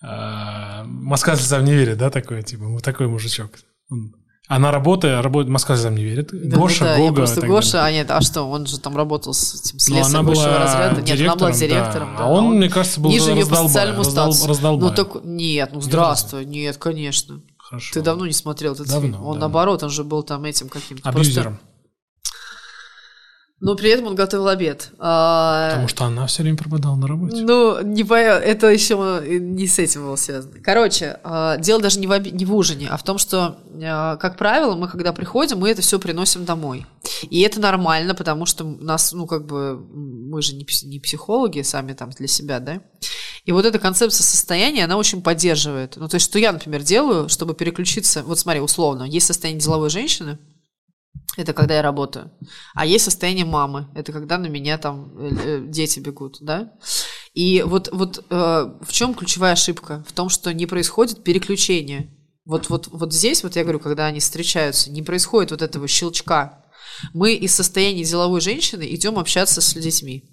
э, 0.04 0.84
«Москва 0.86 1.36
слезам 1.36 1.64
не 1.66 1.74
верит», 1.74 1.98
да, 1.98 2.10
такой, 2.10 2.44
типа, 2.44 2.66
вот 2.66 2.84
такой 2.84 3.08
мужичок. 3.08 3.52
Он- 3.90 4.14
Она 4.50 4.72
работает, 4.72 5.24
работает, 5.24 5.50
Москва 5.50 5.76
слезам 5.76 5.96
не 5.96 6.04
верит. 6.04 6.30
Да, 6.34 6.58
Гоша, 6.58 6.84
да, 6.84 6.96
да, 6.96 6.98
Гога. 7.00 7.16
просто 7.16 7.48
Гоша, 7.48 7.72
далее. 7.74 7.88
а 7.88 7.92
нет, 8.00 8.12
а 8.12 8.20
что, 8.22 8.44
он 8.44 8.66
же 8.66 8.78
там 8.80 8.98
работал 8.98 9.34
с 9.34 9.56
этим 9.56 9.76
Ну, 9.76 9.80
слесарем 9.80 10.20
она 10.20 10.24
была 10.24 10.60
разряда. 10.60 11.02
Нет, 11.02 11.22
она 11.22 11.36
была 11.38 11.52
директором, 11.54 12.10
да. 12.14 12.18
да, 12.20 12.26
А 12.26 12.28
он, 12.30 12.58
мне 12.58 12.70
кажется, 12.70 13.00
был 13.00 13.10
ниже 13.10 13.30
ее 13.32 13.36
по 13.36 13.40
раздолбай, 13.42 13.68
социальному 13.70 14.02
раздол- 14.04 14.12
статусу. 14.12 14.48
раздолбай. 14.48 14.90
Ну, 14.90 14.96
так, 14.96 15.24
нет, 15.24 15.70
ну, 15.74 15.80
здравствуй, 15.82 16.46
нет, 16.46 16.78
конечно. 16.78 17.42
Хорошо. 17.58 17.94
Ты 17.94 18.02
давно 18.02 18.28
не 18.28 18.34
смотрел 18.34 18.74
этот 18.74 18.88
Давно, 18.88 19.08
фильм. 19.14 19.26
Он, 19.26 19.34
да. 19.36 19.40
наоборот, 19.42 19.82
он 19.84 19.90
же 19.90 20.04
был 20.04 20.22
там 20.24 20.44
этим 20.44 20.68
каким-то. 20.68 21.04
просто- 21.04 21.20
Абьюзером. 21.22 21.60
Но 23.64 23.76
при 23.76 23.92
этом 23.92 24.08
он 24.08 24.16
готовил 24.16 24.50
обед. 24.50 24.92
А, 25.00 25.70
Потому 25.70 25.88
что 25.88 26.04
она 26.04 26.28
все 26.28 26.44
время 26.44 26.58
пропадала 26.58 26.98
на 26.98 27.08
работе. 27.08 27.38
Ну, 27.38 27.82
не 27.82 28.04
по... 28.04 28.16
это 28.16 28.68
еще 28.68 29.24
не 29.26 29.68
с 29.68 29.80
этим 29.80 30.04
было 30.04 30.18
связано. 30.18 30.60
Короче, 30.62 31.18
э, 31.24 31.56
дело 31.60 31.82
даже 31.82 31.98
не 32.02 32.08
в, 32.08 32.12
оби- 32.12 32.32
не 32.32 32.44
в 32.44 32.54
ужине, 32.54 32.90
а 32.92 32.98
в 32.98 33.04
том, 33.04 33.18
что, 33.18 33.56
э, 33.74 34.18
как 34.20 34.36
правило, 34.36 34.76
мы 34.76 34.90
когда 34.90 35.14
приходим, 35.14 35.60
мы 35.60 35.70
это 35.70 35.82
все 35.82 35.98
приносим 35.98 36.44
домой. 36.44 36.86
И 37.30 37.40
это 37.40 37.62
нормально, 37.62 38.14
потому 38.16 38.46
что 38.46 38.66
нас, 38.66 39.14
ну, 39.14 39.28
как 39.28 39.46
бы, 39.46 39.80
мы 39.80 40.42
же 40.42 40.56
не, 40.56 40.68
не 40.84 41.00
психологи 41.00 41.62
сами 41.62 41.94
там 41.94 42.10
для 42.10 42.28
себя, 42.28 42.60
да? 42.60 42.82
И 43.46 43.54
вот 43.54 43.66
эта 43.66 43.80
концепция 43.80 44.26
состояния, 44.26 44.84
она 44.84 44.98
очень 44.98 45.22
поддерживает. 45.22 45.96
Ну, 45.96 46.10
то 46.10 46.16
есть, 46.16 46.26
что 46.26 46.38
я, 46.38 46.52
например, 46.52 46.82
делаю, 46.82 47.30
чтобы 47.30 47.54
переключиться... 47.54 48.24
Вот 48.24 48.40
смотри, 48.40 48.60
условно, 48.60 49.04
есть 49.04 49.26
состояние 49.26 49.62
деловой 49.62 49.90
женщины, 49.90 50.38
Это 51.36 51.54
когда 51.54 51.76
я 51.76 51.82
работаю. 51.82 52.32
А 52.76 52.86
есть 52.86 53.06
состояние 53.06 53.46
мамы. 53.46 53.88
Это 53.96 54.12
когда 54.12 54.38
на 54.38 54.48
меня 54.48 54.78
там 54.78 55.12
э, 55.18 55.32
э, 55.34 55.64
дети 55.68 56.00
бегут, 56.00 56.38
да? 56.42 56.74
И 57.34 57.64
вот, 57.64 57.90
вот 57.92 58.24
э, 58.30 58.34
в 58.82 58.92
чем 58.92 59.16
ключевая 59.16 59.54
ошибка? 59.54 60.04
В 60.08 60.14
том, 60.14 60.30
что 60.30 60.54
не 60.54 60.68
происходит 60.68 61.24
переключение. 61.24 62.16
Вот, 62.46 62.70
вот, 62.70 62.88
вот 62.92 63.14
здесь, 63.14 63.44
вот 63.44 63.56
я 63.56 63.64
говорю, 63.64 63.80
когда 63.80 64.06
они 64.06 64.20
встречаются, 64.20 64.92
не 64.92 65.02
происходит 65.02 65.52
вот 65.52 65.62
этого 65.62 65.88
щелчка. 65.88 66.66
Мы 67.14 67.34
из 67.34 67.56
состояния 67.56 68.04
деловой 68.04 68.42
женщины 68.42 68.86
идем 68.94 69.18
общаться 69.18 69.62
с 69.62 69.74
детьми 69.74 70.33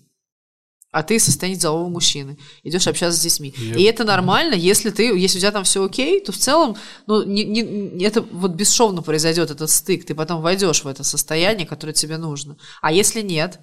а 0.91 1.03
ты 1.03 1.19
состояние 1.21 1.61
делового 1.61 1.89
мужчины, 1.89 2.39
идешь 2.65 2.87
общаться 2.87 3.19
с 3.19 3.23
детьми. 3.23 3.55
Yep. 3.57 3.77
И 3.77 3.83
это 3.85 4.05
нормально, 4.05 4.55
если 4.55 4.91
ты, 4.91 5.05
если 5.17 5.39
у 5.39 5.41
тебя 5.41 5.53
там 5.53 5.65
все 5.65 5.85
окей, 5.85 6.21
то 6.21 6.33
в 6.33 6.37
целом, 6.37 6.77
ну, 7.07 7.23
не, 7.23 7.45
не, 7.45 8.05
это 8.05 8.23
вот 8.23 8.53
бесшовно 8.53 9.03
произойдет 9.03 9.51
этот 9.51 9.71
стык, 9.71 10.05
ты 10.05 10.15
потом 10.15 10.43
войдешь 10.43 10.83
в 10.83 10.89
это 10.89 11.05
состояние, 11.05 11.67
которое 11.67 11.93
тебе 11.93 12.19
нужно. 12.19 12.57
А 12.83 12.93
если 12.93 13.23
нет, 13.23 13.61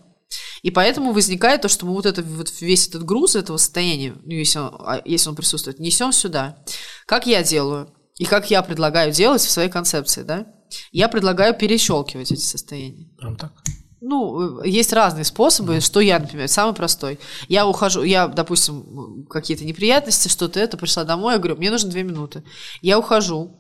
и 0.62 0.72
поэтому 0.72 1.14
возникает 1.14 1.62
то, 1.62 1.70
что 1.70 1.86
мы 1.86 1.94
вот, 1.94 2.06
это, 2.06 2.22
вот 2.22 2.52
весь 2.62 2.88
этот 2.88 3.04
груз 3.04 3.36
этого 3.36 3.58
состояния, 3.58 4.16
ну, 4.24 4.34
если 4.34 4.60
он, 4.60 4.76
а, 4.80 5.02
если 5.06 5.30
он 5.30 5.36
присутствует, 5.36 5.80
несем 5.80 6.12
сюда. 6.12 6.64
Как 7.06 7.28
я 7.28 7.44
делаю? 7.44 7.94
И 8.18 8.26
как 8.26 8.50
я 8.50 8.62
предлагаю 8.62 9.12
делать 9.12 9.42
в 9.42 9.50
своей 9.50 9.70
концепции, 9.70 10.24
да? 10.24 10.48
Я 10.92 11.08
предлагаю 11.08 11.54
перещелкивать 11.54 12.32
эти 12.32 12.42
состояния. 12.42 13.10
Прям 13.18 13.38
так? 13.38 13.54
Ну, 14.00 14.62
есть 14.64 14.94
разные 14.94 15.26
способы. 15.26 15.80
Что 15.82 16.00
я, 16.00 16.20
например, 16.20 16.48
самый 16.48 16.74
простой. 16.74 17.20
Я 17.48 17.68
ухожу, 17.68 18.04
я, 18.04 18.28
допустим, 18.28 19.26
какие-то 19.30 19.66
неприятности, 19.66 20.28
что-то 20.28 20.60
это, 20.60 20.78
пришла 20.78 21.04
домой, 21.04 21.34
я 21.34 21.40
говорю, 21.40 21.58
мне 21.58 21.72
нужно 21.72 21.90
две 21.90 22.04
минуты. 22.04 22.44
Я 22.82 23.00
ухожу 23.00 23.60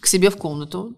к 0.00 0.06
себе 0.06 0.30
в 0.30 0.36
комнату, 0.36 0.96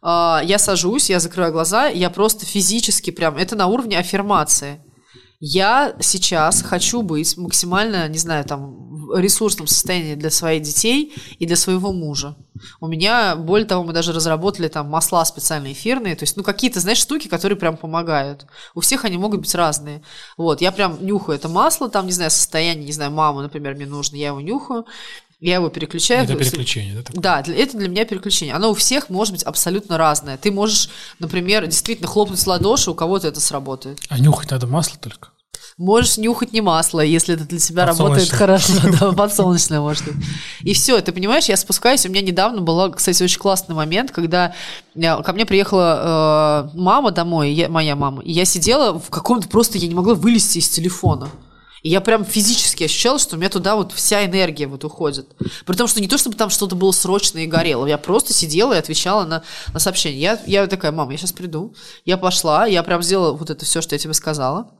а, 0.00 0.40
я 0.44 0.58
сажусь, 0.58 1.10
я 1.10 1.20
закрываю 1.20 1.52
глаза, 1.52 1.88
я 1.88 2.08
просто 2.08 2.46
физически 2.46 3.10
прям, 3.10 3.36
это 3.36 3.56
на 3.56 3.66
уровне 3.66 3.98
аффирмации. 3.98 4.80
Я 5.40 5.94
сейчас 6.00 6.62
хочу 6.62 7.02
быть 7.02 7.36
максимально, 7.36 8.08
не 8.08 8.18
знаю, 8.18 8.44
там, 8.44 8.88
в 9.06 9.18
ресурсном 9.18 9.66
состоянии 9.66 10.14
для 10.14 10.30
своих 10.30 10.62
детей 10.62 11.14
и 11.38 11.46
для 11.46 11.56
своего 11.56 11.92
мужа. 11.92 12.36
У 12.80 12.86
меня, 12.86 13.36
более 13.36 13.66
того, 13.66 13.84
мы 13.84 13.92
даже 13.92 14.12
разработали 14.12 14.68
там 14.68 14.88
масла 14.88 15.24
специальные 15.24 15.72
эфирные, 15.72 16.16
то 16.16 16.24
есть, 16.24 16.36
ну, 16.36 16.42
какие-то, 16.42 16.80
знаешь, 16.80 16.98
штуки, 16.98 17.28
которые 17.28 17.58
прям 17.58 17.76
помогают. 17.76 18.46
У 18.74 18.80
всех 18.80 19.04
они 19.04 19.18
могут 19.18 19.40
быть 19.40 19.54
разные. 19.54 20.02
Вот, 20.36 20.60
я 20.60 20.72
прям 20.72 21.04
нюхаю 21.04 21.38
это 21.38 21.48
масло, 21.48 21.88
там, 21.88 22.06
не 22.06 22.12
знаю, 22.12 22.30
состояние, 22.30 22.86
не 22.86 22.92
знаю, 22.92 23.10
маму, 23.10 23.40
например, 23.40 23.74
мне 23.74 23.86
нужно, 23.86 24.16
я 24.16 24.28
его 24.28 24.40
нюхаю, 24.40 24.86
я 25.40 25.54
его 25.54 25.68
переключаю. 25.68 26.24
Это 26.24 26.34
переключение, 26.34 26.96
да? 26.96 27.02
Такое? 27.02 27.22
Да, 27.22 27.40
это 27.46 27.76
для 27.76 27.88
меня 27.88 28.04
переключение. 28.04 28.54
Оно 28.54 28.70
у 28.70 28.74
всех 28.74 29.08
может 29.08 29.32
быть 29.32 29.44
абсолютно 29.44 29.96
разное. 29.96 30.36
Ты 30.36 30.50
можешь, 30.50 30.90
например, 31.20 31.66
действительно 31.66 32.08
хлопнуть 32.08 32.40
в 32.40 32.46
ладоши, 32.46 32.90
у 32.90 32.94
кого-то 32.94 33.28
это 33.28 33.40
сработает. 33.40 34.00
А 34.08 34.18
нюхать 34.18 34.50
надо 34.50 34.66
масло 34.66 34.98
только? 34.98 35.30
Можешь 35.78 36.16
нюхать 36.16 36.52
не 36.52 36.60
масло, 36.60 36.98
если 36.98 37.36
это 37.36 37.44
для 37.44 37.60
тебя 37.60 37.86
работает 37.86 38.28
хорошо. 38.30 38.72
Да, 39.00 39.12
подсолнечное, 39.12 39.80
может 39.80 40.04
быть. 40.04 40.16
И 40.62 40.74
все, 40.74 41.00
ты 41.00 41.12
понимаешь, 41.12 41.44
я 41.44 41.56
спускаюсь. 41.56 42.04
У 42.04 42.08
меня 42.08 42.20
недавно 42.20 42.60
был, 42.60 42.90
кстати, 42.90 43.22
очень 43.22 43.38
классный 43.38 43.76
момент, 43.76 44.10
когда 44.10 44.54
э, 44.96 45.22
ко 45.22 45.32
мне 45.32 45.46
приехала 45.46 46.72
э, 46.74 46.76
мама 46.76 47.12
домой, 47.12 47.52
я, 47.52 47.68
моя 47.68 47.94
мама, 47.94 48.24
и 48.24 48.32
я 48.32 48.44
сидела 48.44 48.98
в 48.98 49.08
каком-то 49.08 49.48
просто, 49.48 49.78
я 49.78 49.86
не 49.86 49.94
могла 49.94 50.14
вылезти 50.14 50.58
из 50.58 50.68
телефона. 50.68 51.28
И 51.84 51.90
я 51.90 52.00
прям 52.00 52.24
физически 52.24 52.82
ощущала, 52.82 53.20
что 53.20 53.36
у 53.36 53.38
меня 53.38 53.48
туда 53.48 53.76
вот 53.76 53.92
вся 53.92 54.26
энергия 54.26 54.66
вот 54.66 54.84
уходит. 54.84 55.28
При 55.64 55.76
том, 55.76 55.86
что 55.86 56.00
не 56.00 56.08
то, 56.08 56.18
чтобы 56.18 56.34
там 56.34 56.50
что-то 56.50 56.74
было 56.74 56.90
срочное 56.90 57.44
и 57.44 57.46
горело. 57.46 57.86
Я 57.86 57.98
просто 57.98 58.32
сидела 58.32 58.72
и 58.72 58.78
отвечала 58.78 59.24
на, 59.24 59.44
на 59.72 59.78
сообщения. 59.78 60.18
Я, 60.18 60.40
я 60.46 60.66
такая, 60.66 60.90
мама, 60.90 61.12
я 61.12 61.18
сейчас 61.18 61.32
приду. 61.32 61.72
Я 62.04 62.16
пошла, 62.16 62.66
я 62.66 62.82
прям 62.82 63.00
сделала 63.00 63.32
вот 63.32 63.50
это 63.50 63.64
все, 63.64 63.80
что 63.80 63.94
я 63.94 63.98
тебе 64.00 64.14
сказала. 64.14 64.72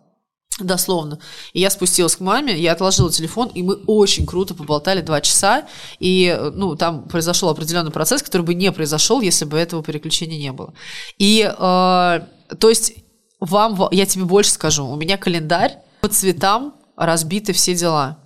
Дословно. 0.58 1.20
И 1.52 1.60
я 1.60 1.70
спустилась 1.70 2.16
к 2.16 2.20
маме, 2.20 2.58
я 2.58 2.72
отложила 2.72 3.12
телефон, 3.12 3.48
и 3.54 3.62
мы 3.62 3.74
очень 3.86 4.26
круто 4.26 4.54
поболтали 4.54 5.02
два 5.02 5.20
часа. 5.20 5.68
И, 6.00 6.36
ну, 6.54 6.74
там 6.74 7.04
произошел 7.04 7.48
определенный 7.48 7.92
процесс, 7.92 8.22
который 8.22 8.42
бы 8.42 8.54
не 8.54 8.72
произошел, 8.72 9.20
если 9.20 9.44
бы 9.44 9.56
этого 9.56 9.84
переключения 9.84 10.38
не 10.38 10.52
было. 10.52 10.74
И, 11.18 11.42
э, 11.42 11.54
то 11.56 12.68
есть, 12.68 12.94
вам, 13.38 13.88
я 13.92 14.06
тебе 14.06 14.24
больше 14.24 14.50
скажу, 14.50 14.86
у 14.86 14.96
меня 14.96 15.16
календарь 15.16 15.78
по 16.00 16.08
цветам 16.08 16.74
разбиты 16.96 17.52
все 17.52 17.74
дела. 17.74 18.18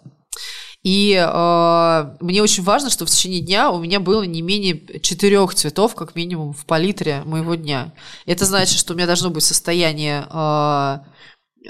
И 0.82 1.14
э, 1.14 2.16
мне 2.20 2.42
очень 2.42 2.64
важно, 2.64 2.90
что 2.90 3.06
в 3.06 3.10
течение 3.10 3.40
дня 3.40 3.70
у 3.70 3.78
меня 3.78 4.00
было 4.00 4.24
не 4.24 4.42
менее 4.42 4.82
четырех 5.00 5.54
цветов, 5.54 5.94
как 5.94 6.16
минимум, 6.16 6.52
в 6.52 6.66
палитре 6.66 7.22
моего 7.24 7.54
дня. 7.54 7.92
Это 8.26 8.46
значит, 8.46 8.78
что 8.78 8.92
у 8.92 8.96
меня 8.96 9.06
должно 9.06 9.30
быть 9.30 9.44
состояние, 9.44 10.26
э, 10.28 10.98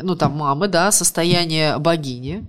ну 0.00 0.16
там, 0.16 0.32
мамы, 0.32 0.68
да, 0.68 0.92
состояние 0.92 1.78
богини. 1.78 2.46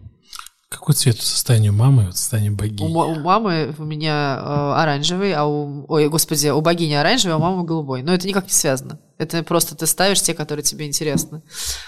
Какой 0.69 0.95
цвет 0.95 1.19
у 1.19 1.21
состояния 1.21 1.71
мамы 1.71 2.09
и 2.09 2.11
состояния 2.11 2.49
богини? 2.49 2.87
У, 2.87 2.99
у 2.99 3.19
мамы 3.19 3.75
у 3.77 3.83
меня 3.83 4.39
э, 4.41 4.81
оранжевый, 4.81 5.33
а 5.33 5.45
у... 5.45 5.85
Ой, 5.87 6.09
господи, 6.09 6.47
у 6.47 6.61
богини 6.61 6.93
оранжевый, 6.93 7.35
а 7.35 7.37
у 7.37 7.41
мамы 7.41 7.63
голубой. 7.63 8.01
Но 8.01 8.11
это 8.11 8.27
никак 8.27 8.45
не 8.45 8.53
связано. 8.53 8.99
Это 9.19 9.43
просто 9.43 9.75
ты 9.75 9.85
ставишь 9.85 10.21
те, 10.21 10.33
которые 10.33 10.63
тебе 10.63 10.87
интересны. 10.87 11.43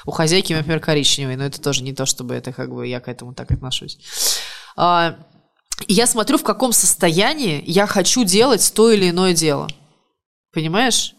У 0.05 0.11
хозяйки, 0.11 0.53
например, 0.53 0.79
коричневый, 0.79 1.35
но 1.35 1.45
это 1.45 1.59
тоже 1.59 1.81
не 1.81 1.93
то, 1.93 2.05
чтобы 2.05 2.35
это 2.35 2.53
как 2.53 2.71
бы 2.71 2.87
я 2.87 2.99
к 2.99 3.07
этому 3.07 3.33
так 3.33 3.49
отношусь. 3.49 3.97
А, 4.77 5.15
я 5.87 6.05
смотрю, 6.05 6.37
в 6.37 6.43
каком 6.43 6.71
состоянии 6.71 7.63
я 7.65 7.87
хочу 7.87 8.23
делать 8.23 8.71
то 8.75 8.91
или 8.91 9.09
иное 9.09 9.33
дело. 9.33 9.67
Понимаешь? 10.53 11.15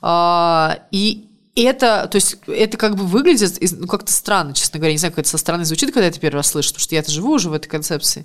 А, 0.00 0.78
и 0.90 1.28
это, 1.54 2.08
то 2.10 2.16
есть, 2.16 2.36
это 2.46 2.76
как 2.78 2.96
бы 2.96 3.04
выглядит 3.04 3.58
ну, 3.78 3.86
как-то 3.86 4.12
странно, 4.12 4.54
честно 4.54 4.78
говоря. 4.78 4.92
Не 4.92 4.98
знаю, 4.98 5.12
как 5.12 5.20
это 5.20 5.28
со 5.28 5.38
стороны 5.38 5.64
звучит, 5.64 5.90
когда 5.90 6.02
я 6.02 6.08
это 6.08 6.20
первый 6.20 6.36
раз 6.36 6.48
слышу, 6.48 6.70
потому 6.70 6.82
что 6.82 6.94
я-то 6.94 7.10
живу 7.10 7.32
уже 7.32 7.50
в 7.50 7.52
этой 7.52 7.68
концепции. 7.68 8.24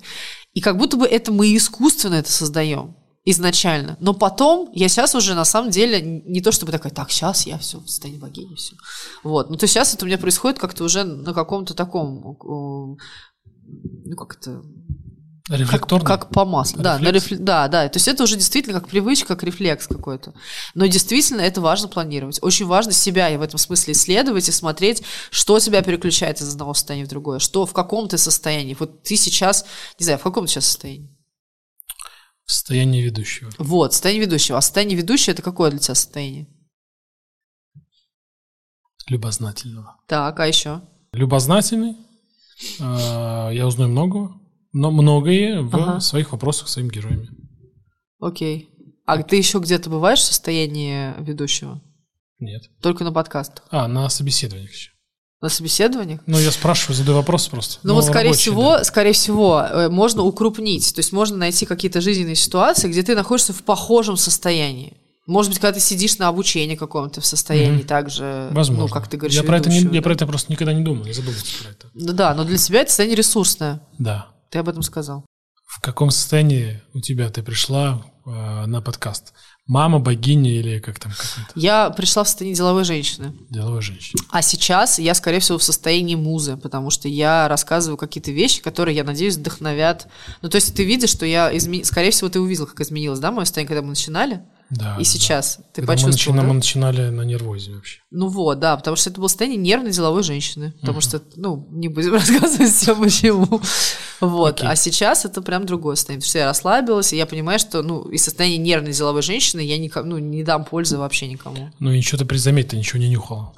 И 0.54 0.60
как 0.60 0.78
будто 0.78 0.96
бы 0.96 1.06
это 1.06 1.30
мы 1.30 1.54
искусственно 1.54 2.14
это 2.14 2.32
создаем 2.32 2.96
изначально. 3.24 3.98
Но 4.00 4.14
потом, 4.14 4.70
я 4.72 4.88
сейчас 4.88 5.14
уже 5.14 5.34
на 5.34 5.44
самом 5.44 5.70
деле 5.70 6.00
не 6.00 6.40
то 6.40 6.50
чтобы 6.50 6.72
такая, 6.72 6.90
так, 6.90 7.10
сейчас 7.10 7.46
я 7.46 7.58
все, 7.58 7.80
станет 7.86 8.20
богиней, 8.20 8.56
все. 8.56 8.74
Вот. 9.22 9.50
Ну, 9.50 9.56
то 9.56 9.64
есть 9.64 9.74
сейчас 9.74 9.92
это 9.92 10.06
у 10.06 10.08
меня 10.08 10.16
происходит 10.16 10.58
как-то 10.58 10.84
уже 10.84 11.04
на 11.04 11.34
каком-то 11.34 11.74
таком, 11.74 12.38
ну, 12.42 12.96
как 14.16 14.38
это, 14.38 14.62
Рефлекторно? 15.48 16.04
Как, 16.04 16.22
как 16.22 16.30
по 16.30 16.44
маслу. 16.44 16.82
Да, 16.82 16.98
на 16.98 17.10
рефл... 17.10 17.36
да, 17.38 17.68
да. 17.68 17.88
То 17.88 17.96
есть 17.96 18.06
это 18.06 18.22
уже 18.22 18.36
действительно 18.36 18.78
как 18.78 18.88
привычка, 18.88 19.28
как 19.28 19.42
рефлекс 19.42 19.86
какой-то. 19.86 20.34
Но 20.74 20.84
действительно 20.86 21.40
это 21.40 21.62
важно 21.62 21.88
планировать. 21.88 22.38
Очень 22.42 22.66
важно 22.66 22.92
себя 22.92 23.30
и 23.30 23.36
в 23.38 23.42
этом 23.42 23.58
смысле 23.58 23.94
исследовать 23.94 24.48
и 24.48 24.52
смотреть, 24.52 25.02
что 25.30 25.58
тебя 25.58 25.82
переключает 25.82 26.40
из 26.40 26.52
одного 26.52 26.74
состояния 26.74 27.06
в 27.06 27.08
другое, 27.08 27.38
что 27.38 27.64
в 27.64 27.72
каком 27.72 28.08
ты 28.08 28.18
состоянии. 28.18 28.76
Вот 28.78 29.02
ты 29.02 29.16
сейчас, 29.16 29.64
не 29.98 30.04
знаю, 30.04 30.18
в 30.18 30.22
каком 30.22 30.44
ты 30.44 30.52
сейчас 30.52 30.66
состоянии? 30.66 31.16
Состояние 32.44 33.02
ведущего. 33.02 33.50
Вот, 33.58 33.92
состояние 33.92 34.26
ведущего. 34.26 34.58
А 34.58 34.62
состояние 34.62 34.98
ведущего 34.98 35.32
это 35.32 35.42
какое 35.42 35.70
для 35.70 35.78
тебя 35.78 35.94
состояние? 35.94 36.46
Любознательного. 39.06 39.96
Так, 40.06 40.38
а 40.40 40.46
еще? 40.46 40.82
Любознательный. 41.12 41.96
А, 42.80 43.50
я 43.50 43.66
узнаю 43.66 43.90
многого 43.90 44.37
но 44.72 44.90
многое 44.90 45.62
в 45.62 45.74
ага. 45.74 46.00
своих 46.00 46.32
вопросах 46.32 46.68
своими 46.68 46.90
героями. 46.90 47.28
Окей. 48.20 48.70
А 49.06 49.22
ты 49.22 49.36
еще 49.36 49.58
где-то 49.58 49.88
бываешь 49.88 50.18
в 50.18 50.24
состоянии 50.24 51.14
ведущего? 51.20 51.80
Нет. 52.40 52.62
Только 52.82 53.04
на 53.04 53.12
подкастах? 53.12 53.64
А, 53.70 53.88
на 53.88 54.08
собеседованиях 54.08 54.70
еще. 54.70 54.90
На 55.40 55.48
собеседованиях? 55.48 56.20
Ну, 56.26 56.38
я 56.38 56.50
спрашиваю, 56.50 56.96
задаю 56.96 57.16
вопрос 57.16 57.46
просто. 57.48 57.78
Ну, 57.84 57.94
вот, 57.94 58.04
скорее 58.04 58.30
рабочий, 58.30 58.42
всего, 58.42 58.76
да. 58.76 58.84
скорее 58.84 59.12
всего, 59.12 59.60
э, 59.60 59.88
можно 59.88 60.24
укрупнить. 60.24 60.92
То 60.94 60.98
есть 60.98 61.12
можно 61.12 61.36
найти 61.36 61.64
какие-то 61.64 62.00
жизненные 62.00 62.34
ситуации, 62.34 62.88
где 62.88 63.02
ты 63.02 63.14
находишься 63.14 63.52
в 63.52 63.62
похожем 63.62 64.16
состоянии. 64.16 64.96
Может 65.26 65.52
быть, 65.52 65.60
когда 65.60 65.74
ты 65.74 65.80
сидишь 65.80 66.18
на 66.18 66.28
обучении 66.28 66.74
каком-то 66.74 67.20
в 67.20 67.26
состоянии 67.26 67.84
mm-hmm. 67.84 67.86
также, 67.86 68.48
Возможно. 68.50 68.84
ну, 68.84 68.88
как 68.88 69.08
ты 69.08 69.16
говоришь, 69.16 69.36
я 69.36 69.44
про, 69.44 69.58
это 69.58 69.68
не, 69.68 69.82
да? 69.82 69.94
я 69.94 70.02
про 70.02 70.14
это 70.14 70.26
просто 70.26 70.50
никогда 70.50 70.72
не 70.72 70.82
думал, 70.82 71.04
я 71.04 71.12
задумался 71.12 71.44
про 71.62 71.70
это. 71.70 71.90
Ну 71.94 72.12
да, 72.14 72.34
но 72.34 72.44
для 72.44 72.56
себя 72.56 72.80
это 72.80 72.90
состояние 72.90 73.16
ресурсное. 73.16 73.80
Да. 73.98 74.28
Ты 74.50 74.58
об 74.58 74.68
этом 74.68 74.82
сказал. 74.82 75.24
В 75.66 75.80
каком 75.80 76.10
состоянии 76.10 76.82
у 76.94 77.00
тебя 77.00 77.28
ты 77.28 77.42
пришла 77.42 78.02
э, 78.24 78.66
на 78.66 78.80
подкаст? 78.80 79.34
Мама, 79.66 79.98
богиня 79.98 80.50
или 80.50 80.78
как 80.78 80.98
там? 80.98 81.12
Я 81.54 81.90
пришла 81.90 82.24
в 82.24 82.28
состоянии 82.28 82.56
деловой 82.56 82.84
женщины. 82.84 83.34
Деловой 83.50 83.82
женщины. 83.82 84.22
А 84.30 84.40
сейчас 84.40 84.98
я, 84.98 85.14
скорее 85.14 85.40
всего, 85.40 85.58
в 85.58 85.62
состоянии 85.62 86.14
музы, 86.14 86.56
потому 86.56 86.88
что 86.88 87.06
я 87.06 87.48
рассказываю 87.48 87.98
какие-то 87.98 88.32
вещи, 88.32 88.62
которые, 88.62 88.96
я 88.96 89.04
надеюсь, 89.04 89.36
вдохновят. 89.36 90.08
Ну, 90.40 90.48
то 90.48 90.56
есть 90.56 90.74
ты 90.74 90.84
видишь, 90.84 91.10
что 91.10 91.26
я, 91.26 91.54
изме... 91.54 91.84
скорее 91.84 92.10
всего, 92.10 92.30
ты 92.30 92.40
увидел, 92.40 92.66
как 92.66 92.80
изменилось, 92.80 93.20
да, 93.20 93.30
мое 93.30 93.44
состояние, 93.44 93.68
когда 93.68 93.82
мы 93.82 93.90
начинали? 93.90 94.42
Да. 94.70 94.96
И 94.98 95.04
сейчас. 95.04 95.56
Да. 95.56 95.64
Ты 95.72 95.82
Когда 95.82 95.92
почувствовал, 95.94 96.36
мы, 96.36 96.40
начи- 96.40 96.42
да? 96.42 96.48
мы 96.48 96.54
начинали 96.54 97.08
на 97.08 97.22
нервозе 97.22 97.72
вообще. 97.72 98.00
Ну 98.10 98.28
вот, 98.28 98.58
да, 98.58 98.76
потому 98.76 98.96
что 98.96 99.10
это 99.10 99.20
было 99.20 99.28
состояние 99.28 99.58
нервной 99.58 99.92
деловой 99.92 100.22
женщины. 100.22 100.74
Потому 100.80 100.98
uh-huh. 100.98 101.02
что, 101.02 101.22
ну, 101.36 101.66
не 101.70 101.88
будем 101.88 102.12
рассказывать 102.14 102.72
все 102.72 102.94
почему. 102.94 103.60
Вот. 104.20 104.58
Окей. 104.58 104.68
А 104.68 104.76
сейчас 104.76 105.24
это 105.24 105.40
прям 105.40 105.64
другое 105.64 105.96
состояние. 105.96 106.20
Потому 106.20 106.28
что 106.28 106.38
я 106.38 106.46
расслабилась, 106.46 107.12
и 107.12 107.16
я 107.16 107.26
понимаю, 107.26 107.58
что, 107.58 107.82
ну, 107.82 108.02
из 108.10 108.24
состояния 108.24 108.58
нервной 108.58 108.92
деловой 108.92 109.22
женщины 109.22 109.60
я 109.60 109.78
никому, 109.78 110.10
ну, 110.10 110.18
не 110.18 110.44
дам 110.44 110.64
пользы 110.64 110.98
вообще 110.98 111.28
никому. 111.28 111.70
Ну, 111.78 111.90
ничего 111.90 112.18
ты 112.18 112.24
призаметь, 112.24 112.68
ты 112.68 112.76
ничего 112.76 112.98
не 112.98 113.08
нюхала. 113.08 113.54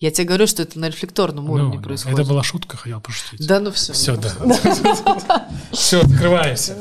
Я 0.00 0.10
тебе 0.10 0.26
говорю, 0.26 0.46
что 0.46 0.62
это 0.62 0.78
на 0.78 0.88
рефлекторном 0.88 1.48
уровне 1.50 1.78
Ну, 1.78 1.82
происходит. 1.82 2.18
Это 2.18 2.28
была 2.28 2.42
шутка, 2.42 2.76
хотел 2.76 3.00
пошутить. 3.00 3.46
Да, 3.46 3.60
ну 3.60 3.70
все. 3.72 3.92
Все, 3.92 4.16
да. 4.16 5.48
Все, 5.72 6.00
открываемся. 6.00 6.76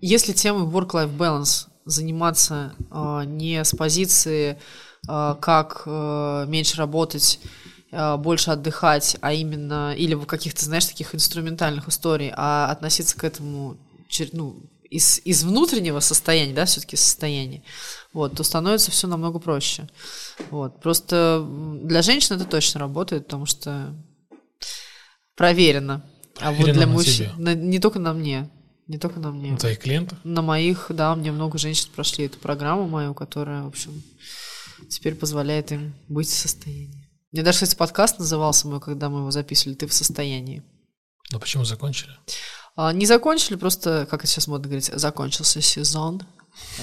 Если 0.00 0.32
темой 0.32 0.66
work-life 0.66 1.16
balance 1.16 1.68
заниматься 1.84 2.74
э, 2.90 3.22
не 3.26 3.64
с 3.64 3.74
позиции, 3.74 4.58
э, 5.08 5.34
как 5.40 5.82
э, 5.86 6.44
меньше 6.48 6.76
работать, 6.76 7.40
больше 8.18 8.50
отдыхать, 8.50 9.16
а 9.20 9.32
именно, 9.32 9.94
или 9.96 10.14
в 10.14 10.26
каких-то, 10.26 10.64
знаешь, 10.64 10.86
таких 10.86 11.14
инструментальных 11.14 11.88
историй, 11.88 12.32
а 12.36 12.70
относиться 12.70 13.16
к 13.16 13.22
этому 13.22 13.78
ну, 14.32 14.60
из, 14.90 15.20
из 15.24 15.44
внутреннего 15.44 16.00
состояния, 16.00 16.52
да, 16.52 16.64
все-таки 16.64 16.96
состояния, 16.96 17.62
вот, 18.12 18.34
то 18.34 18.42
становится 18.42 18.90
все 18.90 19.06
намного 19.06 19.38
проще. 19.38 19.88
Вот. 20.50 20.80
Просто 20.80 21.46
для 21.82 22.02
женщин 22.02 22.36
это 22.36 22.44
точно 22.44 22.80
работает, 22.80 23.24
потому 23.24 23.46
что 23.46 23.94
проверено. 25.36 26.04
А 26.40 26.50
вот 26.50 26.64
Проверено 26.64 26.74
для 26.74 26.86
мужчин, 26.86 27.70
не 27.70 27.78
только 27.78 27.98
на 27.98 28.12
мне, 28.12 28.50
не 28.86 28.98
только 28.98 29.20
на 29.20 29.30
мне. 29.32 29.52
На 29.52 29.58
твоих 29.58 29.78
клиентах? 29.80 30.18
На 30.24 30.42
моих, 30.42 30.86
да, 30.90 31.14
мне 31.14 31.32
много 31.32 31.58
женщин 31.58 31.90
прошли 31.94 32.26
эту 32.26 32.38
программу 32.38 32.86
мою, 32.86 33.14
которая, 33.14 33.62
в 33.62 33.68
общем, 33.68 34.02
теперь 34.88 35.14
позволяет 35.14 35.72
им 35.72 35.94
быть 36.08 36.28
в 36.28 36.34
состоянии. 36.34 37.08
Мне 37.32 37.42
даже, 37.42 37.58
кстати, 37.58 37.76
подкаст 37.76 38.18
назывался 38.18 38.68
мой, 38.68 38.80
когда 38.80 39.08
мы 39.08 39.20
его 39.20 39.30
записывали 39.30 39.74
«Ты 39.74 39.86
в 39.86 39.92
состоянии». 39.92 40.62
Ну, 41.32 41.40
почему 41.40 41.64
закончили? 41.64 42.12
А, 42.76 42.92
Не 42.92 43.06
закончили, 43.06 43.56
просто, 43.56 44.06
как 44.08 44.20
это 44.20 44.30
сейчас 44.30 44.46
модно 44.46 44.68
говорить, 44.68 44.90
закончился 44.94 45.60
сезон. 45.60 46.22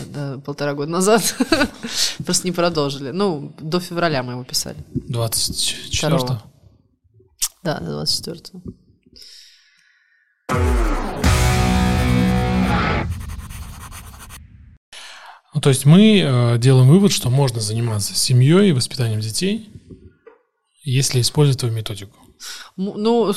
да, 0.07 0.37
полтора 0.39 0.73
года 0.73 0.91
назад. 0.91 1.35
Просто 2.25 2.45
не 2.47 2.51
продолжили. 2.51 3.11
Ну, 3.11 3.55
до 3.59 3.79
февраля 3.79 4.21
мы 4.21 4.33
его 4.33 4.43
писали. 4.43 4.77
24 4.93 6.17
Второго. 6.17 6.43
Да, 7.63 7.79
до 7.79 7.91
24 7.91 8.61
Ну, 15.53 15.61
то 15.61 15.69
есть 15.69 15.85
мы 15.85 16.19
э, 16.19 16.57
делаем 16.57 16.87
вывод, 16.87 17.11
что 17.11 17.29
можно 17.29 17.59
заниматься 17.59 18.15
семьей 18.15 18.69
и 18.69 18.73
воспитанием 18.73 19.19
детей, 19.19 19.69
если 20.83 21.21
использовать 21.21 21.59
твою 21.59 21.75
методику. 21.75 22.17
Ну, 22.75 23.33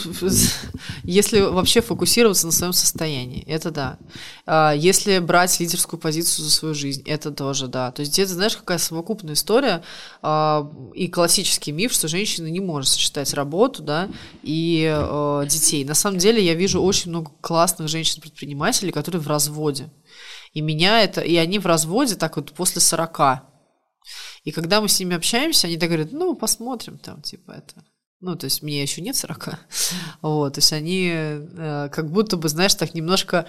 если 1.05 1.41
вообще 1.41 1.81
фокусироваться 1.81 2.47
на 2.47 2.53
своем 2.53 2.73
состоянии, 2.73 3.45
это 3.47 3.71
да. 3.71 3.99
А, 4.47 4.73
Если 4.73 5.19
брать 5.19 5.59
лидерскую 5.61 6.01
позицию 6.01 6.45
за 6.45 6.51
свою 6.51 6.75
жизнь, 6.75 7.03
это 7.07 7.31
тоже 7.31 7.69
да. 7.69 7.93
То 7.93 8.01
есть 8.01 8.13
где-то, 8.13 8.33
знаешь, 8.33 8.57
какая 8.57 8.79
совокупная 8.79 9.35
история 9.35 9.83
а, 10.23 10.71
и 10.95 11.09
классический 11.09 11.73
миф, 11.73 11.93
что 11.93 12.09
женщина 12.09 12.47
не 12.47 12.61
может 12.61 12.91
сочетать 12.91 13.33
работу, 13.35 13.83
да, 13.83 14.09
и 14.43 14.87
э, 14.91 15.47
детей. 15.49 15.85
На 15.85 15.95
самом 15.95 16.19
деле 16.19 16.45
я 16.45 16.55
вижу 16.55 16.83
очень 16.83 17.11
много 17.11 17.31
классных 17.41 17.89
женщин-предпринимателей, 17.89 18.93
которые 18.93 19.21
в 19.21 19.29
разводе. 19.29 19.91
И 20.57 20.63
меня 20.63 21.03
это, 21.03 21.21
и 21.21 21.37
они 21.37 21.59
в 21.59 21.67
разводе 21.67 22.15
так 22.15 22.37
вот 22.37 22.53
после 22.53 22.81
40. 22.81 23.43
И 24.45 24.53
когда 24.53 24.81
мы 24.81 24.89
с 24.89 24.99
ними 24.99 25.15
общаемся, 25.15 25.67
они 25.67 25.77
так 25.77 25.91
говорят, 25.91 26.13
ну, 26.13 26.35
посмотрим 26.35 26.97
там, 26.97 27.21
типа, 27.21 27.51
это. 27.51 27.85
Ну, 28.21 28.37
то 28.37 28.47
есть 28.47 28.63
мне 28.63 28.81
еще 28.81 29.03
нет 29.03 29.17
40. 29.17 29.51
Вот, 30.23 30.55
то 30.55 30.59
есть 30.61 30.73
они 30.73 31.11
э, 31.13 31.91
как 31.93 32.11
будто 32.11 32.39
бы, 32.39 32.49
знаешь, 32.49 32.75
так 32.75 32.95
немножко 32.95 33.47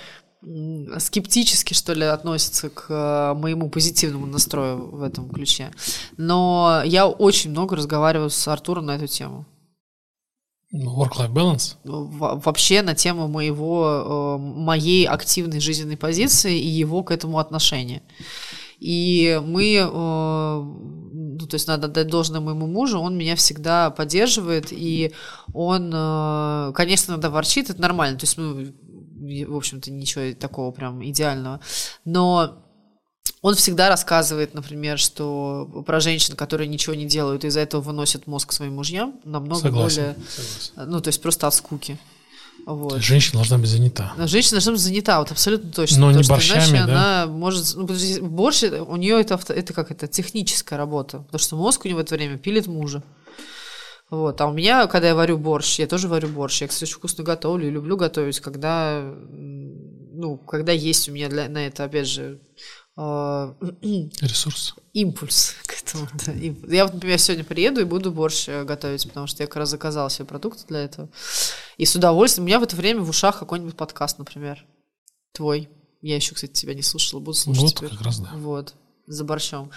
скептически, 0.99 1.73
что 1.73 1.93
ли, 1.93 2.03
относятся 2.03 2.69
к 2.69 2.88
э, 2.89 3.39
моему 3.39 3.69
позитивному 3.69 4.25
настрою 4.25 4.89
в 4.91 5.01
этом 5.01 5.29
ключе. 5.29 5.71
Но 6.17 6.81
я 6.84 7.07
очень 7.07 7.51
много 7.51 7.77
разговариваю 7.77 8.29
с 8.29 8.45
Артуром 8.49 8.88
на 8.88 8.97
эту 8.97 9.07
тему. 9.07 9.45
Work-life 10.73 11.31
balance. 11.31 11.76
Во- 11.84 12.35
вообще 12.35 12.81
на 12.81 12.94
тему 12.94 13.27
моего, 13.27 14.38
э, 14.38 14.41
моей 14.41 15.07
активной 15.07 15.60
жизненной 15.61 15.98
позиции 15.98 16.60
и 16.60 16.68
его 16.68 17.03
к 17.03 17.11
этому 17.11 17.39
отношения. 17.39 18.02
И 18.80 19.41
мы, 19.44 19.76
э, 19.76 19.85
ну, 19.89 21.48
то 21.48 21.56
есть 21.56 21.68
надо 21.68 21.88
дать 21.88 22.07
должное 22.07 22.41
моему 22.41 22.68
мужу, 22.68 22.99
он 22.99 23.18
меня 23.18 23.35
всегда 23.35 23.89
поддерживает, 23.89 24.68
и 24.72 25.14
он, 25.53 25.89
э, 25.94 26.73
конечно, 26.76 27.14
иногда 27.14 27.30
ворчит, 27.30 27.69
это 27.69 27.81
нормально, 27.81 28.19
то 28.19 28.26
есть, 28.26 28.38
ну, 28.38 28.65
в 29.53 29.56
общем-то, 29.56 29.89
ничего 29.89 30.34
такого 30.39 30.72
прям 30.72 31.03
идеального, 31.03 31.60
но 32.06 32.66
он 33.48 33.56
всегда 33.56 33.90
рассказывает, 33.90 34.53
например, 34.53 34.99
что 34.99 35.84
про 35.86 35.99
женщин, 35.99 36.36
которые 36.36 36.68
ничего 36.68 36.95
не 36.95 37.06
делают, 37.06 37.44
из-за 37.44 37.61
этого 37.61 37.82
выносят 37.82 38.28
мозг 38.28 38.52
своим 38.52 38.76
мужьям, 38.76 39.15
намного 39.24 39.61
Согласен. 39.61 40.03
более 40.03 40.15
согласен. 40.30 40.91
ну, 40.91 41.02
то 41.02 41.07
есть 41.07 41.22
просто 41.22 41.48
от 41.48 41.53
скуки. 41.53 41.98
Вот. 42.65 43.02
женщина 43.02 43.36
должна 43.36 43.57
быть 43.57 43.69
занята. 43.69 44.14
Женщина 44.26 44.53
должна 44.56 44.74
быть 44.74 44.82
занята, 44.82 45.19
вот 45.19 45.32
абсолютно 45.32 45.72
точно. 45.72 45.99
Но 45.99 46.11
не 46.11 46.24
что 46.24 46.34
борщами, 46.34 46.60
иначе 46.60 46.86
да? 46.86 47.24
она 47.24 47.32
может... 47.32 47.76
Ну, 47.76 47.88
борщ, 48.28 48.64
у 48.64 48.95
нее 48.98 49.22
это, 49.22 49.40
это 49.53 49.74
как 49.74 49.91
это, 49.91 50.07
техническая 50.07 50.78
работа, 50.78 51.19
потому 51.19 51.40
что 51.40 51.56
мозг 51.56 51.86
у 51.86 51.88
него 51.88 51.99
в 51.99 52.02
это 52.02 52.15
время 52.15 52.38
пилит 52.38 52.68
мужа. 52.68 53.03
Вот. 54.10 54.40
А 54.40 54.48
у 54.48 54.53
меня, 54.53 54.88
когда 54.88 55.10
я 55.10 55.15
варю 55.15 55.38
борщ, 55.38 55.80
я 55.80 55.88
тоже 55.88 56.07
варю 56.07 56.30
борщ. 56.30 56.61
Я, 56.61 56.68
кстати, 56.68 56.90
очень 56.90 56.98
вкусно 56.98 57.24
готовлю 57.24 57.68
и 57.68 57.72
люблю 57.72 57.98
готовить, 57.98 58.40
когда, 58.40 59.02
ну, 59.30 60.38
когда 60.38 60.72
есть 60.72 61.10
у 61.10 61.11
меня 61.11 61.30
для, 61.30 61.49
на 61.49 61.68
это, 61.68 61.84
опять 61.84 62.07
же, 62.07 62.40
Ресурс. 64.22 64.74
импульс 64.94 65.56
к 65.68 65.82
этому. 65.84 66.07
да. 66.26 66.32
Я 66.34 66.86
вот, 66.86 66.95
например, 66.95 67.19
сегодня 67.19 67.44
приеду 67.44 67.82
и 67.82 67.84
буду 67.84 68.11
борщ 68.11 68.49
э, 68.49 68.64
готовить, 68.64 69.07
потому 69.07 69.28
что 69.28 69.44
я 69.44 69.48
как 69.48 69.57
раз 69.57 69.69
заказала 69.69 70.10
себе 70.10 70.26
продукты 70.26 70.64
для 70.68 70.80
этого. 70.80 71.10
И 71.78 71.86
с 71.86 71.95
удовольствием. 71.95 72.45
У 72.45 72.48
меня 72.48 72.60
в 72.60 72.64
это 72.64 72.76
время 72.76 73.02
в 73.02 73.10
ушах 73.10 73.38
какой-нибудь 73.38 73.78
подкаст, 73.78 74.18
например. 74.18 74.65
Твой. 75.32 75.69
Я 76.02 76.15
еще, 76.15 76.34
кстати, 76.34 76.52
тебя 76.52 76.74
не 76.74 76.82
слушала, 76.82 77.19
буду 77.19 77.34
слушать 77.38 77.61
Вот, 77.64 77.76
теперь. 77.76 77.90
как 77.91 78.02
раз, 78.02 78.19
да. 78.19 78.32
Вот. 78.34 78.74
За 79.07 79.23
борщом. 79.23 79.71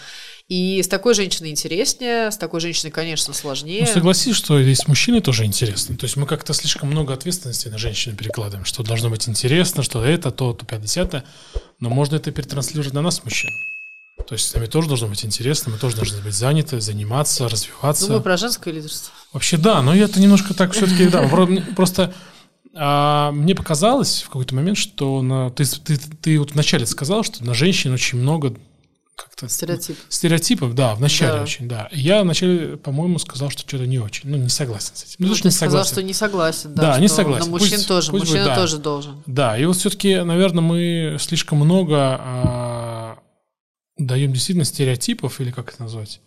И 0.49 0.83
с 0.83 0.89
такой 0.89 1.15
женщиной 1.15 1.51
интереснее, 1.51 2.33
с 2.33 2.37
такой 2.37 2.61
женщиной, 2.61 2.91
конечно, 2.91 3.33
сложнее. 3.33 3.85
Ну, 3.87 3.95
согласись, 3.95 4.35
что 4.35 4.59
и 4.59 4.75
с 4.75 4.89
мужчиной 4.89 5.21
тоже 5.21 5.45
интересно. 5.45 5.97
То 5.97 6.05
есть 6.05 6.17
мы 6.17 6.27
как-то 6.27 6.53
слишком 6.53 6.91
много 6.91 7.15
ответственности 7.15 7.69
на 7.69 7.79
женщину 7.79 8.17
перекладываем, 8.17 8.65
что 8.65 8.83
должно 8.83 9.09
быть 9.09 9.29
интересно, 9.29 9.85
что 9.85 10.05
это, 10.05 10.33
то, 10.33 10.53
то, 10.53 10.67
пятое, 10.67 10.83
десятое. 10.83 11.25
Но 11.79 11.91
можно 11.91 12.17
это 12.17 12.33
перетранслировать 12.33 12.93
на 12.93 13.03
нас, 13.03 13.23
мужчин. 13.23 13.51
То 14.27 14.35
есть 14.35 14.49
с 14.49 14.55
нами 14.55 14.67
тоже 14.67 14.89
должно 14.89 15.07
быть 15.07 15.25
интересно, 15.25 15.73
мы 15.73 15.79
тоже 15.79 15.97
должны 15.97 16.21
быть 16.21 16.35
заняты, 16.35 16.81
заниматься, 16.81 17.49
развиваться. 17.49 18.07
Думаю 18.07 18.23
про 18.23 18.37
женское 18.37 18.73
лидерство. 18.73 19.13
Вообще 19.33 19.57
да, 19.57 19.81
но 19.81 19.95
это 19.95 20.21
немножко 20.21 20.55
так 20.55 20.73
все-таки, 20.73 21.09
да, 21.09 21.29
просто 21.77 22.13
а, 22.75 23.33
мне 23.33 23.55
показалось 23.55 24.23
в 24.23 24.27
какой-то 24.27 24.55
момент, 24.55 24.79
что 24.79 25.23
на, 25.23 25.51
ты, 25.51 25.65
ты, 25.65 25.97
ты 25.99 26.39
вот 26.39 26.53
вначале 26.53 26.87
сказал, 26.87 27.23
что 27.25 27.45
на 27.45 27.55
женщин 27.55 27.93
очень 27.93 28.19
много 28.19 28.55
как-то 29.25 29.49
Стереотип. 29.49 29.97
стереотипов, 30.09 30.75
да, 30.75 30.95
в 30.95 31.01
начале 31.01 31.33
Да. 31.35 31.43
очень, 31.43 31.69
да. 31.69 31.89
Я 31.93 32.23
вначале, 32.23 32.77
по-моему, 32.77 33.19
сказал, 33.19 33.51
что 33.51 33.63
что-то 33.69 33.87
не 33.87 33.99
очень, 33.99 34.29
ну 34.31 34.37
не 34.37 34.49
согласен 34.49 34.93
с 34.95 35.05
этим. 35.05 35.17
Ну, 35.19 35.29
Ну, 35.29 35.35
ты 35.35 35.41
не 35.45 35.51
сказал, 35.51 35.71
согласен. 35.85 35.93
что 35.93 36.03
не 36.03 36.13
согласен. 36.15 36.75
Да, 36.75 36.83
Да, 36.95 36.99
не 36.99 37.09
согласен. 37.09 37.45
На 37.47 37.51
мужчин 37.51 37.77
Пусть- 37.79 37.89
тоже. 37.89 38.11
пусть 38.11 38.25
Мужчина 38.25 38.45
да. 38.47 38.57
тоже 38.57 38.79
должен. 38.79 39.23
Да, 39.27 39.59
и 39.59 39.65
вот 39.65 39.77
все-таки, 39.77 40.21
наверное, 40.21 40.63
мы 40.63 41.17
слишком 41.21 41.59
много 41.59 41.97
а, 42.21 43.19
даем 43.99 44.33
действительно 44.33 44.65
стереотипов, 44.65 45.41
или 45.41 45.51
как 45.51 45.73
это 45.73 45.83
назвать? 45.83 46.21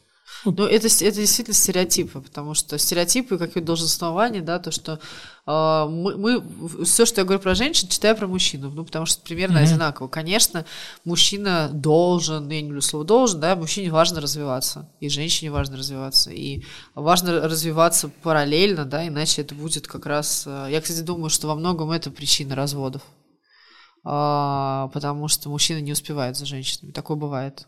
Ну, 0.46 0.66
это, 0.66 0.88
это 0.88 1.16
действительно 1.16 1.54
стереотипы, 1.56 2.20
потому 2.20 2.54
что 2.54 2.78
стереотипы, 2.78 3.38
как 3.38 3.56
и 3.56 3.62
долженствование, 3.62 4.42
да, 4.42 4.60
то, 4.60 4.72
что 4.72 5.00
э, 5.48 5.86
мы, 5.90 6.18
мы 6.18 6.84
все, 6.86 7.06
что 7.06 7.22
я 7.22 7.26
говорю 7.26 7.42
про 7.42 7.56
женщин, 7.56 7.88
читаю 7.88 8.16
про 8.18 8.28
мужчину, 8.28 8.70
ну, 8.70 8.84
потому 8.84 9.06
что 9.06 9.22
примерно 9.22 9.62
Мгм. 9.62 9.66
одинаково. 9.66 10.08
Конечно, 10.10 10.66
мужчина 11.06 11.70
должен, 11.72 12.50
я 12.50 12.62
не 12.62 12.68
люблю 12.68 12.82
слово 12.82 13.06
должен, 13.06 13.40
да, 13.40 13.56
мужчине 13.56 13.90
важно 13.90 14.20
развиваться, 14.20 14.90
и 15.00 15.08
женщине 15.08 15.50
важно 15.50 15.78
развиваться, 15.78 16.32
и 16.32 16.64
важно 16.94 17.40
развиваться 17.48 18.10
параллельно, 18.22 18.84
да, 18.86 19.08
иначе 19.08 19.42
это 19.44 19.56
будет 19.56 19.88
как 19.88 20.06
раз... 20.06 20.44
э, 20.46 20.68
Я, 20.72 20.82
кстати, 20.82 21.00
думаю, 21.02 21.30
что 21.30 21.48
во 21.48 21.56
многом 21.56 21.92
это 21.92 22.12
причина 22.12 22.56
разводов, 22.56 23.02
А, 24.04 24.90
потому 24.94 25.30
что 25.30 25.50
мужчина 25.50 25.80
не 25.80 25.94
успевает 25.94 26.36
за 26.36 26.46
женщинами, 26.46 26.92
такое 26.92 27.16
бывает. 27.16 27.66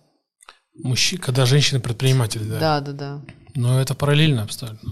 Мужчина, 0.83 1.21
когда 1.21 1.45
женщина 1.45 1.79
предприниматель, 1.79 2.43
да. 2.43 2.59
Да, 2.59 2.81
да, 2.81 2.91
да. 2.91 3.21
Но 3.55 3.79
это 3.79 3.95
параллельно 3.95 4.43
абсолютно. 4.43 4.91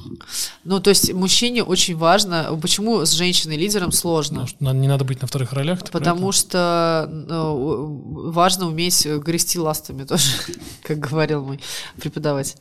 Ну, 0.64 0.80
то 0.80 0.89
есть 0.89 1.11
мужчине 1.11 1.64
очень 1.64 1.97
важно, 1.97 2.57
почему 2.61 3.05
с 3.05 3.11
женщиной-лидером 3.11 3.91
сложно? 3.91 4.45
Потому 4.45 4.47
что 4.47 4.72
не 4.80 4.88
надо 4.88 5.03
быть 5.03 5.22
на 5.22 5.27
вторых 5.27 5.51
ролях. 5.51 5.80
Потому 5.91 6.31
что 6.31 7.10
ну, 7.11 8.31
важно 8.31 8.68
уметь 8.68 9.05
грести 9.05 9.60
ластами 9.60 10.05
тоже, 10.05 10.31
как 10.84 10.99
говорил 10.99 11.43
мой 11.43 11.60
преподаватель. 12.01 12.55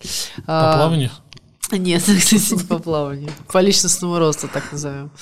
По 0.45 0.73
А, 0.73 0.77
плаванию? 0.77 1.11
Нет, 1.71 2.03
кстати, 2.19 2.55
не 2.55 2.65
по 2.65 2.81
плаванию. 2.81 3.31
По 3.53 3.61
личностному 3.61 4.19
росту, 4.19 4.49
так 4.53 4.73
назовем. 4.73 5.13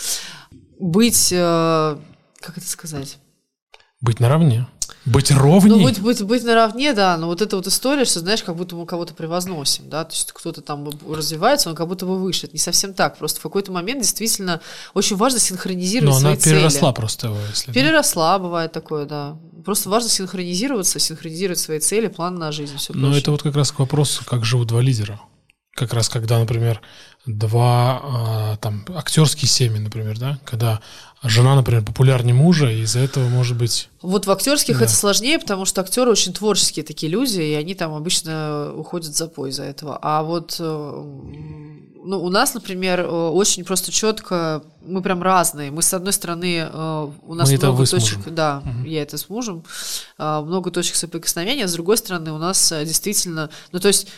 Быть, 0.79 1.29
э, 1.31 1.97
как 2.41 2.57
это 2.57 2.67
сказать? 2.67 3.19
Быть 4.01 4.19
наравне. 4.19 4.67
Быть 5.11 5.33
ровней. 5.33 5.71
Ну, 5.71 5.83
быть, 5.83 6.01
быть, 6.01 6.23
быть 6.23 6.45
наравне, 6.45 6.93
да, 6.93 7.17
но 7.17 7.27
вот 7.27 7.43
эта 7.43 7.57
вот 7.57 7.67
история, 7.67 8.05
что, 8.05 8.21
знаешь, 8.21 8.45
как 8.45 8.55
будто 8.55 8.77
мы 8.77 8.87
кого-то 8.87 9.13
превозносим, 9.13 9.89
да, 9.89 10.05
то 10.05 10.13
есть 10.13 10.31
кто-то 10.31 10.61
там 10.61 10.89
развивается, 11.09 11.69
он 11.69 11.75
как 11.75 11.89
будто 11.89 12.07
бы 12.07 12.17
выше. 12.17 12.47
Это 12.47 12.55
не 12.55 12.61
совсем 12.61 12.95
так, 12.95 13.19
просто 13.19 13.41
в 13.41 13.43
какой-то 13.43 13.73
момент 13.73 14.03
действительно 14.03 14.61
очень 14.95 15.17
важно 15.17 15.41
синхронизировать 15.41 16.15
Но 16.15 16.21
свои 16.21 16.33
она 16.35 16.41
переросла 16.41 16.91
цели. 16.91 16.95
просто 16.95 17.27
его, 17.27 17.37
если... 17.51 17.67
да. 17.67 17.73
Переросла, 17.73 18.39
бывает 18.39 18.71
такое, 18.71 19.05
да. 19.05 19.37
Просто 19.65 19.91
важно 19.91 20.09
синхронизироваться, 20.09 21.01
синхронизировать 21.01 21.59
свои 21.59 21.81
цели, 21.81 22.07
планы 22.07 22.39
на 22.39 22.53
жизнь, 22.53 22.77
все 22.77 22.93
Но 22.95 23.17
это 23.17 23.33
вот 23.33 23.43
как 23.43 23.57
раз 23.57 23.73
к 23.73 23.81
вопросу, 23.81 24.25
как 24.25 24.45
живут 24.45 24.69
два 24.69 24.81
лидера. 24.81 25.21
Как 25.75 25.93
раз 25.93 26.09
когда, 26.09 26.39
например, 26.39 26.81
два 27.27 28.01
а, 28.03 28.57
там 28.57 28.85
актерские 28.95 29.49
семьи, 29.49 29.79
например, 29.79 30.19
да, 30.19 30.39
когда 30.45 30.81
жена, 31.23 31.55
например, 31.55 31.85
популярнее 31.85 32.35
мужа, 32.35 32.71
и 32.71 32.81
из-за 32.83 33.01
этого 33.01 33.29
может 33.29 33.57
быть 33.59 33.91
Вот 34.01 34.27
в 34.27 34.31
актерских 34.31 34.79
Да. 34.79 34.87
это 34.87 34.95
сложнее, 34.95 35.39
потому 35.39 35.67
что 35.67 35.83
актеры 35.83 36.11
очень 36.11 36.33
творческие 36.33 36.83
такие 36.85 37.13
люди, 37.13 37.41
и 37.41 37.53
они 37.55 37.75
там 37.75 37.95
обычно 37.95 38.73
уходят 38.75 39.13
в 39.13 39.17
запой 39.17 39.51
из-за 39.51 39.65
этого. 39.65 39.99
А 40.01 40.23
вот 40.23 40.57
э, 40.59 40.65
ну, 42.03 42.25
у 42.25 42.31
нас, 42.31 42.55
например, 42.55 43.01
э, 43.01 43.07
очень 43.07 43.65
просто 43.67 43.93
четко, 43.93 44.63
мы 44.81 45.03
прям 45.03 45.23
разные. 45.23 45.71
Мы 45.71 45.83
с 45.83 45.93
одной 45.93 46.15
стороны, 46.15 46.69
э, 46.73 47.11
у 47.27 47.35
нас 47.35 47.51
Мы 47.51 47.59
много 47.59 47.87
точек, 47.87 48.33
да, 48.33 48.63
Мгм. 48.65 48.85
я 48.85 49.03
это 49.03 49.19
с 49.19 49.29
мужем, 49.29 49.63
много 50.19 50.71
точек 50.71 50.97
соприкосновения. 50.97 51.69
С 51.69 51.75
другой 51.75 51.99
стороны, 51.99 52.33
у 52.33 52.39
нас 52.39 52.73
действительно, 52.85 53.51
ну 53.73 53.79
то 53.79 53.89
есть 53.89 54.09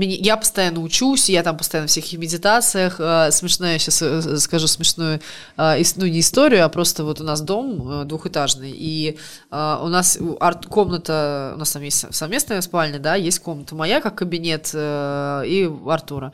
я 0.00 0.36
постоянно 0.36 0.80
учусь, 0.80 1.28
я 1.28 1.42
там 1.42 1.56
постоянно 1.56 1.86
в 1.88 1.90
всяких 1.90 2.18
медитациях. 2.18 2.96
э, 2.98 3.30
Смешная, 3.30 3.78
сейчас 3.78 4.42
скажу 4.42 4.66
смешную, 4.66 5.20
э, 5.56 5.80
ис- 5.80 5.94
ну 5.96 6.06
не 6.06 6.20
историю, 6.20 6.64
а 6.64 6.68
просто 6.68 7.04
вот 7.04 7.20
у 7.20 7.24
нас 7.24 7.40
дом 7.42 8.02
э, 8.02 8.04
двухэтажный, 8.04 8.72
и 8.74 9.18
э, 9.50 9.78
у 9.82 9.88
нас 9.88 10.18
арт-комната, 10.40 11.52
у 11.54 11.58
нас 11.58 11.72
там 11.72 11.82
есть 11.82 12.14
совместная 12.14 12.60
спальня, 12.62 12.98
да, 12.98 13.14
есть 13.14 13.40
комната 13.40 13.74
моя, 13.74 14.00
как 14.00 14.14
кабинет, 14.16 14.70
э, 14.72 15.42
и 15.46 15.70
Артура. 15.86 16.32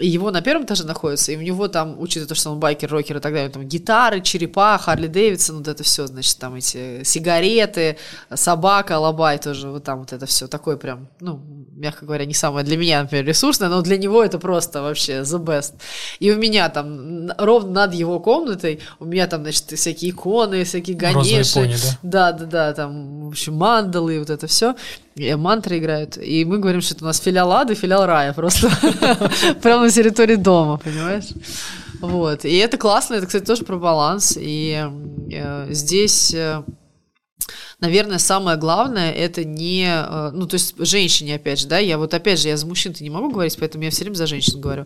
Его 0.00 0.30
на 0.30 0.40
первом 0.40 0.64
этаже 0.64 0.84
находится, 0.84 1.32
и 1.32 1.36
у 1.36 1.42
него 1.42 1.68
там, 1.68 2.00
учитывая 2.00 2.28
то, 2.28 2.34
что 2.34 2.50
он 2.50 2.58
байкер, 2.58 2.90
рокер 2.90 3.18
и 3.18 3.20
так 3.20 3.34
далее, 3.34 3.50
там 3.50 3.68
гитары, 3.68 4.22
черепа, 4.22 4.78
Харли 4.78 5.06
Дэвидсон, 5.06 5.58
вот 5.58 5.68
это 5.68 5.82
все, 5.82 6.06
значит, 6.06 6.38
там 6.38 6.54
эти 6.54 7.04
сигареты, 7.04 7.98
собака, 8.34 8.96
алабай 8.96 9.38
тоже, 9.38 9.68
вот 9.68 9.84
там 9.84 9.98
вот 9.98 10.14
это 10.14 10.24
все 10.24 10.46
такое 10.46 10.78
прям, 10.78 11.08
ну, 11.20 11.42
мягко 11.76 12.06
говоря, 12.06 12.24
не 12.24 12.32
самое 12.32 12.64
для 12.64 12.78
меня, 12.78 13.02
например, 13.02 13.26
ресурсное, 13.26 13.68
но 13.68 13.82
для 13.82 13.98
него 13.98 14.24
это 14.24 14.38
просто 14.38 14.80
вообще 14.80 15.20
the 15.20 15.38
best. 15.38 15.74
И 16.20 16.30
у 16.30 16.38
меня 16.38 16.70
там 16.70 17.30
ровно 17.36 17.72
над 17.72 17.92
его 17.92 18.18
комнатой, 18.18 18.80
у 18.98 19.04
меня 19.04 19.26
там, 19.26 19.42
значит, 19.42 19.72
всякие 19.72 20.12
иконы, 20.12 20.64
всякие 20.64 20.96
розовые 20.96 21.32
ганеши. 21.32 21.54
пони, 21.54 21.74
да? 22.02 22.32
Да, 22.32 22.32
да, 22.32 22.46
да, 22.46 22.72
там, 22.72 23.24
в 23.24 23.28
общем, 23.28 23.56
мандалы, 23.56 24.18
вот 24.20 24.30
это 24.30 24.46
все. 24.46 24.74
Мантры 25.16 25.78
играют. 25.78 26.16
И 26.16 26.44
мы 26.44 26.58
говорим, 26.58 26.80
что 26.80 26.94
это 26.94 27.04
у 27.04 27.06
нас 27.06 27.20
филиал 27.20 27.52
ада 27.52 27.72
и 27.72 27.76
филиал 27.76 28.06
рая. 28.06 28.32
Просто 28.32 28.70
прямо 29.62 29.84
на 29.84 29.90
территории 29.90 30.36
дома, 30.36 30.78
понимаешь? 30.78 31.28
Вот. 32.02 32.44
И 32.44 32.56
это 32.56 32.78
классно, 32.78 33.14
это, 33.14 33.26
кстати, 33.26 33.44
тоже 33.44 33.64
про 33.64 33.76
баланс. 33.76 34.36
И 34.38 34.84
э, 35.30 35.66
здесь, 35.70 36.34
э, 36.34 36.64
наверное, 37.78 38.18
самое 38.18 38.56
главное, 38.56 39.12
это 39.12 39.44
не... 39.44 39.86
э, 39.86 40.30
ну, 40.32 40.48
то 40.48 40.54
есть 40.54 40.74
женщине, 40.78 41.36
опять 41.36 41.60
же, 41.60 41.68
да, 41.68 41.78
я 41.78 41.98
вот, 41.98 42.12
опять 42.12 42.40
же, 42.40 42.48
я 42.48 42.56
за 42.56 42.66
мужчин-то 42.66 43.04
не 43.04 43.10
могу 43.10 43.30
говорить, 43.30 43.56
поэтому 43.56 43.84
я 43.84 43.90
все 43.90 44.02
время 44.02 44.16
за 44.16 44.26
женщин 44.26 44.60
говорю. 44.60 44.84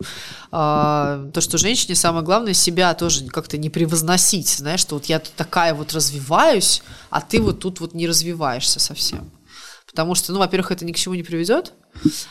А, 0.51 1.27
то, 1.33 1.41
что 1.41 1.57
женщине 1.57 1.95
самое 1.95 2.23
главное 2.23 2.53
себя 2.53 2.93
тоже 2.93 3.25
как-то 3.25 3.57
не 3.57 3.71
превозносить, 3.71 4.49
знаешь, 4.49 4.81
что 4.81 4.95
вот 4.95 5.05
я 5.05 5.19
тут 5.19 5.33
такая 5.33 5.73
вот 5.73 5.93
развиваюсь, 5.93 6.83
а 7.09 7.21
ты 7.21 7.41
вот 7.41 7.59
тут 7.59 7.79
вот 7.79 7.95
не 7.95 8.07
развиваешься 8.07 8.79
совсем. 8.79 9.31
Потому 9.97 10.13
что, 10.13 10.31
ну, 10.31 10.37
во-первых, 10.37 10.71
это 10.71 10.85
ни 10.85 10.91
к 10.91 10.95
чему 10.95 11.15
не 11.15 11.23
приведет, 11.23 11.73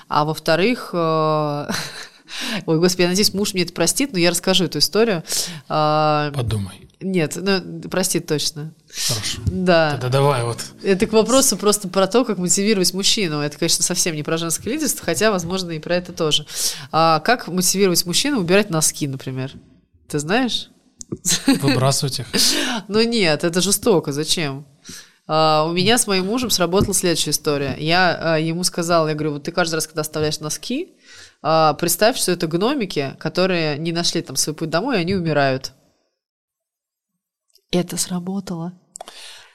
а 0.07 0.25
во-вторых, 0.25 0.91
э, 0.93 0.97
ой, 2.67 2.79
господи, 2.79 3.03
я 3.03 3.09
надеюсь, 3.09 3.35
муж 3.35 3.55
мне 3.55 3.65
это 3.65 3.73
простит, 3.73 4.13
но 4.13 4.21
я 4.21 4.31
расскажу 4.31 4.67
эту 4.67 4.79
историю. 4.79 5.25
А, 5.69 6.31
Подумай. 6.31 6.89
Нет, 7.01 7.35
ну, 7.35 7.81
простит 7.89 8.29
точно. 8.29 8.73
Хорошо. 9.09 9.43
Да. 9.47 9.91
Тогда 9.95 10.11
давай 10.11 10.45
вот. 10.45 10.61
Это 10.85 11.09
к 11.09 11.13
вопросу 11.13 11.57
просто 11.57 11.89
про 11.89 12.07
то, 12.07 12.25
как 12.25 12.39
мотивировать 12.39 12.95
мужчину. 12.95 13.41
Это, 13.41 13.59
конечно, 13.59 13.83
совсем 13.83 14.15
не 14.15 14.23
про 14.23 14.39
женское 14.39 14.71
лидерство, 14.71 15.05
хотя, 15.05 15.33
возможно, 15.33 15.73
и 15.73 15.81
про 15.81 15.97
это 15.97 16.13
тоже. 16.13 16.47
А 16.93 17.19
как 17.19 17.49
мотивировать 17.49 18.07
мужчину 18.07 18.39
убирать 18.39 18.71
носки, 18.71 19.09
например? 19.09 19.51
Ты 20.07 20.21
знаешь? 20.21 20.69
Выбрасывать 21.49 22.21
их. 22.21 22.27
Ну 22.87 23.03
нет, 23.03 23.43
это 23.43 23.61
жестоко. 23.61 24.13
Зачем? 24.13 24.65
А, 25.27 25.65
у 25.69 25.73
меня 25.73 25.98
с 25.98 26.07
моим 26.07 26.27
мужем 26.27 26.51
сработала 26.51 26.94
следующая 26.94 27.31
история. 27.31 27.77
Я 27.78 28.35
а, 28.35 28.39
ему 28.39 28.62
сказала, 28.65 29.09
я 29.09 29.15
говорю, 29.15 29.35
вот 29.35 29.44
ты 29.44 29.53
каждый 29.53 29.77
раз, 29.77 29.86
когда 29.86 30.03
оставляешь 30.03 30.40
носки, 30.40 30.94
а, 31.43 31.74
представь, 31.74 32.16
что 32.16 32.32
это 32.32 32.47
гномики, 32.47 33.16
которые 33.19 33.78
не 33.78 33.93
нашли 33.93 34.23
там 34.23 34.36
свой 34.36 34.55
путь 34.55 34.70
домой, 34.70 34.97
и 34.97 35.01
они 35.01 35.15
умирают. 35.15 35.73
Это 37.70 37.97
сработало. 37.97 38.73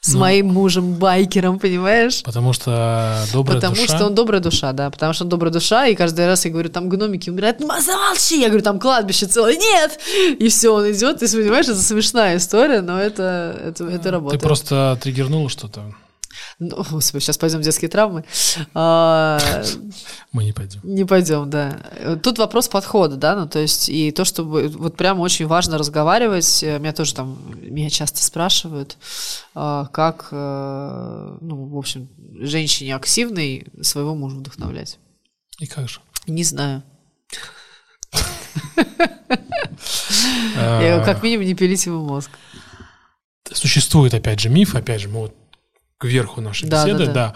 С 0.03 0.13
Ну. 0.13 0.19
моим 0.19 0.47
мужем-байкером, 0.47 1.59
понимаешь? 1.59 2.23
Потому 2.23 2.53
что 2.53 3.23
добрая 3.31 3.57
Потому 3.61 3.75
душа. 3.75 3.95
что 3.97 4.05
он 4.07 4.15
добрая 4.15 4.41
душа, 4.41 4.73
да. 4.73 4.89
Потому 4.89 5.13
что 5.13 5.25
он 5.25 5.29
добрая 5.29 5.53
душа, 5.53 5.85
и 5.85 5.93
каждый 5.93 6.25
раз 6.25 6.43
я 6.45 6.49
говорю, 6.51 6.69
там 6.69 6.89
гномики 6.89 7.29
умирают, 7.29 7.59
«Ма, 7.59 7.79
замолчи! 7.81 8.39
Я 8.41 8.47
говорю, 8.47 8.63
там 8.63 8.79
кладбище 8.79 9.27
целое, 9.27 9.55
нет! 9.55 9.99
И 10.39 10.47
все, 10.49 10.73
он 10.73 10.91
идет, 10.91 11.19
ты 11.19 11.27
понимаешь, 11.31 11.67
это 11.67 11.79
смешная 11.79 12.37
история, 12.37 12.81
но 12.81 12.99
это, 12.99 13.55
это, 13.63 13.83
это 13.83 13.99
Ты 13.99 14.09
работает. 14.09 14.41
просто 14.41 14.97
триггернула 15.03 15.49
что-то. 15.49 15.83
Ну, 16.59 16.83
господи, 16.91 17.23
сейчас 17.23 17.37
пойдем 17.37 17.59
в 17.59 17.63
детские 17.63 17.89
травмы. 17.89 18.23
А, 18.73 19.39
Мы 20.31 20.43
не 20.43 20.53
пойдем. 20.53 20.79
не 20.83 21.05
пойдем, 21.05 21.49
да. 21.49 21.79
Тут 22.23 22.37
вопрос 22.37 22.67
подхода, 22.67 23.15
да, 23.15 23.35
ну, 23.35 23.47
то 23.47 23.59
есть, 23.59 23.89
и 23.89 24.11
то, 24.11 24.25
чтобы 24.25 24.67
вот 24.67 24.97
прям 24.97 25.19
очень 25.19 25.47
важно 25.47 25.77
разговаривать, 25.77 26.63
э, 26.63 26.79
меня 26.79 26.93
тоже 26.93 27.13
там, 27.15 27.37
меня 27.61 27.89
часто 27.89 28.23
спрашивают, 28.23 28.97
а, 29.55 29.85
как, 29.87 30.29
э, 30.31 31.37
ну, 31.41 31.65
в 31.65 31.77
общем, 31.77 32.09
женщине 32.39 32.95
активной 32.95 33.67
своего 33.81 34.15
мужа 34.15 34.37
вдохновлять. 34.37 34.99
И 35.59 35.67
как 35.67 35.89
же? 35.89 35.99
Не 36.27 36.43
знаю. 36.43 36.83
А, 40.57 41.03
как 41.03 41.23
минимум 41.23 41.45
не 41.45 41.55
пилить 41.55 41.85
ему 41.85 42.03
мозг. 42.03 42.29
Существует, 43.51 44.13
опять 44.13 44.39
же, 44.39 44.49
миф, 44.49 44.75
опять 44.75 45.01
же, 45.01 45.07
мы 45.07 45.21
вот 45.21 45.35
верху 46.07 46.41
нашей 46.41 46.69
Да, 46.69 46.83
беседы, 46.85 47.05
да, 47.07 47.11
да. 47.11 47.13
да. 47.13 47.35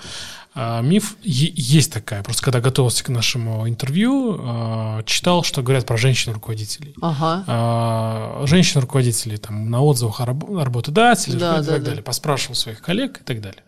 А, 0.57 0.81
миф 0.81 1.17
есть 1.21 1.91
такая. 1.91 2.23
Просто 2.23 2.41
когда 2.41 2.61
готовился 2.61 3.03
к 3.03 3.09
нашему 3.09 3.67
интервью, 3.67 4.37
а, 4.39 5.03
читал, 5.03 5.43
что 5.43 5.61
говорят 5.61 5.85
про 5.85 5.97
женщин-руководителей. 5.97 6.95
Ага. 7.01 7.43
А, 7.47 8.43
женщин-руководителей 8.47 9.35
там 9.37 9.69
на 9.69 9.81
отзывах 9.81 10.21
о 10.21 10.25
раб- 10.27 10.49
работодателях 10.49 11.39
Да, 11.39 11.55
и 11.57 11.61
да, 11.61 11.71
так 11.73 11.79
да. 11.83 11.85
далее. 11.89 12.03
Поспрашивал 12.03 12.55
своих 12.55 12.81
коллег 12.81 13.19
и 13.19 13.23
так 13.25 13.41
далее. 13.41 13.63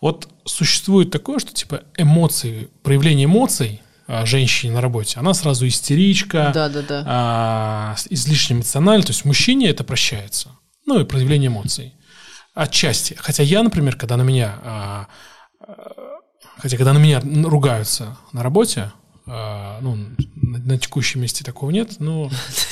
Вот 0.00 0.28
существует 0.46 1.10
такое, 1.10 1.38
что 1.38 1.52
типа 1.52 1.82
эмоции, 1.98 2.68
проявление 2.82 3.26
эмоций 3.26 3.82
а, 4.06 4.24
женщине 4.24 4.72
на 4.72 4.80
работе, 4.80 5.18
она 5.20 5.34
сразу 5.34 5.66
истеричка, 5.66 6.50
Да, 6.54 6.68
да, 6.70 6.80
да. 6.82 7.04
а, 7.06 7.96
излишне 8.08 8.56
эмоционально, 8.56 9.02
то 9.04 9.12
есть 9.12 9.26
мужчине 9.26 9.68
это 9.68 9.84
прощается. 9.84 10.48
Ну 10.86 11.00
и 11.00 11.04
проявление 11.04 11.48
эмоций. 11.48 11.92
Отчасти. 12.54 13.16
Хотя 13.18 13.42
я, 13.42 13.62
например, 13.62 13.96
когда 13.96 14.16
на 14.16 14.22
меня, 14.22 14.54
а, 14.62 15.06
а, 15.60 15.92
хотя 16.58 16.76
когда 16.76 16.92
на 16.92 16.98
меня 16.98 17.20
ругаются 17.20 18.16
на 18.32 18.42
работе, 18.42 18.92
а, 19.26 19.78
ну, 19.80 19.96
на, 20.36 20.58
на 20.58 20.78
текущем 20.78 21.20
месте 21.20 21.44
такого 21.44 21.70
нет, 21.70 21.98
но... 21.98 22.30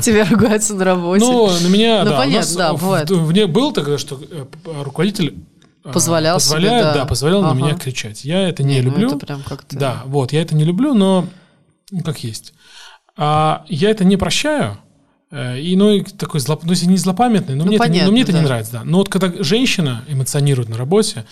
Тебя 0.00 0.24
ругаются 0.24 0.74
на 0.74 0.84
работе. 0.84 1.24
Ну, 1.24 1.50
на 1.50 1.66
меня, 1.68 2.04
Ну, 2.04 2.10
да, 2.10 2.16
понятно, 2.18 2.56
да, 2.56 2.72
бывает. 2.72 3.10
вне 3.10 3.46
было 3.46 3.72
тогда, 3.72 3.98
что 3.98 4.20
э, 4.28 4.46
руководитель 4.82 5.36
Позволял 5.82 6.38
себе, 6.38 6.56
позволяет, 6.56 6.84
да. 6.84 6.94
да, 6.94 7.06
позволял 7.06 7.42
на 7.42 7.50
Ага. 7.50 7.58
меня 7.58 7.74
кричать. 7.74 8.24
Я 8.24 8.48
это 8.48 8.62
не, 8.62 8.80
ну, 8.80 8.90
люблю. 8.90 9.08
это 9.08 9.26
прям 9.26 9.42
как-то... 9.42 9.76
Да, 9.76 10.02
вот, 10.06 10.32
я 10.32 10.40
это 10.40 10.54
не 10.54 10.64
люблю, 10.64 10.94
но 10.94 11.26
ну, 11.90 12.00
как 12.02 12.22
есть. 12.22 12.54
А 13.16 13.64
я 13.68 13.90
это 13.90 14.04
не 14.04 14.16
прощаю. 14.16 14.78
Э, 15.32 15.58
И, 15.60 15.74
ну, 15.76 15.90
и 15.90 16.02
такой 16.02 16.38
злоп... 16.40 16.62
ну, 16.64 16.72
не 16.72 16.96
злопамятный, 16.96 17.56
но, 17.56 17.64
Ну, 17.64 17.68
мне, 17.70 17.76
это, 17.76 17.88
не- 17.88 18.02
но 18.04 18.12
мне 18.12 18.22
это 18.22 18.30
понятно, 18.32 18.32
не 18.32 18.42
да. 18.42 18.48
нравится, 18.48 18.72
да. 18.74 18.84
Но 18.84 18.98
вот 18.98 19.08
когда 19.08 19.42
женщина 19.42 20.04
эмоционирует 20.06 20.68
на 20.68 20.76
работе, 20.76 21.24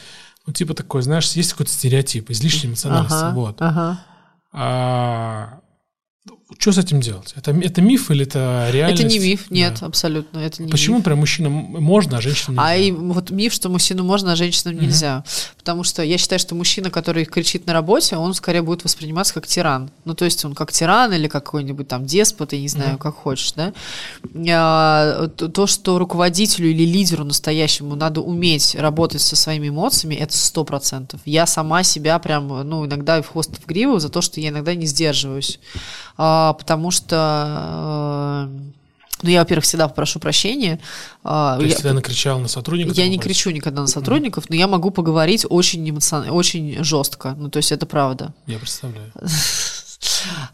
ну, 0.47 0.53
типа 0.53 0.75
такой, 0.75 1.03
знаешь, 1.03 1.31
есть 1.33 1.53
какой-то 1.53 1.71
стереотип, 1.71 2.31
излишняя 2.31 2.71
эмоциональность. 2.71 3.13
Ага, 3.15 3.35
Вот. 3.35 3.57
ага. 3.61 4.01
А, 4.53 5.61
Что 6.59 6.73
с 6.73 6.79
этим 6.79 7.01
делать? 7.01 7.33
Это, 7.37 7.53
это 7.53 7.83
миф 7.83 8.11
или 8.11 8.25
это 8.25 8.69
реальность? 8.71 9.03
Это 9.03 9.11
не 9.11 9.19
миф, 9.19 9.51
нет, 9.51 9.79
да. 9.81 9.87
абсолютно. 9.87 10.39
Это 10.39 10.63
не 10.63 10.71
Почему 10.71 10.97
миф. 10.97 11.05
прям 11.05 11.19
мужчинам 11.19 11.53
можно, 11.53 12.19
а 12.19 12.21
женщинам 12.21 12.57
нельзя? 12.57 12.69
А 12.69 12.77
и 12.77 12.91
вот 12.91 13.31
миф, 13.31 13.53
что 13.53 13.69
мужчину 13.69 14.05
можно, 14.05 14.33
а 14.33 14.37
женщинам 14.37 14.77
угу. 14.77 14.85
нельзя. 14.85 15.25
Потому 15.59 15.85
что 15.85 16.03
я 16.03 16.19
считаю, 16.19 16.39
что 16.39 16.55
мужчина, 16.55 16.91
который 16.91 17.25
кричит 17.25 17.67
на 17.67 17.73
работе, 17.73 18.17
он 18.17 18.35
скорее 18.35 18.63
будет 18.63 18.85
восприниматься 18.85 19.35
как 19.35 19.47
тиран. 19.47 19.91
Ну, 20.05 20.15
то 20.15 20.25
есть 20.25 20.45
он 20.45 20.55
как 20.55 20.73
тиран 20.73 21.13
или 21.13 21.29
как 21.29 21.45
какой-нибудь 21.45 21.89
там 21.89 22.07
деспот, 22.07 22.53
я 22.53 22.61
не 22.61 22.69
знаю, 22.69 22.93
угу. 22.93 22.99
как 22.99 23.15
хочешь, 23.15 23.53
да. 23.53 23.73
А, 24.49 25.29
то, 25.29 25.67
что 25.67 25.99
руководителю 25.99 26.71
или 26.71 26.85
лидеру 26.85 27.25
настоящему 27.25 27.95
надо 27.97 28.21
уметь 28.21 28.75
работать 28.75 29.21
со 29.21 29.37
своими 29.37 29.69
эмоциями, 29.69 30.15
это 30.15 30.37
сто 30.37 30.65
процентов. 30.65 31.21
Я 31.25 31.47
сама 31.47 31.83
себя 31.83 32.19
прям, 32.19 32.49
ну, 32.49 32.87
иногда 32.87 33.21
в 33.21 33.29
хвост 33.29 33.51
в 33.61 33.67
гриву 33.67 33.99
за 33.99 34.09
то, 34.09 34.21
что 34.21 34.41
я 34.41 34.51
иногда 34.51 34.75
не 34.75 34.87
сдерживаюсь. 34.87 35.59
А, 36.17 36.40
потому 36.59 36.91
что 36.91 38.49
э, 38.49 38.71
ну, 39.23 39.29
я, 39.29 39.41
во-первых, 39.41 39.65
всегда 39.65 39.89
прошу 39.89 40.19
прощения. 40.19 40.81
А, 41.23 41.59
Ты 41.59 41.67
я, 41.67 41.75
всегда 41.75 41.93
накричал 41.93 42.39
на 42.39 42.49
сотрудников? 42.49 42.97
Я 42.97 43.09
не 43.09 43.19
кричу 43.19 43.51
никогда 43.51 43.83
на 43.83 43.87
сотрудников, 43.87 44.49
но 44.49 44.57
я 44.57 44.67
могу 44.67 44.91
поговорить 44.91 45.45
очень 45.49 45.89
эмоционально, 45.89 46.33
очень 46.33 46.83
жестко. 46.83 47.35
Ну, 47.37 47.51
то 47.51 47.59
есть 47.59 47.73
это 47.73 47.87
правда. 47.87 48.33
Я 48.47 48.59
представляю. 48.59 49.12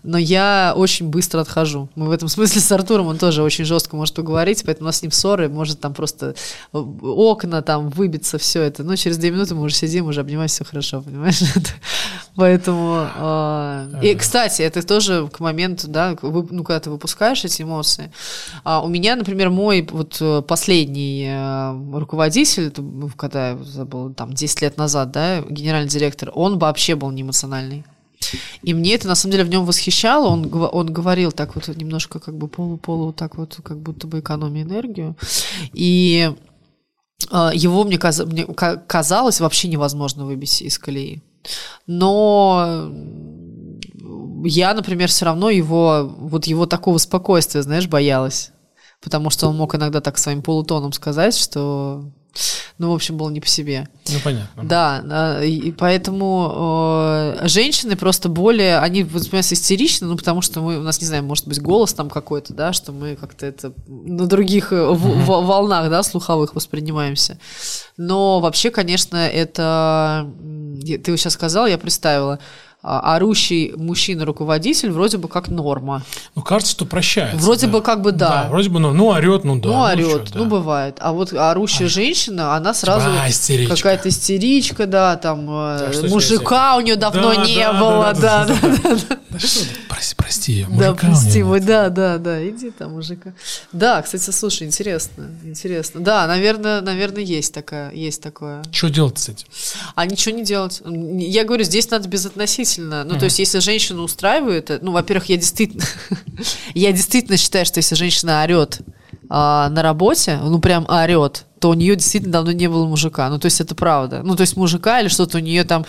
Но 0.02 0.18
я 0.18 0.73
очень 0.77 1.09
быстро 1.09 1.40
отхожу. 1.40 1.89
Мы 1.94 2.06
в 2.06 2.10
этом 2.10 2.28
смысле 2.28 2.60
с 2.60 2.70
Артуром, 2.73 3.06
он 3.06 3.18
тоже 3.18 3.43
очень 3.43 3.64
жестко 3.64 3.97
может 3.97 4.14
поговорить, 4.14 4.62
поэтому 4.64 4.86
у 4.86 4.89
нас 4.89 4.98
с 4.98 5.02
ним 5.02 5.10
ссоры, 5.12 5.48
может 5.48 5.81
там 5.81 5.94
просто 5.94 6.35
окна 6.73 7.62
там 7.62 7.89
выбиться, 7.90 8.39
все 8.39 8.62
это. 8.62 8.82
Но 8.85 8.97
через 8.97 9.18
две 9.18 9.31
минуты 9.31 9.55
мы 9.55 9.62
уже 9.62 9.74
сидим, 9.74 10.06
уже 10.06 10.20
обнимаемся, 10.20 10.56
все 10.56 10.64
хорошо, 10.64 11.02
понимаешь? 11.02 11.40
Поэтому... 12.36 13.09
Э, 13.16 14.01
и, 14.02 14.14
кстати, 14.14 14.62
это 14.62 14.86
тоже 14.86 15.28
к 15.28 15.40
моменту, 15.40 15.89
да, 15.89 16.16
ну, 16.23 16.64
когда 16.64 16.81
ты 16.81 16.90
выпускаешь 16.90 17.44
эти 17.44 17.62
эмоции. 17.62 18.12
А 18.64 18.82
у 18.82 18.89
меня, 18.89 19.16
например, 19.16 19.51
мой 19.51 19.86
вот 19.90 20.18
э, 20.20 20.43
последний 20.43 21.27
э, 21.28 21.98
руководитель, 21.98 22.73
когда 23.16 23.51
я 23.51 23.59
забыл, 23.62 24.12
там, 24.12 24.32
10 24.32 24.62
лет 24.62 24.77
назад, 24.77 25.10
да, 25.12 25.40
генеральный 25.43 25.89
директор, 25.89 26.31
он 26.35 26.59
вообще 26.59 26.94
был 26.94 27.10
не 27.10 27.23
эмоциональный. 27.23 27.85
И 28.62 28.74
мне 28.74 28.94
это 28.94 29.09
на 29.09 29.14
самом 29.14 29.32
деле 29.32 29.44
в 29.44 29.48
нем 29.48 29.64
восхищало. 29.64 30.28
Он, 30.28 30.51
он 30.52 30.93
говорил 30.93 31.32
так 31.32 31.55
вот 31.55 31.68
немножко 31.68 32.18
как 32.18 32.36
бы 32.36 32.48
полу-полу, 32.48 33.12
так 33.12 33.36
вот 33.36 33.59
как 33.62 33.78
будто 33.78 34.06
бы 34.06 34.20
экономия 34.20 34.62
энергию. 34.62 35.16
И 35.72 36.32
э, 37.30 37.51
его 37.55 37.84
мне, 37.84 37.98
каз, 37.98 38.24
мне 38.24 38.44
казалось 38.44 39.40
вообще 39.40 39.68
невозможно 39.68 40.24
выбить 40.26 40.62
из 40.62 40.78
колеи. 40.78 41.22
Но 41.86 42.90
я, 44.44 44.74
например, 44.74 45.09
все 45.09 45.24
равно 45.24 45.51
его, 45.51 46.14
вот 46.18 46.47
его 46.47 46.66
такого 46.66 46.98
спокойствия, 46.98 47.62
знаешь, 47.62 47.88
боялась. 47.88 48.51
Потому 49.02 49.30
что 49.30 49.48
он 49.48 49.56
мог 49.56 49.74
иногда 49.74 50.01
так 50.01 50.18
своим 50.18 50.43
полутоном 50.43 50.93
сказать, 50.93 51.36
что 51.36 52.10
ну, 52.78 52.90
в 52.90 52.94
общем, 52.94 53.16
было 53.16 53.30
не 53.30 53.40
по 53.40 53.46
себе. 53.46 53.88
Ну, 54.08 54.18
понятно. 54.22 54.64
Да, 54.64 55.44
и 55.44 55.72
поэтому 55.72 57.36
э, 57.40 57.48
женщины 57.48 57.96
просто 57.96 58.28
более, 58.28 58.78
они 58.78 59.02
воспринимаются 59.02 59.54
истерично, 59.54 60.06
ну, 60.06 60.16
потому 60.16 60.42
что 60.42 60.60
мы, 60.60 60.78
у 60.78 60.82
нас, 60.82 61.00
не 61.00 61.06
знаю, 61.06 61.24
может 61.24 61.46
быть, 61.48 61.60
голос 61.60 61.94
там 61.94 62.10
какой-то, 62.10 62.52
да, 62.52 62.72
что 62.72 62.92
мы 62.92 63.16
как-то 63.16 63.46
это 63.46 63.72
на 63.86 64.26
других 64.26 64.72
mm-hmm. 64.72 64.94
в, 64.94 65.26
волнах, 65.26 65.90
да, 65.90 66.02
слуховых 66.02 66.54
воспринимаемся. 66.54 67.38
Но 67.96 68.40
вообще, 68.40 68.70
конечно, 68.70 69.16
это, 69.16 70.30
ты 70.82 71.16
сейчас 71.16 71.32
сказал, 71.32 71.66
я 71.66 71.78
представила, 71.78 72.38
орущий 72.82 73.72
мужчина-руководитель 73.76 74.90
вроде 74.90 75.18
бы 75.18 75.28
как 75.28 75.48
норма. 75.48 76.02
Ну, 76.34 76.42
кажется, 76.42 76.72
что 76.72 76.84
прощается. 76.84 77.36
Вроде 77.38 77.66
да. 77.66 77.72
бы 77.72 77.82
как 77.82 78.02
бы 78.02 78.12
да. 78.12 78.44
Да, 78.44 78.48
вроде 78.48 78.68
бы, 78.68 78.78
ну, 78.78 78.92
ну 78.92 79.08
орет, 79.08 79.44
ну 79.44 79.56
да. 79.58 79.68
Ну, 79.68 79.80
орет, 79.80 80.06
ну, 80.06 80.26
что, 80.26 80.34
да. 80.34 80.38
ну 80.38 80.46
бывает. 80.46 80.96
А 81.00 81.12
вот 81.12 81.32
орущая 81.32 81.88
а, 81.88 81.90
женщина, 81.90 82.54
она 82.54 82.74
сразу 82.74 83.08
а, 83.08 83.68
какая-то 83.68 84.08
истеричка, 84.08 84.86
да, 84.86 85.16
там 85.16 85.46
да, 85.46 85.90
э, 85.92 86.08
мужика 86.08 86.76
у 86.76 86.80
нее 86.80 86.96
давно 86.96 87.34
да, 87.34 87.44
не 87.44 87.56
да, 87.56 87.72
было, 87.72 88.14
да, 88.14 88.44
да, 88.44 88.54
да. 88.60 88.68
да, 88.68 88.94
да. 89.08 89.18
да 89.30 89.38
что, 89.38 89.64
прости, 89.88 90.14
прости 90.16 90.66
Да, 90.70 90.94
прости, 90.94 91.42
мой, 91.42 91.60
да, 91.60 91.88
да, 91.88 92.18
да, 92.18 92.48
иди 92.48 92.70
там, 92.70 92.92
мужика. 92.92 93.34
Да, 93.72 94.00
кстати, 94.02 94.30
слушай, 94.30 94.66
интересно, 94.66 95.30
интересно. 95.42 96.00
Да, 96.00 96.26
наверное, 96.26 96.80
наверное, 96.80 97.22
есть 97.22 97.52
такая, 97.52 97.92
есть 97.92 98.22
такое. 98.22 98.62
Что 98.70 98.90
делать 98.90 99.18
с 99.18 99.28
этим? 99.28 99.46
А 99.96 100.06
ничего 100.06 100.36
не 100.36 100.44
делать. 100.44 100.82
Я 100.84 101.44
говорю, 101.44 101.64
здесь 101.64 101.90
надо 101.90 102.08
безотносительно 102.08 102.75
действительно, 102.76 103.04
ну, 103.04 103.14
mm-hmm. 103.14 103.18
то 103.18 103.24
есть, 103.24 103.38
если 103.38 103.58
женщину 103.58 104.02
устраивает, 104.02 104.70
ну, 104.82 104.92
во-первых, 104.92 105.28
я 105.28 105.36
действительно, 105.36 105.84
я 106.74 106.92
действительно 106.92 107.36
считаю, 107.36 107.66
что 107.66 107.78
если 107.78 107.94
женщина 107.94 108.42
орет 108.42 108.80
а, 109.28 109.68
на 109.70 109.82
работе, 109.82 110.38
ну, 110.42 110.58
прям 110.58 110.86
орет, 110.88 111.44
то 111.58 111.70
у 111.70 111.74
нее 111.74 111.96
действительно 111.96 112.32
давно 112.32 112.52
не 112.52 112.68
было 112.68 112.86
мужика. 112.86 113.28
Ну, 113.28 113.38
то 113.38 113.46
есть, 113.46 113.60
это 113.60 113.74
правда. 113.74 114.22
Ну, 114.22 114.36
то 114.36 114.42
есть, 114.42 114.56
мужика 114.56 115.00
или 115.00 115.08
что-то 115.08 115.38
у 115.38 115.40
нее 115.40 115.64
там 115.64 115.86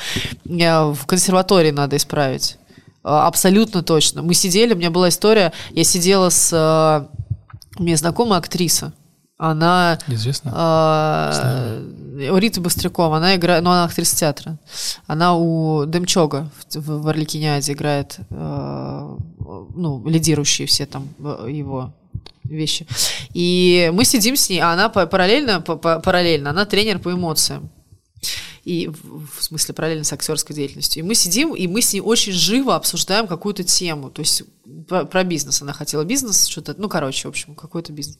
а, 0.61 0.93
в 0.93 1.05
консерватории 1.05 1.72
надо 1.72 1.97
исправить. 1.97 2.57
А, 3.03 3.27
абсолютно 3.27 3.84
точно. 3.84 4.22
Мы 4.22 4.34
сидели, 4.34 4.73
у 4.73 4.77
меня 4.77 4.89
была 4.89 5.09
история, 5.09 5.53
я 5.72 5.84
сидела 5.84 6.30
с... 6.30 7.09
У 7.80 7.84
меня 7.84 7.95
знакомая 7.95 8.39
актриса, 8.39 8.91
она... 9.38 9.99
Известно. 10.07 10.51
А, 10.53 11.80
Рита 12.18 12.59
Быстрякова, 12.59 13.18
она 13.18 13.35
играет, 13.35 13.64
ну, 13.64 13.69
она 13.69 13.85
актриса 13.85 14.15
театра. 14.15 14.57
Она 15.05 15.35
у 15.35 15.85
Демчога 15.85 16.49
в, 16.73 17.01
в 17.03 17.07
Орликиняде 17.07 17.73
играет, 17.73 18.18
э, 18.30 19.18
ну, 19.76 20.03
лидирующие 20.07 20.68
все 20.68 20.88
там 20.88 21.07
его 21.47 21.93
вещи. 22.43 22.88
И 23.34 23.91
мы 23.93 24.05
сидим 24.05 24.35
с 24.35 24.49
ней, 24.49 24.59
а 24.59 24.72
она 24.73 24.89
параллельно, 24.89 25.61
параллельно, 25.61 26.49
она 26.49 26.65
тренер 26.65 26.99
по 26.99 27.11
эмоциям 27.11 27.69
и 28.68 28.89
в 28.89 29.41
смысле 29.41 29.73
параллельно 29.73 30.03
с 30.03 30.11
актерской 30.11 30.53
деятельностью. 30.53 31.02
И 31.02 31.07
мы 31.07 31.15
сидим, 31.15 31.53
и 31.53 31.68
мы 31.68 31.81
с 31.81 31.94
ней 31.94 32.02
очень 32.02 32.34
живо 32.34 32.76
обсуждаем 32.76 33.26
какую-то 33.26 33.64
тему, 33.64 34.10
то 34.10 34.19
есть 34.19 34.44
про, 34.89 35.06
про 35.06 35.23
бизнес. 35.23 35.61
Она 35.61 35.72
хотела 35.72 36.03
бизнес, 36.03 36.48
что-то, 36.48 36.76
ну, 36.77 36.89
короче, 36.89 37.27
в 37.27 37.31
общем, 37.31 37.56
какой-то 37.56 37.94
бизнес. 37.94 38.18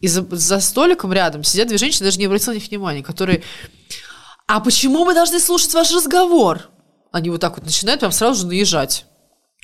И 0.00 0.08
за, 0.08 0.26
за 0.30 0.58
столиком 0.60 1.12
рядом 1.12 1.44
сидят 1.44 1.68
две 1.68 1.78
женщины, 1.78 2.06
даже 2.06 2.18
не 2.18 2.24
обратила 2.24 2.52
на 2.52 2.56
них 2.56 2.68
внимания, 2.68 3.04
которые, 3.04 3.44
а 4.48 4.58
почему 4.58 5.04
мы 5.04 5.14
должны 5.14 5.38
слушать 5.38 5.72
ваш 5.74 5.92
разговор? 5.92 6.70
Они 7.12 7.30
вот 7.30 7.40
так 7.40 7.56
вот 7.56 7.64
начинают 7.64 8.00
прям 8.00 8.10
сразу 8.10 8.40
же 8.40 8.46
наезжать. 8.48 9.06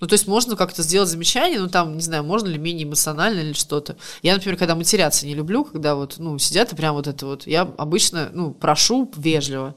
Ну, 0.00 0.06
то 0.06 0.14
есть 0.14 0.26
можно 0.26 0.56
как-то 0.56 0.82
сделать 0.82 1.08
замечание, 1.08 1.60
ну, 1.60 1.68
там, 1.68 1.96
не 1.96 2.02
знаю, 2.02 2.24
можно 2.24 2.48
ли 2.48 2.58
менее 2.58 2.86
эмоционально 2.86 3.40
или 3.40 3.52
что-то. 3.52 3.96
Я, 4.22 4.34
например, 4.34 4.58
когда 4.58 4.74
матеряться 4.74 5.26
не 5.26 5.34
люблю, 5.34 5.64
когда 5.64 5.94
вот, 5.94 6.14
ну, 6.18 6.38
сидят 6.38 6.72
и 6.72 6.76
прям 6.76 6.94
вот 6.94 7.06
это 7.06 7.26
вот, 7.26 7.46
я 7.46 7.62
обычно, 7.62 8.30
ну, 8.32 8.52
прошу 8.52 9.10
вежливо. 9.16 9.74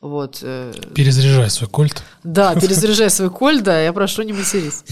Вот. 0.00 0.40
Э, 0.42 0.72
перезаряжай 0.94 1.50
свой 1.50 1.68
кольт. 1.68 2.02
Да, 2.22 2.54
перезаряжай 2.60 3.10
свой 3.10 3.30
кольт, 3.30 3.64
да, 3.64 3.80
я 3.80 3.92
прошу 3.92 4.22
не 4.22 4.32
матерись. 4.32 4.84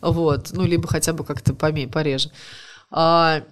Вот. 0.00 0.50
Ну, 0.52 0.64
либо 0.64 0.88
хотя 0.88 1.12
бы 1.12 1.24
как-то 1.24 1.54
поме, 1.54 1.88
пореже. 1.88 2.30
А, 2.90 3.42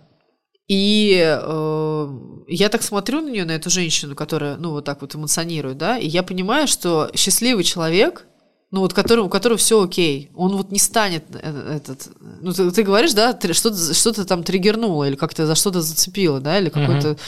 и 0.68 1.22
э, 1.24 2.08
я 2.46 2.68
так 2.68 2.82
смотрю 2.82 3.20
на 3.20 3.30
нее, 3.30 3.44
на 3.44 3.52
эту 3.52 3.68
женщину, 3.68 4.14
которая, 4.14 4.56
ну, 4.56 4.70
вот 4.70 4.84
так 4.84 5.00
вот 5.00 5.14
эмоционирует, 5.14 5.78
да, 5.78 5.98
и 5.98 6.06
я 6.06 6.22
понимаю, 6.22 6.68
что 6.68 7.10
счастливый 7.14 7.64
человек, 7.64 8.26
ну, 8.70 8.80
вот 8.80 8.92
который, 8.92 9.20
у 9.20 9.28
которого 9.28 9.56
все 9.56 9.82
окей, 9.82 10.30
он 10.34 10.56
вот 10.56 10.70
не 10.70 10.78
станет 10.78 11.24
э, 11.32 11.76
этот... 11.76 12.10
Ну, 12.42 12.52
ты, 12.52 12.70
ты 12.70 12.82
говоришь, 12.82 13.14
да, 13.14 13.38
что-то 13.52 13.94
что 13.94 14.24
там 14.26 14.42
триггернуло 14.42 15.04
или 15.04 15.16
как-то 15.16 15.46
за 15.46 15.54
что-то 15.54 15.80
зацепило, 15.80 16.38
да, 16.40 16.58
или 16.58 16.68
какой-то... 16.68 17.08
Uh-huh. 17.10 17.18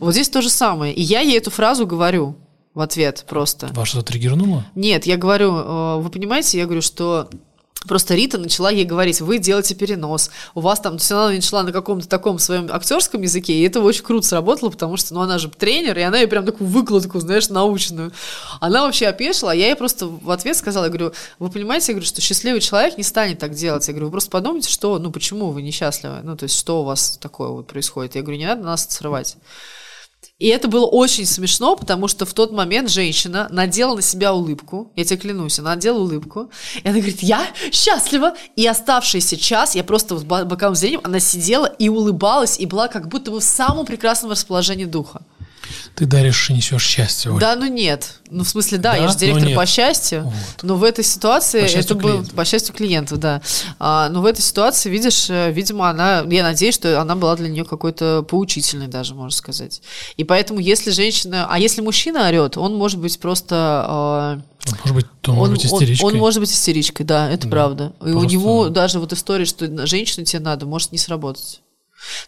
Вот 0.00 0.12
здесь 0.12 0.30
то 0.30 0.40
же 0.40 0.48
самое. 0.48 0.94
И 0.94 1.02
я 1.02 1.20
ей 1.20 1.36
эту 1.36 1.50
фразу 1.50 1.86
говорю 1.86 2.36
в 2.72 2.80
ответ 2.80 3.26
просто. 3.28 3.68
Вас 3.74 3.88
что-то 3.88 4.06
триггернуло? 4.06 4.64
Нет, 4.74 5.04
я 5.04 5.18
говорю, 5.18 5.54
э, 5.54 5.96
вы 6.00 6.08
понимаете, 6.08 6.56
я 6.56 6.64
говорю, 6.64 6.82
что 6.82 7.28
Просто 7.86 8.14
Рита 8.14 8.38
начала 8.38 8.70
ей 8.70 8.84
говорить, 8.84 9.20
вы 9.20 9.38
делаете 9.38 9.74
перенос, 9.74 10.30
у 10.54 10.60
вас 10.60 10.80
там, 10.80 10.96
то 10.96 11.02
есть 11.02 11.12
она 11.12 11.28
начала 11.28 11.62
на 11.62 11.72
каком-то 11.72 12.08
таком 12.08 12.38
своем 12.38 12.68
актерском 12.72 13.22
языке, 13.22 13.52
и 13.52 13.62
это 13.62 13.80
очень 13.80 14.02
круто 14.02 14.26
сработало, 14.26 14.70
потому 14.70 14.96
что, 14.96 15.14
ну, 15.14 15.20
она 15.20 15.38
же 15.38 15.48
тренер, 15.48 15.98
и 15.98 16.02
она 16.02 16.18
ей 16.18 16.26
прям 16.26 16.44
такую 16.44 16.68
выкладку, 16.68 17.20
знаешь, 17.20 17.48
научную. 17.48 18.12
Она 18.60 18.82
вообще 18.82 19.06
опешила, 19.06 19.52
а 19.52 19.54
я 19.54 19.66
ей 19.66 19.76
просто 19.76 20.06
в 20.06 20.30
ответ 20.30 20.56
сказала, 20.56 20.84
я 20.84 20.90
говорю, 20.90 21.12
вы 21.38 21.50
понимаете, 21.50 21.92
я 21.92 21.94
говорю, 21.94 22.06
что 22.06 22.20
счастливый 22.20 22.60
человек 22.60 22.96
не 22.96 23.04
станет 23.04 23.38
так 23.38 23.52
делать. 23.52 23.86
Я 23.86 23.94
говорю, 23.94 24.06
вы 24.06 24.12
просто 24.12 24.30
подумайте, 24.30 24.70
что, 24.70 24.98
ну, 24.98 25.12
почему 25.12 25.50
вы 25.50 25.62
несчастливы, 25.62 26.20
ну, 26.22 26.36
то 26.36 26.44
есть, 26.44 26.58
что 26.58 26.80
у 26.80 26.84
вас 26.84 27.18
такое 27.20 27.48
вот 27.48 27.66
происходит. 27.66 28.16
Я 28.16 28.22
говорю, 28.22 28.38
не 28.38 28.46
надо 28.46 28.62
нас 28.62 28.86
срывать. 28.88 29.36
И 30.38 30.48
это 30.48 30.68
было 30.68 30.84
очень 30.84 31.24
смешно, 31.24 31.76
потому 31.76 32.08
что 32.08 32.26
в 32.26 32.34
тот 32.34 32.52
момент 32.52 32.90
женщина 32.90 33.48
надела 33.50 33.96
на 33.96 34.02
себя 34.02 34.34
улыбку. 34.34 34.92
Я 34.94 35.04
тебе 35.06 35.16
клянусь, 35.16 35.58
она 35.58 35.74
надела 35.74 35.98
улыбку. 35.98 36.50
И 36.82 36.86
она 36.86 36.98
говорит, 36.98 37.22
я 37.22 37.46
счастлива. 37.72 38.34
И 38.54 38.66
оставшийся 38.66 39.38
час, 39.38 39.74
я 39.74 39.82
просто 39.82 40.14
вот 40.14 40.24
боковым 40.24 40.74
зрением, 40.74 41.00
она 41.04 41.20
сидела 41.20 41.64
и 41.64 41.88
улыбалась, 41.88 42.60
и 42.60 42.66
была 42.66 42.88
как 42.88 43.08
будто 43.08 43.30
бы 43.30 43.40
в 43.40 43.44
самом 43.44 43.86
прекрасном 43.86 44.30
расположении 44.30 44.84
духа. 44.84 45.22
Ты 45.94 46.06
даришь 46.06 46.50
и 46.50 46.54
несешь 46.54 46.84
счастье, 46.84 47.30
Оль. 47.32 47.40
Да, 47.40 47.56
ну 47.56 47.66
нет. 47.66 48.20
Ну, 48.30 48.44
в 48.44 48.48
смысле, 48.48 48.78
да, 48.78 48.92
Да, 48.92 48.96
я 48.98 49.08
же 49.08 49.14
но 49.14 49.18
директор 49.20 49.54
по 49.54 49.66
счастью. 49.66 50.22
Вот. 50.24 50.34
Но 50.62 50.76
в 50.76 50.84
этой 50.84 51.04
ситуации 51.04 51.60
По 51.62 51.70
это 51.78 51.94
было 51.94 52.22
по 52.34 52.44
счастью 52.44 52.74
клиенту, 52.74 53.16
да. 53.16 53.40
А, 53.78 54.08
но 54.10 54.20
в 54.20 54.26
этой 54.26 54.42
ситуации, 54.42 54.90
видишь, 54.90 55.30
э, 55.30 55.50
видимо, 55.52 55.88
она, 55.88 56.20
я 56.28 56.42
надеюсь, 56.42 56.74
что 56.74 57.00
она 57.00 57.14
была 57.16 57.36
для 57.36 57.48
нее 57.48 57.64
какой-то 57.64 58.24
поучительной 58.28 58.88
даже, 58.88 59.14
можно 59.14 59.30
сказать. 59.36 59.80
И 60.16 60.24
поэтому, 60.24 60.58
если 60.60 60.90
женщина, 60.90 61.46
а 61.48 61.58
если 61.58 61.80
мужчина 61.80 62.28
орет, 62.28 62.56
он 62.56 62.74
может 62.76 62.98
быть 63.00 63.18
просто 63.20 64.42
э, 64.66 64.70
Может 64.82 64.94
быть, 64.94 65.06
то 65.22 65.32
он, 65.32 65.38
может 65.38 65.54
быть 65.54 65.64
он- 65.72 65.78
истеричкой. 65.82 66.06
Он, 66.10 66.16
может 66.18 66.40
быть 66.40 66.50
истеричкой, 66.50 67.06
да, 67.06 67.30
это 67.30 67.46
Да. 67.46 67.50
правда. 67.50 67.92
И 68.04 68.10
у 68.10 68.24
него 68.24 68.68
даже 68.68 68.98
вот 68.98 69.12
история, 69.12 69.44
что 69.44 69.86
женщину 69.86 70.26
тебе 70.26 70.40
надо, 70.40 70.66
может 70.66 70.92
не 70.92 70.98
сработать. 70.98 71.60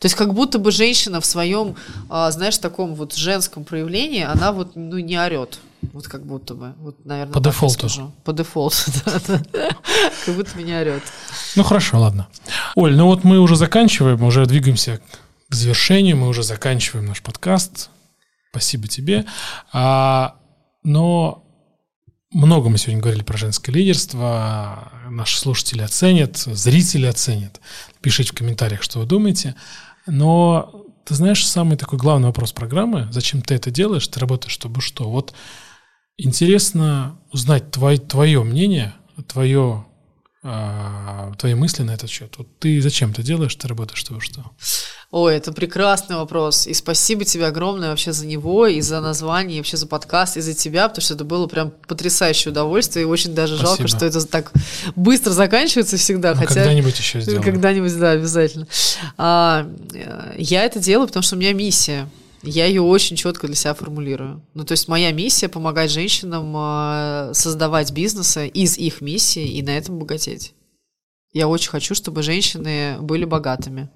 То 0.01 0.07
есть 0.07 0.15
как 0.15 0.35
будто 0.35 0.59
бы 0.59 0.70
женщина 0.70 1.20
в 1.20 1.27
своем, 1.27 1.77
а, 2.09 2.31
знаешь, 2.31 2.59
таком 2.59 2.95
вот 2.95 3.15
женском 3.15 3.65
проявлении, 3.65 4.23
она 4.23 4.53
вот, 4.53 4.77
ну, 4.77 4.99
не 4.99 5.19
орет. 5.19 5.59
Вот 5.93 6.09
как 6.09 6.24
будто 6.24 6.55
бы. 6.55 6.74
Вот, 6.78 7.05
наверное, 7.05 7.32
По 7.32 7.40
дефолту. 7.40 7.74
скажу. 7.89 8.12
По 8.24 8.32
дефолту, 8.32 8.77
да, 9.05 9.20
да. 9.28 9.43
Как 10.24 10.35
будто 10.35 10.61
не 10.61 10.74
орет. 10.74 11.03
Ну 11.55 11.62
хорошо, 11.62 12.01
ладно. 12.01 12.28
Оль, 12.74 12.97
ну 12.97 13.07
вот 13.07 13.24
мы 13.24 13.39
уже 13.39 13.57
заканчиваем, 13.57 14.23
уже 14.24 14.45
двигаемся 14.47 15.01
к 15.49 15.55
завершению, 15.55 16.16
мы 16.16 16.28
уже 16.28 16.43
заканчиваем 16.43 17.07
наш 17.07 17.23
подкаст. 17.23 17.90
Спасибо 18.51 18.89
тебе. 18.89 19.24
А, 19.73 20.35
но 20.82 21.45
много 22.32 22.69
мы 22.69 22.78
сегодня 22.78 23.01
говорили 23.01 23.23
про 23.23 23.39
женское 23.39 23.73
лидерство. 23.73 24.90
Наши 25.11 25.39
слушатели 25.39 25.83
оценят, 25.83 26.37
зрители 26.37 27.07
оценят. 27.07 27.61
Пишите 28.01 28.33
в 28.33 28.35
комментариях, 28.35 28.83
что 28.83 29.01
вы 29.01 29.07
думаете. 29.07 29.55
Но 30.07 30.87
ты 31.05 31.15
знаешь, 31.15 31.47
самый 31.47 31.77
такой 31.77 31.99
главный 31.99 32.27
вопрос 32.27 32.53
программы, 32.53 33.09
зачем 33.11 33.41
ты 33.43 33.55
это 33.55 33.71
делаешь, 33.71 34.07
ты 34.07 34.21
работаешь, 34.21 34.53
чтобы 34.53 34.81
что? 34.81 35.09
Вот 35.09 35.33
интересно 36.19 37.19
узнать 37.33 37.71
твой, 37.71 37.99
твое 37.99 38.43
мнение, 38.43 38.95
твое 39.27 39.87
твои 40.40 41.55
мысли 41.55 41.82
на 41.82 41.93
этот 41.93 42.10
счет. 42.10 42.35
Вот 42.39 42.47
ты 42.60 42.81
зачем 42.81 43.12
ты 43.12 43.23
делаешь, 43.23 43.55
ты 43.56 43.66
работаешь, 43.66 43.98
чтобы 43.98 44.20
что? 44.20 44.44
Ой, 45.10 45.36
это 45.36 45.52
прекрасный 45.52 46.16
вопрос. 46.16 46.66
И 46.66 46.74
спасибо 46.74 47.24
тебе 47.24 47.47
огромное 47.47 47.90
вообще 47.90 48.12
за 48.12 48.27
него, 48.27 48.66
и 48.66 48.81
за 48.81 49.01
название, 49.01 49.56
и 49.56 49.60
вообще 49.60 49.77
за 49.77 49.86
подкаст, 49.86 50.36
и 50.36 50.40
за 50.40 50.55
тебя, 50.55 50.89
потому 50.89 51.02
что 51.02 51.15
это 51.15 51.24
было 51.24 51.47
прям 51.47 51.73
потрясающее 51.89 52.52
удовольствие, 52.52 53.05
и 53.05 53.06
очень 53.06 53.35
даже 53.35 53.56
жалко, 53.56 53.89
Спасибо. 53.89 53.89
что 53.89 54.06
это 54.06 54.27
так 54.27 54.52
быстро 54.94 55.31
заканчивается 55.31 55.97
всегда. 55.97 56.35
Ну, 56.35 56.40
хотя 56.40 56.55
когда-нибудь 56.55 56.98
еще 56.98 57.20
сделаем. 57.20 57.43
Когда-нибудь, 57.43 57.98
да, 57.98 58.10
обязательно. 58.12 58.69
А, 59.16 59.66
я 60.36 60.65
это 60.65 60.78
делаю, 60.78 61.09
потому 61.09 61.23
что 61.23 61.36
у 61.36 61.39
меня 61.39 61.52
миссия. 61.52 62.09
Я 62.43 62.66
ее 62.66 62.82
очень 62.82 63.16
четко 63.16 63.47
для 63.47 63.56
себя 63.56 63.74
формулирую. 63.74 64.43
Ну, 64.55 64.65
то 64.65 64.73
есть 64.73 64.89
моя 64.89 65.10
миссия 65.12 65.48
помогать 65.48 65.90
женщинам 65.90 66.55
э, 66.56 67.35
создавать 67.35 67.93
бизнесы 67.93 68.47
из 68.48 68.78
их 68.78 69.01
миссии 69.01 69.47
и 69.47 69.62
на 69.62 69.70
этом 69.77 69.98
богатеть. 69.98 70.55
Я 71.32 71.48
очень 71.48 71.70
хочу, 71.70 71.94
чтобы 71.94 72.23
женщины 72.23 72.97
были 73.01 73.24
богатыми. 73.24 73.90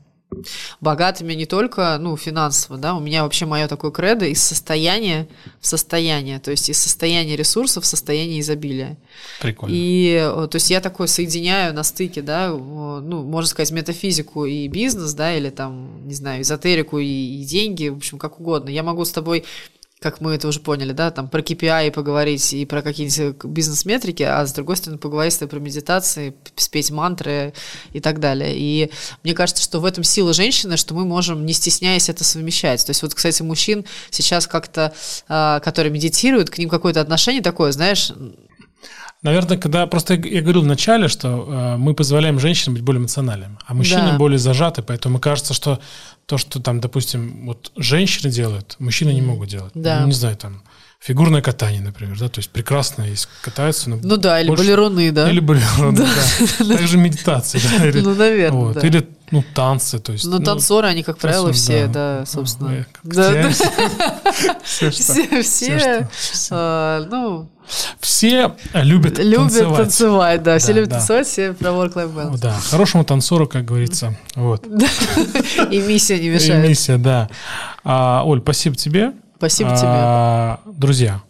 Богатыми 0.81 1.35
не 1.35 1.47
только, 1.47 1.97
ну, 1.99 2.17
финансово, 2.17 2.79
да, 2.79 2.95
у 2.95 3.01
меня 3.01 3.23
вообще 3.23 3.47
мое 3.47 3.69
такое 3.69 3.91
кредо 3.91 4.27
из 4.27 4.43
состояния 4.43 5.29
в 5.61 5.67
состояние, 5.67 6.39
то 6.39 6.51
есть 6.51 6.69
из 6.69 6.79
состояния 6.79 7.37
ресурсов 7.37 7.85
в 7.85 7.87
состояние 7.87 8.41
изобилия. 8.41 8.97
Прикольно. 9.41 9.75
И, 9.75 10.15
э, 10.21 10.49
то 10.49 10.57
есть 10.57 10.71
я 10.71 10.81
такое 10.81 11.07
соединяю 11.07 11.75
на 11.75 11.83
стыке, 11.83 12.23
да, 12.23 12.49
ну, 12.51 13.23
можно 13.23 13.49
сказать, 13.49 13.71
метафизику 13.71 14.45
и 14.45 14.69
бизнес, 14.69 15.15
да, 15.15 15.37
или 15.37 15.51
там, 15.51 16.07
не 16.07 16.15
знаю, 16.15 16.43
эзотерику 16.43 16.99
и, 16.99 17.07
и 17.07 17.45
деньги, 17.45 17.89
в 17.89 17.97
общем, 17.97 18.19
как 18.19 18.41
угодно. 18.41 18.71
Я 18.71 18.83
могу 18.83 19.05
с 19.05 19.13
тобой 19.13 19.45
как 20.03 20.21
мы 20.21 20.35
это 20.35 20.49
уже 20.49 20.61
поняли, 20.61 20.93
да, 20.93 21.11
там 21.11 21.29
про 21.29 21.41
KPI 21.41 21.93
поговорить 21.93 22.53
и 22.53 22.67
про 22.67 22.83
какие-нибудь 22.83 23.45
бизнес-метрики, 23.45 24.23
а 24.23 24.45
с 24.45 24.53
другой 24.53 24.77
стороны 24.77 24.99
поговорить 24.99 25.39
про 25.39 25.59
медитации, 25.59 26.35
спеть 26.57 26.91
мантры 26.91 27.55
и 27.93 28.01
так 28.01 28.21
далее. 28.21 28.53
И 28.55 28.91
мне 29.23 29.35
кажется, 29.35 29.63
что 29.63 29.81
в 29.81 29.85
этом 29.85 30.05
сила 30.05 30.33
женщины, 30.33 30.77
что 30.77 30.95
мы 30.95 31.05
можем, 31.05 31.47
не 31.47 31.53
стесняясь, 31.53 32.09
это 32.09 32.25
совмещать. 32.25 32.85
То 32.85 32.91
есть 32.91 33.03
вот, 33.03 33.15
кстати, 33.15 33.43
мужчин 33.43 33.85
сейчас 34.11 34.47
как-то, 34.47 34.93
а, 35.29 35.61
которые 35.61 35.93
медитируют, 35.93 36.51
к 36.51 36.59
ним 36.59 36.69
какое-то 36.69 37.01
отношение 37.01 37.43
такое, 37.43 37.73
знаешь, 37.73 38.13
Наверное, 39.23 39.57
когда 39.57 39.87
просто 39.87 40.15
я, 40.15 40.41
говорил 40.43 40.63
в 40.63 40.67
начале, 40.67 41.07
что 41.09 41.29
э, 41.29 41.77
мы 41.77 41.95
позволяем 41.95 42.41
женщинам 42.41 42.75
быть 42.75 42.83
более 42.83 42.99
эмоциональными, 43.01 43.57
а 43.67 43.75
мужчинам 43.75 44.11
Да. 44.11 44.19
более 44.19 44.39
зажаты, 44.39 44.83
поэтому 44.83 45.21
кажется, 45.21 45.55
что 45.55 45.79
то, 46.27 46.39
что 46.39 46.61
там, 46.61 46.81
допустим, 46.81 47.47
вот 47.47 47.71
женщины 47.77 48.33
делают, 48.33 48.77
мужчины 48.81 49.11
не 49.11 49.23
могут 49.23 49.49
делать. 49.49 49.71
Да. 49.75 50.01
Ну, 50.01 50.07
не 50.09 50.13
знаю, 50.13 50.37
там 50.37 50.63
фигурное 51.03 51.43
катание, 51.43 51.81
например, 51.81 52.17
да, 52.19 52.29
то 52.29 52.39
есть 52.39 52.51
прекрасно 52.51 53.03
есть 53.03 53.29
катаются, 53.43 53.91
но 53.91 53.99
ну 54.03 54.17
да, 54.17 54.41
или 54.41 54.49
больше- 54.49 54.63
балеруны, 54.65 55.11
да. 55.11 55.29
Или 55.31 55.41
были, 55.41 55.61
да. 55.93 56.77
Также 56.77 56.97
медитация, 56.97 57.61
да, 57.79 57.87
или, 57.89 58.01
Ну, 58.01 58.15
наверное, 58.15 58.59
вот, 58.61 58.75
да. 58.75 58.87
или 58.87 59.09
ну 59.33 59.43
танцы, 59.55 59.99
то 59.99 60.13
есть. 60.13 60.25
Ну, 60.27 60.39
танцоры, 60.41 60.87
они, 60.89 61.03
как 61.03 61.19
правило, 61.19 61.47
танцоры, 61.47 61.77
все, 61.79 61.87
да. 61.89 62.19
да, 62.21 62.27
собственно. 62.27 62.71
Ой, 62.71 62.87
как 62.93 63.13
Да, 63.13 63.33
да. 63.33 63.51
Все, 64.65 64.91
Все, 64.91 65.43
все, 65.43 65.79
что- 65.79 66.09
все. 66.13 66.49
а, 66.53 67.07
ну, 67.11 67.49
Все 68.01 68.55
любят 68.75 69.19
любят 69.19 69.39
танцевать. 69.49 69.77
танцевать, 69.79 70.43
да, 70.43 70.59
все 70.59 70.69
Да, 70.69 70.73
любят 70.75 70.89
да. 70.91 70.97
танцевать, 70.99 71.27
все 71.27 71.53
про 71.55 71.71
work-life 71.71 72.15
balance. 72.15 72.39
Да, 72.41 72.53
хорошему 72.71 73.05
танцору, 73.05 73.49
как 73.49 73.65
говорится. 73.65 74.17
Вот. 74.37 74.65
И 75.71 75.81
миссия 75.81 76.19
не 76.21 76.27
И 76.27 76.31
мешает. 76.31 76.69
миссия, 76.69 76.97
да. 76.99 77.29
А, 77.85 78.23
Оль, 78.25 78.41
спасибо 78.41 78.77
тебе. 78.77 79.13
Спасибо 79.43 79.71
тебе. 79.71 79.89
А, 79.89 80.61
Друзья, 80.67 81.21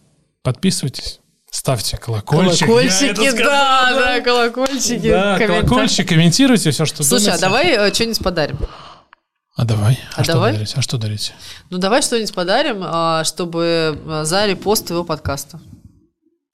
подписывайтесь, 0.43 1.19
ставьте 1.49 1.97
колокольчик. 1.97 2.67
Колокольчики, 2.67 3.31
да, 3.35 3.89
да, 3.91 4.21
колокольчики. 4.21 5.09
Да, 5.09 5.37
комментарии. 5.39 5.65
колокольчик, 5.65 6.09
комментируйте 6.09 6.69
все, 6.69 6.85
что 6.85 7.03
Слушай, 7.03 7.33
а 7.33 7.39
давай 7.39 7.71
э, 7.71 7.91
что-нибудь 7.91 8.19
подарим? 8.19 8.59
А 9.55 9.65
давай. 9.65 9.99
А, 10.15 10.21
А 10.21 10.23
что 10.23 10.33
давай? 10.33 10.53
дарить? 10.53 10.73
А 10.75 10.81
что 10.83 10.99
дарить? 10.99 11.33
Ну, 11.71 11.79
давай 11.79 12.03
что-нибудь 12.03 12.35
подарим, 12.35 12.83
а, 12.85 13.23
чтобы 13.23 13.99
а, 14.05 14.25
за 14.25 14.45
репост 14.45 14.85
твоего 14.85 15.03
подкаста. 15.03 15.59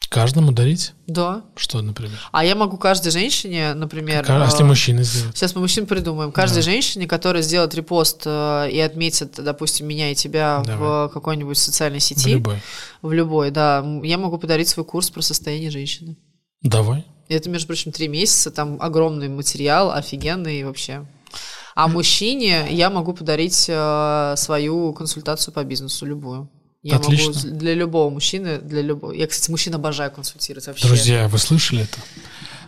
Каждому 0.10 0.52
дарить? 0.52 0.94
Да. 1.06 1.46
Что, 1.56 1.84
например? 1.84 2.18
А 2.32 2.44
я 2.44 2.56
могу 2.56 2.78
каждой 2.78 3.12
женщине, 3.12 3.76
например... 3.76 4.26
А 4.28 4.46
если 4.46 4.64
а, 4.64 4.66
мужчина 4.66 5.04
сделает? 5.04 5.38
Сейчас 5.38 5.54
мы 5.54 5.62
мужчин 5.62 5.86
придумаем. 5.86 6.32
Каждой 6.32 6.64
женщине, 6.64 7.06
которая 7.06 7.44
сделает 7.44 7.76
репост 7.76 8.24
э, 8.26 8.70
и 8.72 8.80
отметит, 8.80 9.36
допустим, 9.38 9.88
меня 9.88 10.12
и 10.12 10.16
тебя 10.16 10.64
Давай. 10.66 11.08
в 11.08 11.12
какой-нибудь 11.14 11.58
социальной 11.58 12.00
В 12.00 12.04
сети, 12.04 12.34
любой. 12.34 12.60
в 13.04 13.12
любой, 13.12 13.52
да, 13.52 13.86
я 14.02 14.18
могу 14.18 14.40
подарить 14.40 14.68
свой 14.68 14.84
курс 14.84 15.12
про 15.12 15.22
состояние 15.22 15.70
женщины. 15.70 16.18
Давай. 16.64 17.06
Это, 17.28 17.52
между 17.52 17.68
прочим, 17.68 17.92
три 17.92 18.08
месяца, 18.08 18.50
там 18.50 18.78
огромный 18.82 19.30
материал, 19.30 19.92
офигенный 19.92 20.64
вообще. 20.64 21.06
А 21.76 21.88
мужчине 21.88 22.66
я 22.72 22.90
могу 22.90 23.14
подарить 23.14 23.68
э, 23.70 24.34
свою 24.38 24.92
консультацию 24.94 25.54
по 25.54 25.64
бизнесу, 25.64 26.08
любую. 26.08 26.50
Я 26.82 26.96
Отлично. 26.96 27.34
могу 27.34 27.58
для 27.58 27.74
любого 27.74 28.10
мужчины, 28.10 28.60
для 28.60 28.82
любого. 28.82 29.12
Я, 29.12 29.28
кстати, 29.28 29.52
мужчин 29.52 29.76
обожаю 29.76 30.12
консультировать 30.12 30.66
вообще. 30.68 30.88
Друзья, 30.88 31.28
вы 31.28 31.38
слышали 31.38 31.84
это? 31.84 31.98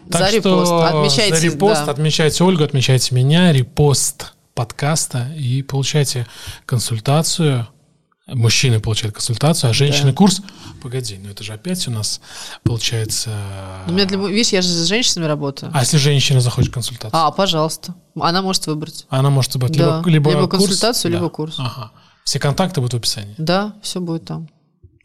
За 0.10 0.30
репост. 0.30 0.72
Отмечайте, 0.72 1.36
за 1.38 1.46
репост, 1.46 1.86
да. 1.86 1.92
отмечайте 1.92 2.44
Ольгу, 2.44 2.64
отмечайте 2.64 3.16
меня, 3.16 3.54
репост 3.54 4.34
подкаста 4.54 5.32
и 5.38 5.62
получайте 5.64 6.28
консультацию. 6.66 7.68
Мужчины 8.28 8.80
получают 8.80 9.16
консультацию, 9.16 9.70
а 9.70 9.74
женщины 9.74 10.14
курс. 10.14 10.42
Погоди, 10.82 11.18
ну 11.22 11.30
это 11.30 11.44
же 11.44 11.54
опять 11.54 11.86
у 11.88 11.92
нас 11.92 12.22
получается. 12.64 13.30
У 13.88 13.92
меня 13.92 14.06
для, 14.06 14.18
видишь, 14.18 14.54
я 14.54 14.62
же 14.62 14.70
с 14.70 14.86
женщинами 14.88 15.28
работаю. 15.28 15.72
А 15.74 15.82
если 15.82 15.98
женщина 15.98 16.40
захочет 16.40 16.74
консультацию? 16.74 17.18
А, 17.20 17.32
пожалуйста. 17.32 17.96
Она 18.20 18.42
может 18.42 18.68
выбрать. 18.68 19.06
Она 19.10 19.30
может 19.30 19.54
выбрать 19.54 19.78
Да. 19.78 19.98
либо, 20.06 20.10
либо, 20.10 20.32
Либо 20.32 20.48
курс, 20.48 20.64
консультацию, 20.66 21.12
да. 21.12 21.18
либо 21.18 21.30
курс. 21.30 21.56
Ага. 21.58 21.92
Все 22.24 22.40
контакты 22.40 22.82
будут 22.82 22.94
в 22.94 22.98
описании. 22.98 23.36
Да, 23.38 23.76
все 23.82 24.00
будет 24.00 24.26
там. 24.26 24.48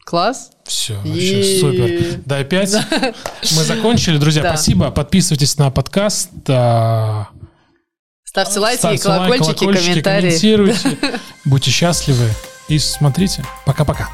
Класс. 0.05 0.51
Все, 0.65 0.95
вообще 0.99 1.57
И- 1.57 1.61
супер. 1.61 2.21
Да, 2.25 2.39
опять 2.39 2.73
мы 3.57 3.65
закончили. 3.65 4.19
Друзья, 4.19 4.43
Да. 4.43 4.51
спасибо. 4.51 4.91
Подписывайтесь 4.91 5.57
на 5.59 5.71
подкаст. 5.71 6.31
а, 6.49 7.29
Ставьте 8.25 8.61
лайки, 8.61 8.79
Ставьте 8.79 9.09
лайк, 9.09 9.21
колокольчики, 9.23 9.59
колокольчики, 9.59 9.89
комментарии. 9.91 10.29
комментируйте. 10.29 10.99
Будьте 11.45 11.71
счастливы 11.71 12.29
и 12.69 12.79
смотрите. 12.79 13.45
Пока-пока. 13.65 14.11